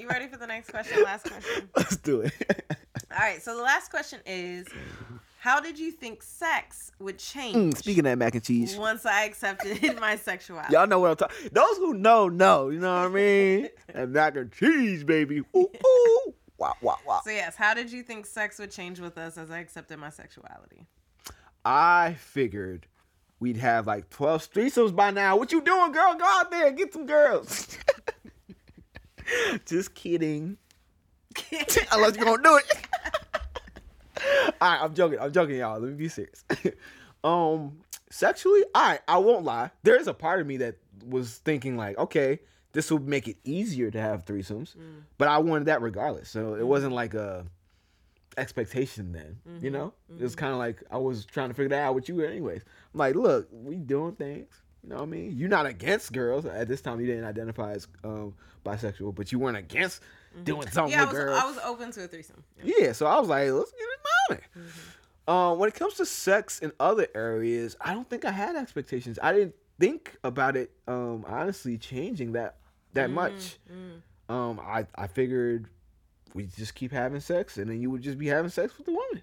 You 0.00 0.08
ready 0.08 0.28
for 0.28 0.38
the 0.38 0.46
next 0.46 0.70
question? 0.70 1.02
Last 1.02 1.26
question. 1.26 1.68
Let's 1.76 1.96
do 1.98 2.22
it. 2.22 2.32
All 3.12 3.18
right. 3.18 3.42
So 3.42 3.56
the 3.56 3.62
last 3.62 3.90
question 3.90 4.20
is, 4.26 4.66
how 5.38 5.60
did 5.60 5.78
you 5.78 5.90
think 5.90 6.22
sex 6.22 6.92
would 6.98 7.18
change 7.18 7.56
Mm, 7.56 7.76
speaking 7.76 8.00
of 8.00 8.04
that 8.04 8.18
mac 8.18 8.34
and 8.34 8.44
cheese, 8.44 8.76
once 8.76 9.06
I 9.06 9.24
accepted 9.24 9.82
my 10.00 10.16
sexuality? 10.16 10.72
y'all 10.74 10.86
know 10.86 11.00
what 11.00 11.10
I'm 11.10 11.16
talking. 11.16 11.48
Those 11.52 11.76
who 11.78 11.94
know 11.94 12.28
know. 12.28 12.68
You 12.68 12.78
know 12.78 13.00
what 13.02 13.10
I 13.10 13.14
mean? 13.14 13.68
that 13.94 14.08
mac 14.10 14.36
and 14.36 14.52
cheese, 14.52 15.02
baby. 15.02 15.40
Ooh, 15.56 15.70
ooh. 15.86 16.34
Wow, 16.58 16.74
wow, 16.82 16.98
wow. 17.06 17.20
So 17.24 17.30
yes, 17.30 17.56
how 17.56 17.72
did 17.72 17.90
you 17.90 18.02
think 18.02 18.26
sex 18.26 18.58
would 18.58 18.70
change 18.70 19.00
with 19.00 19.16
us 19.16 19.38
as 19.38 19.50
I 19.50 19.60
accepted 19.60 19.98
my 19.98 20.10
sexuality? 20.10 20.86
I 21.64 22.16
figured 22.18 22.86
we'd 23.40 23.56
have 23.56 23.86
like 23.86 24.10
12 24.10 24.52
threesomes 24.52 24.94
by 24.94 25.10
now. 25.10 25.36
What 25.36 25.52
you 25.52 25.62
doing, 25.62 25.90
girl? 25.92 26.14
Go 26.14 26.24
out 26.26 26.50
there 26.50 26.66
and 26.68 26.76
get 26.76 26.92
some 26.92 27.06
girls. 27.06 27.78
Just 29.66 29.94
kidding. 29.94 30.58
Unless 31.92 32.16
you're 32.16 32.24
gonna 32.26 32.42
do 32.42 32.56
it. 32.56 32.64
right, 34.60 34.78
I'm 34.82 34.94
joking. 34.94 35.18
I'm 35.20 35.32
joking, 35.32 35.56
y'all. 35.56 35.78
Let 35.78 35.90
me 35.90 35.96
be 35.96 36.08
serious. 36.08 36.44
um, 37.24 37.78
sexually, 38.10 38.62
all 38.74 38.82
right, 38.82 39.00
I 39.08 39.18
won't 39.18 39.44
lie. 39.44 39.70
There 39.82 39.96
is 39.96 40.06
a 40.06 40.14
part 40.14 40.40
of 40.40 40.46
me 40.46 40.58
that 40.58 40.76
was 41.06 41.38
thinking 41.38 41.76
like, 41.76 41.98
okay, 41.98 42.40
this 42.72 42.90
will 42.90 43.00
make 43.00 43.26
it 43.28 43.36
easier 43.44 43.90
to 43.90 44.00
have 44.00 44.24
threesomes, 44.24 44.74
but 45.18 45.28
I 45.28 45.38
wanted 45.38 45.66
that 45.66 45.82
regardless. 45.82 46.28
So 46.28 46.54
it 46.54 46.66
wasn't 46.66 46.92
like 46.94 47.14
a 47.14 47.46
expectation 48.36 49.12
then. 49.12 49.38
You 49.62 49.70
know, 49.70 49.92
it 50.18 50.22
was 50.22 50.36
kind 50.36 50.52
of 50.52 50.58
like 50.58 50.82
I 50.90 50.98
was 50.98 51.24
trying 51.24 51.48
to 51.48 51.54
figure 51.54 51.70
that 51.70 51.82
out 51.82 51.94
with 51.94 52.08
you 52.08 52.20
anyways. 52.22 52.62
I'm 52.94 52.98
like, 52.98 53.14
look, 53.14 53.48
we 53.52 53.76
doing 53.76 54.14
things. 54.14 54.48
You 54.82 54.90
know 54.90 54.96
what 54.96 55.02
I 55.02 55.06
mean? 55.06 55.34
You're 55.36 55.48
not 55.48 55.66
against 55.66 56.12
girls. 56.12 56.46
At 56.46 56.68
this 56.68 56.80
time, 56.80 57.00
you 57.00 57.06
didn't 57.06 57.24
identify 57.24 57.72
as 57.72 57.86
um, 58.02 58.34
bisexual, 58.64 59.14
but 59.14 59.30
you 59.30 59.38
weren't 59.38 59.58
against 59.58 60.00
doing 60.44 60.68
something 60.70 60.92
Yeah, 60.92 61.02
I 61.02 61.04
was, 61.06 61.14
girls. 61.14 61.38
I 61.42 61.46
was 61.46 61.58
open 61.64 61.90
to 61.92 62.04
a 62.04 62.08
threesome. 62.08 62.44
Yeah, 62.62 62.92
so 62.92 63.06
I 63.06 63.18
was 63.18 63.28
like, 63.28 63.50
let's 63.50 63.72
get 63.72 63.80
it 63.80 64.00
on 64.30 64.36
it. 64.36 64.42
Um, 65.28 65.58
when 65.58 65.68
it 65.68 65.74
comes 65.74 65.94
to 65.94 66.06
sex 66.06 66.58
in 66.60 66.72
other 66.80 67.06
areas, 67.14 67.76
I 67.80 67.92
don't 67.94 68.08
think 68.08 68.24
I 68.24 68.30
had 68.30 68.56
expectations. 68.56 69.18
I 69.22 69.32
didn't 69.32 69.54
think 69.78 70.16
about 70.22 70.56
it 70.56 70.70
um 70.88 71.24
honestly 71.26 71.78
changing 71.78 72.32
that 72.32 72.56
that 72.92 73.10
much. 73.10 73.58
Um, 74.28 74.60
I 74.60 74.86
I 74.94 75.06
figured 75.06 75.68
we 76.34 76.44
just 76.46 76.74
keep 76.74 76.92
having 76.92 77.20
sex, 77.20 77.56
and 77.58 77.68
then 77.70 77.80
you 77.80 77.90
would 77.90 78.02
just 78.02 78.18
be 78.18 78.26
having 78.26 78.50
sex 78.50 78.76
with 78.76 78.86
the 78.86 78.92
woman. 78.92 79.22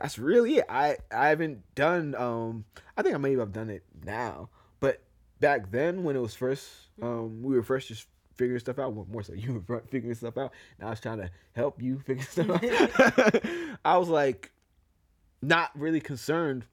That's 0.00 0.18
really 0.18 0.56
it. 0.58 0.64
I 0.68 0.96
I 1.10 1.28
haven't 1.28 1.74
done 1.74 2.14
um 2.14 2.64
I 2.96 3.02
think 3.02 3.14
I 3.14 3.18
maybe 3.18 3.40
I've 3.40 3.52
done 3.52 3.70
it 3.70 3.82
now, 4.04 4.48
but 4.80 5.02
back 5.40 5.70
then 5.70 6.04
when 6.04 6.16
it 6.16 6.20
was 6.20 6.34
first 6.34 6.68
um 7.02 7.42
we 7.42 7.54
were 7.54 7.62
first 7.62 7.88
just 7.88 8.06
figuring 8.38 8.60
stuff 8.60 8.78
out. 8.78 8.94
Well, 8.94 9.06
More 9.10 9.22
so 9.22 9.34
you 9.34 9.64
were 9.68 9.82
figuring 9.90 10.14
stuff 10.14 10.38
out, 10.38 10.52
and 10.78 10.86
I 10.86 10.90
was 10.90 11.00
trying 11.00 11.18
to 11.18 11.30
help 11.54 11.82
you 11.82 11.98
figure 12.06 12.24
stuff 12.24 12.50
out. 12.50 13.42
I 13.84 13.98
was 13.98 14.08
like 14.08 14.50
not 15.42 15.70
really 15.74 16.00
concerned. 16.00 16.64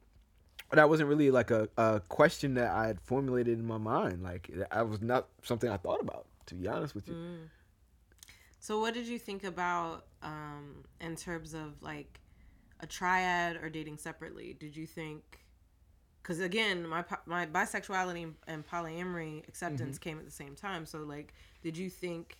That 0.72 0.88
wasn't 0.88 1.08
really 1.08 1.30
like 1.30 1.50
a, 1.50 1.68
a 1.76 2.00
question 2.08 2.54
that 2.54 2.72
I 2.72 2.88
had 2.88 3.00
formulated 3.00 3.58
in 3.58 3.66
my 3.66 3.78
mind. 3.78 4.22
Like 4.22 4.50
I 4.70 4.82
was 4.82 5.00
not 5.00 5.28
something 5.42 5.70
I 5.70 5.76
thought 5.76 6.00
about, 6.00 6.26
to 6.46 6.54
be 6.54 6.66
honest 6.66 6.94
with 6.94 7.08
you. 7.08 7.14
So 8.58 8.80
what 8.80 8.94
did 8.94 9.06
you 9.06 9.18
think 9.18 9.44
about 9.44 10.06
um 10.22 10.84
in 11.00 11.14
terms 11.14 11.54
of 11.54 11.80
like 11.82 12.20
a 12.80 12.86
triad 12.86 13.56
or 13.56 13.70
dating 13.70 13.98
separately? 13.98 14.56
Did 14.58 14.76
you 14.76 14.86
think 14.86 15.44
cuz 16.24 16.40
again, 16.40 16.84
my 16.88 17.04
my 17.26 17.46
bisexuality 17.46 18.32
and 18.48 18.66
polyamory 18.66 19.46
acceptance 19.46 19.98
came 20.00 20.18
at 20.18 20.24
the 20.24 20.32
same 20.32 20.56
time. 20.56 20.84
So 20.84 20.98
like 21.04 21.32
did 21.66 21.76
you 21.76 21.90
think 21.90 22.36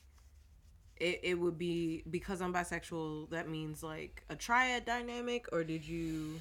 it, 0.99 1.19
it 1.25 1.35
would 1.35 1.59
be 1.59 2.05
because 2.09 2.41
I'm 2.41 2.55
bisexual 2.55 3.29
that 3.31 3.49
means 3.49 3.83
like 3.83 4.23
a 4.31 4.37
triad 4.37 4.85
dynamic 4.85 5.47
or 5.51 5.65
did 5.65 5.85
you 5.85 6.39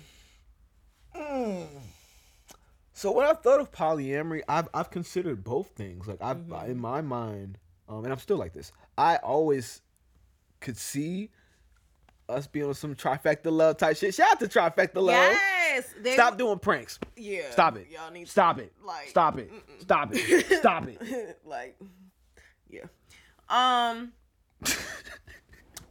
So 2.93 3.11
when 3.11 3.25
I 3.25 3.33
thought 3.33 3.59
of 3.59 3.71
polyamory, 3.71 4.41
I've 4.47 4.69
I've 4.73 4.91
considered 4.91 5.43
both 5.43 5.69
things. 5.69 6.07
Like 6.07 6.21
I've 6.21 6.37
Mm-hmm. 6.37 6.71
in 6.71 6.79
my 6.79 7.01
mind, 7.01 7.57
um, 7.89 8.03
and 8.03 8.13
I'm 8.13 8.19
still 8.19 8.37
like 8.37 8.53
this. 8.53 8.71
I 8.97 9.15
always 9.17 9.81
could 10.61 10.77
see 10.77 11.31
us 12.29 12.45
being 12.47 12.67
on 12.67 12.75
some 12.75 12.93
trifecta 12.95 13.51
love 13.51 13.77
type 13.77 13.97
shit. 13.97 14.13
Shout 14.13 14.31
out 14.33 14.39
to 14.41 14.47
trifecta 14.47 14.95
love. 14.97 15.07
Yes. 15.09 15.87
They, 16.01 16.13
Stop 16.13 16.37
doing 16.37 16.59
pranks. 16.59 16.99
Yeah. 17.17 17.49
Stop 17.51 17.77
it. 17.77 17.87
Y'all 17.89 18.11
need 18.11 18.29
Stop 18.29 18.59
it. 18.59 18.71
like, 18.83 19.09
Stop 19.09 19.39
it. 19.39 19.51
Stop 19.79 20.09
it. 20.13 20.59
Stop 20.59 20.87
it. 20.87 21.39
like. 21.45 21.77
Um. 23.49 24.11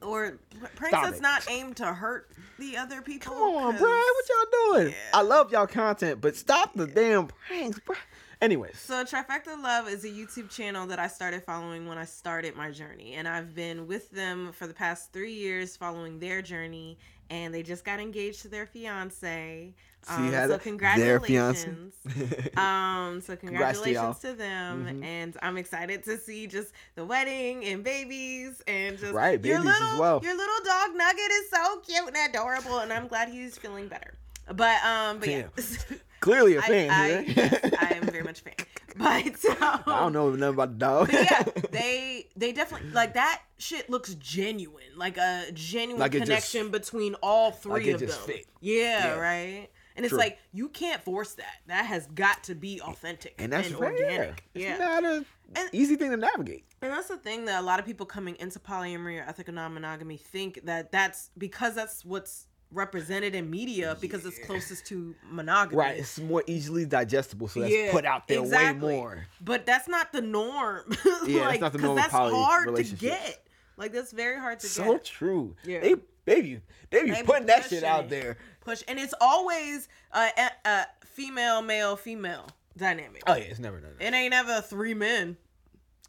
or 0.03 0.39
pranks 0.77 0.97
Stop 0.97 1.05
that's 1.05 1.19
it. 1.19 1.23
not 1.23 1.51
aimed 1.51 1.77
to 1.77 1.87
hurt 1.87 2.31
the 2.59 2.77
other 2.77 3.03
people. 3.03 3.33
Come 3.33 3.43
on, 3.43 3.77
bro. 3.77 3.91
What 3.91 4.25
y'all 4.29 4.75
doing? 4.75 4.89
Yeah. 4.89 5.19
I 5.19 5.23
love 5.23 5.51
y'all 5.53 5.67
content, 5.67 6.21
but 6.21 6.37
stop 6.37 6.75
the 6.75 6.87
damn 6.87 7.27
pranks, 7.27 7.79
bro. 7.81 7.97
Anyways, 8.41 8.79
So 8.79 9.05
Trifecta 9.05 9.61
Love 9.63 9.89
is 9.89 10.05
a 10.05 10.09
YouTube 10.09 10.51
channel 10.51 10.87
that 10.89 10.99
I 10.99 11.07
started 11.07 11.43
following 11.45 11.87
when 11.87 11.97
I 11.97 12.05
started 12.05 12.55
my 12.57 12.71
journey, 12.71 13.15
and 13.15 13.27
I've 13.27 13.55
been 13.55 13.87
with 13.87 14.11
them 14.11 14.53
for 14.53 14.67
the 14.67 14.75
past 14.75 15.13
three 15.13 15.33
years, 15.33 15.77
following 15.77 16.19
their 16.19 16.43
journey. 16.43 16.99
And 17.31 17.55
they 17.55 17.63
just 17.63 17.87
got 17.87 18.01
engaged 18.01 18.43
to 18.43 18.49
their 18.49 18.67
fiance. 18.67 19.75
Um, 20.09 20.31
so 20.31 20.31
the- 20.31 20.47
their 20.49 21.21
fiance. 21.21 21.65
congratulations. 21.65 21.95
um, 22.57 23.21
so 23.23 23.37
Congrats 23.37 23.79
to 23.79 23.85
congratulations 23.85 24.19
to, 24.21 24.33
them, 24.35 24.87
Mhm. 24.87 25.05
and 25.05 25.37
I'm 25.43 25.57
excited 25.57 26.05
to 26.05 26.19
see 26.19 26.47
just 26.47 26.73
the 26.95 27.05
wedding 27.05 27.65
and 27.65 27.83
babies 27.83 28.63
and 28.67 28.99
just 28.99 29.13
Right, 29.15 29.43
your 29.45 29.59
babies 29.59 29.75
as 29.75 29.81
little 29.83 30.01
well. 30.01 30.21
your 30.23 30.37
little 30.37 30.65
dog 30.65 30.91
Nugget 30.95 31.31
is 31.31 31.51
so 31.51 31.79
cute 31.81 32.07
and 32.09 32.17
adorable, 32.31 32.79
and 32.81 32.93
I'm 32.93 33.09
glad 33.09 33.29
he's 33.31 33.57
feeling 33.57 33.89
better. 33.89 34.15
But 34.55 34.85
um, 34.85 35.19
but 35.21 35.29
yeah. 35.29 35.45
clearly 36.21 36.57
a 36.57 36.63
fan 36.63 36.91
I, 36.91 37.23
here. 37.23 37.35
yes, 37.37 37.73
I 37.81 37.95
am 37.95 38.03
very 38.05 38.23
much 38.23 38.41
a 38.41 38.45
fan. 38.45 38.55
But 38.97 39.45
um, 39.61 39.83
I 39.87 40.01
don't 40.01 40.13
know 40.13 40.31
nothing 40.31 40.55
about 40.55 40.79
the 40.79 40.79
dog. 40.79 41.11
But 41.11 41.25
yeah, 41.25 41.43
they 41.73 42.29
they 42.37 42.53
definitely 42.53 42.91
like 42.91 43.15
that 43.15 43.43
shit 43.59 43.91
looks 43.91 44.15
genuine, 44.15 44.85
like 44.97 45.17
a 45.17 45.47
genuine 45.53 45.99
Like 45.99 46.15
it 46.15 46.19
just- 46.19 46.29
connection 46.29 46.71
between 46.71 47.15
all 47.23 47.51
three 47.51 47.89
it 47.89 48.01
of 48.03 48.27
them. 48.27 48.37
Yeah, 48.61 49.07
Yeah. 49.07 49.15
right. 49.15 49.69
And 49.97 50.05
it's 50.05 50.11
True. 50.11 50.19
like 50.19 50.39
you 50.53 50.69
can't 50.69 51.03
force 51.03 51.35
that. 51.35 51.57
That 51.67 51.87
has 51.87 52.07
got 52.09 52.43
to 52.45 52.55
be 52.55 52.81
authentic 52.81 53.35
and 53.39 53.53
that's 53.53 53.69
and 53.69 53.77
fair. 53.79 53.93
organic. 53.93 54.45
It's 54.55 54.65
Yeah. 54.65 54.79
not 54.79 55.05
an 55.05 55.25
easy 55.73 55.97
thing 55.97 56.11
to 56.11 56.17
navigate. 56.17 56.65
And 56.83 56.93
that's 56.93 57.09
the 57.09 57.17
thing 57.17 57.45
that 57.45 57.61
a 57.61 57.65
lot 57.65 57.79
of 57.79 57.87
people 57.87 58.05
coming 58.05 58.37
into 58.41 58.59
polyamory 58.59 59.21
or 59.21 59.29
ethical 59.29 59.55
non-monogamy 59.55 60.17
think 60.17 60.61
that 60.65 60.91
that's 60.91 61.31
because 61.39 61.75
that's 61.77 62.05
what's 62.05 62.49
represented 62.73 63.37
in 63.37 63.49
media 63.49 63.97
because 64.01 64.27
it's 64.27 64.39
closest 64.41 64.85
to 64.87 65.15
monogamy. 65.31 65.77
Right, 65.77 65.99
it's 65.99 66.19
more 66.19 66.43
easily 66.49 66.85
digestible, 66.85 67.47
so 67.47 67.61
that's 67.61 67.73
Yeah, 67.73 67.93
put 67.93 68.05
out 68.05 68.27
there 68.27 68.41
exactly. 68.41 68.89
way 68.89 68.97
more. 68.97 69.27
But 69.41 69.65
that's 69.65 69.87
not 69.87 70.13
the 70.13 70.23
norm. 70.23 70.93
Yeah, 71.27 71.47
like, 71.47 71.61
that's 71.61 71.61
not 71.61 71.73
the 71.73 71.79
norm 71.79 71.97
that's 71.97 72.09
poly 72.11 72.35
hard 72.35 72.75
to 72.75 72.83
get. 72.83 73.47
Like 73.77 73.93
that's 73.93 74.13
very 74.13 74.39
hard 74.41 74.59
to 74.61 74.67
So 74.67 74.83
get. 74.83 75.07
So 75.07 75.13
true. 75.13 75.57
Yeah. 75.65 75.81
They 75.81 75.95
they 76.27 76.41
be 76.43 76.61
they 76.91 77.05
be 77.05 77.23
putting 77.25 77.47
that 77.47 77.65
shit 77.69 77.85
out 77.85 78.09
there. 78.09 78.39
Push, 78.65 78.83
and 78.89 78.99
it's 78.99 79.15
always 79.21 79.89
a, 80.13 80.87
female, 81.05 81.63
male, 81.63 81.97
female 81.97 82.47
dynamic. 82.77 83.23
Oh 83.27 83.35
yeah, 83.35 83.45
it's 83.45 83.61
never 83.61 83.79
done. 83.81 83.93
It 84.01 84.15
ain't 84.15 84.35
ever 84.35 84.61
three 84.61 84.95
men, 84.95 85.37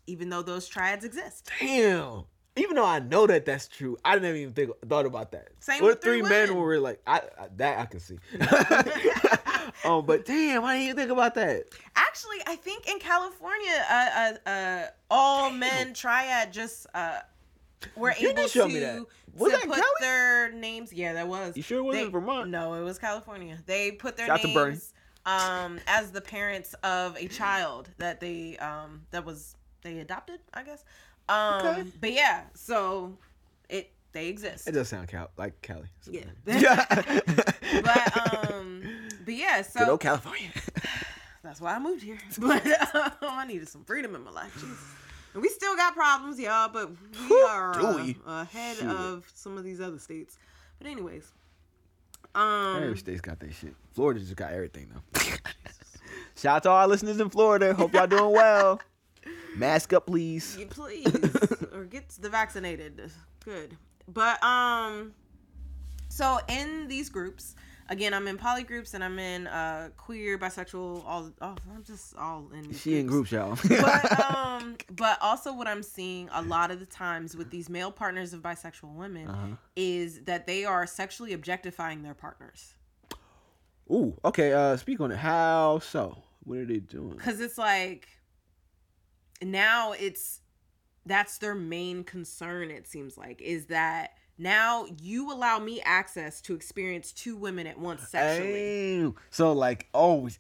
even 0.07 0.29
though 0.29 0.41
those 0.41 0.67
triads 0.67 1.05
exist. 1.05 1.51
Damn. 1.59 2.23
Even 2.57 2.77
though 2.77 2.85
I 2.85 2.99
know 2.99 3.27
that 3.27 3.45
that's 3.45 3.67
true, 3.67 3.97
I 4.05 4.15
didn't 4.15 4.37
even 4.37 4.53
think 4.53 4.71
thought 4.87 5.05
about 5.05 5.33
that. 5.33 5.49
Same 5.59 5.81
What 5.81 5.95
with 5.95 6.01
three 6.01 6.21
men 6.21 6.47
women. 6.47 6.55
were 6.55 6.79
like, 6.79 7.01
I, 7.05 7.17
I 7.37 7.47
that 7.57 7.79
I 7.79 7.85
can 7.85 7.99
see. 7.99 8.17
um, 9.83 10.05
but 10.05 10.25
damn, 10.25 10.63
I 10.63 10.75
didn't 10.75 10.83
even 10.85 10.95
think 10.95 11.11
about 11.11 11.35
that. 11.35 11.65
Actually, 11.97 12.37
I 12.47 12.55
think 12.55 12.87
in 12.87 12.99
California, 12.99 13.85
uh, 13.91 14.09
uh, 14.45 14.49
uh, 14.49 14.87
all 15.11 15.51
men 15.51 15.93
triad 15.93 16.53
just 16.53 16.87
uh, 16.93 17.19
were 17.95 18.13
You 18.19 18.29
able 18.29 18.47
to, 18.47 18.67
me 18.67 18.79
that. 18.79 19.05
Was 19.35 19.51
to 19.51 19.57
that 19.57 19.63
in 19.65 19.69
put 19.69 19.77
Cali? 19.79 19.87
their 20.01 20.51
names. 20.51 20.93
Yeah, 20.93 21.13
that 21.13 21.27
was. 21.27 21.55
You 21.57 21.63
sure 21.63 21.79
it 21.79 21.83
wasn't 21.83 22.11
Vermont? 22.11 22.49
No, 22.49 22.73
it 22.75 22.83
was 22.83 22.97
California. 22.99 23.57
They 23.65 23.91
put 23.91 24.15
their 24.17 24.27
Shout 24.27 24.43
names 24.43 24.93
um, 25.25 25.79
as 25.87 26.11
the 26.11 26.21
parents 26.21 26.73
of 26.83 27.17
a 27.17 27.27
child 27.27 27.89
that 27.97 28.19
they 28.19 28.57
um, 28.57 29.01
that 29.11 29.25
was 29.25 29.55
they 29.81 29.99
adopted, 29.99 30.39
I 30.53 30.63
guess. 30.63 30.83
Um, 31.27 31.65
Okay. 31.67 31.83
But 31.99 32.13
yeah, 32.13 32.43
so 32.53 33.17
it 33.69 33.91
they 34.11 34.27
exist. 34.29 34.67
It 34.67 34.71
does 34.73 34.87
sound 34.89 35.07
Cal- 35.07 35.31
like 35.37 35.61
Cali. 35.61 35.87
Yeah. 36.09 36.21
but 36.45 36.61
but 37.83 38.51
um, 38.53 38.83
but 39.25 39.33
yeah, 39.33 39.61
so 39.63 39.79
good 39.79 39.89
old 39.89 39.99
California. 39.99 40.49
That's 41.43 41.61
why 41.61 41.75
I 41.75 41.79
moved 41.79 42.01
here. 42.03 42.17
But 42.39 42.65
um, 42.95 43.11
I 43.21 43.45
needed 43.45 43.69
some 43.69 43.83
freedom 43.83 44.15
in 44.15 44.23
my 44.23 44.31
life. 44.31 44.53
Jesus. 44.55 44.77
We 45.35 45.49
still 45.49 45.75
got 45.75 45.93
problems, 45.93 46.39
y'all, 46.39 46.69
but 46.69 46.89
we 47.29 47.41
are 47.41 47.77
uh, 47.77 48.15
ahead 48.41 48.77
Shit. 48.77 48.87
of 48.87 49.29
some 49.33 49.57
of 49.57 49.63
these 49.63 49.81
other 49.81 49.99
states. 49.99 50.37
But 50.79 50.87
anyways, 50.87 51.31
um, 52.33 52.83
Every 52.83 52.97
state's 52.97 53.21
got 53.21 53.39
that 53.39 53.53
shit. 53.53 53.75
Florida 53.93 54.19
just 54.19 54.35
got 54.35 54.51
everything 54.53 54.89
though. 54.93 55.19
Shout 56.35 56.57
out 56.57 56.63
to 56.63 56.69
all 56.69 56.77
our 56.77 56.87
listeners 56.87 57.19
in 57.19 57.29
Florida. 57.29 57.73
Hope 57.73 57.93
y'all 57.93 58.07
doing 58.07 58.31
well. 58.31 58.81
Mask 59.55 59.93
up, 59.93 60.05
please. 60.05 60.57
you 60.59 60.65
please 60.65 61.07
or 61.73 61.85
get 61.85 62.09
the 62.09 62.29
vaccinated. 62.29 63.11
Good. 63.43 63.77
But 64.07 64.43
um, 64.43 65.13
so 66.09 66.39
in 66.49 66.87
these 66.87 67.09
groups, 67.09 67.55
again, 67.89 68.13
I'm 68.13 68.27
in 68.27 68.37
poly 68.37 68.63
groups 68.63 68.93
and 68.93 69.03
I'm 69.03 69.17
in 69.19 69.47
uh 69.47 69.89
queer, 69.97 70.37
bisexual, 70.37 71.03
all. 71.05 71.31
Oh, 71.41 71.55
I'm 71.73 71.83
just 71.83 72.15
all 72.17 72.49
in. 72.53 72.73
She 72.73 72.99
in 72.99 73.07
groups, 73.07 73.31
y'all. 73.31 73.57
but 73.69 74.35
um 74.35 74.75
but 74.91 75.17
also 75.21 75.53
what 75.53 75.67
i'm 75.67 75.83
seeing 75.83 76.29
a 76.31 76.41
lot 76.41 76.71
of 76.71 76.79
the 76.79 76.85
times 76.85 77.35
with 77.35 77.49
these 77.51 77.69
male 77.69 77.91
partners 77.91 78.33
of 78.33 78.41
bisexual 78.41 78.93
women 78.95 79.27
Uh-huh. 79.27 79.55
is 79.75 80.21
that 80.23 80.47
they 80.47 80.63
are 80.65 80.87
sexually 80.87 81.33
objectifying 81.33 82.03
their 82.03 82.13
partners 82.13 82.73
Ooh, 83.91 84.17
okay. 84.25 84.51
Uh, 84.53 84.75
speak 84.77 84.99
on 84.99 85.11
it. 85.11 85.17
How 85.17 85.77
so? 85.79 86.17
What 86.43 86.57
are 86.59 86.65
they 86.65 86.79
doing? 86.79 87.17
because 87.17 87.39
it's 87.39 87.57
like 87.57 88.07
now 89.41 89.91
it's 89.91 90.41
that's 91.05 91.37
their 91.37 91.53
main 91.55 92.03
concern 92.03 92.71
it 92.71 92.87
seems 92.87 93.17
like 93.17 93.41
is 93.41 93.67
that 93.67 94.11
now 94.37 94.85
you 95.01 95.31
allow 95.31 95.59
me 95.59 95.81
access 95.81 96.41
to 96.41 96.55
experience 96.55 97.11
two 97.13 97.35
women 97.37 97.67
at 97.67 97.77
once 97.79 98.07
sexually 98.07 98.99
Damn. 98.99 99.15
So 99.29 99.53
like, 99.53 99.87
oh, 99.93 100.27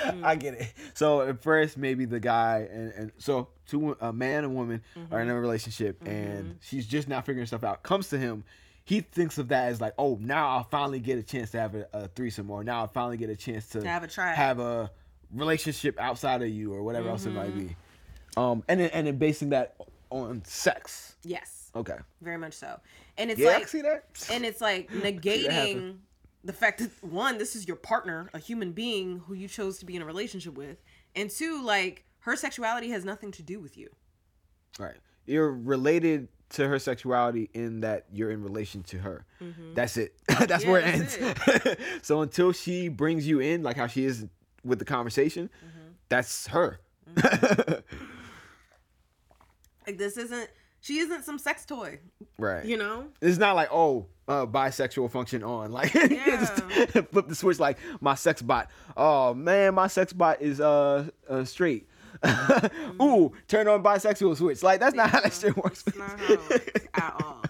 Mm. 0.00 0.24
I 0.24 0.34
get 0.36 0.54
it. 0.54 0.72
So 0.94 1.20
at 1.22 1.42
first, 1.42 1.76
maybe 1.76 2.04
the 2.04 2.18
guy 2.20 2.68
and, 2.72 2.92
and 2.94 3.12
so 3.18 3.48
two 3.66 3.96
a 4.00 4.12
man 4.12 4.44
and 4.44 4.54
woman 4.54 4.82
are 5.10 5.20
in 5.20 5.28
Mm-hmm. 5.28 5.36
a 5.36 5.40
relationship, 5.40 6.06
and 6.06 6.58
she's 6.62 6.86
just 6.86 7.06
now 7.08 7.20
figuring 7.20 7.46
stuff 7.46 7.64
out. 7.64 7.82
Comes 7.82 8.08
to 8.08 8.18
him, 8.18 8.44
he 8.84 9.00
thinks 9.02 9.36
of 9.38 9.48
that 9.48 9.68
as 9.68 9.80
like, 9.80 9.92
oh, 9.98 10.18
now 10.20 10.48
I'll 10.48 10.64
finally 10.64 11.00
get 11.00 11.18
a 11.18 11.22
chance 11.22 11.50
to 11.52 11.60
have 11.60 11.74
a, 11.74 11.86
a 11.92 12.08
threesome, 12.08 12.50
or 12.50 12.64
now 12.64 12.80
I'll 12.80 12.88
finally 12.88 13.18
get 13.18 13.30
a 13.30 13.36
chance 13.36 13.68
to, 13.70 13.86
have 13.86 14.02
a 14.02 14.08
try, 14.08 14.32
have 14.34 14.58
a 14.58 14.90
relationship 15.32 15.98
outside 16.00 16.42
of 16.42 16.48
you, 16.48 16.72
or 16.72 16.82
whatever 16.82 17.08
else 17.08 17.26
it 17.26 17.30
might 17.32 17.50
Mm-hmm. 17.50 17.66
be. 17.68 17.76
Um, 18.36 18.62
and 18.68 18.80
then 18.80 18.90
and 18.90 19.06
then 19.06 19.16
basing 19.18 19.50
that 19.50 19.74
on 20.10 20.42
sex. 20.44 21.14
yes 21.24 21.59
Okay. 21.76 21.96
very 22.20 22.36
much 22.38 22.54
so 22.54 22.80
and 23.18 23.30
it's 23.30 23.38
Yeah, 23.40 23.46
like 23.48 23.58
can 23.60 23.68
see 23.68 23.82
that. 23.82 24.04
and 24.32 24.44
it's 24.44 24.60
like 24.60 24.90
negating 24.90 25.98
the 26.44 26.52
fact 26.52 26.78
that 26.80 26.90
one 27.02 27.38
this 27.38 27.54
is 27.54 27.66
your 27.68 27.76
partner 27.76 28.28
a 28.34 28.38
human 28.38 28.72
being 28.72 29.20
who 29.26 29.34
you 29.34 29.46
chose 29.48 29.78
to 29.78 29.86
be 29.86 29.94
in 29.96 30.02
a 30.02 30.06
relationship 30.06 30.54
with 30.54 30.82
and 31.14 31.30
two 31.30 31.62
like 31.62 32.04
her 32.20 32.34
sexuality 32.36 32.90
has 32.90 33.04
nothing 33.04 33.30
to 33.32 33.42
do 33.42 33.60
with 33.60 33.76
you 33.76 33.88
Right. 34.78 34.96
You're 35.26 35.52
related 35.52 36.28
to 36.50 36.66
her 36.66 36.78
sexuality 36.78 37.50
in 37.54 37.80
that 37.80 38.06
you're 38.12 38.30
in 38.30 38.42
relation 38.42 38.82
to 38.84 38.98
her. 38.98 39.26
Mm-hmm. 39.42 39.74
That's 39.74 39.96
it. 39.96 40.14
that's 40.46 40.64
Yeah, 40.64 40.70
where 40.70 40.80
it 40.80 40.98
that's 40.98 41.66
ends. 41.66 41.76
so 42.02 42.22
until 42.22 42.52
she 42.52 42.88
brings 42.88 43.26
you 43.26 43.40
in, 43.40 43.62
like 43.62 43.76
how 43.76 43.86
she 43.88 44.04
is 44.04 44.26
with 44.64 44.78
the 44.78 44.84
conversation, 44.84 45.50
mm-hmm. 45.64 45.88
that's 46.08 46.46
her. 46.48 46.80
Mm-hmm. 47.14 47.72
like 49.86 49.98
this 49.98 50.16
isn't 50.16 50.48
she 50.80 50.98
isn't 50.98 51.24
some 51.24 51.38
sex 51.38 51.64
toy 51.64 51.98
right. 52.38 52.64
you 52.64 52.76
know 52.76 53.06
It's 53.20 53.38
not 53.38 53.56
like 53.56 53.68
oh, 53.72 54.06
uh, 54.30 54.46
bisexual 54.46 55.10
function 55.10 55.42
on. 55.42 55.72
Like 55.80 55.92
just 55.92 56.62
flip 57.10 57.28
the 57.28 57.34
switch. 57.34 57.58
Like 57.58 57.78
my 58.00 58.14
sex 58.14 58.42
bot. 58.42 58.70
Oh 58.96 59.34
man, 59.34 59.74
my 59.74 59.88
sex 59.88 60.12
bot 60.12 60.40
is 60.40 60.60
uh, 60.60 61.08
uh 61.28 61.44
straight. 61.44 61.88
Ooh, 63.02 63.32
turn 63.48 63.66
on 63.68 63.82
bisexual 63.82 64.36
switch. 64.36 64.62
Like 64.62 64.80
that's 64.80 64.94
not 64.94 65.10
how 65.10 65.20
that 65.20 65.32
shit 65.32 65.56
works. 65.56 65.82
It's 65.86 65.96
not 65.96 66.18
how 66.18 66.32
it 66.32 66.50
works 66.50 66.86
at 66.94 67.14
all. 67.24 67.42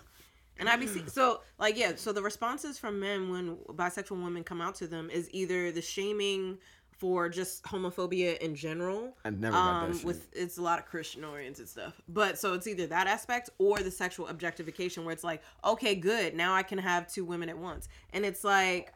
And 0.59 0.69
I 0.69 0.77
be 0.77 0.87
see- 0.87 1.07
so 1.07 1.41
like 1.59 1.77
yeah. 1.77 1.93
So 1.97 2.13
the 2.13 2.23
responses 2.23 2.79
from 2.79 3.01
men 3.01 3.31
when 3.31 3.57
bisexual 3.69 4.23
women 4.23 4.45
come 4.45 4.61
out 4.61 4.75
to 4.77 4.87
them 4.87 5.11
is 5.11 5.29
either 5.33 5.73
the 5.73 5.83
shaming 5.83 6.59
for 7.01 7.31
just 7.31 7.65
homophobia 7.65 8.37
in 8.39 8.55
general. 8.55 9.17
I 9.25 9.31
never 9.31 9.57
got 9.57 9.89
that 9.89 9.97
um. 9.97 10.03
With 10.05 10.29
it's 10.33 10.59
a 10.59 10.63
lot 10.63 10.79
of 10.79 10.85
Christian 10.85 11.25
oriented 11.25 11.69
stuff, 11.69 12.01
but 12.09 12.39
so 12.39 12.53
it's 12.53 12.67
either 12.67 12.87
that 12.89 13.07
aspect 13.07 13.49
or 13.59 13.79
the 13.79 13.91
sexual 13.91 14.29
objectification 14.29 15.05
where 15.05 15.15
it's 15.15 15.25
like, 15.25 15.43
okay, 15.65 15.95
good, 15.95 16.35
now 16.35 16.55
I 16.55 16.63
can 16.63 16.79
have 16.79 17.11
two 17.11 17.25
women 17.25 17.49
at 17.49 17.57
once, 17.59 17.89
and 18.13 18.25
it's 18.25 18.45
like 18.45 18.93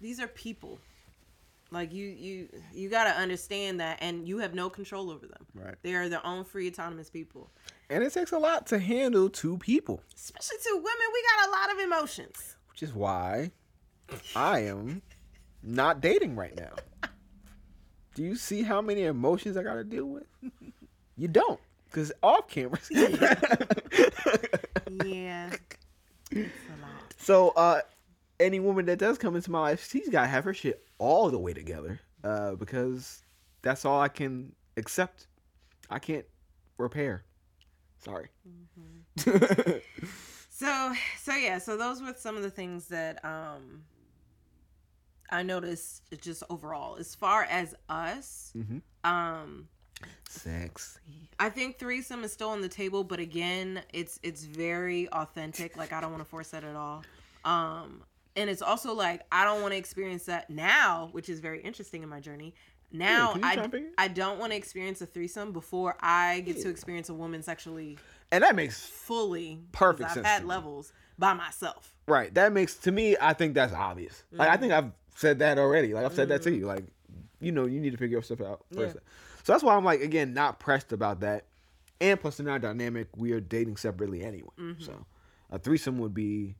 these 0.00 0.20
are 0.20 0.26
people. 0.28 0.78
Like 1.70 1.92
you 1.92 2.06
you 2.06 2.48
you 2.72 2.88
got 2.88 3.04
to 3.04 3.10
understand 3.10 3.78
that 3.80 3.98
and 4.00 4.26
you 4.26 4.38
have 4.38 4.54
no 4.54 4.68
control 4.70 5.10
over 5.10 5.26
them. 5.26 5.46
Right. 5.54 5.74
They 5.82 5.94
are 5.94 6.08
their 6.08 6.24
own 6.26 6.44
free 6.44 6.66
autonomous 6.68 7.10
people. 7.10 7.50
And 7.90 8.02
it 8.02 8.12
takes 8.12 8.32
a 8.32 8.38
lot 8.38 8.66
to 8.68 8.78
handle 8.78 9.28
two 9.28 9.58
people, 9.58 10.02
Especially 10.14 10.56
two 10.64 10.76
women, 10.76 11.06
we 11.12 11.22
got 11.36 11.48
a 11.48 11.50
lot 11.50 11.72
of 11.72 11.78
emotions. 11.80 12.56
which 12.70 12.82
is 12.82 12.92
why 12.94 13.50
I 14.34 14.60
am 14.60 15.02
not 15.62 16.00
dating 16.00 16.36
right 16.36 16.56
now. 16.56 16.72
Do 18.14 18.22
you 18.22 18.36
see 18.36 18.62
how 18.62 18.80
many 18.80 19.04
emotions 19.04 19.56
I 19.56 19.62
got 19.62 19.74
to 19.74 19.84
deal 19.84 20.06
with? 20.06 20.26
You 21.16 21.28
don't, 21.28 21.60
because 21.86 22.12
off 22.22 22.48
camera. 22.48 22.78
Yeah. 25.04 25.50
So, 27.20 27.50
uh, 27.50 27.80
any 28.40 28.58
woman 28.60 28.86
that 28.86 28.98
does 28.98 29.18
come 29.18 29.36
into 29.36 29.50
my 29.50 29.60
life, 29.60 29.86
she's 29.90 30.08
got 30.08 30.22
to 30.22 30.26
have 30.28 30.44
her 30.44 30.54
shit 30.54 30.86
all 30.98 31.28
the 31.30 31.38
way 31.38 31.52
together, 31.52 32.00
uh, 32.24 32.54
because 32.54 33.22
that's 33.60 33.84
all 33.84 34.00
I 34.00 34.08
can 34.08 34.52
accept. 34.76 35.26
I 35.90 35.98
can't 35.98 36.24
repair. 36.78 37.24
Sorry. 37.98 38.28
So 40.58 40.92
so 41.22 41.34
yeah, 41.34 41.58
so 41.58 41.76
those 41.76 42.02
were 42.02 42.14
some 42.16 42.36
of 42.36 42.42
the 42.42 42.50
things 42.50 42.86
that 42.86 43.24
um 43.24 43.84
I 45.30 45.42
noticed 45.42 46.02
just 46.20 46.42
overall. 46.50 46.96
As 46.96 47.14
far 47.14 47.44
as 47.44 47.74
us, 47.88 48.52
Mhm. 48.56 48.82
um 49.04 49.68
Sexy. 50.28 51.00
I 51.40 51.48
think 51.50 51.78
threesome 51.78 52.22
is 52.24 52.32
still 52.32 52.50
on 52.50 52.60
the 52.60 52.68
table, 52.68 53.02
but 53.04 53.18
again, 53.18 53.82
it's 53.92 54.18
it's 54.22 54.44
very 54.44 55.08
authentic. 55.10 55.76
Like 55.76 55.92
I 55.92 56.00
don't 56.00 56.10
want 56.10 56.22
to 56.22 56.28
force 56.28 56.50
that 56.50 56.64
at 56.64 56.76
all. 56.76 57.02
Um, 57.44 58.02
and 58.36 58.48
it's 58.50 58.62
also 58.62 58.92
like 58.94 59.22
I 59.32 59.44
don't 59.44 59.60
want 59.62 59.72
to 59.72 59.78
experience 59.78 60.24
that 60.26 60.50
now, 60.50 61.08
which 61.12 61.28
is 61.28 61.40
very 61.40 61.60
interesting 61.62 62.02
in 62.02 62.08
my 62.08 62.20
journey. 62.20 62.54
Now 62.92 63.34
I? 63.42 63.70
I 63.98 64.08
don't 64.08 64.38
want 64.38 64.52
to 64.52 64.56
experience 64.56 65.00
a 65.02 65.06
threesome 65.06 65.52
before 65.52 65.96
I 66.00 66.40
get 66.40 66.60
to 66.62 66.68
experience 66.70 67.08
a 67.10 67.14
woman 67.14 67.42
sexually 67.42 67.98
And 68.32 68.42
that 68.44 68.54
makes 68.56 68.82
fully 68.86 69.60
Perfect 69.72 70.08
I've 70.10 70.14
sense 70.14 70.26
had 70.26 70.38
to 70.38 70.44
me. 70.44 70.48
levels 70.48 70.92
by 71.18 71.34
myself. 71.34 71.94
right. 72.06 72.32
That 72.34 72.52
makes 72.52 72.76
to 72.76 72.92
me. 72.92 73.16
I 73.20 73.32
think 73.34 73.54
that's 73.54 73.72
obvious. 73.74 74.22
Like 74.32 74.48
I 74.48 74.56
think 74.56 74.72
I've 74.72 74.90
said 75.18 75.40
that 75.40 75.58
already. 75.58 75.92
Like 75.94 76.04
I've 76.04 76.14
said 76.14 76.28
that 76.28 76.42
to 76.42 76.54
you. 76.54 76.66
Like 76.66 76.84
you 77.40 77.52
know, 77.52 77.66
you 77.66 77.80
need 77.80 77.90
to 77.90 77.96
figure 77.96 78.16
your 78.16 78.22
stuff 78.22 78.40
out 78.40 78.64
first. 78.72 78.94
Yeah. 78.96 79.00
So 79.44 79.52
that's 79.52 79.64
why 79.64 79.74
I'm 79.74 79.84
like 79.84 80.00
again 80.00 80.32
not 80.34 80.60
pressed 80.60 80.92
about 80.92 81.20
that. 81.20 81.44
And 82.00 82.20
plus, 82.20 82.38
in 82.38 82.48
our 82.48 82.60
dynamic, 82.60 83.08
we 83.16 83.32
are 83.32 83.40
dating 83.40 83.76
separately 83.76 84.22
anyway. 84.22 84.50
So 84.78 85.06
a 85.50 85.58
threesome 85.58 85.98
would 85.98 86.14
be 86.14 86.54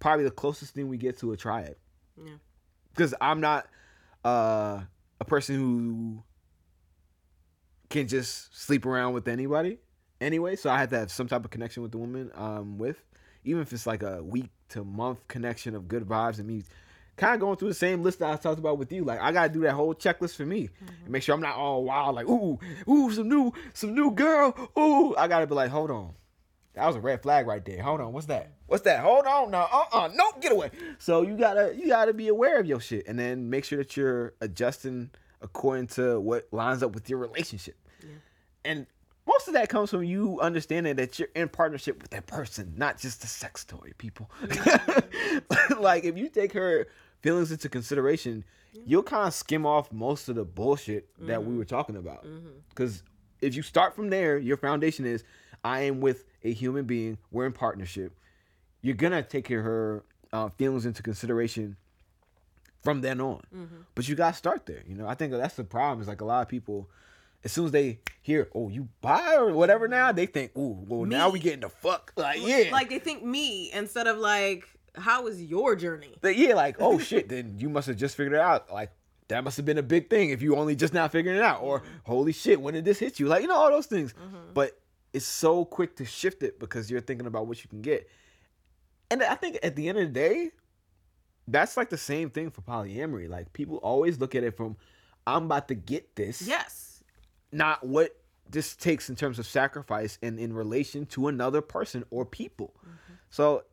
probably 0.00 0.24
the 0.24 0.30
closest 0.30 0.74
thing 0.74 0.88
we 0.88 0.96
get 0.96 1.18
to 1.18 1.32
a 1.32 1.36
triad. 1.36 1.76
Yeah. 2.16 2.34
Because 2.94 3.14
I'm 3.20 3.40
not 3.40 3.66
uh, 4.24 4.80
a 5.20 5.24
person 5.26 5.56
who 5.56 6.22
can 7.90 8.08
just 8.08 8.58
sleep 8.58 8.86
around 8.86 9.12
with 9.12 9.28
anybody 9.28 9.78
anyway. 10.20 10.56
So 10.56 10.70
I 10.70 10.78
have 10.78 10.88
to 10.90 10.98
have 10.98 11.10
some 11.10 11.28
type 11.28 11.44
of 11.44 11.50
connection 11.50 11.82
with 11.82 11.92
the 11.92 11.98
woman 11.98 12.30
um, 12.34 12.78
with, 12.78 13.02
even 13.44 13.60
if 13.60 13.72
it's 13.72 13.86
like 13.86 14.02
a 14.02 14.22
week 14.22 14.50
to 14.70 14.84
month 14.84 15.26
connection 15.28 15.74
of 15.74 15.86
good 15.86 16.04
vibes 16.04 16.38
and 16.38 16.46
me 16.46 16.62
kind 17.18 17.34
of 17.34 17.40
going 17.40 17.56
through 17.56 17.68
the 17.68 17.74
same 17.74 18.02
list 18.02 18.20
that 18.20 18.30
I 18.30 18.36
talked 18.36 18.58
about 18.58 18.78
with 18.78 18.90
you. 18.92 19.04
Like 19.04 19.20
I 19.20 19.32
gotta 19.32 19.52
do 19.52 19.60
that 19.62 19.72
whole 19.72 19.94
checklist 19.94 20.36
for 20.36 20.46
me 20.46 20.70
and 21.04 21.10
make 21.10 21.22
sure 21.22 21.34
I'm 21.34 21.40
not 21.40 21.56
all 21.56 21.84
wild. 21.84 22.14
Like 22.14 22.28
ooh, 22.28 22.58
ooh, 22.88 23.12
some 23.12 23.28
new, 23.28 23.52
some 23.74 23.94
new 23.94 24.12
girl. 24.12 24.54
Ooh, 24.78 25.14
I 25.16 25.28
gotta 25.28 25.46
be 25.46 25.54
like, 25.54 25.70
hold 25.70 25.90
on. 25.90 26.14
That 26.74 26.86
was 26.86 26.96
a 26.96 27.00
red 27.00 27.22
flag 27.22 27.46
right 27.46 27.64
there. 27.64 27.82
Hold 27.82 28.00
on, 28.00 28.12
what's 28.12 28.26
that? 28.26 28.52
What's 28.66 28.84
that? 28.84 29.00
Hold 29.00 29.26
on, 29.26 29.50
no, 29.50 29.58
uh, 29.58 29.84
uh 29.90 30.08
nope, 30.14 30.40
get 30.40 30.52
away. 30.52 30.70
So 30.98 31.22
you 31.22 31.36
gotta, 31.36 31.74
you 31.76 31.88
gotta 31.88 32.14
be 32.14 32.28
aware 32.28 32.60
of 32.60 32.66
your 32.66 32.80
shit, 32.80 33.08
and 33.08 33.18
then 33.18 33.50
make 33.50 33.64
sure 33.64 33.78
that 33.78 33.96
you're 33.96 34.34
adjusting 34.40 35.10
according 35.40 35.88
to 35.88 36.20
what 36.20 36.46
lines 36.52 36.82
up 36.82 36.92
with 36.94 37.10
your 37.10 37.18
relationship. 37.18 37.76
And 38.64 38.86
most 39.26 39.46
of 39.46 39.54
that 39.54 39.68
comes 39.68 39.90
from 39.90 40.04
you 40.04 40.40
understanding 40.40 40.96
that 40.96 41.18
you're 41.18 41.28
in 41.34 41.48
partnership 41.48 42.00
with 42.00 42.10
that 42.10 42.26
person, 42.26 42.74
not 42.76 42.98
just 42.98 43.22
a 43.24 43.26
sex 43.26 43.64
toy, 43.64 43.92
people. 43.98 44.30
like 45.78 46.04
if 46.04 46.16
you 46.16 46.28
take 46.28 46.52
her 46.52 46.86
feelings 47.28 47.52
into 47.52 47.68
consideration, 47.68 48.42
you'll 48.86 49.02
kind 49.02 49.28
of 49.28 49.34
skim 49.34 49.66
off 49.66 49.92
most 49.92 50.30
of 50.30 50.34
the 50.34 50.44
bullshit 50.44 51.08
that 51.26 51.42
we 51.42 51.50
mm-hmm. 51.50 51.58
were 51.58 51.64
talking 51.66 51.96
about. 51.96 52.24
Mm-hmm. 52.24 52.48
Because 52.70 53.02
if 53.42 53.54
you 53.54 53.60
start 53.62 53.94
from 53.94 54.08
there, 54.08 54.38
your 54.38 54.56
foundation 54.56 55.04
is 55.04 55.24
I 55.62 55.80
am 55.80 56.00
with 56.00 56.24
a 56.42 56.52
human 56.52 56.86
being, 56.86 57.18
we're 57.30 57.44
in 57.44 57.52
partnership. 57.52 58.18
You're 58.80 58.94
gonna 58.94 59.22
take 59.22 59.48
her 59.48 60.04
uh, 60.32 60.48
feelings 60.50 60.86
into 60.86 61.02
consideration 61.02 61.76
from 62.82 63.02
then 63.02 63.20
on. 63.20 63.42
Mm-hmm. 63.54 63.80
But 63.94 64.08
you 64.08 64.14
gotta 64.14 64.36
start 64.36 64.64
there. 64.64 64.82
You 64.88 64.94
know, 64.94 65.06
I 65.06 65.14
think 65.14 65.32
that's 65.32 65.56
the 65.56 65.64
problem. 65.64 66.00
Is 66.00 66.08
like 66.08 66.22
a 66.22 66.24
lot 66.24 66.40
of 66.40 66.48
people, 66.48 66.88
as 67.44 67.52
soon 67.52 67.66
as 67.66 67.72
they 67.72 67.98
hear, 68.22 68.48
"Oh, 68.54 68.70
you 68.70 68.88
bi 69.02 69.34
or 69.34 69.52
whatever," 69.52 69.86
now 69.86 70.12
they 70.12 70.26
think, 70.26 70.52
"Oh, 70.56 70.78
well, 70.86 71.04
now 71.04 71.28
we 71.28 71.40
getting 71.40 71.60
the 71.60 71.68
fuck." 71.68 72.12
Like, 72.16 72.40
yeah, 72.40 72.70
Like 72.72 72.88
they 72.88 73.00
think 73.00 73.22
me 73.22 73.70
instead 73.72 74.06
of 74.06 74.16
like, 74.16 74.77
how 74.98 75.22
was 75.24 75.42
your 75.42 75.76
journey? 75.76 76.14
But 76.20 76.36
yeah, 76.36 76.54
like, 76.54 76.76
oh 76.80 76.98
shit, 76.98 77.28
then 77.28 77.56
you 77.58 77.68
must 77.68 77.86
have 77.86 77.96
just 77.96 78.16
figured 78.16 78.34
it 78.34 78.40
out. 78.40 78.72
Like 78.72 78.90
that 79.28 79.44
must 79.44 79.56
have 79.58 79.66
been 79.66 79.78
a 79.78 79.82
big 79.82 80.10
thing 80.10 80.30
if 80.30 80.42
you 80.42 80.56
only 80.56 80.74
just 80.74 80.94
now 80.94 81.06
figuring 81.08 81.36
it 81.38 81.42
out. 81.42 81.62
Or 81.62 81.80
mm-hmm. 81.80 81.88
holy 82.04 82.32
shit, 82.32 82.60
when 82.60 82.74
did 82.74 82.84
this 82.84 82.98
hit 82.98 83.20
you? 83.20 83.26
Like, 83.26 83.42
you 83.42 83.48
know, 83.48 83.56
all 83.56 83.70
those 83.70 83.86
things. 83.86 84.12
Mm-hmm. 84.14 84.52
But 84.54 84.78
it's 85.12 85.26
so 85.26 85.64
quick 85.64 85.96
to 85.96 86.04
shift 86.04 86.42
it 86.42 86.58
because 86.58 86.90
you're 86.90 87.00
thinking 87.00 87.26
about 87.26 87.46
what 87.46 87.62
you 87.62 87.68
can 87.68 87.82
get. 87.82 88.08
And 89.10 89.22
I 89.22 89.34
think 89.34 89.58
at 89.62 89.76
the 89.76 89.88
end 89.88 89.98
of 89.98 90.06
the 90.06 90.12
day, 90.12 90.50
that's 91.46 91.76
like 91.76 91.90
the 91.90 91.98
same 91.98 92.30
thing 92.30 92.50
for 92.50 92.62
polyamory. 92.62 93.28
Like 93.28 93.52
people 93.52 93.76
always 93.78 94.18
look 94.18 94.34
at 94.34 94.44
it 94.44 94.56
from 94.56 94.76
I'm 95.26 95.44
about 95.44 95.68
to 95.68 95.74
get 95.74 96.16
this. 96.16 96.42
Yes. 96.42 97.02
Not 97.52 97.86
what 97.86 98.16
this 98.50 98.76
takes 98.76 99.10
in 99.10 99.16
terms 99.16 99.38
of 99.38 99.46
sacrifice 99.46 100.18
and 100.22 100.38
in 100.38 100.52
relation 100.54 101.04
to 101.06 101.28
another 101.28 101.60
person 101.60 102.04
or 102.10 102.24
people. 102.24 102.74
Mm-hmm. 102.78 103.14
So 103.30 103.64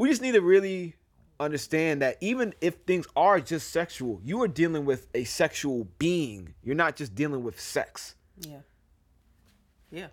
we 0.00 0.08
just 0.08 0.22
need 0.22 0.32
to 0.32 0.40
really 0.40 0.96
understand 1.38 2.00
that 2.00 2.16
even 2.22 2.54
if 2.62 2.76
things 2.86 3.06
are 3.14 3.38
just 3.38 3.68
sexual, 3.68 4.18
you 4.24 4.42
are 4.42 4.48
dealing 4.48 4.86
with 4.86 5.08
a 5.14 5.24
sexual 5.24 5.86
being. 5.98 6.54
You're 6.64 6.74
not 6.74 6.96
just 6.96 7.14
dealing 7.14 7.44
with 7.44 7.60
sex. 7.60 8.14
Yeah. 8.40 8.60
Yeah. 9.92 10.06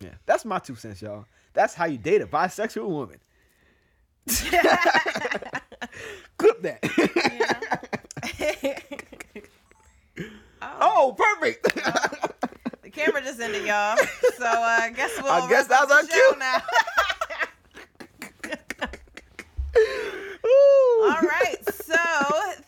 Yeah, 0.00 0.14
that's 0.24 0.46
my 0.46 0.58
two 0.58 0.74
cents, 0.74 1.02
y'all. 1.02 1.26
That's 1.52 1.74
how 1.74 1.84
you 1.84 1.98
date 1.98 2.22
a 2.22 2.26
bisexual 2.26 2.88
woman. 2.88 3.18
Clip 6.38 6.62
that. 6.62 6.80
oh, 10.62 11.14
perfect. 11.18 11.64
The 12.80 12.88
camera 12.90 13.20
just 13.20 13.38
ended, 13.38 13.66
y'all. 13.66 13.98
So 14.38 14.46
uh, 14.46 14.78
I 14.80 14.92
guess 14.96 15.10
we'll. 15.22 15.30
I 15.30 15.46
guess 15.50 15.68
wrap 15.68 15.82
up 15.82 15.88
that 15.90 15.98
was 15.98 16.08
the 16.08 16.14
our 16.14 16.18
show 16.18 16.30
cue. 16.30 16.38
now. 16.38 16.62
Ooh. 20.46 21.09
All 21.20 21.28
right. 21.28 21.56
So 21.74 21.96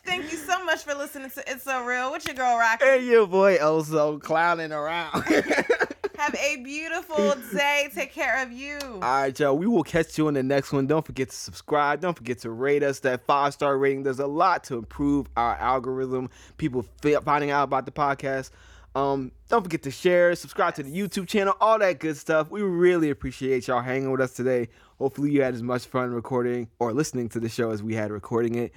thank 0.05 0.31
you 0.31 0.37
so 0.37 0.62
much 0.65 0.85
for 0.85 0.95
listening 0.95 1.31
to 1.31 1.51
It's 1.51 1.65
So 1.65 1.85
Real 1.85 2.12
with 2.12 2.27
your 2.27 2.35
girl 2.35 2.59
Rocqi. 2.59 2.97
And 2.97 3.07
your 3.07 3.27
boy 3.27 3.57
Oso 3.59 4.20
clowning 4.20 4.73
around. 4.73 5.23
Have 6.19 6.35
a 6.35 6.57
beautiful 6.57 7.35
day. 7.53 7.89
Take 7.95 8.12
care 8.12 8.43
of 8.43 8.53
you. 8.53 8.79
All 8.83 9.01
right, 9.01 9.39
y'all. 9.41 9.57
We 9.57 9.66
will 9.66 9.83
catch 9.83 10.19
you 10.19 10.29
in 10.29 10.35
the 10.35 10.43
next 10.43 10.70
one. 10.70 10.87
Don't 10.87 11.05
forget 11.05 11.31
to 11.31 11.35
subscribe. 11.35 12.01
Don't 12.01 12.16
forget 12.16 12.41
to 12.41 12.51
rate 12.51 12.83
us. 12.83 13.01
That 13.01 13.24
five 13.27 13.55
star 13.55 13.79
rating 13.79 14.03
does 14.03 14.20
a 14.20 14.27
lot 14.27 14.65
to 14.65 14.77
improve 14.77 15.29
our 15.37 15.57
algorithm. 15.57 16.29
People 16.59 16.85
finding 17.24 17.51
out 17.51 17.65
about 17.65 17.87
the 17.87 17.93
podcast. 17.93 18.51
Um, 18.95 19.33
don't 19.49 19.62
forget 19.62 19.83
to 19.85 19.91
share, 19.91 20.35
subscribe 20.35 20.74
to 20.74 20.83
the 20.83 20.95
YouTube 20.95 21.27
channel, 21.27 21.55
all 21.61 21.79
that 21.79 21.99
good 21.99 22.16
stuff. 22.16 22.51
We 22.51 22.61
really 22.61 23.09
appreciate 23.09 23.66
y'all 23.66 23.81
hanging 23.81 24.11
with 24.11 24.20
us 24.20 24.35
today. 24.35 24.69
Hopefully, 25.03 25.33
you 25.33 25.43
had 25.43 25.53
as 25.53 25.65
much 25.65 25.87
fun 25.87 26.12
recording 26.12 26.69
or 26.79 26.93
listening 26.93 27.29
to 27.31 27.41
the 27.41 27.49
show 27.49 27.73
as 27.73 27.83
we 27.83 27.93
had 27.93 28.12
recording 28.12 28.55
it. 28.55 28.73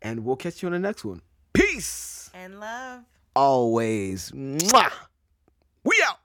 And 0.00 0.24
we'll 0.24 0.36
catch 0.36 0.62
you 0.62 0.68
on 0.68 0.72
the 0.72 0.78
next 0.78 1.04
one. 1.04 1.20
Peace 1.52 2.30
and 2.32 2.58
love 2.58 3.02
always. 3.34 4.30
Mwah! 4.30 4.90
We 5.84 6.02
out. 6.08 6.16